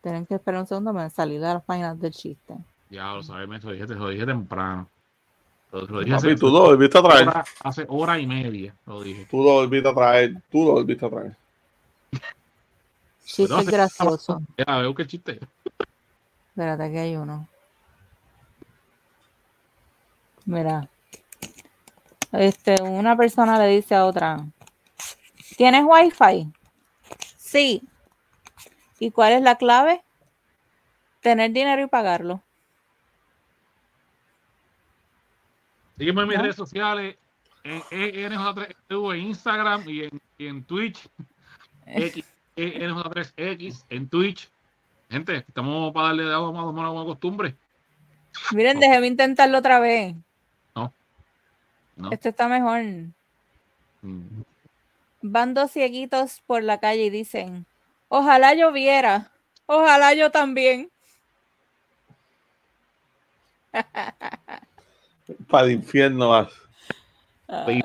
Tienen 0.03 0.25
que 0.25 0.35
esperar 0.37 0.61
un 0.63 0.67
segundo 0.67 0.95
para 0.95 1.11
salir 1.11 1.41
de 1.41 1.47
las 1.47 1.63
páginas 1.63 2.01
del 2.01 2.13
chiste. 2.13 2.55
Ya 2.91 3.15
lo 3.15 3.23
sabes, 3.23 3.49
me 3.49 3.59
lo 3.59 3.71
dije, 3.71 3.87
te 3.87 3.95
lo 3.95 4.09
dije 4.09 4.27
temprano. 4.27 4.89
Lo, 5.71 5.83
lo 5.83 6.01
dije 6.01 6.11
Papi, 6.11 6.27
hace, 6.31 6.37
tú 6.37 6.49
lo 6.49 6.63
volviste 6.63 6.99
a 6.99 7.03
traer. 7.03 7.29
hora, 7.29 7.45
hace 7.63 7.87
hora 7.89 8.19
y 8.19 8.27
media, 8.27 8.75
lo 8.85 9.01
dije. 9.03 9.27
Tú 9.31 9.39
lo 9.39 9.53
volviste 9.53 9.89
a 9.89 9.95
traer. 9.95 10.43
Tú 10.51 10.65
lo 10.65 10.73
volviste 10.73 11.07
a 11.07 11.11
traer. 11.11 11.37
Chiste 13.25 13.65
gracioso. 13.65 14.43
Ya, 14.59 14.79
veo 14.79 14.93
que 14.93 15.07
chiste. 15.07 15.39
Espérate, 16.49 16.83
aquí 16.83 16.99
hay 16.99 17.17
uno. 17.17 17.49
Mira. 20.45 20.89
Este, 22.33 22.83
una 22.83 23.17
persona 23.17 23.59
le 23.59 23.69
dice 23.69 23.95
a 23.95 24.07
otra, 24.07 24.45
¿tienes 25.57 25.85
wifi? 25.85 26.53
Sí. 27.37 27.83
¿Y 28.99 29.11
cuál 29.11 29.35
es 29.35 29.43
la 29.43 29.57
clave? 29.57 30.03
Tener 31.21 31.53
dinero 31.53 31.83
y 31.83 31.87
pagarlo. 31.87 32.43
Sígueme 36.01 36.23
en 36.23 36.29
mis 36.29 36.37
¿No? 36.39 36.43
redes 36.45 36.57
sociales, 36.57 37.19
en 37.63 37.83
NJ3 37.83 38.75
en 38.89 39.21
Instagram 39.21 39.87
y 39.87 40.05
en, 40.05 40.23
y 40.39 40.47
en 40.47 40.65
Twitch. 40.65 41.07
X, 41.87 42.25
NJ3X 42.57 43.85
en 43.91 44.09
Twitch. 44.09 44.51
Gente, 45.11 45.45
estamos 45.47 45.93
para 45.93 46.07
darle 46.07 46.25
de 46.25 46.33
agua 46.33 46.53
más 46.53 46.65
o 46.65 46.73
menos 46.73 47.05
costumbre. 47.05 47.55
Miren, 48.53 48.81
déjeme 48.81 49.09
intentarlo 49.09 49.59
otra 49.59 49.79
vez. 49.79 50.15
No. 50.75 50.91
Este 52.11 52.31
está 52.31 52.49
mejor. 52.49 52.81
Mm. 54.01 54.41
Van 55.21 55.53
dos 55.53 55.71
cieguitos 55.71 56.41
por 56.47 56.63
la 56.63 56.81
calle 56.81 57.05
y 57.05 57.11
dicen, 57.11 57.67
ojalá 58.09 58.55
yo 58.55 58.73
viera, 58.73 59.33
ojalá 59.67 60.15
yo 60.15 60.31
también. 60.31 60.91
Para 65.49 65.67
el 65.67 65.73
infierno 65.73 66.31
vas. 66.31 66.53
Ay. 67.49 67.83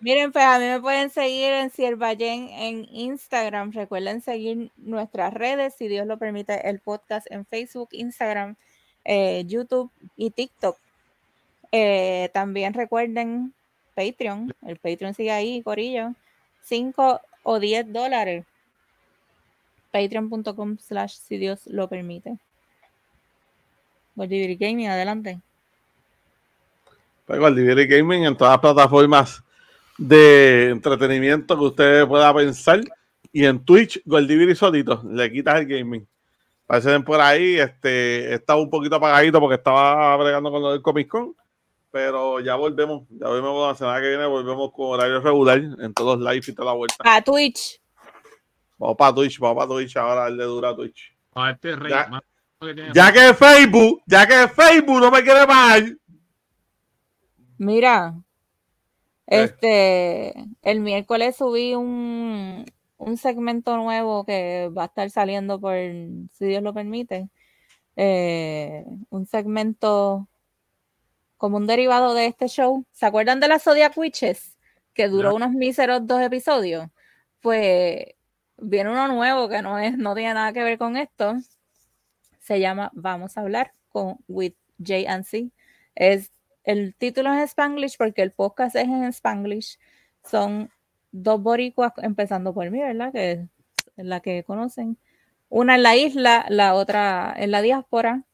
Miren, 0.00 0.32
pues 0.32 0.44
a 0.44 0.58
mí 0.58 0.64
me 0.66 0.80
pueden 0.80 1.10
seguir 1.10 1.52
en 1.52 1.70
Ciervallén 1.70 2.48
en 2.50 2.86
Instagram. 2.90 3.72
Recuerden 3.72 4.22
seguir 4.22 4.70
nuestras 4.76 5.34
redes, 5.34 5.74
si 5.74 5.88
Dios 5.88 6.06
lo 6.06 6.18
permite, 6.18 6.68
el 6.68 6.80
podcast 6.80 7.26
en 7.30 7.44
Facebook, 7.44 7.88
Instagram, 7.92 8.56
eh, 9.04 9.44
YouTube 9.46 9.90
y 10.16 10.30
TikTok. 10.30 10.78
Eh, 11.72 12.30
también 12.32 12.74
recuerden 12.74 13.52
Patreon. 13.94 14.54
El 14.66 14.76
Patreon 14.78 15.14
sigue 15.14 15.32
ahí, 15.32 15.62
Corillo. 15.62 16.14
5 16.62 17.20
o 17.42 17.60
10 17.60 17.92
dólares. 17.92 18.46
Patreon.com 19.92 20.78
slash 20.78 21.16
si 21.16 21.36
Dios 21.36 21.66
lo 21.66 21.88
permite. 21.88 22.38
Goldiviri 24.20 24.56
Gaming, 24.56 24.86
adelante. 24.86 25.40
Al 27.26 27.54
DVD 27.54 27.88
Gaming 27.88 28.24
en 28.24 28.36
todas 28.36 28.52
las 28.52 28.60
plataformas 28.60 29.42
de 29.96 30.68
entretenimiento 30.70 31.56
que 31.56 31.64
usted 31.64 32.06
pueda 32.06 32.34
pensar. 32.34 32.80
Y 33.32 33.46
en 33.46 33.64
Twitch, 33.64 34.02
Goldiviri 34.04 34.54
solito, 34.54 35.02
le 35.10 35.32
quitas 35.32 35.60
el 35.60 35.66
gaming. 35.66 36.06
Parecen 36.66 37.02
por 37.02 37.18
ahí. 37.18 37.58
Este, 37.58 38.34
estaba 38.34 38.60
un 38.60 38.68
poquito 38.68 38.96
apagadito 38.96 39.40
porque 39.40 39.54
estaba 39.54 40.14
bregando 40.18 40.50
con 40.50 40.60
lo 40.60 40.72
del 40.72 40.82
Comic 40.82 41.08
Con. 41.08 41.34
Pero 41.90 42.40
ya 42.40 42.56
volvemos. 42.56 43.04
Ya 43.08 43.28
volvemos 43.28 43.68
la 43.68 43.74
semana 43.74 44.00
que 44.02 44.08
viene. 44.08 44.26
Volvemos 44.26 44.70
con 44.72 44.86
horario 44.88 45.20
regular 45.22 45.58
en 45.58 45.94
todos 45.94 46.18
los 46.18 46.30
live 46.30 46.44
y 46.46 46.52
toda 46.52 46.72
la 46.72 46.76
vuelta. 46.76 46.96
A 47.06 47.22
Twitch. 47.22 47.80
Vamos 48.76 48.96
para 48.98 49.14
Twitch. 49.14 49.38
Vamos 49.38 49.56
para 49.56 49.68
Twitch 49.68 49.96
ahora. 49.96 50.22
Darle 50.24 50.44
dura 50.44 50.68
a 50.70 50.76
Twitch. 50.76 51.14
A 51.36 51.50
este 51.52 51.74
rey. 51.74 51.90
Ya- 51.90 52.22
Ya 52.92 53.10
que 53.10 53.32
Facebook, 53.34 54.02
ya 54.06 54.26
que 54.26 54.48
Facebook 54.48 55.00
no 55.00 55.10
me 55.10 55.22
quiere 55.22 55.46
más. 55.46 55.82
Mira, 57.56 58.14
¿Qué? 59.26 59.44
este, 59.44 60.34
el 60.62 60.80
miércoles 60.80 61.36
subí 61.36 61.74
un, 61.74 62.66
un 62.98 63.16
segmento 63.16 63.76
nuevo 63.78 64.24
que 64.24 64.70
va 64.76 64.82
a 64.82 64.86
estar 64.86 65.10
saliendo 65.10 65.58
por, 65.58 65.74
si 65.74 66.46
Dios 66.46 66.62
lo 66.62 66.74
permite, 66.74 67.30
eh, 67.96 68.84
un 69.08 69.26
segmento 69.26 70.28
como 71.38 71.56
un 71.56 71.66
derivado 71.66 72.12
de 72.12 72.26
este 72.26 72.48
show. 72.48 72.84
¿Se 72.92 73.06
acuerdan 73.06 73.40
de 73.40 73.48
las 73.48 73.62
Zodiac 73.62 73.96
Witches? 73.96 74.58
Que 74.92 75.08
duró 75.08 75.34
unos 75.34 75.52
míseros 75.52 76.06
dos 76.06 76.20
episodios. 76.20 76.88
Pues 77.40 78.04
viene 78.58 78.90
uno 78.90 79.08
nuevo 79.08 79.48
que 79.48 79.62
no 79.62 79.78
es, 79.78 79.96
no 79.96 80.14
tiene 80.14 80.34
nada 80.34 80.52
que 80.52 80.62
ver 80.62 80.76
con 80.76 80.98
esto. 80.98 81.36
Se 82.50 82.58
llama 82.58 82.90
Vamos 82.94 83.36
a 83.36 83.42
hablar 83.42 83.74
con 83.90 84.16
with 84.26 84.54
J 84.76 85.08
and 85.08 85.22
C. 85.22 85.52
Es 85.94 86.32
el 86.64 86.96
título 86.96 87.32
es 87.32 87.50
Spanglish 87.50 87.96
porque 87.96 88.22
el 88.22 88.32
podcast 88.32 88.74
es 88.74 88.88
en 88.88 89.04
Spanglish. 89.04 89.78
Son 90.24 90.68
dos 91.12 91.40
boricuas, 91.40 91.92
empezando 91.98 92.52
por 92.52 92.68
mí, 92.72 92.80
¿verdad? 92.80 93.12
Que 93.12 93.46
es 93.96 94.04
la 94.04 94.18
que 94.18 94.42
conocen. 94.42 94.98
Una 95.48 95.76
en 95.76 95.84
la 95.84 95.94
isla, 95.94 96.44
la 96.48 96.74
otra 96.74 97.32
en 97.36 97.52
la 97.52 97.62
diáspora. 97.62 98.24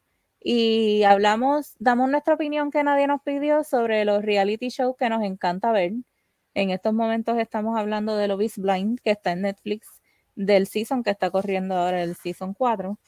Y 0.41 1.03
hablamos, 1.03 1.75
damos 1.79 2.09
nuestra 2.09 2.33
opinión 2.33 2.71
que 2.71 2.83
nadie 2.85 3.07
nos 3.07 3.21
pidió 3.21 3.65
sobre 3.65 4.07
los 4.07 4.25
reality 4.25 4.71
shows 4.71 4.97
que 4.97 5.11
nos 5.11 5.23
encanta 5.25 5.73
ver. 5.73 5.93
En 6.55 6.71
estos 6.71 6.95
momentos 6.95 7.37
estamos 7.37 7.79
hablando 7.79 8.17
de 8.17 8.29
Love 8.29 8.45
is 8.45 8.57
Blind, 8.57 8.99
que 8.99 9.11
está 9.11 9.33
en 9.33 9.43
Netflix, 9.43 9.89
del 10.35 10.67
season 10.69 11.03
que 11.03 11.11
está 11.11 11.31
corriendo 11.31 11.77
ahora, 11.77 12.03
el 12.03 12.17
season 12.17 12.55
4. 12.55 12.99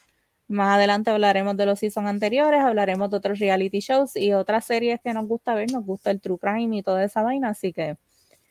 Más 0.49 0.75
adelante 0.75 1.11
hablaremos 1.11 1.55
de 1.55 1.65
los 1.67 1.79
seasons 1.79 2.07
anteriores, 2.07 2.59
hablaremos 2.59 3.09
de 3.11 3.17
otros 3.17 3.37
reality 3.39 3.79
shows 3.79 4.15
y 4.15 4.33
otras 4.33 4.65
series 4.65 4.99
que 4.99 5.13
nos 5.13 5.27
gusta 5.27 5.53
ver, 5.53 5.71
nos 5.71 5.85
gusta 5.85 6.09
el 6.11 6.19
True 6.19 6.39
Crime 6.39 6.75
y 6.77 6.83
toda 6.83 7.03
esa 7.03 7.21
vaina, 7.21 7.49
así 7.49 7.71
que 7.71 7.95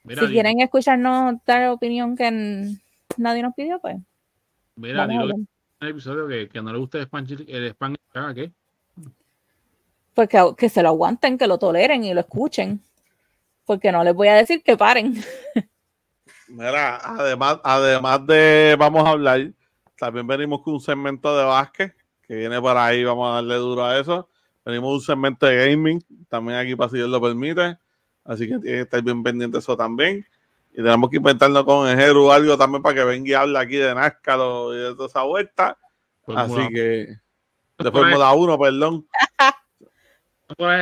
Mira, 0.05 0.23
si 0.23 0.29
di- 0.29 0.33
quieren 0.35 0.61
escucharnos 0.61 1.37
dar 1.45 1.69
opinión 1.71 2.17
que 2.17 2.77
nadie 3.17 3.43
nos 3.43 3.53
pidió, 3.55 3.81
pues 3.81 3.97
mira, 4.77 5.07
digo 5.09 5.25
en 5.25 5.49
el 5.81 5.89
episodio 5.89 6.29
que, 6.29 6.49
que 6.49 6.63
no 6.63 6.73
le 6.73 6.79
guste 6.79 6.99
el 6.99 7.05
Spanglish, 7.05 7.45
el 7.49 7.67
Spanglish, 7.67 8.01
¿haga 8.15 8.33
qué? 8.35 8.53
Pues 10.15 10.29
que, 10.29 10.55
que 10.57 10.69
se 10.69 10.83
lo 10.83 10.89
aguanten, 10.91 11.37
que 11.37 11.47
lo 11.47 11.59
toleren 11.59 12.05
y 12.05 12.15
lo 12.15 12.21
escuchen. 12.21 12.81
Porque 13.65 13.93
no 13.93 14.03
les 14.03 14.15
voy 14.15 14.29
a 14.29 14.35
decir 14.35 14.63
que 14.63 14.77
paren. 14.77 15.15
Mira, 16.49 16.97
además, 16.97 17.59
además 17.63 18.27
de 18.27 18.75
vamos 18.79 19.05
a 19.07 19.11
hablar, 19.11 19.53
también 19.99 20.27
venimos 20.27 20.63
con 20.63 20.75
un 20.75 20.81
segmento 20.81 21.37
de 21.37 21.45
básquet 21.45 21.95
que 22.23 22.37
viene 22.37 22.61
por 22.61 22.77
ahí, 22.77 23.05
vamos 23.05 23.31
a 23.31 23.35
darle 23.37 23.55
duro 23.57 23.85
a 23.85 23.99
eso. 23.99 24.29
Venimos 24.65 24.93
un 24.93 25.01
segmento 25.01 25.47
de 25.47 25.71
gaming, 25.71 26.05
también 26.29 26.59
aquí 26.59 26.77
para 26.77 26.91
si 26.91 26.97
Dios 26.97 27.09
lo 27.09 27.21
permite. 27.21 27.79
Así 28.25 28.47
que 28.47 28.59
tiene 28.59 28.77
que 28.77 28.81
estar 28.83 29.03
bien 29.03 29.23
pendiente 29.23 29.57
de 29.57 29.61
eso 29.61 29.77
también. 29.77 30.27
Y 30.73 30.77
tenemos 30.77 31.09
que 31.09 31.17
inventarnos 31.17 31.65
con 31.65 31.89
el 31.89 31.99
Jeru 31.99 32.31
algo 32.31 32.57
también 32.59 32.83
para 32.83 32.95
que 32.95 33.05
venga 33.05 33.29
y 33.29 33.35
hable 33.35 33.59
aquí 33.59 33.77
de 33.77 33.95
NASCAR 33.95 34.39
y 34.73 34.77
de 34.77 34.95
toda 34.95 35.09
esa 35.09 35.23
vuelta. 35.23 35.79
Así 36.27 36.53
uno. 36.53 36.69
que, 36.69 37.17
de 37.79 37.91
Fórmula 37.91 38.33
1, 38.33 38.59
perdón. 38.59 39.07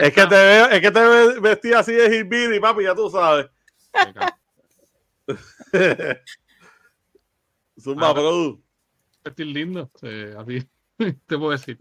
Es 0.03 0.13
que 0.13 0.27
te 0.27 0.35
veo, 0.35 0.67
es 0.67 0.81
que 0.81 0.91
te 0.91 1.01
veo 1.01 1.41
vestida 1.41 1.79
así 1.79 1.93
de 1.93 2.17
hillbilly, 2.17 2.61
papi, 2.61 2.83
ya 2.85 2.95
tú 2.95 3.09
sabes. 3.09 3.47
Zumba, 7.81 8.11
Ah, 8.11 8.15
Produ. 8.15 8.63
Estoy 9.27 9.53
lindo. 9.53 9.91
sí, 10.01 10.09
así 10.39 10.69
te 11.27 11.39
puedo 11.39 11.51
decir. 11.51 11.79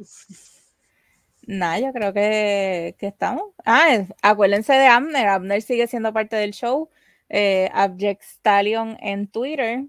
Nada, 1.47 1.79
yo 1.79 1.93
creo 1.93 2.11
que, 2.11 2.95
que 2.97 3.07
estamos. 3.07 3.53
Ah, 3.63 4.05
acuérdense 4.21 4.73
de 4.73 4.87
Abner. 4.87 5.27
Abner 5.27 5.61
sigue 5.61 5.87
siendo 5.87 6.11
parte 6.11 6.35
del 6.35 6.51
show. 6.51 6.89
Eh, 7.29 7.69
Abject 7.73 8.23
Stallion 8.23 8.97
en 8.99 9.27
Twitter 9.27 9.85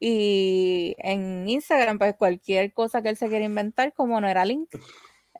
y 0.00 0.94
en 0.98 1.48
Instagram, 1.48 1.98
pues 1.98 2.14
cualquier 2.16 2.72
cosa 2.72 3.02
que 3.02 3.08
él 3.10 3.16
se 3.16 3.28
quiera 3.28 3.44
inventar, 3.44 3.92
como 3.94 4.20
no 4.20 4.28
era 4.28 4.44
link. 4.44 4.68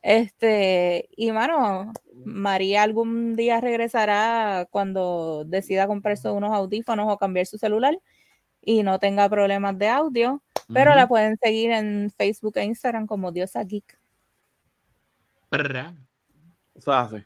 Este, 0.03 1.09
y 1.17 1.33
mano, 1.33 1.93
María 2.25 2.83
algún 2.83 3.35
día 3.37 3.61
regresará 3.61 4.69
cuando 4.71 5.45
decida 5.45 5.87
comprarse 5.87 6.31
unos 6.31 6.55
audífonos 6.55 7.13
o 7.13 7.19
cambiar 7.19 7.47
su 7.47 7.59
celular 7.59 7.99
y 8.63 8.83
no 8.83 8.99
tenga 8.99 9.29
problemas 9.29 9.79
de 9.79 9.89
audio, 9.89 10.43
pero 10.73 10.95
la 10.95 11.07
pueden 11.07 11.37
seguir 11.37 11.71
en 11.71 12.11
Facebook 12.17 12.57
e 12.57 12.65
Instagram 12.65 13.07
como 13.07 13.33
Diosa 13.33 13.63
Geek. 13.63 13.99
Perra. 15.49 15.95
Eso 16.75 16.91
es 16.91 16.97
así. 16.97 17.25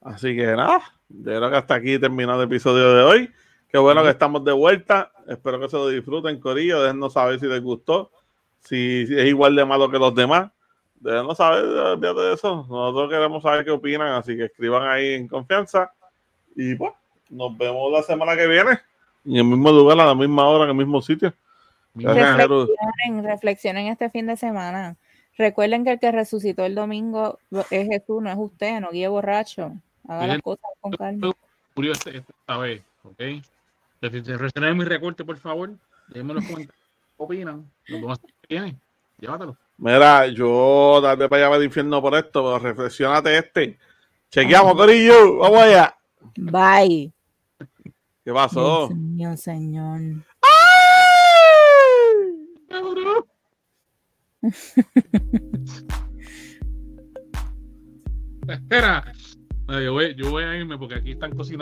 Así 0.00 0.36
que 0.36 0.46
nada, 0.46 0.82
yo 1.08 1.24
creo 1.24 1.50
que 1.50 1.56
hasta 1.56 1.74
aquí 1.74 1.98
terminado 1.98 2.42
el 2.42 2.48
episodio 2.48 2.92
de 2.92 3.02
hoy. 3.02 3.30
Qué 3.68 3.78
bueno 3.78 4.02
que 4.02 4.10
estamos 4.10 4.44
de 4.44 4.52
vuelta. 4.52 5.12
Espero 5.26 5.60
que 5.60 5.68
se 5.68 5.76
lo 5.76 5.88
disfruten, 5.88 6.40
Corillo. 6.40 6.82
Déjenos 6.82 7.12
saber 7.12 7.38
si 7.38 7.46
les 7.46 7.62
gustó, 7.62 8.10
si, 8.58 9.06
si 9.06 9.18
es 9.18 9.26
igual 9.26 9.54
de 9.56 9.64
malo 9.64 9.90
que 9.90 9.98
los 9.98 10.14
demás. 10.14 10.50
Déjenos 10.96 11.36
saber, 11.36 11.64
olvídate 11.64 12.20
de 12.20 12.34
eso. 12.34 12.66
Nosotros 12.68 13.08
queremos 13.08 13.42
saber 13.42 13.64
qué 13.64 13.70
opinan, 13.70 14.08
así 14.08 14.36
que 14.36 14.44
escriban 14.44 14.88
ahí 14.88 15.14
en 15.14 15.28
confianza. 15.28 15.92
Y 16.54 16.74
pues, 16.74 16.92
nos 17.30 17.56
vemos 17.56 17.90
la 17.92 18.02
semana 18.02 18.36
que 18.36 18.46
viene. 18.46 18.78
En 19.24 19.36
el 19.36 19.44
mismo 19.44 19.70
lugar, 19.70 19.98
a 20.00 20.06
la 20.06 20.14
misma 20.14 20.46
hora, 20.48 20.64
en 20.64 20.70
el 20.70 20.76
mismo 20.76 21.00
sitio. 21.00 21.32
Reflexionen, 21.94 23.24
reflexionen 23.24 23.86
este 23.88 24.10
fin 24.10 24.26
de 24.26 24.36
semana. 24.36 24.96
Recuerden 25.36 25.84
que 25.84 25.92
el 25.92 26.00
que 26.00 26.12
resucitó 26.12 26.64
el 26.64 26.74
domingo 26.74 27.38
es 27.70 27.88
Jesús, 27.88 28.22
no 28.22 28.30
es 28.30 28.36
usted, 28.38 28.80
no 28.80 28.90
guíe 28.90 29.08
borracho. 29.08 29.72
Haga 30.08 30.26
las 30.26 30.42
cosas 30.42 30.70
con 30.80 30.92
calma. 30.92 31.32
murió 31.74 31.92
este, 31.92 32.18
esta 32.18 32.58
vez, 32.58 32.82
¿ok? 33.04 33.20
Reflexionen 34.00 34.76
mi 34.76 34.84
recorte, 34.84 35.24
por 35.24 35.36
favor. 35.38 35.70
Déjenme 36.08 36.34
los 36.34 36.44
comentarios. 36.44 36.84
¿Qué 37.16 37.24
opinan? 37.24 37.70
Que 37.84 38.02
viene. 38.48 38.76
Llévatelo. 39.18 39.56
Mira, 39.78 40.26
yo 40.28 41.00
tal 41.02 41.16
vez 41.16 41.28
para 41.28 41.46
allá 41.46 41.56
al 41.56 41.64
infierno 41.64 42.02
por 42.02 42.14
esto, 42.14 42.42
pero 42.42 42.58
reflexionate 42.58 43.38
este. 43.38 43.78
Chequeamos, 44.30 44.74
Corillo. 44.74 45.38
Vamos 45.38 45.58
allá. 45.60 45.96
Bye. 46.36 47.12
¿Qué 48.24 48.32
pasó? 48.32 48.88
Dios 48.88 48.98
mío, 48.98 49.36
señor. 49.36 50.00
Espera. 58.48 59.12
Yo, 59.68 59.92
voy, 59.92 60.14
yo 60.16 60.30
voy 60.30 60.44
a 60.44 60.56
irme 60.56 60.76
porque 60.76 60.96
aquí 60.96 61.12
están 61.12 61.34
cocinando. 61.36 61.60